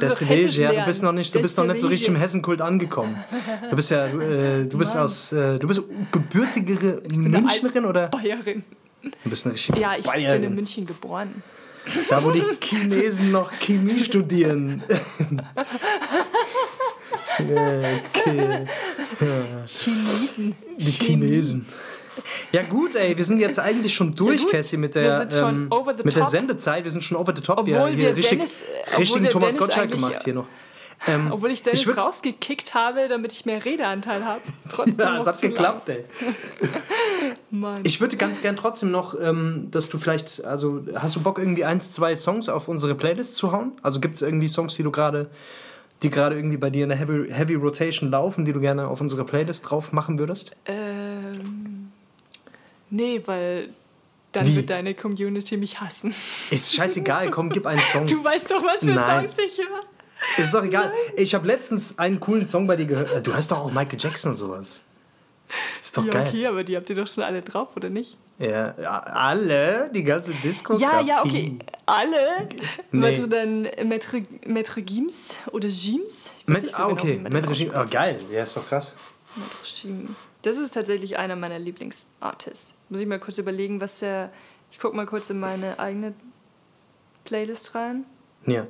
Das 0.00 0.12
ist 0.14 0.20
der 0.22 0.28
Wege, 0.30 0.60
ja. 0.62 0.72
Du 0.72 0.84
bist 0.86 1.02
noch 1.02 1.12
nicht, 1.12 1.34
du 1.34 1.40
bist 1.40 1.52
ist 1.52 1.58
noch 1.58 1.66
nicht 1.66 1.80
so 1.80 1.88
richtig 1.88 2.08
im 2.08 2.14
Wege. 2.14 2.22
Hessenkult 2.24 2.60
angekommen. 2.62 3.16
Du 3.70 3.76
bist 3.76 3.90
ja, 3.90 4.08
du, 4.08 4.18
äh, 4.20 4.64
du 4.64 4.78
bist 4.78 4.94
Mann. 4.94 5.04
aus, 5.04 5.30
äh, 5.32 5.58
du 5.58 5.66
bist 5.68 5.82
gebürtigere 6.10 7.02
Münchnerin 7.12 7.84
oder? 7.84 8.08
Bayerin. 8.08 8.64
Du 9.02 9.30
bist 9.30 9.44
eine 9.44 9.54
richtige 9.54 9.78
Ja, 9.78 9.94
ich 9.96 10.02
bin 10.04 10.12
Bayerin. 10.12 10.42
in 10.44 10.54
München 10.54 10.86
geboren. 10.86 11.42
Da, 12.08 12.24
wo 12.24 12.32
die 12.32 12.42
Chinesen 12.60 13.30
noch 13.30 13.52
Chemie 13.52 14.02
studieren. 14.02 14.82
Ja. 17.38 18.64
Chinesen. 19.66 20.54
Die 20.78 20.90
Chinesen. 20.90 21.66
Ja 22.50 22.62
gut, 22.62 22.94
ey, 22.96 23.16
wir 23.16 23.24
sind 23.24 23.38
jetzt 23.38 23.58
eigentlich 23.58 23.94
schon 23.94 24.14
durch, 24.14 24.42
gut, 24.42 24.50
Cassie, 24.52 24.76
mit 24.78 24.94
der, 24.94 25.28
ähm, 25.32 25.70
mit 26.02 26.16
der. 26.16 26.24
Sendezeit. 26.24 26.84
Wir 26.84 26.90
sind 26.90 27.04
schon 27.04 27.16
over 27.16 27.34
the 27.36 27.42
top. 27.42 27.58
Obwohl 27.58 27.72
wir 27.72 27.80
haben 27.80 27.88
hier 27.94 28.08
wir 28.08 28.16
richtig, 28.16 28.38
Dennis- 28.38 28.60
äh, 28.60 28.62
obwohl 28.86 28.98
richtigen 29.00 29.24
wir 29.24 29.30
Thomas 29.30 29.48
Dennis 29.48 29.60
Gottschalk 29.60 29.84
eigentlich- 29.90 30.00
gemacht 30.00 30.24
hier 30.24 30.34
noch. 30.34 30.46
Ähm, 31.06 31.28
Obwohl 31.30 31.50
ich 31.50 31.62
Dennis 31.62 31.86
würd- 31.86 32.00
rausgekickt 32.00 32.72
habe, 32.72 33.06
damit 33.08 33.30
ich 33.34 33.44
mehr 33.44 33.62
Redeanteil 33.62 34.24
habe. 34.24 34.40
Trotzdem 34.72 34.96
Ja, 34.98 35.18
es 35.18 35.26
hat 35.26 35.38
geklappt, 35.42 35.90
ey. 35.90 36.04
Ich 37.84 38.00
würde 38.00 38.16
ganz 38.16 38.40
gern 38.40 38.56
trotzdem 38.56 38.90
noch, 38.90 39.14
ähm, 39.20 39.68
dass 39.70 39.90
du 39.90 39.98
vielleicht, 39.98 40.42
also 40.46 40.82
hast 40.94 41.14
du 41.16 41.20
Bock, 41.20 41.38
irgendwie 41.38 41.64
eins, 41.66 41.92
zwei 41.92 42.16
Songs 42.16 42.48
auf 42.48 42.68
unsere 42.68 42.94
Playlist 42.94 43.34
zu 43.36 43.52
hauen? 43.52 43.72
Also 43.82 44.00
gibt 44.00 44.14
es 44.16 44.22
irgendwie 44.22 44.48
Songs, 44.48 44.74
die 44.76 44.82
du 44.84 44.90
gerade, 44.90 45.28
die 46.02 46.10
gerade 46.10 46.36
irgendwie 46.36 46.56
bei 46.56 46.70
dir 46.70 46.82
in 46.84 46.88
der 46.90 46.98
Heavy, 46.98 47.32
Heavy 47.32 47.54
Rotation 47.54 48.10
laufen, 48.10 48.44
die 48.44 48.52
du 48.52 48.60
gerne 48.60 48.88
auf 48.88 49.00
unsere 49.00 49.24
Playlist 49.24 49.68
drauf 49.70 49.92
machen 49.92 50.18
würdest? 50.18 50.52
ähm, 50.66 51.90
nee, 52.90 53.20
weil 53.26 53.70
dann 54.32 54.46
Wie? 54.46 54.56
wird 54.56 54.70
deine 54.70 54.94
Community 54.94 55.56
mich 55.56 55.80
hassen. 55.80 56.14
Ist 56.50 56.74
scheißegal, 56.74 57.30
komm, 57.30 57.48
gib 57.48 57.66
einen 57.66 57.80
Song. 57.80 58.06
Du 58.06 58.22
weißt 58.22 58.50
doch, 58.50 58.62
was 58.62 58.80
für 58.80 58.86
Nein. 58.90 59.28
Songs 59.28 59.38
ich 59.38 59.58
höre. 59.58 60.42
Ist 60.42 60.52
doch 60.54 60.64
egal. 60.64 60.92
Ich 61.16 61.34
habe 61.34 61.46
letztens 61.46 61.98
einen 61.98 62.20
coolen 62.20 62.46
Song 62.46 62.66
bei 62.66 62.76
dir 62.76 62.86
gehört. 62.86 63.12
Äh, 63.12 63.22
Du 63.22 63.32
hörst 63.34 63.50
doch 63.50 63.58
auch 63.60 63.70
Michael 63.72 63.98
Jackson 63.98 64.30
und 64.32 64.36
sowas. 64.36 64.80
Ist 65.80 65.96
doch 65.96 66.04
Ja, 66.04 66.12
geil. 66.12 66.26
okay, 66.28 66.46
aber 66.46 66.64
die 66.64 66.76
habt 66.76 66.90
ihr 66.90 66.96
doch 66.96 67.06
schon 67.06 67.22
alle 67.22 67.40
drauf, 67.42 67.68
oder 67.76 67.88
nicht? 67.90 68.16
Ja, 68.38 68.74
alle, 68.74 69.90
die 69.94 70.02
ganze 70.02 70.32
Disco. 70.34 70.74
Ja, 70.74 71.00
ja, 71.00 71.24
okay. 71.24 71.58
Alle. 71.86 72.48
Nee. 72.92 73.02
Warte, 73.02 73.28
dann 73.28 73.66
Maître, 73.88 74.22
Maître 74.46 74.82
Gims 74.82 75.28
oder 75.52 75.68
Gims? 75.68 76.30
So 76.46 76.52
ah, 76.52 76.58
genau, 76.58 76.90
okay. 76.90 77.18
Mit 77.18 77.32
das 77.32 77.48
Regime. 77.48 77.72
Oh, 77.74 77.86
geil. 77.88 78.20
Ja, 78.30 78.42
ist 78.42 78.54
doch 78.56 78.66
krass. 78.66 78.94
Maître 79.36 79.82
Gims. 79.82 80.10
Das 80.42 80.58
ist 80.58 80.74
tatsächlich 80.74 81.18
einer 81.18 81.34
meiner 81.34 81.58
Lieblingsartists. 81.58 82.74
Muss 82.90 83.00
ich 83.00 83.06
mal 83.06 83.18
kurz 83.18 83.38
überlegen, 83.38 83.80
was 83.80 84.00
der. 84.00 84.30
Ich 84.70 84.78
guck 84.78 84.92
mal 84.92 85.06
kurz 85.06 85.30
in 85.30 85.40
meine 85.40 85.78
eigene 85.78 86.12
Playlist 87.24 87.74
rein. 87.74 88.04
Ja. 88.46 88.66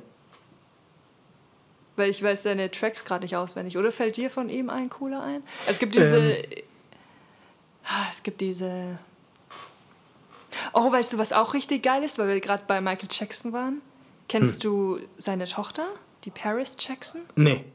Weil 1.97 2.09
ich 2.09 2.23
weiß 2.23 2.43
seine 2.43 2.71
Tracks 2.71 3.03
gerade 3.03 3.25
nicht 3.25 3.35
auswendig. 3.35 3.77
Oder 3.77 3.91
fällt 3.91 4.15
dir 4.15 4.29
von 4.29 4.49
ihm 4.49 4.69
ein 4.69 4.89
cooler 4.89 5.21
ein? 5.21 5.43
Es 5.67 5.77
gibt 5.77 5.95
diese. 5.95 6.17
Ähm. 6.17 6.45
Ah, 7.83 8.05
Es 8.09 8.23
gibt 8.23 8.39
diese. 8.39 8.97
Oh, 10.73 10.91
weißt 10.91 11.13
du, 11.13 11.17
was 11.17 11.33
auch 11.33 11.53
richtig 11.53 11.83
geil 11.83 12.03
ist, 12.03 12.17
weil 12.19 12.27
wir 12.27 12.39
gerade 12.39 12.63
bei 12.67 12.81
Michael 12.81 13.09
Jackson 13.11 13.53
waren? 13.53 13.81
Kennst 14.27 14.55
Hm. 14.55 14.59
du 14.61 14.99
seine 15.17 15.45
Tochter, 15.45 15.85
die 16.23 16.31
Paris 16.31 16.75
Jackson? 16.79 17.21
Nee. 17.35 17.65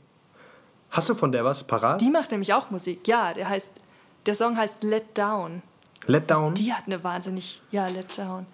Hast 0.90 1.08
du 1.08 1.14
von 1.14 1.32
der 1.32 1.44
was 1.44 1.64
parat? 1.64 2.00
Die 2.00 2.10
macht 2.10 2.30
nämlich 2.30 2.52
auch 2.52 2.70
Musik. 2.70 3.08
Ja, 3.08 3.32
der 3.32 3.48
heißt. 3.48 3.70
Der 4.26 4.34
Song 4.34 4.56
heißt 4.56 4.82
Let 4.84 5.16
Down. 5.18 5.62
Let 6.06 6.30
Down? 6.30 6.54
Die 6.54 6.72
hat 6.72 6.84
eine 6.86 7.02
wahnsinnig. 7.02 7.62
Ja, 7.70 7.86
Let 7.88 8.16
Down. 8.18 8.46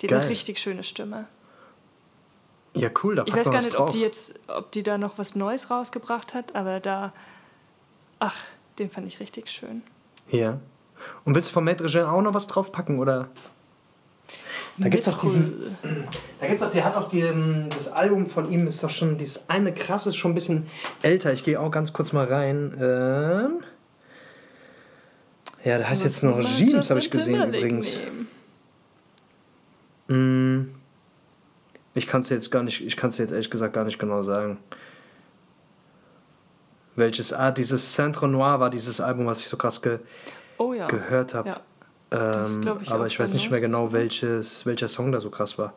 Die 0.00 0.06
hat 0.06 0.10
Geil. 0.10 0.20
eine 0.20 0.28
richtig 0.28 0.58
schöne 0.58 0.82
Stimme. 0.82 1.26
Ja, 2.74 2.90
cool, 3.04 3.14
da 3.14 3.22
Ich 3.24 3.32
weiß 3.34 3.50
gar 3.50 3.62
nicht, 3.62 3.72
drauf. 3.78 3.88
ob 3.88 3.90
die 3.92 4.00
jetzt, 4.00 4.34
ob 4.48 4.72
die 4.72 4.82
da 4.82 4.98
noch 4.98 5.16
was 5.16 5.36
Neues 5.36 5.70
rausgebracht 5.70 6.34
hat, 6.34 6.56
aber 6.56 6.80
da, 6.80 7.12
ach, 8.18 8.36
den 8.80 8.90
fand 8.90 9.06
ich 9.06 9.20
richtig 9.20 9.48
schön. 9.48 9.82
Ja. 10.28 10.58
Und 11.24 11.36
willst 11.36 11.50
du 11.50 11.52
von 11.54 11.68
Maître 11.68 11.86
Jean 11.86 12.06
auch 12.06 12.20
noch 12.20 12.34
was 12.34 12.48
draufpacken, 12.48 12.98
oder? 12.98 13.28
Da 14.76 14.88
gibt's 14.88 15.06
doch 15.06 15.20
diesen... 15.20 15.76
Da 16.40 16.46
gibt's 16.46 16.60
doch, 16.60 16.70
der 16.70 16.84
hat 16.84 16.96
auch 16.96 17.08
die, 17.08 17.20
ähm, 17.20 17.68
das 17.70 17.88
Album 17.88 18.26
von 18.26 18.50
ihm 18.50 18.66
ist 18.66 18.82
doch 18.82 18.90
schon, 18.90 19.16
dieses 19.16 19.48
eine 19.48 19.72
krass 19.72 20.06
ist 20.06 20.16
schon 20.16 20.32
ein 20.32 20.34
bisschen 20.34 20.66
älter. 21.02 21.32
Ich 21.32 21.44
gehe 21.44 21.60
auch 21.60 21.70
ganz 21.70 21.92
kurz 21.92 22.12
mal 22.12 22.26
rein. 22.26 22.76
Ähm, 22.80 23.64
ja, 25.64 25.78
der 25.78 25.88
heißt 25.88 26.04
jetzt 26.04 26.22
noch 26.22 26.36
Regimes, 26.36 26.90
habe 26.90 27.00
ich 27.00 27.10
gesehen 27.10 27.54
übrigens. 27.54 28.00
Mm, 30.08 30.64
ich 31.94 32.06
kann 32.06 32.20
es 32.20 32.28
jetzt 32.28 32.50
gar 32.50 32.62
nicht, 32.62 32.84
ich 32.84 32.96
kann 32.96 33.10
es 33.10 33.18
jetzt 33.18 33.30
ehrlich 33.30 33.50
gesagt 33.50 33.72
gar 33.72 33.84
nicht 33.84 33.98
genau 33.98 34.22
sagen. 34.22 34.58
Welches, 36.96 37.32
ah, 37.32 37.50
dieses 37.50 37.92
Centre 37.92 38.28
Noir 38.28 38.60
war 38.60 38.70
dieses 38.70 39.00
Album, 39.00 39.26
was 39.26 39.40
ich 39.40 39.48
so 39.48 39.56
krass 39.56 39.80
ge, 39.80 40.00
Oh 40.58 40.72
ja. 40.74 40.86
gehört 40.86 41.34
habe. 41.34 41.48
Ja. 41.48 41.60
Das 42.14 42.54
Ähm, 42.54 42.78
ich 42.82 42.90
aber 42.90 43.06
ich 43.06 43.18
weiß 43.18 43.32
nicht 43.32 43.50
mehr 43.50 43.60
genau, 43.60 43.92
welches, 43.92 44.64
welcher 44.66 44.88
Song 44.88 45.12
da 45.12 45.20
so 45.20 45.30
krass 45.30 45.58
war. 45.58 45.74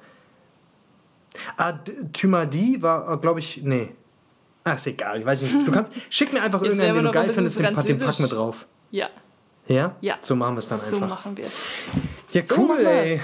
Ah, 1.55 1.73
Thymadi 2.13 2.81
war, 2.81 3.19
glaube 3.19 3.39
ich, 3.39 3.61
nee. 3.63 3.93
Ach, 4.63 4.75
ist 4.75 4.87
egal, 4.87 5.19
ich 5.19 5.25
weiß 5.25 5.43
nicht. 5.43 5.67
Du 5.67 5.71
kannst, 5.71 5.91
schick 6.09 6.33
mir 6.33 6.41
einfach 6.41 6.61
irgendeinen, 6.61 6.95
den 6.95 7.05
du 7.05 7.11
geil 7.11 7.31
findest, 7.31 7.57
den, 7.57 7.65
den 7.65 7.99
packen 7.99 8.19
wir 8.19 8.27
drauf. 8.27 8.65
Ja, 8.91 9.09
Ja? 9.67 9.95
Ja. 10.01 10.17
So 10.21 10.35
machen 10.35 10.55
wir 10.55 10.59
es 10.59 10.67
dann 10.67 10.81
so 10.81 10.95
einfach. 10.95 11.09
machen 11.09 11.37
wir 11.37 11.45
es. 11.45 11.53
ja, 12.31 12.43
So 12.43 12.55
cool, 12.57 12.79
ey. 12.85 13.21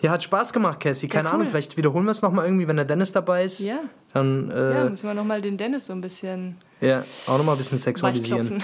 Ja, 0.00 0.12
hat 0.12 0.22
Spaß 0.22 0.52
gemacht, 0.52 0.78
Cassie. 0.80 1.08
Keine 1.08 1.28
cool. 1.28 1.34
Ahnung, 1.34 1.48
vielleicht 1.48 1.76
wiederholen 1.76 2.04
wir 2.04 2.12
es 2.12 2.22
nochmal 2.22 2.44
irgendwie, 2.46 2.66
wenn 2.68 2.76
der 2.76 2.84
Dennis 2.84 3.12
dabei 3.12 3.44
ist. 3.44 3.58
Ja. 3.60 3.80
Dann, 4.12 4.50
äh, 4.50 4.74
Ja, 4.74 4.84
müssen 4.84 5.06
wir 5.06 5.14
nochmal 5.14 5.40
den 5.40 5.56
Dennis 5.56 5.86
so 5.86 5.92
ein 5.92 6.00
bisschen 6.00 6.56
ja, 6.80 7.04
auch 7.26 7.38
nochmal 7.38 7.54
ein 7.54 7.58
bisschen 7.58 7.78
sexualisieren. 7.78 8.62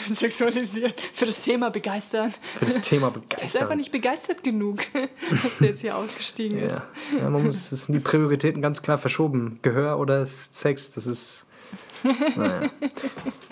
Sexualisieren. 0.08 0.92
Für 1.12 1.26
das 1.26 1.40
Thema 1.42 1.70
begeistern. 1.70 2.32
Für 2.58 2.64
das 2.64 2.80
Thema 2.80 3.08
Er 3.12 3.14
ist 3.14 3.20
einfach 3.20 3.40
begeistern. 3.40 3.78
nicht 3.78 3.92
begeistert 3.92 4.44
genug, 4.44 4.78
dass 5.30 5.60
er 5.60 5.66
jetzt 5.66 5.80
hier 5.80 5.96
ausgestiegen 5.96 6.58
ist. 6.58 6.72
Ja. 6.72 7.18
ja, 7.18 7.30
man 7.30 7.44
muss, 7.44 7.70
das 7.70 7.84
sind 7.84 7.94
die 7.94 8.00
Prioritäten 8.00 8.62
ganz 8.62 8.82
klar 8.82 8.98
verschoben. 8.98 9.58
Gehör 9.62 9.98
oder 9.98 10.24
Sex, 10.26 10.90
das 10.92 11.06
ist. 11.06 11.46
Naja. 12.36 12.70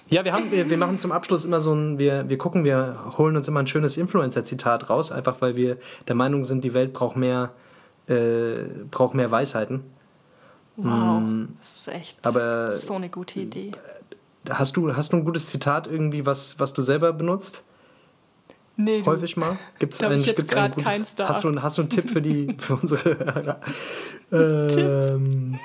Ja, 0.08 0.24
wir, 0.24 0.32
haben, 0.32 0.50
wir, 0.50 0.68
wir 0.68 0.76
machen 0.76 0.98
zum 0.98 1.12
Abschluss 1.12 1.44
immer 1.44 1.60
so 1.60 1.72
ein, 1.72 2.00
wir, 2.00 2.28
wir 2.28 2.36
gucken, 2.36 2.64
wir 2.64 3.14
holen 3.16 3.36
uns 3.36 3.46
immer 3.46 3.60
ein 3.60 3.68
schönes 3.68 3.96
Influencer-Zitat 3.96 4.90
raus, 4.90 5.12
einfach 5.12 5.40
weil 5.40 5.54
wir 5.56 5.76
der 6.08 6.16
Meinung 6.16 6.42
sind, 6.42 6.64
die 6.64 6.74
Welt 6.74 6.92
braucht 6.92 7.16
mehr, 7.16 7.52
äh, 8.08 8.64
braucht 8.90 9.14
mehr 9.14 9.30
Weisheiten. 9.30 9.84
Wow, 10.76 11.22
das 11.60 11.76
ist 11.76 11.88
echt 11.88 12.16
Mm. 12.24 12.26
Aber 12.26 12.72
so 12.72 12.94
eine 12.94 13.08
gute 13.08 13.38
Idee. 13.40 13.72
Hast 14.48 14.76
du, 14.76 14.94
hast 14.96 15.12
du 15.12 15.18
ein 15.18 15.24
gutes 15.24 15.48
Zitat 15.48 15.86
irgendwie, 15.86 16.24
was, 16.26 16.58
was 16.58 16.72
du 16.72 16.82
selber 16.82 17.12
benutzt? 17.12 17.62
Nee, 18.76 19.02
Häufig 19.04 19.36
mal? 19.36 19.58
Hab 19.80 20.12
ich 20.12 20.26
jetzt 20.26 20.36
gibt's 20.36 20.52
grad 20.52 20.76
keins 20.76 21.14
da. 21.14 21.28
Hast 21.28 21.44
du, 21.44 21.60
hast 21.60 21.76
du 21.76 21.82
einen 21.82 21.90
Tipp 21.90 22.08
für, 22.08 22.22
die, 22.22 22.54
für 22.58 22.76
unsere 22.76 23.18
Hörer? 23.18 23.60
Ähm, 24.32 25.58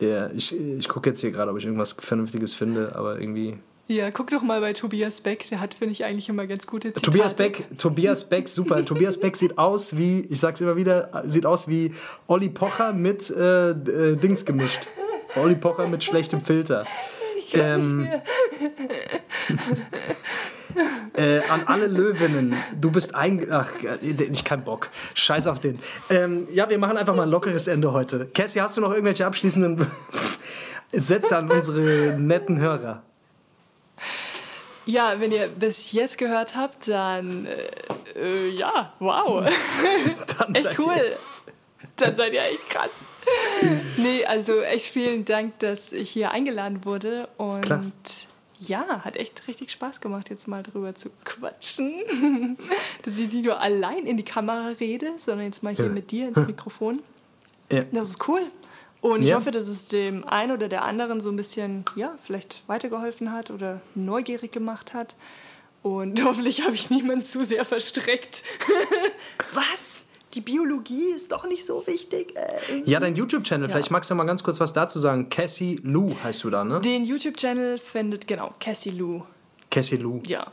ja, 0.00 0.30
ich, 0.30 0.54
ich 0.58 0.88
gucke 0.88 1.08
jetzt 1.10 1.20
hier 1.20 1.30
gerade, 1.30 1.50
ob 1.50 1.58
ich 1.58 1.64
irgendwas 1.64 1.92
Vernünftiges 1.92 2.54
finde, 2.54 2.94
aber 2.94 3.18
irgendwie. 3.18 3.56
Ja, 3.88 4.10
guck 4.10 4.30
doch 4.30 4.42
mal 4.42 4.60
bei 4.60 4.72
Tobias 4.72 5.20
Beck, 5.20 5.48
der 5.48 5.60
hat, 5.60 5.74
finde 5.74 5.92
ich, 5.92 6.04
eigentlich 6.04 6.28
immer 6.28 6.46
ganz 6.46 6.66
gute 6.66 6.88
Zitate. 6.88 7.02
Tobias 7.02 7.34
Beck, 7.34 7.66
Tobias 7.78 8.28
Beck, 8.28 8.46
super. 8.48 8.84
Tobias 8.84 9.18
Beck 9.18 9.36
sieht 9.36 9.58
aus 9.58 9.96
wie, 9.96 10.20
ich 10.30 10.40
sag's 10.40 10.60
immer 10.60 10.76
wieder, 10.76 11.22
sieht 11.24 11.46
aus 11.46 11.68
wie 11.68 11.92
Olli 12.26 12.50
Pocher 12.50 12.92
mit 12.92 13.30
äh, 13.30 13.70
äh, 13.70 14.16
Dings 14.16 14.44
gemischt. 14.44 14.86
Olli 15.36 15.54
Pocher 15.56 15.86
mit 15.88 16.02
schlechtem 16.04 16.40
Filter. 16.40 16.84
Ähm, 17.52 18.08
äh, 21.16 21.40
an 21.48 21.62
alle 21.66 21.86
Löwinnen, 21.86 22.54
du 22.80 22.90
bist 22.90 23.14
ein. 23.14 23.46
Ach, 23.50 23.70
ich 24.00 24.44
kann 24.44 24.62
Bock. 24.64 24.88
Scheiß 25.14 25.46
auf 25.48 25.60
den. 25.60 25.78
Ähm, 26.10 26.46
ja, 26.52 26.68
wir 26.70 26.78
machen 26.78 26.96
einfach 26.96 27.14
mal 27.14 27.24
ein 27.24 27.30
lockeres 27.30 27.66
Ende 27.66 27.92
heute. 27.92 28.26
Cassie, 28.26 28.60
hast 28.60 28.76
du 28.76 28.80
noch 28.80 28.90
irgendwelche 28.90 29.26
abschließenden 29.26 29.86
Sätze 30.92 31.36
an 31.36 31.50
unsere 31.50 32.16
netten 32.18 32.58
Hörer? 32.60 33.02
Ja, 34.86 35.14
wenn 35.18 35.30
ihr 35.32 35.48
bis 35.48 35.92
jetzt 35.92 36.18
gehört 36.18 36.56
habt, 36.56 36.88
dann 36.88 37.46
äh, 37.46 37.70
äh, 38.18 38.48
ja, 38.48 38.92
wow. 38.98 39.44
Dann 40.38 40.54
echt 40.54 40.64
seid 40.64 40.78
ihr 40.78 40.84
cool. 40.86 40.94
echt- 40.94 41.18
Dann 41.96 42.16
seid 42.16 42.32
ihr 42.32 42.42
echt 42.42 42.68
krass. 42.70 42.90
nee, 43.96 44.24
also 44.24 44.60
echt 44.60 44.86
vielen 44.86 45.24
Dank, 45.24 45.58
dass 45.60 45.92
ich 45.92 46.10
hier 46.10 46.30
eingeladen 46.30 46.84
wurde. 46.84 47.28
Und 47.36 47.62
Klar. 47.62 47.82
ja, 48.58 49.00
hat 49.04 49.16
echt 49.16 49.46
richtig 49.48 49.70
Spaß 49.70 50.00
gemacht, 50.00 50.30
jetzt 50.30 50.48
mal 50.48 50.62
drüber 50.62 50.94
zu 50.94 51.10
quatschen. 51.24 51.94
dass 53.02 53.18
ich 53.18 53.32
nicht 53.32 53.44
nur 53.44 53.60
allein 53.60 54.06
in 54.06 54.16
die 54.16 54.24
Kamera 54.24 54.68
rede, 54.80 55.12
sondern 55.18 55.46
jetzt 55.46 55.62
mal 55.62 55.74
hier 55.74 55.86
Ja. 55.86 55.90
mit 55.92 56.10
dir 56.10 56.28
ins 56.28 56.38
Mikrofon. 56.46 57.00
Ja. 57.70 57.84
Das 57.92 58.10
ist 58.10 58.28
cool. 58.28 58.42
Und 59.00 59.22
ich 59.22 59.28
Ja. 59.30 59.36
hoffe, 59.36 59.50
dass 59.50 59.66
es 59.68 59.88
dem 59.88 60.24
einen 60.28 60.52
oder 60.52 60.68
der 60.68 60.82
anderen 60.84 61.20
so 61.20 61.30
ein 61.30 61.36
bisschen, 61.36 61.84
ja, 61.96 62.14
vielleicht 62.22 62.62
weitergeholfen 62.66 63.32
hat 63.32 63.50
oder 63.50 63.80
neugierig 63.94 64.52
gemacht 64.52 64.92
hat. 64.92 65.14
Und 65.82 66.22
hoffentlich 66.22 66.60
habe 66.62 66.74
ich 66.74 66.90
niemanden 66.90 67.24
zu 67.24 67.42
sehr 67.42 67.64
verstreckt. 67.64 68.42
Was? 69.54 69.89
Die 70.34 70.40
Biologie 70.40 71.10
ist 71.14 71.32
doch 71.32 71.46
nicht 71.48 71.64
so 71.66 71.82
wichtig. 71.86 72.34
Äh, 72.36 72.82
Ja, 72.84 73.00
dein 73.00 73.16
YouTube-Channel, 73.16 73.68
Ja. 73.68 73.74
vielleicht 73.74 73.90
magst 73.90 74.10
du 74.10 74.14
mal 74.14 74.24
ganz 74.24 74.42
kurz 74.44 74.60
was 74.60 74.72
dazu 74.72 74.98
sagen. 75.00 75.28
Cassie 75.28 75.80
Lou 75.82 76.10
heißt 76.22 76.44
du 76.44 76.50
da, 76.50 76.62
ne? 76.64 76.80
Den 76.80 77.04
YouTube-Channel 77.04 77.78
findet, 77.78 78.26
genau, 78.28 78.52
Cassie 78.60 78.90
Lou. 78.90 79.22
Cassie 79.70 79.96
Lou. 79.96 80.20
Ja. 80.26 80.46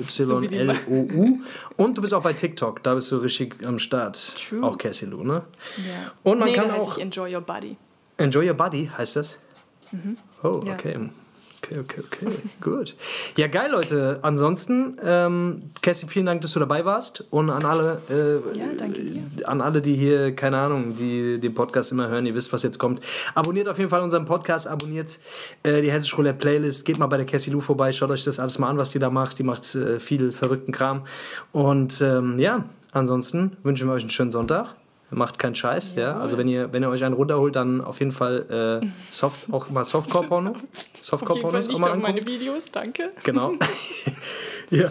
C-A-S-Y-L-O-U. 0.00 1.38
Und 1.76 1.96
du 1.96 2.02
bist 2.02 2.12
auch 2.14 2.22
bei 2.22 2.32
TikTok, 2.32 2.82
da 2.82 2.94
bist 2.94 3.10
du 3.12 3.18
richtig 3.18 3.64
am 3.64 3.78
Start. 3.78 4.34
True. 4.36 4.62
Auch 4.62 4.76
Cassie 4.76 5.06
Lou, 5.06 5.22
ne? 5.22 5.42
ja. 5.78 6.12
Und 6.22 6.38
man 6.40 6.48
nee, 6.48 6.54
kann 6.56 6.70
auch. 6.70 6.98
Enjoy 6.98 7.32
Your 7.34 7.40
Body. 7.42 7.76
Enjoy 8.16 8.46
Your 8.48 8.54
Body 8.54 8.90
heißt 8.96 9.16
das? 9.16 9.38
Oh, 9.92 9.96
Mhm. 9.96 10.16
Ja. 10.66 10.74
okay. 10.74 10.98
Okay, 11.62 11.78
okay, 11.78 12.00
okay. 12.04 12.26
Gut. 12.60 12.96
Ja, 13.36 13.46
geil, 13.46 13.70
Leute. 13.70 14.18
Ansonsten, 14.22 14.96
ähm, 15.04 15.62
Cassie, 15.82 16.06
vielen 16.08 16.24
Dank, 16.26 16.40
dass 16.40 16.52
du 16.52 16.58
dabei 16.58 16.84
warst. 16.86 17.24
Und 17.30 17.50
an 17.50 17.64
alle, 17.64 18.00
äh, 18.08 18.58
Ja, 18.58 18.64
danke 18.78 19.02
dir. 19.02 19.22
an 19.48 19.60
alle, 19.60 19.82
die 19.82 19.94
hier, 19.94 20.34
keine 20.34 20.56
Ahnung, 20.58 20.96
die 20.96 21.38
den 21.38 21.52
Podcast 21.52 21.92
immer 21.92 22.08
hören, 22.08 22.24
ihr 22.24 22.34
wisst, 22.34 22.52
was 22.52 22.62
jetzt 22.62 22.78
kommt. 22.78 23.00
Abonniert 23.34 23.68
auf 23.68 23.78
jeden 23.78 23.90
Fall 23.90 24.02
unseren 24.02 24.24
Podcast, 24.24 24.66
abonniert 24.66 25.18
äh, 25.62 25.82
die 25.82 25.92
Hessisch 25.92 26.16
Roulette 26.16 26.38
Playlist, 26.38 26.84
geht 26.86 26.98
mal 26.98 27.06
bei 27.08 27.18
der 27.18 27.26
Cassie 27.26 27.50
Lou 27.50 27.60
vorbei, 27.60 27.92
schaut 27.92 28.10
euch 28.10 28.24
das 28.24 28.38
alles 28.40 28.58
mal 28.58 28.68
an, 28.68 28.78
was 28.78 28.90
die 28.90 28.98
da 28.98 29.10
macht. 29.10 29.38
Die 29.38 29.42
macht 29.44 29.74
äh, 29.74 30.00
viel 30.00 30.32
verrückten 30.32 30.72
Kram. 30.72 31.02
Und 31.52 32.00
ähm, 32.00 32.38
ja, 32.38 32.64
ansonsten 32.92 33.56
wünschen 33.62 33.86
wir 33.86 33.92
euch 33.94 34.02
einen 34.02 34.10
schönen 34.10 34.30
Sonntag. 34.30 34.74
Macht 35.10 35.38
keinen 35.40 35.56
Scheiß, 35.56 35.96
ja. 35.96 36.18
Also 36.18 36.38
wenn 36.38 36.46
ihr, 36.46 36.72
wenn 36.72 36.84
ihr 36.84 36.88
euch 36.88 37.02
einen 37.02 37.14
runterholt, 37.14 37.56
dann 37.56 37.80
auf 37.80 37.98
jeden 37.98 38.12
Fall 38.12 38.80
äh, 38.82 38.86
Soft, 39.10 39.52
auch 39.52 39.68
mal 39.68 39.84
Softcore-Porno. 39.84 40.52
Fall 40.54 40.62
Softcore-Pornos 41.02 41.68
auch 41.68 41.78
mal 41.78 41.90
auf 41.90 41.96
meine. 41.98 42.24
Videos, 42.24 42.70
danke. 42.70 43.10
Genau. 43.24 43.54
ja. 44.70 44.88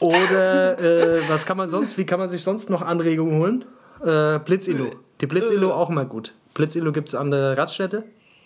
Oder 0.00 0.78
äh, 0.80 1.20
was 1.28 1.46
kann 1.46 1.56
man 1.56 1.68
sonst, 1.68 1.96
wie 1.98 2.04
kann 2.04 2.18
man 2.18 2.28
sich 2.28 2.42
sonst 2.42 2.68
noch 2.68 2.82
Anregungen 2.82 3.38
holen? 3.38 3.64
Äh, 4.02 4.40
Blitzilo. 4.40 4.90
Die 5.20 5.26
Blitzilo 5.26 5.72
auch 5.72 5.88
mal 5.88 6.06
gut. 6.06 6.34
Blitzilo 6.54 6.90
gibt 6.92 7.08
es 7.08 7.14
an 7.14 7.30
der 7.30 7.56
Raststätte. 7.56 8.04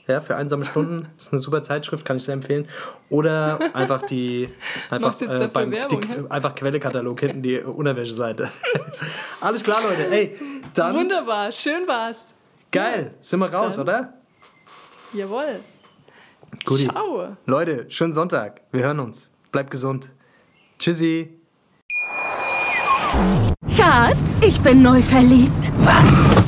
Ja, 0.09 0.21
für 0.23 0.35
einsame 0.37 0.65
Stunden. 0.65 1.03
Das 1.17 1.27
ist 1.27 1.33
eine 1.33 1.39
super 1.39 1.63
Zeitschrift, 1.63 2.05
kann 2.05 2.17
ich 2.17 2.25
sehr 2.25 2.35
empfehlen. 2.35 2.67
Oder 3.11 3.59
einfach 3.75 4.03
die 4.07 4.49
einfach, 4.91 5.21
äh, 5.21 5.49
beim, 5.53 5.71
Werbung, 5.71 6.01
die, 6.01 6.31
einfach 6.31 6.55
Quellekatalog 6.55 7.21
hinten 7.21 7.43
die 7.43 7.59
Unterwäscheseite. 7.59 8.51
Alles 9.41 9.63
klar, 9.63 9.81
Leute. 9.83 10.11
Ey, 10.11 10.37
dann 10.75 10.95
Wunderbar, 10.97 11.53
schön 11.53 11.87
war's. 11.87 12.25
geil. 12.73 13.15
Sind 13.21 13.39
wir 13.41 13.53
raus, 13.53 13.77
Dann- 13.77 13.85
oder? 13.85 14.15
Jawohl. 15.13 15.61
Guti. 16.65 16.89
Ciao. 16.89 17.37
Leute, 17.47 17.85
schönen 17.91 18.13
Sonntag. 18.15 18.63
Wir 18.73 18.85
hören 18.85 19.01
uns. 19.01 19.31
Bleibt 19.53 19.71
gesund. 19.71 20.11
Tschüssi. 20.79 21.39
Schatz, 23.77 24.41
ich 24.43 24.59
bin 24.61 24.83
neu 24.83 25.03
verliebt. 25.03 25.73
Was? 25.81 26.48